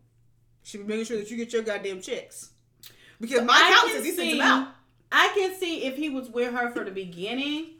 should 0.63 0.81
be 0.81 0.87
making 0.87 1.05
sure 1.05 1.17
that 1.17 1.29
you 1.29 1.37
get 1.37 1.51
your 1.53 1.61
goddamn 1.63 2.01
checks. 2.01 2.51
Because 3.21 3.41
my 3.43 3.53
I 3.53 3.69
accountant 3.69 3.91
can 3.93 3.95
says 3.97 4.05
he 4.05 4.11
sends 4.15 4.33
see- 4.33 4.41
out. 4.41 4.67
I 5.11 5.27
can 5.35 5.55
see 5.59 5.83
if 5.85 5.95
he 5.97 6.09
was 6.09 6.29
with 6.29 6.53
her 6.53 6.71
for 6.71 6.83
the 6.85 6.91
beginning. 6.91 7.71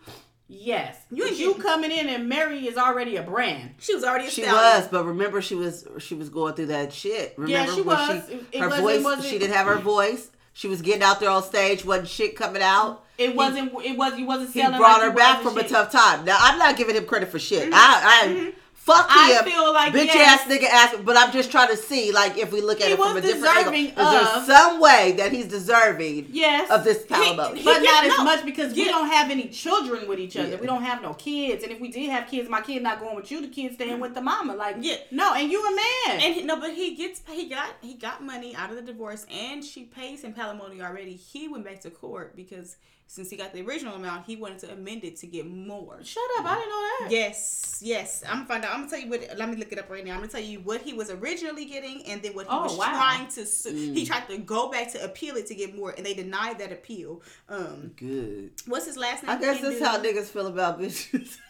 Yes, 0.52 0.98
You 1.12 1.26
you, 1.28 1.36
you 1.36 1.54
coming 1.62 1.92
in 1.92 2.10
and 2.10 2.28
Mary 2.28 2.68
is 2.68 2.76
already 2.76 3.18
a 3.18 3.22
brand. 3.22 3.76
She 3.78 3.94
was 3.94 4.04
already 4.04 4.26
a 4.26 4.32
She 4.32 4.42
stallion. 4.42 4.64
was, 4.82 4.88
but 4.88 5.04
remember 5.06 5.44
she 5.44 5.54
was 5.54 5.88
she 6.00 6.16
was 6.16 6.30
going 6.30 6.56
through 6.56 6.66
that 6.68 6.92
shit. 6.92 7.36
Remember 7.38 7.72
she 7.72 7.82
when 7.84 7.96
was. 7.98 8.28
she 8.28 8.34
It- 8.34 8.44
it 8.54 8.60
her 8.62 8.68
wasn't- 8.70 8.84
voice 8.88 9.04
wasn't- 9.04 9.28
she 9.28 9.38
didn't 9.38 9.54
have 9.54 9.68
her 9.68 9.76
voice. 9.96 10.32
She 10.60 10.68
was 10.68 10.82
getting 10.82 11.04
out 11.04 11.22
there 11.22 11.30
on 11.30 11.42
stage, 11.42 11.86
wasn't 11.86 12.10
shit 12.10 12.36
coming 12.36 12.62
out. 12.62 13.06
It 13.18 13.34
wasn't. 13.34 13.72
It 13.82 13.98
was. 13.98 14.20
You 14.20 14.26
wasn't 14.26 14.52
He 14.52 14.60
brought 14.60 15.00
like 15.00 15.04
her 15.04 15.12
back 15.12 15.42
from 15.42 15.58
a 15.58 15.66
tough 15.66 15.90
time. 15.90 16.26
Now 16.26 16.36
I'm 16.38 16.60
not 16.60 16.76
giving 16.76 16.98
him 16.98 17.06
credit 17.06 17.30
for 17.30 17.40
shit. 17.40 17.64
Mm-hmm. 17.64 17.74
I, 17.74 18.02
I 18.04 18.28
mm-hmm. 18.28 18.50
Fuck 18.80 19.10
you. 19.10 19.16
I 19.20 19.34
him, 19.40 19.46
feel 19.46 19.74
like, 19.74 19.94
bitch 19.94 20.06
yes. 20.08 20.42
ass 20.42 20.48
nigga 20.52 20.64
ass. 20.70 20.96
But 21.04 21.18
I'm 21.18 21.32
just 21.32 21.52
trying 21.52 21.70
to 21.70 21.78
see, 21.78 22.12
like, 22.12 22.38
if 22.38 22.52
we 22.52 22.62
look 22.62 22.82
at 22.82 22.88
He 22.88 22.94
it 22.94 22.98
from 22.98 23.12
a 23.12 23.14
was 23.16 23.24
different 23.24 23.46
angle, 23.58 23.72
deserving 23.72 23.86
is 23.90 23.96
there 23.96 24.46
some 24.46 24.80
way 24.80 25.14
that 25.18 25.32
he's 25.32 25.48
deserving 25.48 26.28
Yes. 26.32 26.70
of 26.72 26.84
this 26.84 27.06
caliber? 27.06 27.56
he- 27.56 27.64
but 27.64 27.82
not 27.82 28.04
get- 28.04 28.12
as 28.12 28.18
no. 28.18 28.24
much 28.24 28.46
because 28.46 28.74
we 28.74 28.86
don't 28.86 29.08
have 29.10 29.30
any 29.30 29.48
children 29.50 30.08
with 30.08 30.20
each 30.20 30.36
other. 30.38 30.50
Yeah. 30.50 30.56
We 30.58 30.68
don't 30.68 30.84
have 30.84 31.02
no 31.02 31.14
kids, 31.14 31.64
and 31.64 31.72
if 31.72 31.80
we 31.80 31.90
did 31.90 32.10
have 32.10 32.28
kids, 32.30 32.50
my 32.50 32.62
kid 32.62 32.82
not 32.82 33.00
going 33.00 33.16
with 33.16 33.30
you. 33.32 33.42
The 33.42 33.48
kid 33.50 33.74
staying 33.76 34.00
with 34.00 34.14
the 34.16 34.22
mama. 34.22 34.56
Like, 34.56 34.78
Yeah. 34.80 34.96
no, 35.12 35.34
and 35.34 35.52
you 35.52 35.60
a 35.66 35.76
man. 35.76 36.20
And 36.22 36.36
he, 36.36 36.44
no, 36.44 36.60
but 36.60 36.72
he 36.74 36.96
gets 36.96 37.22
he 37.30 37.48
got 37.50 37.70
he 37.82 37.94
got 37.96 38.24
money 38.24 38.56
out 38.56 38.70
of 38.70 38.76
the 38.76 38.82
divorce, 38.82 39.26
and 39.32 39.64
she 39.64 39.84
pays 39.84 40.22
him 40.24 40.34
palimony 40.34 40.82
already. 40.82 41.16
He 41.16 41.48
went 41.48 41.64
back 41.66 41.82
to 41.82 41.90
court 41.92 42.36
because 42.36 42.78
since 43.12 43.32
he 43.32 43.38
got 43.38 43.54
the 43.54 43.62
original 43.66 43.96
amount, 43.96 44.28
he 44.28 44.36
wanted 44.36 44.60
to 44.60 44.72
amend 44.72 45.04
it 45.04 45.16
to 45.18 45.26
get 45.26 45.48
more. 45.50 45.98
Shut 46.04 46.22
up! 46.38 46.46
I 46.46 46.54
didn't 46.56 46.70
know 46.70 46.88
that. 47.00 47.08
Yes, 47.10 47.80
yes. 47.84 48.24
I'm 48.28 48.36
gonna 48.38 48.46
find 48.46 48.64
out. 48.64 48.72
I'm 48.72 48.82
gonna 48.82 48.92
tell 48.92 49.00
you 49.00 49.10
what. 49.10 49.28
Let 49.36 49.50
me 49.50 49.56
look 49.56 49.72
it 49.72 49.80
up 49.80 49.90
right 49.90 50.06
now. 50.06 50.12
I'm 50.12 50.20
gonna 50.20 50.32
tell 50.32 50.40
you 50.40 50.60
what 50.60 50.82
he 50.82 50.94
was 50.94 51.10
originally 51.10 51.66
getting, 51.66 52.06
and 52.06 52.22
then 52.22 52.34
what 52.36 52.46
he 52.46 52.52
Oh, 52.54 52.64
was 52.66 52.78
wow. 52.78 52.86
trying 52.92 53.28
to. 53.30 53.48
Su- 53.48 53.72
He 53.74 54.06
tried 54.06 54.28
to 54.30 54.38
go 54.38 54.70
back 54.70 54.92
to 54.94 55.04
appeal 55.04 55.38
it 55.38 55.48
to 55.48 55.56
get 55.56 55.76
more, 55.76 55.90
and 55.98 56.06
they 56.06 56.14
denied 56.14 56.60
that 56.60 56.72
appeal. 56.72 57.24
Um, 57.50 57.94
Good. 57.98 58.52
what's 58.68 58.86
his 58.86 58.96
last 58.96 59.24
name? 59.24 59.32
I 59.36 59.40
guess 59.42 59.60
that's 59.60 59.80
how 59.82 59.98
niggas 60.00 60.26
feel 60.28 60.46
about 60.46 60.80
bitches. 60.80 61.38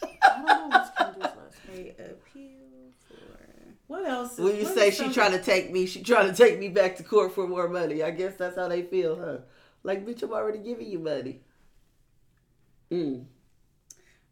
They 1.72 1.90
appeal 1.90 2.90
for. 3.06 3.14
What 3.86 4.08
else? 4.08 4.38
when 4.38 4.56
you 4.56 4.64
what 4.64 4.74
say 4.74 4.90
she 4.90 5.12
trying 5.12 5.32
to 5.32 5.42
take 5.42 5.70
me, 5.70 5.86
she 5.86 6.02
trying 6.02 6.28
to 6.30 6.34
take 6.36 6.58
me 6.58 6.68
back 6.68 6.96
to 6.96 7.02
court 7.04 7.32
for 7.34 7.46
more 7.46 7.68
money. 7.68 8.02
I 8.02 8.10
guess 8.10 8.34
that's 8.36 8.56
how 8.56 8.66
they 8.68 8.82
feel, 8.82 9.16
huh? 9.16 9.38
Like, 9.82 10.04
bitch, 10.04 10.22
I'm 10.22 10.32
already 10.32 10.58
giving 10.58 10.88
you 10.88 10.98
money. 10.98 11.40
Mm. 12.90 13.24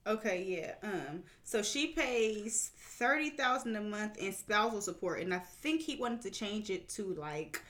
Okay, 0.06 0.42
yeah. 0.42 0.88
Um, 0.88 1.22
so 1.44 1.62
she 1.62 1.88
pays 1.88 2.70
thirty 2.78 3.30
thousand 3.30 3.76
a 3.76 3.80
month 3.80 4.16
in 4.16 4.32
spousal 4.32 4.80
support, 4.80 5.20
and 5.20 5.34
I 5.34 5.38
think 5.38 5.82
he 5.82 5.96
wanted 5.96 6.22
to 6.22 6.30
change 6.30 6.70
it 6.70 6.88
to 6.90 7.14
like, 7.14 7.62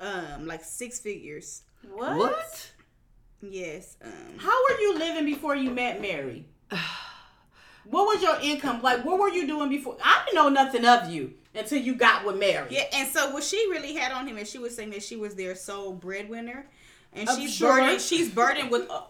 um, 0.00 0.46
like 0.46 0.64
six 0.64 1.00
figures. 1.00 1.62
what? 1.92 2.16
What? 2.16 2.70
Yes. 3.42 3.96
Um, 4.02 4.38
How 4.38 4.62
were 4.68 4.78
you 4.80 4.98
living 4.98 5.24
before 5.26 5.56
you 5.56 5.70
met 5.70 6.00
Mary? 6.00 6.46
what 7.84 8.06
was 8.06 8.22
your 8.22 8.38
income 8.40 8.80
like? 8.82 9.04
What 9.04 9.18
were 9.18 9.28
you 9.28 9.46
doing 9.46 9.68
before? 9.68 9.96
I 10.02 10.22
didn't 10.24 10.36
know 10.36 10.48
nothing 10.48 10.84
of 10.86 11.10
you 11.10 11.34
until 11.54 11.78
you 11.82 11.94
got 11.94 12.24
with 12.24 12.38
Mary. 12.38 12.68
yeah, 12.70 12.84
and 12.92 13.08
so 13.08 13.32
what 13.32 13.44
she 13.44 13.56
really 13.70 13.94
had 13.94 14.12
on 14.12 14.26
him, 14.26 14.38
and 14.38 14.46
she 14.46 14.58
was 14.58 14.74
saying 14.74 14.90
that 14.90 15.02
she 15.02 15.16
was 15.16 15.34
their 15.34 15.54
sole 15.54 15.92
breadwinner, 15.92 16.66
and 17.12 17.28
I'm 17.28 17.38
she's 17.38 17.52
sure. 17.54 17.78
burdened. 17.80 18.00
She's 18.00 18.30
burdened 18.30 18.70
with. 18.70 18.88
Uh, 18.88 19.02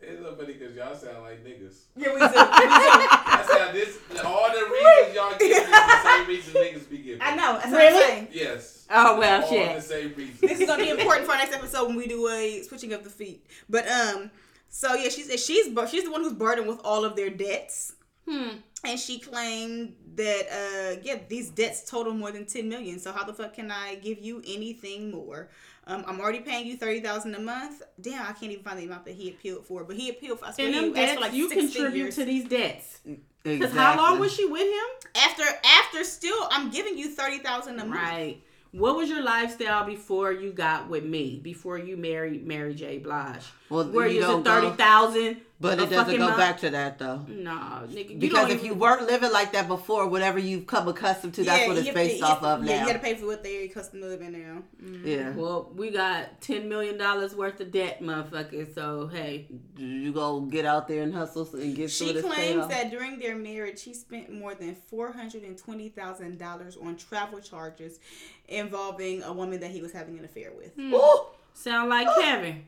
It's 0.00 0.22
so 0.22 0.34
funny 0.36 0.52
because 0.54 0.76
y'all 0.76 0.94
sound 0.94 1.22
like 1.22 1.42
niggas. 1.44 1.78
yeah, 1.96 2.12
we 2.12 2.18
do. 2.20 2.26
We 2.26 2.28
do. 2.28 2.28
That's 2.28 3.52
how 3.52 3.72
this, 3.72 3.98
all 4.24 4.50
the 4.52 4.64
reasons 4.70 5.14
y'all 5.14 5.38
give 5.38 5.50
is 5.50 5.66
the 5.66 6.02
same 6.04 6.26
reason 6.28 6.54
niggas 6.54 6.90
be 6.90 6.98
giving. 6.98 7.22
I 7.22 7.34
know. 7.34 7.54
That's 7.58 7.70
Really? 7.72 7.94
what 7.94 8.04
I'm 8.04 8.10
saying. 8.10 8.28
Yes. 8.32 8.86
Oh, 8.90 9.18
well, 9.18 9.42
all 9.42 9.48
shit. 9.48 9.74
the 9.76 9.80
same 9.82 10.14
reasons. 10.14 10.40
this 10.40 10.60
is 10.60 10.66
gonna 10.66 10.82
be 10.84 10.90
important 10.90 11.26
for 11.26 11.32
our 11.32 11.38
next 11.38 11.54
episode 11.54 11.86
when 11.88 11.96
we 11.96 12.06
do 12.06 12.28
a 12.28 12.62
switching 12.62 12.92
of 12.92 13.04
the 13.04 13.10
feet. 13.10 13.44
But 13.68 13.88
um, 13.90 14.30
so 14.68 14.94
yeah, 14.94 15.08
she 15.08 15.22
said 15.22 15.40
she's 15.40 15.68
bur- 15.70 15.88
she's 15.88 16.04
the 16.04 16.10
one 16.10 16.22
who's 16.22 16.34
burdened 16.34 16.68
with 16.68 16.80
all 16.84 17.04
of 17.04 17.16
their 17.16 17.30
debts, 17.30 17.94
Hmm. 18.28 18.48
and 18.84 18.98
she 19.00 19.18
claimed 19.18 19.94
that 20.14 20.46
uh 20.50 21.00
yeah 21.02 21.18
these 21.28 21.50
debts 21.50 21.88
total 21.88 22.12
more 22.12 22.30
than 22.32 22.44
ten 22.46 22.68
million. 22.68 22.98
So 23.00 23.12
how 23.12 23.24
the 23.24 23.32
fuck 23.32 23.54
can 23.54 23.70
I 23.70 23.96
give 23.96 24.18
you 24.20 24.42
anything 24.46 25.10
more? 25.10 25.48
Um, 25.88 26.04
I'm 26.08 26.20
already 26.20 26.40
paying 26.40 26.66
you 26.66 26.76
thirty 26.76 27.00
thousand 27.00 27.34
a 27.34 27.38
month. 27.40 27.82
Damn, 28.00 28.22
I 28.22 28.32
can't 28.32 28.50
even 28.50 28.64
find 28.64 28.78
the 28.78 28.84
amount 28.86 29.04
that 29.04 29.14
he 29.14 29.28
appealed 29.30 29.64
for, 29.66 29.84
but 29.84 29.94
he 29.96 30.08
appealed 30.10 30.40
for. 30.40 30.46
I 30.46 30.52
swear 30.52 30.66
And 30.66 30.74
them 30.76 30.92
debts, 30.92 31.14
for 31.14 31.20
like 31.20 31.32
you 31.32 31.48
contribute 31.48 31.92
figures. 31.92 32.14
to 32.16 32.24
these 32.24 32.44
debts. 32.44 32.98
Because 33.04 33.20
Exactly. 33.70 33.78
how 33.78 33.96
long 33.96 34.18
was 34.18 34.32
she 34.34 34.44
with 34.44 34.62
him? 34.66 35.10
after 35.14 35.44
after 35.64 36.02
still 36.04 36.48
I'm 36.50 36.70
giving 36.70 36.98
you 36.98 37.10
thirty 37.10 37.38
thousand 37.38 37.78
a 37.78 37.84
month. 37.84 38.00
Right. 38.00 38.42
What 38.72 38.96
was 38.96 39.08
your 39.08 39.22
lifestyle 39.22 39.86
before 39.86 40.32
you 40.32 40.52
got 40.52 40.88
with 40.88 41.04
me? 41.04 41.40
Before 41.42 41.78
you 41.78 41.96
married 41.96 42.46
Mary 42.46 42.74
J. 42.74 42.98
Blige? 42.98 43.44
Well, 43.70 43.84
Where 43.88 44.06
you 44.08 44.16
you 44.16 44.20
don't 44.22 44.40
it 44.40 44.44
thirty 44.44 44.70
thousand? 44.76 45.36
But 45.58 45.80
it 45.80 45.88
doesn't 45.88 46.18
go 46.18 46.36
back 46.36 46.58
to 46.60 46.70
that 46.70 46.98
though. 46.98 47.24
No, 47.28 47.50
nigga. 47.88 48.10
You 48.10 48.18
Because 48.18 48.40
don't 48.48 48.50
if 48.50 48.56
even, 48.56 48.66
you 48.66 48.74
weren't 48.74 49.06
living 49.06 49.32
like 49.32 49.52
that 49.52 49.68
before, 49.68 50.06
whatever 50.06 50.38
you've 50.38 50.66
come 50.66 50.86
accustomed 50.86 51.32
to, 51.34 51.44
that's 51.44 51.66
what 51.66 51.78
it's 51.78 51.88
based 51.90 52.18
to- 52.18 52.26
off 52.26 52.42
you- 52.42 52.46
of 52.48 52.64
yeah, 52.66 52.74
now. 52.74 52.80
you 52.82 52.86
gotta 52.88 52.98
pay 52.98 53.14
for 53.14 53.24
what 53.24 53.42
they're 53.42 53.64
accustomed 53.64 54.02
to 54.02 54.08
living 54.08 54.32
now. 54.32 54.62
Mm. 54.84 55.06
yeah. 55.06 55.30
well, 55.30 55.72
we 55.74 55.90
got 55.90 56.42
ten 56.42 56.68
million 56.68 56.98
dollars 56.98 57.34
worth 57.34 57.58
of 57.60 57.70
debt, 57.72 58.02
motherfucker. 58.02 58.74
So 58.74 59.06
hey, 59.06 59.46
You 59.78 60.12
go 60.12 60.40
get 60.40 60.66
out 60.66 60.88
there 60.88 61.02
and 61.02 61.14
hustle 61.14 61.48
and 61.54 61.74
get 61.74 61.90
some 61.90 62.08
She 62.08 62.16
of 62.16 62.22
this 62.22 62.34
claims 62.34 62.68
that 62.68 62.90
during 62.90 63.18
their 63.18 63.34
marriage, 63.36 63.78
she 63.78 63.94
spent 63.94 64.30
more 64.30 64.54
than 64.54 64.74
four 64.74 65.10
hundred 65.12 65.42
and 65.44 65.56
twenty 65.56 65.88
thousand 65.88 66.38
dollars 66.38 66.76
on 66.76 66.96
travel 66.96 67.40
charges 67.40 67.98
involving 68.48 69.22
a 69.22 69.32
woman 69.32 69.60
that 69.60 69.70
he 69.70 69.80
was 69.80 69.92
having 69.92 70.18
an 70.18 70.24
affair 70.26 70.52
with. 70.56 70.78
Ooh, 70.78 71.26
sound 71.54 71.88
like 71.88 72.08
Kevin. 72.20 72.64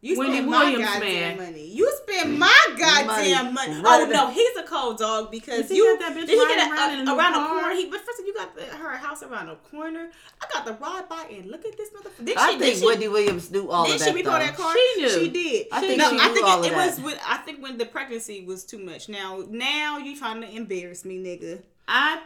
You 0.00 0.16
Wendy 0.16 0.36
spend 0.36 0.50
my 0.50 0.64
Williams, 0.64 0.84
goddamn 0.84 1.10
man. 1.10 1.36
money. 1.38 1.66
You 1.66 1.92
spend 2.02 2.38
my 2.38 2.66
goddamn 2.78 3.52
money. 3.52 3.82
Money. 3.82 3.82
Oh 3.84 4.08
no, 4.08 4.30
he's 4.30 4.56
a 4.56 4.62
cold 4.62 4.98
dog 4.98 5.32
because 5.32 5.68
you 5.72 5.98
got 5.98 6.14
that 6.14 6.16
bitch 6.16 6.26
did 6.26 6.38
he 6.38 6.54
get 6.54 6.68
a, 6.68 6.72
around 6.72 7.08
a 7.08 7.14
around 7.16 7.32
the 7.32 7.48
corner. 7.48 7.74
He 7.74 7.90
but 7.90 8.00
first 8.02 8.22
you 8.24 8.32
got 8.32 8.54
the, 8.54 8.62
her 8.76 8.96
house 8.96 9.24
around 9.24 9.46
the 9.46 9.56
corner. 9.56 10.10
I 10.40 10.46
got 10.52 10.64
the 10.64 10.74
ride 10.74 11.08
by 11.08 11.26
and 11.32 11.46
look 11.46 11.64
at 11.64 11.76
this 11.76 11.90
motherfucker. 11.90 12.26
Did 12.26 12.36
I 12.36 12.52
she, 12.52 12.58
think 12.58 12.74
did 12.74 12.78
she, 12.78 12.86
Wendy 12.86 13.08
Williams 13.08 13.50
knew 13.50 13.68
all 13.68 13.86
did 13.86 13.96
of 13.96 14.02
she 14.02 14.12
that. 14.12 14.14
repo 14.14 14.24
though. 14.24 14.38
that 14.38 14.56
car? 14.56 14.72
She 14.72 15.00
knew. 15.00 15.10
She 15.10 15.28
did. 15.30 15.66
I 15.72 15.80
think 15.80 15.98
no, 15.98 16.10
she 16.10 16.18
I 16.20 16.28
think 16.28 16.46
all 16.46 16.62
it, 16.62 16.72
of 16.72 16.72
it 16.72 16.76
was 16.76 17.00
with. 17.00 17.20
I 17.26 17.38
think 17.38 17.60
when 17.60 17.76
the 17.76 17.86
pregnancy 17.86 18.44
was 18.44 18.64
too 18.64 18.78
much. 18.78 19.08
Now, 19.08 19.42
now 19.50 19.98
you 19.98 20.16
trying 20.16 20.42
to 20.42 20.48
embarrass 20.48 21.04
me, 21.04 21.18
nigga. 21.18 21.62
I 21.88 22.22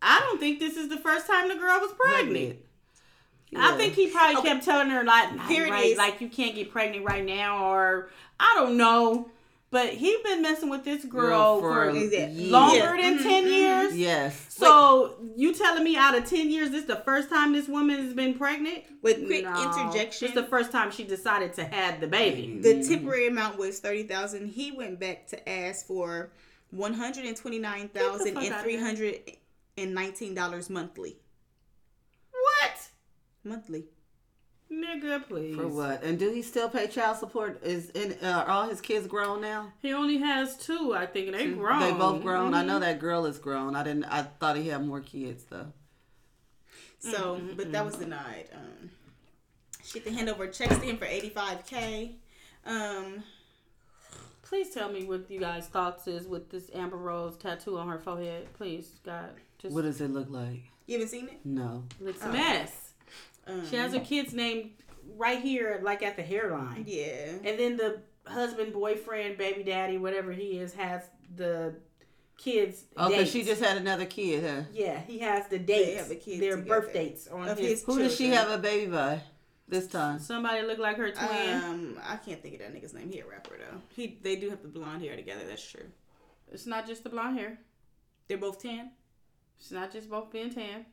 I 0.00 0.20
don't 0.20 0.38
think 0.38 0.60
this 0.60 0.76
is 0.76 0.88
the 0.88 0.98
first 0.98 1.26
time 1.26 1.48
the 1.48 1.56
girl 1.56 1.80
was 1.80 1.92
pregnant. 1.98 2.58
I 3.54 3.76
think 3.76 3.94
he 3.94 4.08
probably 4.08 4.36
Okay. 4.36 4.48
kept 4.48 4.64
telling 4.64 4.90
her 4.90 5.04
like, 5.04 5.40
Here 5.48 5.66
it 5.66 5.70
right, 5.70 5.86
is. 5.86 5.98
like 5.98 6.20
you 6.20 6.28
can't 6.28 6.54
get 6.54 6.70
pregnant 6.70 7.04
right 7.04 7.24
now, 7.24 7.70
or 7.72 8.10
I 8.40 8.54
don't 8.56 8.76
know. 8.76 9.30
But 9.70 9.90
he 9.90 10.16
been 10.22 10.42
messing 10.42 10.68
with 10.70 10.84
this 10.84 11.04
girl, 11.04 11.60
Girl 11.60 11.60
for 11.60 11.92
for, 11.92 11.92
longer 11.92 12.76
Yeah. 12.76 12.96
than 13.02 13.18
Mhm, 13.18 13.22
ten 13.22 13.46
years. 13.48 13.96
Yes. 13.96 14.46
So 14.48 15.16
you 15.36 15.52
telling 15.52 15.82
me 15.82 15.96
out 15.96 16.16
of 16.16 16.24
ten 16.24 16.50
years, 16.50 16.70
this 16.70 16.84
the 16.84 16.96
first 17.04 17.28
time 17.28 17.52
this 17.52 17.66
woman 17.68 18.02
has 18.02 18.14
been 18.14 18.34
pregnant? 18.34 18.84
With 19.02 19.26
quick 19.26 19.44
No. 19.44 19.50
interjection, 19.62 20.26
it's 20.26 20.34
the 20.34 20.44
first 20.44 20.70
time 20.72 20.90
she 20.92 21.02
decided 21.04 21.52
to 21.54 21.64
have 21.64 22.00
the 22.00 22.06
baby. 22.06 22.58
the 22.60 22.82
temporary 22.84 23.26
amount 23.26 23.58
was 23.58 23.80
thirty 23.80 24.04
thousand. 24.04 24.48
He 24.52 24.70
went 24.70 24.98
back 25.00 25.26
to 25.28 25.48
ask 25.48 25.84
for 25.86 26.30
one 26.70 26.94
hundred 26.94 27.26
and 27.26 27.36
twenty 27.36 27.58
nine 27.58 27.88
thousand 27.88 28.24
Get 28.26 28.34
the 28.34 28.40
and 28.40 28.48
fuck 28.54 28.62
three 28.62 28.76
outta 28.76 28.84
hundred 28.86 29.20
and 29.76 29.94
nineteen 29.94 30.34
dollars 30.34 30.70
monthly. 30.70 31.16
What? 33.46 33.56
Monthly. 33.56 33.84
Nigga, 34.70 35.26
please. 35.28 35.54
For 35.54 35.68
what? 35.68 36.02
And 36.02 36.18
do 36.18 36.32
he 36.32 36.42
still 36.42 36.68
pay 36.68 36.88
child 36.88 37.18
support? 37.18 37.62
Is 37.62 37.90
in, 37.90 38.16
uh, 38.20 38.44
are 38.46 38.48
all 38.48 38.68
his 38.68 38.80
kids 38.80 39.06
grown 39.06 39.40
now? 39.40 39.72
He 39.80 39.92
only 39.92 40.18
has 40.18 40.56
two, 40.56 40.92
I 40.92 41.06
think, 41.06 41.28
and 41.28 41.36
they 41.36 41.52
grown. 41.52 41.78
They 41.80 41.92
both 41.92 42.22
grown. 42.22 42.52
I 42.52 42.62
Mhm. 42.62 42.66
know 42.66 42.78
that 42.80 42.98
girl 42.98 43.26
is 43.26 43.38
grown. 43.38 43.76
I 43.76 43.84
didn't. 43.84 44.04
I 44.06 44.22
thought 44.24 44.56
he 44.56 44.68
had 44.68 44.84
more 44.84 45.00
kids 45.00 45.44
though. 45.44 45.72
So, 46.98 47.40
but 47.56 47.70
that 47.70 47.84
was 47.84 47.94
denied. 47.96 48.48
Um, 48.52 48.90
she 49.84 50.00
had 50.00 50.08
to 50.08 50.12
hand 50.12 50.28
over 50.28 50.48
checks 50.48 50.76
to 50.78 50.82
him 50.84 50.98
for 50.98 51.04
eighty 51.04 51.28
five 51.30 51.64
k. 51.66 52.16
Um, 52.64 53.22
Please 54.42 54.70
tell 54.72 54.88
me 54.92 55.04
what 55.04 55.28
you 55.28 55.40
guys' 55.40 55.66
thoughts 55.66 56.06
is 56.06 56.28
with 56.28 56.50
this 56.50 56.70
Amber 56.72 56.96
Rose 56.96 57.36
tattoo 57.36 57.78
on 57.78 57.88
her 57.88 57.98
forehead. 57.98 58.46
Please, 58.54 59.00
God, 59.04 59.30
just 59.58 59.74
What 59.74 59.82
does 59.82 60.00
it 60.00 60.12
look 60.12 60.30
like? 60.30 60.62
you 60.86 60.94
haven't 60.94 61.08
seen 61.08 61.26
it? 61.26 61.40
No. 61.44 61.82
it's 62.00 62.22
a 62.22 62.28
Oh. 62.28 62.32
mess. 62.32 62.85
Um, 63.46 63.68
She 63.68 63.76
has 63.76 63.92
her 63.92 64.00
kid's 64.00 64.32
name 64.32 64.72
right 65.16 65.40
here, 65.40 65.80
like 65.82 66.02
at 66.02 66.16
the 66.16 66.22
hairline, 66.22 66.84
Yeah. 66.86 67.32
and 67.44 67.58
then 67.58 67.76
the 67.76 68.02
husband, 68.26 68.72
boyfriend, 68.72 69.38
baby 69.38 69.62
daddy, 69.62 69.98
whatever 69.98 70.32
he 70.32 70.58
is, 70.58 70.74
has 70.74 71.02
the 71.36 71.76
kids. 72.36 72.84
Okay, 72.98 73.18
dates. 73.18 73.30
she 73.30 73.44
just 73.44 73.62
had 73.62 73.76
another 73.76 74.04
kid, 74.04 74.44
huh? 74.44 74.62
yeah, 74.72 75.00
he 75.00 75.18
has 75.20 75.46
the 75.48 75.58
They 75.58 75.64
dates, 75.84 76.00
have 76.02 76.10
a 76.10 76.14
kid 76.16 76.40
their 76.40 76.56
together. 76.56 76.80
birth 76.80 76.92
dates 76.92 77.28
on 77.28 77.48
Of 77.48 77.58
his. 77.58 77.68
his 77.68 77.84
Who 77.84 77.98
does 77.98 78.16
she 78.16 78.28
have 78.28 78.50
a 78.50 78.58
baby 78.58 78.90
by 78.90 79.22
this 79.68 79.86
time? 79.86 80.18
Somebody 80.18 80.66
look 80.66 80.78
like 80.78 80.96
her 80.96 81.10
twin. 81.12 81.54
Um, 81.64 81.98
I 82.06 82.16
can't 82.16 82.42
think 82.42 82.54
of 82.54 82.60
that 82.60 82.74
nigga's 82.74 82.92
name. 82.94 83.10
He 83.10 83.20
a 83.20 83.26
rapper 83.26 83.56
though. 83.58 83.80
He 83.94 84.18
they 84.22 84.36
do 84.36 84.50
have 84.50 84.60
the 84.62 84.68
blonde 84.68 85.02
hair 85.02 85.16
together. 85.16 85.42
That's 85.48 85.64
true. 85.66 85.86
it's 86.52 86.66
not 86.66 86.86
just 86.86 87.04
the 87.04 87.10
blonde 87.10 87.38
hair. 87.38 87.58
They're 88.28 88.38
both 88.38 88.60
tan. 88.60 88.90
It's 89.58 89.70
not 89.70 89.90
just 89.92 90.10
both 90.10 90.30
being 90.30 90.52
tan. 90.52 90.84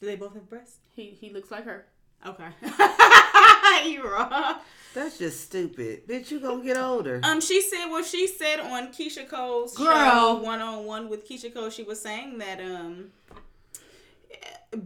Do 0.00 0.06
they 0.06 0.16
both 0.16 0.34
have 0.34 0.48
breasts? 0.48 0.78
He 0.94 1.06
he 1.20 1.30
looks 1.30 1.50
like 1.50 1.64
her. 1.64 1.86
Okay. 2.26 2.48
you 3.90 4.02
wrong. 4.10 4.56
That's 4.94 5.18
just 5.18 5.42
stupid, 5.42 6.06
bitch. 6.08 6.30
You 6.30 6.40
gonna 6.40 6.62
get 6.64 6.76
older? 6.76 7.20
Um, 7.22 7.40
she 7.40 7.62
said 7.62 7.86
what 7.86 8.04
she 8.04 8.26
said 8.26 8.60
on 8.60 8.88
Keyshia 8.88 9.28
Cole's 9.28 9.76
Girl. 9.76 9.86
show, 9.86 10.34
one 10.42 10.60
on 10.60 10.84
one 10.84 11.08
with 11.08 11.26
Keyshia 11.28 11.52
Cole. 11.54 11.70
She 11.70 11.82
was 11.82 12.00
saying 12.00 12.38
that 12.38 12.60
um, 12.60 13.10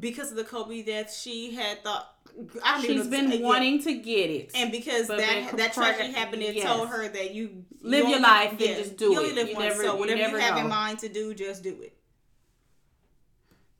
because 0.01 0.31
of 0.31 0.37
the 0.37 0.45
Kobe 0.45 0.83
death, 0.83 1.13
she 1.15 1.55
had 1.55 1.83
thought. 1.83 2.11
I 2.65 2.75
don't 2.77 2.85
even 2.85 2.97
She's 2.97 3.05
know- 3.07 3.11
been 3.11 3.31
yeah. 3.41 3.47
wanting 3.47 3.83
to 3.85 3.95
get 3.95 4.29
it. 4.31 4.51
And 4.57 4.73
because 4.73 5.07
But 5.07 5.19
that 5.19 5.57
that 5.57 5.73
tragedy 5.73 6.13
happened, 6.13 6.43
it 6.43 6.57
yes. 6.57 6.67
told 6.67 6.89
her 6.89 7.07
that 7.09 7.33
you 7.33 7.65
Live 7.81 8.01
you 8.05 8.07
your 8.11 8.17
only- 8.17 8.21
life 8.21 8.51
and 8.51 8.59
just 8.59 8.97
do 8.97 9.13
you 9.13 9.19
only 9.19 9.31
it. 9.31 9.35
live 9.37 9.49
You 9.51 9.55
once, 9.55 9.67
never- 9.69 9.83
so 9.85 9.95
whatever 9.97 10.19
you, 10.19 10.27
never 10.27 10.41
have 10.41 10.57
in 10.59 10.69
mind 10.69 10.99
to 11.01 11.09
do, 11.09 11.33
just 11.35 11.63
do 11.63 11.81
it. 11.83 11.97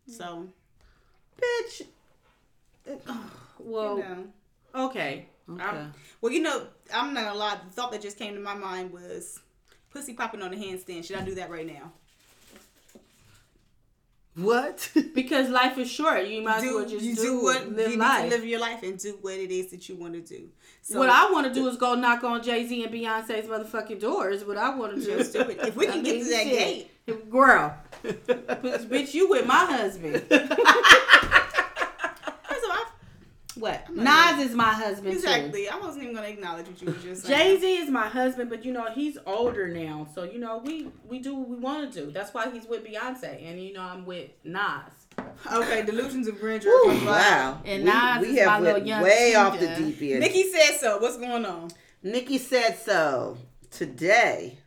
So, 0.07 0.47
Bitch. 1.41 1.83
well, 3.59 3.99
you 3.99 4.03
know. 4.05 4.27
okay. 4.87 5.27
Okay. 5.51 5.63
I'm- 5.63 5.95
Well, 6.21 6.33
you 6.33 6.41
know, 6.43 6.67
I'm 6.93 7.13
not 7.15 7.25
gonna 7.25 7.39
lie. 7.39 7.59
The 7.65 7.71
thought 7.71 7.93
that 7.93 8.01
just 8.03 8.19
came 8.19 8.35
to 8.35 8.41
my 8.41 8.55
mind 8.55 8.93
was 8.93 9.41
pussy 9.91 10.15
popping 10.15 10.43
on 10.43 10.53
a 10.53 10.57
handstand. 10.57 11.05
Should 11.05 11.17
I 11.17 11.23
do 11.23 11.35
that 11.37 11.51
right 11.51 11.67
now? 11.67 11.93
What? 14.37 14.91
because 15.15 15.49
life 15.49 15.79
is 15.79 15.89
short. 15.91 16.27
You 16.27 16.43
might 16.43 16.57
as 16.59 16.65
well 16.65 16.85
just 16.89 17.05
do, 17.05 17.15
do 17.15 17.43
what 17.43 17.71
live 17.71 17.93
you 17.93 17.97
life. 17.99 18.25
need 18.25 18.31
to 18.31 18.37
live 18.37 18.45
your 18.47 18.61
life 18.61 18.83
and 18.83 18.99
do 18.99 19.17
what 19.21 19.35
it 19.35 19.53
is 19.53 19.71
that 19.71 19.89
you 19.89 19.95
want 19.95 20.15
to 20.15 20.21
do. 20.21 20.49
So 20.83 20.99
what 20.99 21.09
I 21.09 21.31
want 21.31 21.47
to 21.47 21.55
do 21.55 21.69
is 21.69 21.77
go 21.77 21.95
knock 21.95 22.25
on 22.25 22.43
Jay 22.43 22.67
Z 22.67 22.83
and 22.83 22.93
Beyonce's 22.93 23.47
motherfucking 23.47 24.01
doors. 24.01 24.45
What 24.45 24.57
I 24.57 24.75
want 24.75 24.97
to 24.97 25.01
do 25.01 25.17
Just 25.19 25.33
do 25.33 25.41
it. 25.41 25.59
If 25.63 25.77
we 25.77 25.87
can 25.87 26.01
I 26.01 26.03
get 26.03 26.15
mean, 26.17 26.25
to 26.25 26.31
that 26.31 26.43
shit. 26.43 26.89
gate. 27.07 27.31
girl. 27.31 27.77
bitch, 28.05 29.15
you 29.15 29.31
with 29.31 29.47
my 29.47 29.65
husband. 29.67 30.25
First 33.65 33.89
of 33.89 33.91
all, 33.91 33.95
What? 33.97 34.05
not 34.05 34.37
Nas 34.39 34.51
is 34.51 34.55
my 34.55 34.73
husband 34.73 35.13
too. 35.13 35.19
exactly. 35.19 35.69
I 35.69 35.77
wasn't 35.79 36.05
even 36.05 36.15
gonna 36.15 36.29
acknowledge 36.29 36.67
what 36.67 36.81
you 36.81 36.87
were 36.89 36.93
just 36.95 37.25
saying. 37.25 37.57
Jay 37.57 37.61
Z 37.61 37.77
is 37.79 37.91
my 37.91 38.09
husband, 38.09 38.51
but 38.51 38.65
you 38.65 38.73
know 38.73 38.91
he's 38.93 39.19
older 39.27 39.69
now, 39.69 40.07
so 40.15 40.25
you 40.25 40.39
know 40.39 40.59
we 40.65 40.89
we 41.09 41.19
do 41.19 41.35
what 41.35 41.49
we 41.49 41.57
want 41.57 41.93
to 41.93 42.05
do. 42.07 42.11
That's 42.11 42.33
why 42.35 42.51
he's 42.51 42.67
with 42.67 42.85
Beyonce, 42.87 43.43
and 43.49 43.61
you 43.63 43.73
know 43.73 43.83
I'm 43.83 44.05
with 44.05 44.31
Nas. 44.45 44.93
Okay, 45.53 45.83
delusions 45.83 46.27
of 46.29 46.41
grandeur. 46.41 46.71
Ooh, 46.71 46.89
was 46.89 47.03
wow. 47.03 47.61
And 47.65 47.85
we, 47.85 47.91
Nas 47.91 48.21
we 48.21 48.29
is 48.29 48.39
have 48.41 48.47
my 48.47 48.61
little 48.61 48.87
young 48.87 49.03
way 49.03 49.35
off 49.35 49.59
the 49.59 49.69
deep 49.69 50.01
end. 50.03 50.21
Nikki 50.21 50.45
said 50.51 50.77
so. 50.79 50.99
What's 50.99 51.17
going 51.17 51.45
on? 51.47 51.71
Nikki 52.03 52.39
said 52.39 52.79
so. 52.79 53.39
Today, 53.71 54.59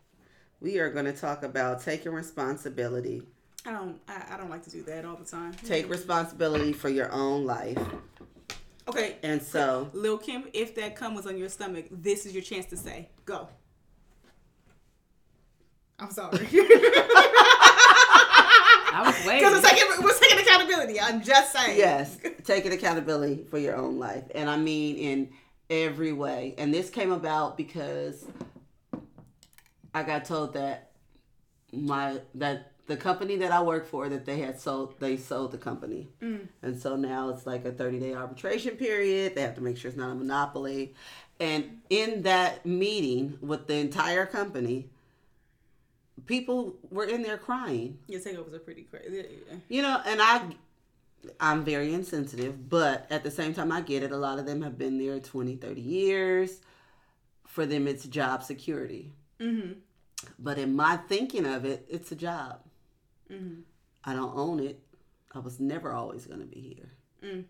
we 0.59 0.79
are 0.79 0.89
going 0.89 1.05
to 1.05 1.13
talk 1.13 1.43
about 1.43 1.81
taking 1.81 2.11
responsibility. 2.13 3.21
I 3.65 3.71
don't. 3.71 3.99
I, 4.07 4.23
I 4.31 4.37
don't 4.37 4.49
like 4.49 4.63
to 4.63 4.69
do 4.69 4.81
that 4.83 5.05
all 5.05 5.15
the 5.15 5.25
time. 5.25 5.53
Take 5.65 5.89
responsibility 5.89 6.73
for 6.73 6.89
your 6.89 7.11
own 7.11 7.45
life. 7.45 7.77
Okay, 8.87 9.17
And 9.21 9.41
so, 9.41 9.89
Lil 9.93 10.17
Kim, 10.17 10.45
if 10.53 10.73
that 10.75 10.95
cum 10.95 11.13
was 11.13 11.27
on 11.27 11.37
your 11.37 11.49
stomach, 11.49 11.87
this 11.91 12.25
is 12.25 12.33
your 12.33 12.43
chance 12.43 12.65
to 12.67 12.77
say 12.77 13.09
go. 13.25 13.49
I'm 15.99 16.11
sorry. 16.11 16.47
I 18.89 19.03
was 19.05 19.25
waiting. 19.25 19.43
Because 19.43 19.61
we're 19.61 19.69
taking, 19.69 20.03
we're 20.03 20.17
taking 20.19 20.39
accountability. 20.39 21.01
I'm 21.01 21.21
just 21.21 21.51
saying. 21.51 21.77
yes, 21.77 22.17
taking 22.43 22.71
accountability 22.71 23.45
for 23.49 23.57
your 23.57 23.75
own 23.75 23.99
life. 23.99 24.23
And 24.33 24.49
I 24.49 24.57
mean 24.57 24.95
in 24.95 25.29
every 25.69 26.13
way. 26.13 26.55
And 26.57 26.73
this 26.73 26.89
came 26.89 27.11
about 27.11 27.57
because 27.57 28.25
I 29.93 30.03
got 30.03 30.25
told 30.25 30.53
that 30.53 30.91
my 31.73 32.21
that 32.35 32.71
the 32.87 32.97
company 32.97 33.35
that 33.37 33.51
I 33.51 33.61
work 33.61 33.85
for 33.85 34.09
that 34.09 34.25
they 34.25 34.39
had 34.39 34.59
sold 34.59 34.95
they 34.99 35.17
sold 35.17 35.51
the 35.51 35.57
company. 35.57 36.07
And 36.21 36.81
so 36.81 36.95
now 36.95 37.29
it's 37.29 37.45
like 37.45 37.65
a 37.65 37.71
30-day 37.71 38.13
arbitration 38.13 38.75
period. 38.75 39.35
They 39.35 39.41
have 39.41 39.55
to 39.55 39.61
make 39.61 39.77
sure 39.77 39.89
it's 39.89 39.97
not 39.97 40.11
a 40.11 40.15
monopoly. 40.15 40.95
And 41.39 41.81
in 41.89 42.23
that 42.23 42.65
meeting 42.65 43.37
with 43.41 43.67
the 43.67 43.75
entire 43.75 44.25
company, 44.25 44.89
people 46.25 46.77
were 46.89 47.05
in 47.05 47.21
there 47.21 47.37
crying. 47.37 47.99
Your 48.07 48.21
takeovers 48.21 48.53
are 48.53 48.59
pretty 48.59 48.83
crazy. 48.83 49.25
Yeah. 49.47 49.57
You 49.69 49.81
know, 49.83 50.01
and 50.05 50.21
I 50.21 50.49
I'm 51.39 51.63
very 51.63 51.93
insensitive, 51.93 52.69
but 52.69 53.05
at 53.09 53.23
the 53.23 53.31
same 53.31 53.53
time 53.53 53.71
I 53.71 53.81
get 53.81 54.01
it. 54.03 54.11
A 54.11 54.17
lot 54.17 54.39
of 54.39 54.45
them 54.45 54.61
have 54.61 54.77
been 54.77 54.97
there 54.97 55.19
20, 55.19 55.57
30 55.57 55.81
years. 55.81 56.61
For 57.45 57.65
them 57.65 57.87
it's 57.87 58.05
job 58.05 58.43
security. 58.43 59.13
Mm-hmm. 59.39 59.73
But 60.39 60.57
in 60.57 60.75
my 60.75 60.97
thinking 60.97 61.45
of 61.45 61.65
it, 61.65 61.85
it's 61.89 62.11
a 62.11 62.15
job. 62.15 62.61
Mm-hmm. 63.31 63.61
I 64.03 64.13
don't 64.13 64.35
own 64.35 64.59
it. 64.59 64.79
I 65.33 65.39
was 65.39 65.59
never 65.59 65.91
always 65.91 66.25
going 66.25 66.39
to 66.39 66.45
be 66.45 66.59
here. 66.59 66.91
Mm. 67.23 67.43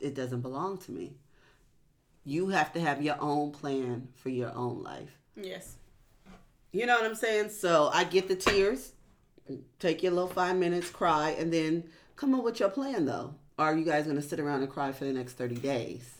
It 0.00 0.14
doesn't 0.14 0.40
belong 0.40 0.78
to 0.78 0.92
me. 0.92 1.16
You 2.24 2.48
have 2.48 2.72
to 2.72 2.80
have 2.80 3.02
your 3.02 3.16
own 3.20 3.52
plan 3.52 4.08
for 4.14 4.30
your 4.30 4.54
own 4.54 4.82
life. 4.82 5.18
Yes. 5.36 5.76
You 6.72 6.86
know 6.86 6.94
what 6.94 7.04
I'm 7.04 7.14
saying? 7.14 7.50
So 7.50 7.90
I 7.92 8.04
get 8.04 8.28
the 8.28 8.34
tears. 8.34 8.92
Take 9.78 10.02
your 10.02 10.12
little 10.12 10.28
five 10.28 10.56
minutes, 10.56 10.88
cry, 10.88 11.30
and 11.38 11.52
then 11.52 11.84
come 12.16 12.34
up 12.34 12.42
with 12.42 12.60
your 12.60 12.70
plan 12.70 13.04
though. 13.04 13.34
Are 13.58 13.76
you 13.76 13.84
guys 13.84 14.06
gonna 14.06 14.22
sit 14.22 14.40
around 14.40 14.62
and 14.62 14.70
cry 14.70 14.90
for 14.92 15.04
the 15.04 15.12
next 15.12 15.34
30 15.34 15.56
days? 15.56 16.14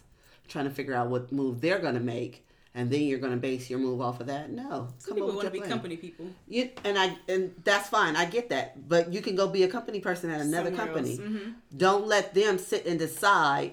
Trying 0.46 0.66
to 0.66 0.70
figure 0.70 0.94
out 0.94 1.08
what 1.08 1.32
move 1.32 1.60
they're 1.60 1.78
gonna 1.78 2.00
make, 2.00 2.43
and 2.74 2.90
then 2.90 3.02
you're 3.02 3.20
gonna 3.20 3.36
base 3.36 3.70
your 3.70 3.78
move 3.78 4.00
off 4.00 4.20
of 4.20 4.26
that? 4.26 4.50
No. 4.50 4.88
Some 4.98 5.14
people 5.14 5.32
want 5.32 5.42
to 5.42 5.50
be 5.50 5.60
company 5.60 5.96
people. 5.96 6.26
You, 6.48 6.70
and 6.82 6.98
I 6.98 7.16
and 7.28 7.54
that's 7.62 7.88
fine. 7.88 8.16
I 8.16 8.24
get 8.24 8.48
that. 8.50 8.88
But 8.88 9.12
you 9.12 9.22
can 9.22 9.36
go 9.36 9.48
be 9.48 9.62
a 9.62 9.68
company 9.68 10.00
person 10.00 10.30
at 10.30 10.40
another 10.40 10.74
Somewhere 10.74 10.86
company. 10.86 11.18
Mhm. 11.18 11.54
Don't 11.76 12.06
let 12.06 12.34
them 12.34 12.58
sit 12.58 12.84
and 12.86 12.98
decide 12.98 13.72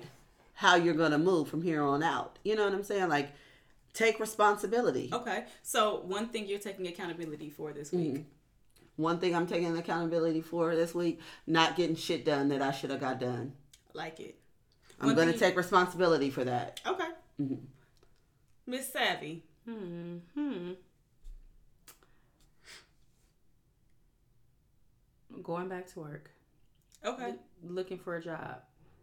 how 0.53 0.75
you're 0.75 0.93
gonna 0.93 1.17
move 1.17 1.47
from 1.47 1.63
here 1.63 1.81
on 1.81 2.03
out. 2.03 2.37
You 2.43 2.55
know 2.55 2.63
what 2.63 2.73
I'm 2.73 2.83
saying? 2.83 3.09
Like 3.09 3.31
take 3.93 4.19
responsibility. 4.19 5.09
Okay. 5.11 5.45
So 5.63 6.01
one 6.05 6.29
thing 6.29 6.47
you're 6.47 6.59
taking 6.59 6.87
accountability 6.87 7.49
for 7.49 7.73
this 7.73 7.91
week. 7.91 8.13
Mm-hmm. 8.13 8.21
One 8.97 9.17
thing 9.19 9.35
I'm 9.35 9.47
taking 9.47 9.75
accountability 9.75 10.41
for 10.41 10.75
this 10.75 10.93
week, 10.93 11.19
not 11.47 11.75
getting 11.75 11.95
shit 11.95 12.23
done 12.23 12.49
that 12.49 12.61
I 12.61 12.71
should 12.71 12.91
have 12.91 12.99
got 12.99 13.19
done. 13.19 13.53
Like 13.93 14.19
it. 14.19 14.37
I'm 14.99 15.15
gonna 15.15 15.33
take 15.35 15.57
responsibility 15.57 16.29
for 16.29 16.43
that. 16.43 16.79
Okay. 16.85 17.09
Mm-hmm. 17.41 17.55
Miss 18.67 18.91
Savvy. 18.91 19.43
Hmm. 19.67 20.17
Hmm. 20.35 20.71
Going 25.41 25.69
back 25.69 25.87
to 25.93 25.99
work. 25.99 26.29
Okay. 27.03 27.33
looking 27.63 27.97
for 27.97 28.15
a 28.17 28.21
job. 28.23 28.57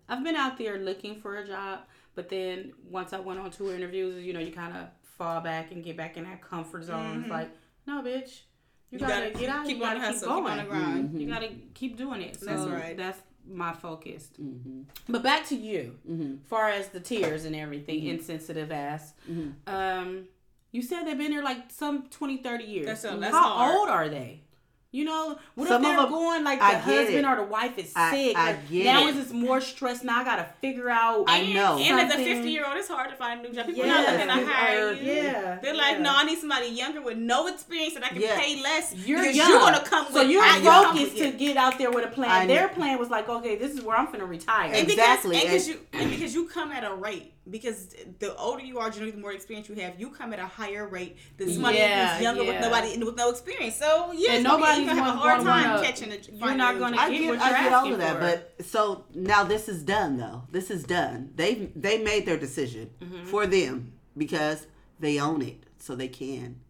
I've 0.09 0.22
been 0.22 0.36
out 0.36 0.56
there 0.56 0.78
looking 0.78 1.20
for 1.20 1.36
a 1.38 1.46
job, 1.46 1.80
but 2.14 2.28
then 2.28 2.72
once 2.88 3.12
I 3.12 3.18
went 3.18 3.40
on 3.40 3.50
two 3.50 3.72
interviews, 3.72 4.24
you 4.24 4.32
know, 4.32 4.40
you 4.40 4.52
kind 4.52 4.76
of 4.76 4.86
fall 5.16 5.40
back 5.40 5.72
and 5.72 5.82
get 5.84 5.96
back 5.96 6.16
in 6.16 6.24
that 6.24 6.40
comfort 6.40 6.84
zone. 6.84 7.22
It's 7.22 7.30
like, 7.30 7.50
no, 7.86 8.00
bitch, 8.02 8.42
you, 8.90 8.92
You 8.92 8.98
gotta, 9.00 9.12
gotta 9.14 9.30
get 9.30 9.38
keep- 9.38 9.48
out. 9.50 9.66
keep 9.66 9.76
you 9.78 9.82
gotta 9.82 9.98
the 10.00 10.06
keep 10.06 10.14
hustle, 10.14 10.28
keep 10.36 10.44
going. 10.46 10.52
on 10.52 10.59
the 10.59 10.64
grind. 10.70 11.09
Mm-hmm. 11.09 11.20
You 11.20 11.28
gotta 11.28 11.48
keep 11.74 11.96
doing 11.96 12.22
it. 12.22 12.38
So 12.40 12.46
That's 12.46 12.62
right. 12.62 12.96
That's 12.96 13.18
my 13.51 13.72
focus. 13.72 14.28
Mm-hmm. 14.40 14.82
But 15.09 15.22
back 15.22 15.46
to 15.49 15.57
you, 15.57 15.96
Mm-hmm. 16.09 16.36
far 16.46 16.68
as 16.68 16.88
the 16.88 17.01
tears 17.01 17.44
and 17.44 17.55
everything, 17.57 18.07
insensitive 18.07 18.70
ass. 18.72 19.14
Mm-hmm. 19.30 19.74
Um, 19.74 20.24
you 20.72 20.82
said 20.82 21.05
they've 21.05 21.16
been 21.16 21.30
there 21.32 21.42
like 21.42 21.70
some 21.70 22.09
20, 22.11 22.38
30 22.38 22.64
years. 22.64 22.86
That's 22.86 23.05
a- 23.05 23.16
that's 23.18 23.34
How 23.34 23.42
hard. 23.55 23.76
old 23.76 23.88
are 23.88 24.09
they? 24.09 24.42
You 24.91 25.05
know, 25.05 25.39
what 25.55 25.68
Some 25.68 25.82
if 25.84 25.89
they're 25.89 25.97
them- 26.01 26.09
going 26.11 26.45
like 26.45 26.61
the 26.61 26.64
I 26.64 26.74
husband 26.76 27.16
it. 27.18 27.24
or 27.26 27.36
the 27.36 27.43
wife 27.43 27.76
is 27.76 27.93
I- 27.95 28.11
sick? 28.11 28.36
I 28.39 28.53
or 28.53 28.59
get 28.70 28.84
now 28.86 29.07
it. 29.07 29.11
it's 29.11 29.18
just 29.18 29.34
more 29.34 29.61
stress. 29.61 30.03
Now 30.03 30.20
I 30.20 30.24
gotta 30.24 30.47
figure 30.62 30.89
out. 30.89 31.24
I 31.28 31.43
know. 31.53 31.76
And 31.76 32.01
as 32.01 32.14
a 32.14 32.16
50 32.16 32.49
year 32.51 32.64
old, 32.66 32.74
it's 32.78 32.89
hard 32.89 33.11
to 33.11 33.16
find 33.16 33.41
a 33.41 33.43
new 33.47 33.55
job. 33.55 33.66
People 33.66 33.85
Yes, 33.85 34.09
are 34.09 34.27
not 34.27 34.36
looking 34.39 34.47
to 34.47 34.51
hire 34.51 34.93
you. 34.94 35.12
yeah, 35.12 35.59
They're 35.60 35.74
like, 35.74 35.97
yeah. 35.97 36.02
no, 36.02 36.12
I 36.16 36.24
need 36.24 36.39
somebody 36.39 36.69
younger 36.69 37.02
with 37.02 37.19
no 37.19 37.48
experience 37.48 37.94
that 37.94 38.05
I 38.05 38.09
can 38.09 38.20
Yes. 38.23 38.40
pay 38.40 38.62
less. 38.62 38.94
You're 39.06 39.20
because 39.20 39.36
young. 39.36 39.51
you're 39.51 39.60
gonna 39.60 39.85
come 39.85 40.06
so 40.10 40.20
with 40.23 40.31
you're 40.31 40.43
I- 40.43 40.56
you're 40.56 40.73
come 40.73 40.97
focused 40.97 41.19
to 41.19 41.31
get 41.32 41.59
out 41.59 41.77
there 41.77 41.90
with 41.90 42.06
a 42.06 42.09
plan. 42.09 42.48
Their 42.48 42.69
plan 42.69 42.98
was 42.98 43.10
like, 43.10 43.28
okay, 43.28 43.56
this 43.56 43.73
is 43.73 43.82
where 43.82 43.94
I'm 43.98 44.10
gonna 44.10 44.24
retire. 44.24 44.73
And 44.73 44.89
Exactly, 44.89 45.36
because, 45.39 45.44
and 45.44 45.51
because 45.51 45.69
you 45.69 45.81
and 46.01 46.10
because 46.10 46.35
you 46.35 46.38
come 46.59 46.72
at 46.72 46.85
a 46.85 46.94
rate 46.94 47.35
because 47.48 47.94
the 48.18 48.35
older 48.36 48.62
you 48.64 48.78
are, 48.78 48.90
generally 48.90 49.12
the 49.12 49.18
more 49.18 49.32
experience 49.32 49.68
you 49.68 49.74
have, 49.76 49.98
you 50.01 50.10
come 50.10 50.32
at 50.32 50.39
a 50.40 50.47
higher 50.47 50.89
rate 50.89 51.16
than 51.36 51.51
somebody 51.52 51.78
Yeah, 51.78 52.14
who's 52.14 52.22
younger 52.22 52.43
yeah. 52.43 52.52
with 52.52 52.60
nobody 52.60 52.94
and 52.94 53.05
with 53.05 53.16
no 53.16 53.30
experience. 53.30 53.76
So 53.76 54.12
yeah, 54.12 54.32
And 54.32 54.40
it's 54.40 54.48
gonna 54.48 54.56
be- 54.56 54.60
nobody's 54.62 54.78
you're 54.86 54.94
gonna 54.94 55.02
have 55.05 55.14
a 55.14 55.18
hard 55.18 55.43
time 55.43 55.70
wanna- 55.70 55.86
catching 55.86 56.10
it. 56.12 56.28
you're 56.32 56.55
not 56.55 56.78
gonna 56.78 56.97
I 56.97 57.10
get 57.10 57.18
get, 57.20 57.28
what 57.30 57.39
I 57.40 57.51
you're 57.51 57.59
get 57.70 57.72
all 57.72 57.93
of 57.93 57.98
that, 57.98 58.14
for. 58.14 58.20
but 58.56 58.66
so 58.66 59.05
now 59.14 59.44
this 59.44 59.68
is 59.68 59.82
done 59.82 60.16
though. 60.16 60.43
This 60.51 60.70
is 60.70 60.82
done. 60.85 61.30
They 61.36 61.70
they 61.76 62.02
made 62.02 62.26
their 62.26 62.39
decision 62.39 62.90
Mm-hmm. 63.01 63.24
for 63.26 63.47
them 63.47 63.93
because 64.16 64.66
they 64.98 65.18
own 65.20 65.43
it, 65.43 65.59
so 65.78 65.94
they 65.94 66.09
can. 66.09 66.60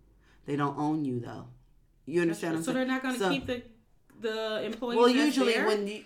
They 0.47 0.57
don't 0.57 0.79
own 0.79 1.05
you 1.05 1.21
though. 1.21 1.47
You 2.07 2.21
understand? 2.23 2.53
what 2.55 2.59
I'm 2.59 2.65
so 2.65 2.73
they're 2.75 2.85
not 2.95 3.03
gonna 3.03 3.19
So- 3.19 3.31
keep 3.31 3.47
the 3.47 3.63
the 4.21 4.63
employees. 4.65 4.99
Well, 4.99 5.09
usually 5.09 5.53
there? 5.55 5.67
when 5.67 5.87
you, 5.87 6.03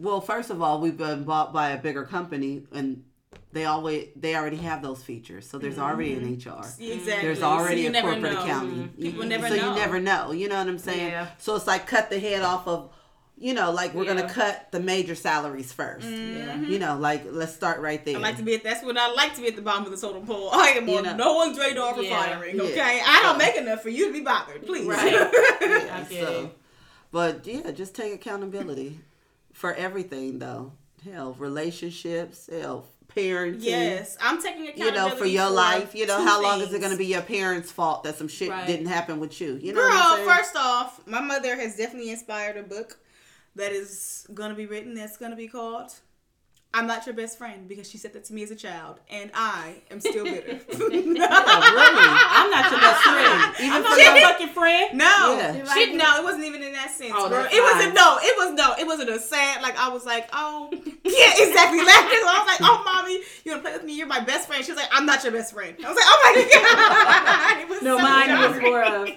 well, 0.00 0.20
first 0.20 0.50
of 0.50 0.62
all, 0.62 0.80
we've 0.80 0.96
been 0.96 1.24
bought 1.24 1.52
by 1.52 1.70
a 1.70 1.78
bigger 1.78 2.04
company, 2.04 2.66
and 2.72 3.04
they 3.52 3.64
always 3.64 4.08
they 4.16 4.34
already 4.34 4.56
have 4.58 4.82
those 4.82 5.02
features. 5.02 5.46
So 5.48 5.58
there's 5.58 5.78
already 5.78 6.14
an 6.14 6.20
mm-hmm. 6.36 6.48
HR. 6.48 6.62
Mm-hmm. 6.62 6.82
Exactly. 6.92 7.26
There's 7.26 7.42
already 7.42 7.82
you 7.82 7.90
a 7.90 8.00
corporate 8.00 8.22
know. 8.22 8.42
accounting. 8.42 8.88
Mm-hmm. 8.88 9.02
People 9.02 9.22
You- 9.24 9.28
never 9.28 9.48
so 9.48 9.56
know. 9.56 9.68
you 9.70 9.74
never 9.74 10.00
know. 10.00 10.32
You 10.32 10.48
know 10.48 10.58
what 10.58 10.68
I'm 10.68 10.78
saying? 10.78 11.08
Yeah. 11.10 11.28
So 11.38 11.56
it's 11.56 11.66
like 11.66 11.86
cut 11.86 12.10
the 12.10 12.18
head 12.18 12.42
off 12.42 12.66
of, 12.68 12.92
you 13.36 13.52
know, 13.54 13.72
like 13.72 13.92
we're 13.94 14.04
Yeah. 14.04 14.14
gonna 14.14 14.32
cut 14.32 14.70
the 14.70 14.80
major 14.80 15.14
salaries 15.14 15.72
1st 15.72 16.02
Yeah. 16.04 16.60
You 16.60 16.78
know, 16.78 16.96
like 16.96 17.24
let's 17.26 17.52
start 17.54 17.80
right 17.80 18.04
there. 18.04 18.16
I 18.16 18.20
like 18.20 18.36
to 18.36 18.42
be 18.42 18.54
at 18.54 18.62
that's 18.62 18.84
when 18.84 18.96
I 18.96 19.08
like 19.12 19.34
to 19.34 19.40
be 19.42 19.48
at 19.48 19.56
the 19.56 19.62
bottom 19.62 19.84
of 19.84 19.90
the 19.90 19.96
total 20.06 20.22
pole. 20.22 20.50
I 20.52 20.68
am 20.70 20.88
You 20.88 20.98
on 20.98 21.04
know. 21.04 21.16
no 21.16 21.34
one's 21.34 21.58
radar 21.58 21.94
for 21.94 22.02
Yeah. 22.02 22.22
firing. 22.22 22.56
Yeah. 22.56 22.62
Okay, 22.62 23.02
I 23.04 23.20
don't 23.22 23.38
make 23.38 23.56
enough 23.56 23.82
for 23.82 23.90
you 23.90 24.06
to 24.06 24.12
be 24.12 24.20
bothered. 24.20 24.64
Please. 24.64 24.86
Right. 24.86 25.12
Yeah, 25.60 25.96
I 26.06 26.08
get 26.08 26.24
so- 26.24 26.44
it. 26.44 26.56
But 27.12 27.44
yeah, 27.46 27.70
just 27.72 27.94
take 27.96 28.14
accountability. 28.14 29.00
For 29.60 29.74
everything 29.74 30.38
though. 30.38 30.72
Hell, 31.04 31.34
relationships, 31.38 32.48
hell, 32.50 32.86
parenting. 33.14 33.62
Yes, 33.62 34.16
I'm 34.20 34.42
taking 34.42 34.64
You 34.76 34.90
know, 34.90 35.10
for 35.10 35.26
your 35.26 35.50
life, 35.50 35.94
you 35.94 36.06
know, 36.06 36.24
how 36.24 36.42
long 36.42 36.60
is 36.60 36.72
it 36.72 36.80
going 36.80 36.92
to 36.92 36.98
be 36.98 37.06
your 37.06 37.22
parents' 37.22 37.70
fault 37.70 38.04
that 38.04 38.16
some 38.16 38.28
shit 38.28 38.50
Right. 38.50 38.66
didn't 38.66 38.86
happen 38.86 39.20
with 39.20 39.40
you? 39.40 39.58
You 39.62 39.72
know, 39.72 39.80
Girl, 39.82 39.90
what 39.90 40.20
I'm 40.20 40.26
first 40.26 40.56
off, 40.56 41.06
my 41.06 41.20
mother 41.20 41.56
has 41.56 41.76
definitely 41.76 42.10
inspired 42.10 42.56
a 42.56 42.62
book 42.62 42.98
that 43.56 43.72
is 43.72 44.26
gonna 44.32 44.54
be 44.54 44.66
written. 44.66 44.94
That's 44.94 45.16
gonna 45.16 45.36
be 45.36 45.48
called 45.48 45.92
"I'm 46.72 46.86
Not 46.86 47.04
Your 47.06 47.14
Best 47.14 47.38
Friend" 47.38 47.68
because 47.68 47.88
she 47.90 47.98
said 47.98 48.12
that 48.14 48.24
to 48.26 48.32
me 48.32 48.42
as 48.42 48.50
a 48.50 48.56
child, 48.56 49.00
and 49.10 49.30
I 49.34 49.76
am 49.90 50.00
still 50.00 50.24
bitter. 50.24 50.60
Oh, 50.72 50.78
really? 50.88 51.18
I'm 51.20 52.50
not 52.50 52.70
your 52.70 52.80
best 52.80 53.02
friend. 53.02 53.54
Even 53.60 53.72
I'm 53.72 53.82
for 53.82 53.88
not 53.90 53.98
your- 53.98 54.16
your 54.16 54.28
fucking 54.28 54.48
friend. 54.48 54.98
No, 54.98 55.36
Yeah. 55.38 55.74
shit, 55.74 55.94
no, 55.94 56.16
it 56.18 56.24
wasn't 56.24 56.44
even 56.44 56.62
in 56.62 56.72
that 56.72 56.90
sense, 56.92 57.12
Oh, 57.14 57.28
bro. 57.28 57.40
It 57.50 57.62
wasn't 57.62 57.94
no, 57.94 58.18
it 58.22 58.34
was 58.38 58.54
no, 58.54 58.74
it 58.78 58.86
wasn't 58.86 59.10
a 59.10 59.18
sad. 59.18 59.62
Like 59.62 59.76
I 59.78 59.88
was 59.88 60.04
like, 60.06 60.28
oh, 60.32 60.68
yeah, 60.72 61.32
exactly. 61.36 61.80
Laughing. 61.84 62.20
I 62.22 62.36
was 62.38 62.46
like, 62.60 62.70
oh, 62.70 62.82
mommy, 62.84 63.14
you 63.44 63.50
wanna 63.52 63.62
play 63.62 63.72
with 63.72 63.84
me? 63.84 63.96
You're 63.96 64.06
my 64.06 64.20
best 64.20 64.46
friend. 64.48 64.64
She 64.64 64.70
was 64.72 64.78
like, 64.78 64.88
I'm 64.92 65.06
not 65.06 65.22
your 65.24 65.32
best 65.32 65.52
friend. 65.52 65.76
I 65.84 65.88
was 65.88 65.96
like, 65.96 66.06
oh 66.06 66.20
my 66.24 66.32
god. 66.52 67.60
It 67.62 67.68
was 67.68 67.82
No, 67.82 67.96
so 67.96 68.02
mine 68.02 68.28
was 68.30 68.50
dark. 68.52 68.62
more 68.62 68.82
of, 68.84 69.08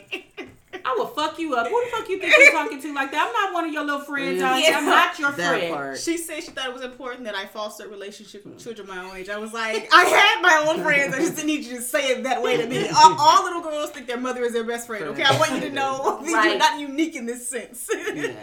I 0.86 0.96
will 0.98 1.08
fuck 1.08 1.40
you 1.40 1.56
up. 1.56 1.68
Who 1.68 1.84
the 1.86 1.92
fuck 1.92 2.10
you 2.10 2.20
think 2.20 2.36
you're 2.38 2.52
talking 2.52 2.82
to 2.82 2.94
like 2.94 3.12
that? 3.12 3.28
I'm 3.28 3.34
not 3.34 3.54
one 3.54 3.66
of 3.66 3.74
your 3.74 3.84
little 3.84 4.02
friends. 4.02 4.40
Yeah. 4.40 4.52
out 4.52 4.60
here. 4.60 4.74
I'm 4.76 4.86
not 4.86 5.18
your 5.20 5.32
that 5.38 5.50
friend. 5.58 5.74
part. 5.74 5.98
She 6.00 6.18
said 6.18 6.44
she 6.44 6.52
thought 6.52 6.68
it 6.68 6.74
was 6.74 6.84
important 6.84 7.24
that 7.26 7.36
I 7.36 7.46
foster 7.46 7.88
relationships 7.88 8.46
with 8.46 8.60
children 8.60 8.88
my 8.88 9.00
own 9.00 9.16
age. 9.16 9.30
I 9.30 9.38
was 9.38 9.54
like, 9.54 9.90
I 9.94 10.04
had 10.04 10.42
my 10.42 10.70
own 10.70 10.84
friends. 10.84 11.14
I 11.14 11.20
just 11.20 11.36
didn't 11.36 11.48
need 11.48 11.64
you 11.64 11.78
to 11.78 11.82
say 11.82 12.10
it 12.10 12.24
that 12.24 12.42
way 12.42 12.58
to 12.58 12.68
me. 12.68 12.88
All, 12.90 13.16
all 13.20 13.44
little 13.44 13.62
girls 13.62 13.92
think 13.92 14.08
their 14.08 14.20
mother 14.20 14.44
is 14.44 14.54
their 14.54 14.64
best 14.64 14.88
friend. 14.88 15.06
Okay, 15.06 15.24
I 15.24 15.38
want 15.40 15.54
you 15.54 15.62
to 15.62 15.70
know 15.72 16.20
that 16.26 16.46
you're 16.46 16.58
not 16.58 16.80
unique 16.80 17.16
in 17.16 17.26
this 17.26 17.50
sense. 17.50 17.90
Yeah. 18.14 18.34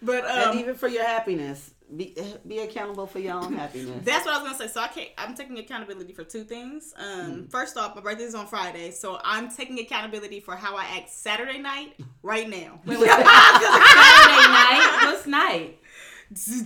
But 0.00 0.24
and 0.28 0.50
um, 0.50 0.58
even 0.58 0.74
for 0.74 0.88
your 0.88 1.04
happiness, 1.04 1.70
be 1.96 2.16
be 2.46 2.58
accountable 2.60 3.06
for 3.06 3.18
your 3.18 3.34
own 3.34 3.52
happiness. 3.54 4.00
That's 4.04 4.24
what 4.24 4.34
I 4.34 4.42
was 4.42 4.52
gonna 4.52 4.68
say. 4.68 4.72
So 4.72 4.80
I 4.80 4.88
can't. 4.88 5.10
I'm 5.18 5.34
taking 5.34 5.58
accountability 5.58 6.12
for 6.12 6.24
two 6.24 6.44
things. 6.44 6.94
Um, 6.96 7.48
first 7.50 7.76
off, 7.76 7.94
my 7.94 8.00
birthday 8.00 8.24
is 8.24 8.34
on 8.34 8.46
Friday, 8.46 8.90
so 8.90 9.18
I'm 9.24 9.50
taking 9.50 9.78
accountability 9.80 10.40
for 10.40 10.56
how 10.56 10.76
I 10.76 10.84
act 10.96 11.10
Saturday 11.10 11.58
night, 11.58 11.94
right 12.22 12.48
now. 12.48 12.80
Saturday 12.86 13.06
night. 13.06 15.00
What's 15.04 15.26
night? 15.26 15.78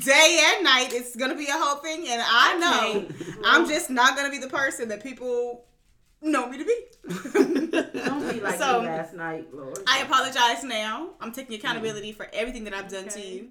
Day 0.05 0.45
and 0.55 0.65
night, 0.65 0.93
it's 0.93 1.17
gonna 1.17 1.35
be 1.35 1.47
a 1.49 1.53
whole 1.53 1.77
thing, 1.77 2.07
and 2.09 2.23
I 2.25 2.57
know 2.59 3.01
can't. 3.09 3.39
I'm 3.45 3.67
just 3.69 3.91
not 3.91 4.17
gonna 4.17 4.31
be 4.31 4.39
the 4.39 4.49
person 4.49 4.89
that 4.91 5.03
people 5.03 5.65
know 6.23 6.49
me 6.49 6.59
to 6.59 6.65
be. 6.65 6.77
Don't 8.05 8.33
be 8.33 8.41
like 8.41 8.59
So- 8.59 8.79
last 8.81 9.13
night, 9.15 9.49
Lord. 9.53 9.79
I 9.89 10.03
apologize 10.03 10.63
now. 10.63 11.11
I'm 11.21 11.33
taking 11.33 11.57
accountability 11.57 12.13
for 12.13 12.29
everything 12.33 12.63
that 12.65 12.75
I've 12.75 12.89
done 12.89 13.09
to 13.09 13.21
you. 13.21 13.49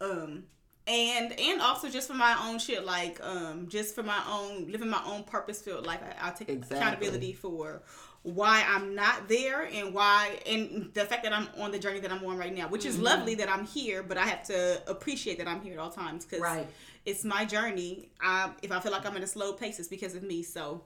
Um 0.00 0.44
and 0.86 1.38
and 1.38 1.60
also 1.60 1.88
just 1.88 2.06
for 2.08 2.14
my 2.14 2.36
own 2.46 2.58
shit, 2.58 2.84
like 2.84 3.18
um 3.22 3.66
just 3.68 3.94
for 3.94 4.02
my 4.02 4.22
own 4.30 4.70
living 4.70 4.88
my 4.88 5.02
own 5.06 5.24
purpose 5.24 5.60
filled 5.62 5.86
life. 5.86 6.00
I, 6.02 6.26
I'll 6.28 6.34
take 6.34 6.48
Exactly. 6.48 6.76
accountability 6.78 7.32
for 7.32 7.82
why 8.22 8.64
I'm 8.68 8.94
not 8.94 9.28
there 9.28 9.68
and 9.72 9.94
why 9.94 10.38
and 10.46 10.90
the 10.94 11.04
fact 11.04 11.22
that 11.24 11.32
I'm 11.32 11.48
on 11.58 11.70
the 11.70 11.78
journey 11.78 12.00
that 12.00 12.10
I'm 12.12 12.24
on 12.24 12.36
right 12.36 12.54
now, 12.54 12.68
which 12.68 12.84
is 12.84 12.98
lovely 12.98 13.34
that 13.36 13.48
I'm 13.48 13.64
here, 13.66 14.02
but 14.02 14.18
I 14.18 14.26
have 14.26 14.42
to 14.44 14.82
appreciate 14.88 15.38
that 15.38 15.46
I'm 15.46 15.60
here 15.60 15.74
at 15.74 15.78
all 15.78 15.90
times 15.90 16.24
because 16.24 16.40
Right. 16.40 16.66
it's 17.04 17.24
my 17.24 17.44
journey. 17.44 18.08
I, 18.20 18.50
if 18.62 18.72
I 18.72 18.80
feel 18.80 18.90
like 18.90 19.06
I'm 19.06 19.16
in 19.16 19.22
a 19.22 19.28
slow 19.28 19.52
pace, 19.52 19.78
it's 19.78 19.86
because 19.88 20.16
of 20.16 20.24
me. 20.24 20.42
So 20.42 20.82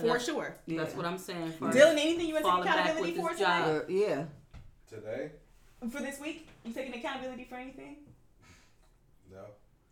for 0.00 0.06
That's- 0.06 0.24
sure. 0.24 0.54
That's 0.66 0.94
what 0.94 1.04
I'm 1.04 1.18
saying. 1.18 1.52
For 1.52 1.68
Dylan, 1.68 1.92
anything 1.98 2.28
you 2.28 2.34
want 2.34 2.46
to 2.46 2.50
take 2.62 2.64
accountability 2.64 3.14
for 3.14 3.28
this 3.30 3.38
tonight? 3.38 3.66
job. 3.66 3.82
Uh, 3.82 3.92
yeah. 3.92 4.24
Today? 4.88 5.30
For 5.90 6.00
this 6.00 6.18
week? 6.18 6.48
You 6.64 6.72
taking 6.72 6.94
accountability 6.94 7.44
for 7.44 7.56
anything? 7.56 7.96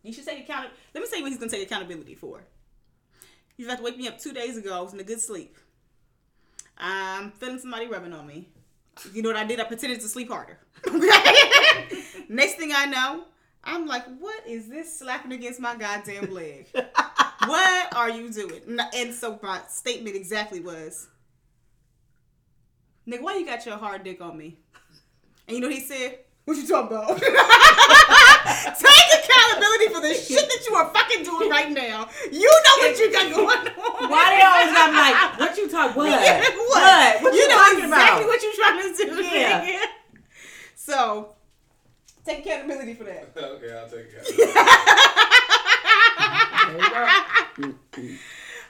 You 0.07 0.13
should 0.13 0.25
take 0.25 0.39
account. 0.39 0.69
Let 0.93 1.01
me 1.03 1.09
tell 1.09 1.19
you 1.19 1.25
what 1.25 1.31
he's 1.31 1.39
gonna 1.39 1.51
take 1.51 1.63
accountability 1.63 2.15
for. 2.15 2.41
You 3.57 3.67
have 3.67 3.79
to 3.79 3.83
wake 3.83 3.97
me 3.97 4.07
up 4.07 4.17
two 4.17 4.31
days 4.31 4.55
ago. 4.55 4.73
I 4.73 4.79
was 4.79 4.93
in 4.93 4.99
a 5.01 5.03
good 5.03 5.19
sleep. 5.19 5.57
I'm 6.77 7.31
feeling 7.31 7.59
somebody 7.59 7.87
rubbing 7.87 8.13
on 8.13 8.25
me. 8.25 8.47
You 9.13 9.21
know 9.21 9.29
what 9.29 9.35
I 9.35 9.43
did? 9.43 9.59
I 9.59 9.65
pretended 9.65 9.99
to 9.99 10.07
sleep 10.07 10.29
harder. 10.29 10.59
Next 12.29 12.53
thing 12.53 12.71
I 12.73 12.85
know, 12.85 13.25
I'm 13.65 13.85
like, 13.85 14.05
what 14.19 14.47
is 14.47 14.69
this 14.69 14.97
slapping 14.97 15.33
against 15.33 15.59
my 15.59 15.75
goddamn 15.75 16.33
leg? 16.33 16.67
what 17.45 17.95
are 17.95 18.09
you 18.09 18.31
doing? 18.31 18.79
And 18.95 19.13
so 19.13 19.37
my 19.43 19.59
statement 19.67 20.15
exactly 20.15 20.61
was, 20.61 21.09
nigga, 23.05 23.21
why 23.21 23.35
you 23.35 23.45
got 23.45 23.65
your 23.65 23.77
hard 23.77 24.05
dick 24.05 24.21
on 24.21 24.37
me? 24.37 24.57
And 25.47 25.55
you 25.55 25.61
know 25.61 25.67
what 25.67 25.75
he 25.75 25.81
said? 25.81 26.19
What 26.45 26.55
you 26.55 26.65
talking 26.65 26.95
about? 26.95 27.21
Take 28.79 29.09
accountability 29.19 29.93
for 29.93 30.01
the 30.01 30.13
shit 30.13 30.47
that 30.47 30.65
you 30.67 30.75
are 30.75 30.89
fucking 30.93 31.23
doing 31.23 31.49
right 31.49 31.71
now. 31.71 32.07
You 32.31 32.49
know 32.49 32.75
what 32.77 32.97
you 32.99 33.11
got 33.11 33.31
going 33.33 33.47
on. 33.47 34.09
Why 34.09 34.35
they 34.35 34.41
always 34.43 34.73
got 34.73 34.93
like, 34.93 35.39
what 35.39 35.57
you 35.57 35.69
talk? 35.69 35.95
What? 35.95 36.09
what? 36.11 36.53
What? 36.55 37.23
What 37.23 37.33
you, 37.33 37.41
you 37.41 37.47
know 37.47 37.55
talking 37.55 37.83
exactly 37.83 38.23
about? 38.23 38.27
what 38.27 38.43
you're 38.43 38.55
trying 38.55 38.81
to 38.81 39.05
do. 39.05 39.23
Yeah. 39.23 39.65
nigga. 39.65 39.85
So, 40.75 41.35
take 42.25 42.45
accountability 42.45 42.93
for 42.93 43.03
that. 43.03 43.33
okay, 43.37 43.77
I'll 43.77 43.89
take 43.89 44.07
it. 44.11 44.23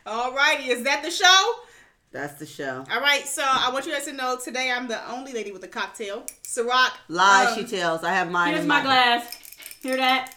Alrighty, 0.06 0.68
is 0.70 0.84
that 0.84 1.04
the 1.04 1.12
show? 1.12 1.54
That's 2.12 2.40
the 2.40 2.46
show. 2.46 2.86
All 2.92 3.02
right, 3.02 3.28
so 3.28 3.44
I 3.46 3.70
want 3.72 3.86
you 3.86 3.92
guys 3.92 4.06
to 4.06 4.14
know 4.14 4.38
today 4.44 4.72
I'm 4.72 4.88
the 4.88 5.12
only 5.12 5.34
lady 5.34 5.52
with 5.52 5.64
a 5.64 5.68
cocktail. 5.68 6.24
Ciroc. 6.44 6.92
Lies 7.10 7.50
um, 7.50 7.56
she 7.60 7.78
tells. 7.78 8.04
I 8.04 8.14
have 8.14 8.32
mine. 8.32 8.52
Here's 8.52 8.62
in 8.62 8.68
my 8.68 8.82
glass. 8.82 9.47
Hear 9.82 9.98
that? 9.98 10.34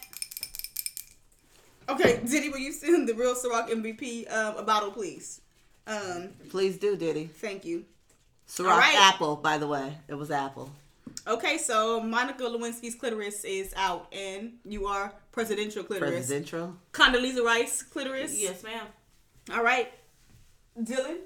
Okay, 1.89 2.21
Diddy, 2.25 2.49
will 2.49 2.59
you 2.59 2.71
send 2.71 3.07
the 3.09 3.13
real 3.13 3.35
Ciroc 3.35 3.69
MVP 3.69 4.31
um, 4.31 4.57
a 4.57 4.63
bottle, 4.63 4.91
please? 4.91 5.41
Um, 5.87 6.29
Please 6.49 6.77
do, 6.77 6.95
Diddy. 6.95 7.25
thank 7.25 7.65
you. 7.65 7.85
Ciroc 8.47 8.71
All 8.71 8.77
right. 8.77 8.95
apple, 9.13 9.35
by 9.35 9.57
the 9.57 9.67
way. 9.67 9.97
It 10.07 10.13
was 10.13 10.29
apple. 10.31 10.71
Okay, 11.27 11.57
so 11.57 11.99
Monica 11.99 12.43
Lewinsky's 12.43 12.95
clitoris 12.95 13.43
is 13.43 13.73
out, 13.75 14.07
and 14.13 14.53
you 14.63 14.85
are 14.85 15.13
presidential 15.31 15.83
clitoris. 15.83 16.11
Presidential. 16.11 16.75
Condoleezza 16.93 17.43
Rice 17.43 17.81
clitoris. 17.83 18.39
Yes, 18.39 18.63
ma'am. 18.63 18.85
All 19.53 19.63
right, 19.63 19.91
Dylan. 20.79 21.17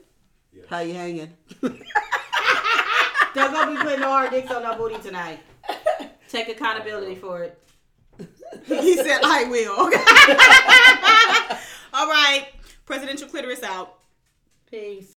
How 0.69 0.79
you 0.79 0.93
hanging? 0.93 1.33
They're 1.61 1.71
gonna 3.35 3.71
be 3.71 3.77
putting 3.83 4.01
hard 4.01 4.31
dicks 4.31 4.49
on 4.51 4.63
our 4.63 4.77
booty 4.77 4.97
tonight. 5.01 5.39
Take 6.29 6.47
accountability 6.49 7.15
for 7.15 7.43
it. 7.43 7.61
He 8.65 8.95
said, 8.95 9.21
"I 9.23 9.45
will." 9.45 9.89
All 11.93 12.07
right, 12.07 12.47
presidential 12.85 13.27
clitoris 13.27 13.63
out. 13.63 13.99
Peace. 14.69 15.14